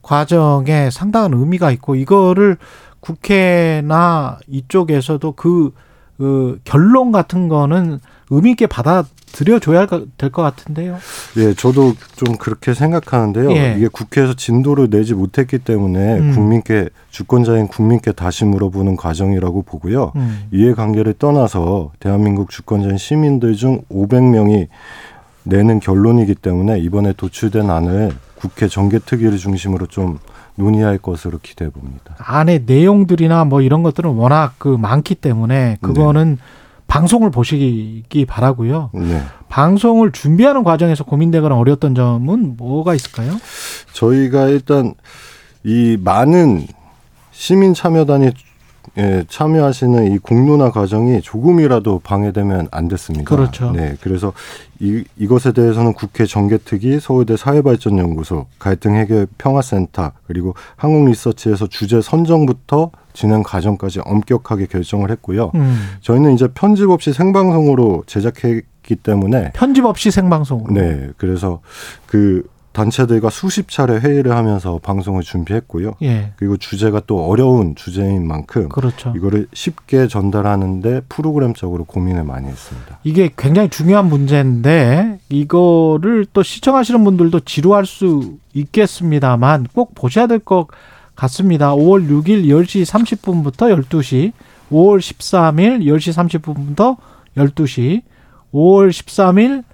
과정에 0.02 0.90
상당한 0.90 1.32
의미가 1.32 1.70
있고 1.72 1.94
이거를 1.94 2.58
국회나 3.00 4.38
이쪽에서도 4.48 5.32
그, 5.32 5.72
그 6.18 6.60
결론 6.64 7.12
같은 7.12 7.48
거는 7.48 8.00
의미 8.30 8.50
있게 8.52 8.66
받아 8.66 9.04
들여줘야 9.34 9.86
될 10.16 10.30
것 10.30 10.42
같은데요. 10.42 10.98
예, 11.36 11.54
저도 11.54 11.94
좀 12.16 12.36
그렇게 12.36 12.72
생각하는데요. 12.72 13.50
예. 13.52 13.74
이게 13.76 13.88
국회에서 13.88 14.34
진도를 14.34 14.90
내지 14.90 15.14
못했기 15.14 15.58
때문에 15.58 16.18
음. 16.18 16.32
국민께 16.34 16.88
주권자인 17.10 17.68
국민께 17.68 18.12
다시 18.12 18.44
물어보는 18.44 18.96
과정이라고 18.96 19.62
보고요. 19.62 20.12
음. 20.16 20.44
이해관계를 20.52 21.14
떠나서 21.14 21.92
대한민국 22.00 22.50
주권자인 22.50 22.96
시민들 22.96 23.54
중 23.54 23.82
500명이 23.90 24.68
내는 25.44 25.78
결론이기 25.80 26.36
때문에 26.36 26.78
이번에 26.80 27.12
도출된 27.12 27.68
안을 27.70 28.12
국회 28.36 28.66
정개특위를 28.68 29.38
중심으로 29.38 29.86
좀 29.86 30.18
논의할 30.56 30.98
것으로 30.98 31.38
기대해 31.42 31.70
봅니다. 31.70 32.14
안에 32.18 32.62
내용들이나 32.66 33.44
뭐 33.44 33.60
이런 33.60 33.82
것들은 33.82 34.10
워낙 34.10 34.54
그 34.58 34.68
많기 34.68 35.14
때문에 35.14 35.78
그거는 35.80 36.38
방송을 36.86 37.30
보시기 37.30 38.24
바라고요. 38.26 38.90
네. 38.94 39.22
방송을 39.48 40.12
준비하는 40.12 40.64
과정에서 40.64 41.04
고민되거나 41.04 41.56
어려웠던 41.56 41.94
점은 41.94 42.56
뭐가 42.56 42.94
있을까요? 42.94 43.32
저희가 43.92 44.48
일단 44.48 44.94
이 45.64 45.96
많은 46.00 46.66
시민 47.32 47.74
참여단이 47.74 48.32
예, 48.96 49.24
참여하시는 49.28 50.12
이 50.12 50.18
공론화 50.18 50.70
과정이 50.70 51.20
조금이라도 51.20 52.00
방해되면 52.04 52.68
안 52.70 52.86
됐습니다. 52.86 53.24
그렇죠. 53.24 53.72
네, 53.72 53.96
그래서 54.00 54.32
이, 54.78 55.02
이것에 55.16 55.52
대해서는 55.52 55.94
국회 55.94 56.26
정개특위, 56.26 57.00
서울대 57.00 57.36
사회발전연구소, 57.36 58.46
갈등 58.58 58.94
해결 58.94 59.26
평화센터, 59.36 60.12
그리고 60.26 60.54
한국리서치에서 60.76 61.66
주제 61.66 62.00
선정부터 62.00 62.90
진행 63.14 63.42
과정까지 63.42 64.00
엄격하게 64.04 64.66
결정을 64.66 65.10
했고요. 65.12 65.52
음. 65.54 65.78
저희는 66.02 66.34
이제 66.34 66.48
편집 66.48 66.90
없이 66.90 67.12
생방송으로 67.14 68.02
제작했기 68.06 68.96
때문에 68.96 69.52
편집 69.54 69.84
없이 69.86 70.10
생방송으로. 70.10 70.74
네, 70.74 71.08
그래서 71.16 71.60
그 72.06 72.42
단체들과 72.72 73.30
수십 73.30 73.68
차례 73.70 73.98
회의를 74.00 74.32
하면서 74.36 74.80
방송을 74.82 75.22
준비했고요. 75.22 75.94
예. 76.02 76.32
그리고 76.34 76.56
주제가 76.56 77.02
또 77.06 77.24
어려운 77.24 77.76
주제인 77.76 78.26
만큼 78.26 78.68
그렇죠. 78.68 79.12
이거를 79.16 79.46
쉽게 79.54 80.08
전달하는데 80.08 81.02
프로그램적으로 81.08 81.84
고민을 81.84 82.24
많이 82.24 82.48
했습니다. 82.48 82.98
이게 83.04 83.30
굉장히 83.36 83.68
중요한 83.68 84.08
문제인데 84.08 85.20
이거를 85.28 86.26
또 86.32 86.42
시청하시는 86.42 87.04
분들도 87.04 87.40
지루할 87.40 87.86
수 87.86 88.38
있겠습니다만 88.54 89.68
꼭 89.72 89.94
보셔야 89.94 90.26
될 90.26 90.40
것 90.40 90.66
같습니다. 91.14 91.74
5월 91.74 92.08
6일 92.08 92.46
10시 92.46 92.84
30분부터 92.84 93.86
12시, 93.88 94.32
5월 94.70 94.98
13일 94.98 95.82
10시 95.84 96.42
30분부터 96.42 96.96
12시, 97.36 98.02
5월 98.52 98.90
13일 98.90 99.64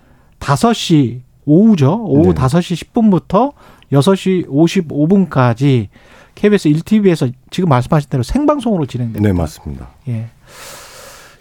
5시 0.40 1.20
오후죠. 1.44 2.04
오후 2.04 2.32
네. 2.32 2.40
5시 2.40 2.92
10분부터 2.92 3.52
6시 3.92 4.48
55분까지 4.48 5.88
KBS 6.34 6.68
1TV에서 6.70 7.32
지금 7.50 7.68
말씀하신 7.68 8.08
대로 8.08 8.22
생방송으로 8.22 8.86
진행됩니다. 8.86 9.26
네, 9.26 9.32
맞습니다. 9.36 9.90
예. 10.08 10.30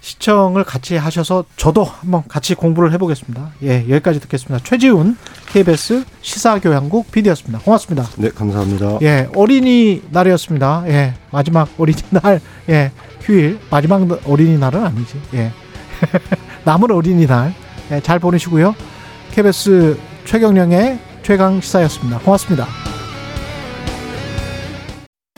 시청을 0.01 0.63
같이 0.63 0.95
하셔서 0.95 1.43
저도 1.57 1.84
한번 1.84 2.23
같이 2.27 2.55
공부를 2.55 2.93
해보겠습니다. 2.93 3.51
예, 3.63 3.85
여기까지 3.89 4.19
듣겠습니다. 4.21 4.63
최지훈 4.63 5.17
KBS 5.47 6.05
시사교양국 6.21 7.11
PD였습니다. 7.11 7.59
고맙습니다. 7.59 8.07
네, 8.17 8.30
감사합니다. 8.30 8.99
예, 9.01 9.30
어린이 9.35 10.01
날이었습니다. 10.09 10.84
예, 10.88 11.13
마지막 11.31 11.69
어린이 11.77 12.01
날, 12.11 12.39
예, 12.69 12.91
휴일, 13.21 13.59
마지막 13.69 14.01
어린이 14.26 14.57
날은 14.57 14.84
아니지. 14.84 15.21
예. 15.34 15.51
남은 16.63 16.91
어린이 16.91 17.27
날, 17.27 17.53
예, 17.91 17.99
잘 18.01 18.19
보내시고요. 18.19 18.76
KBS 19.31 19.97
최경령의 20.26 20.99
최강 21.23 21.61
시사였습니다. 21.61 22.19
고맙습니다. 22.19 22.98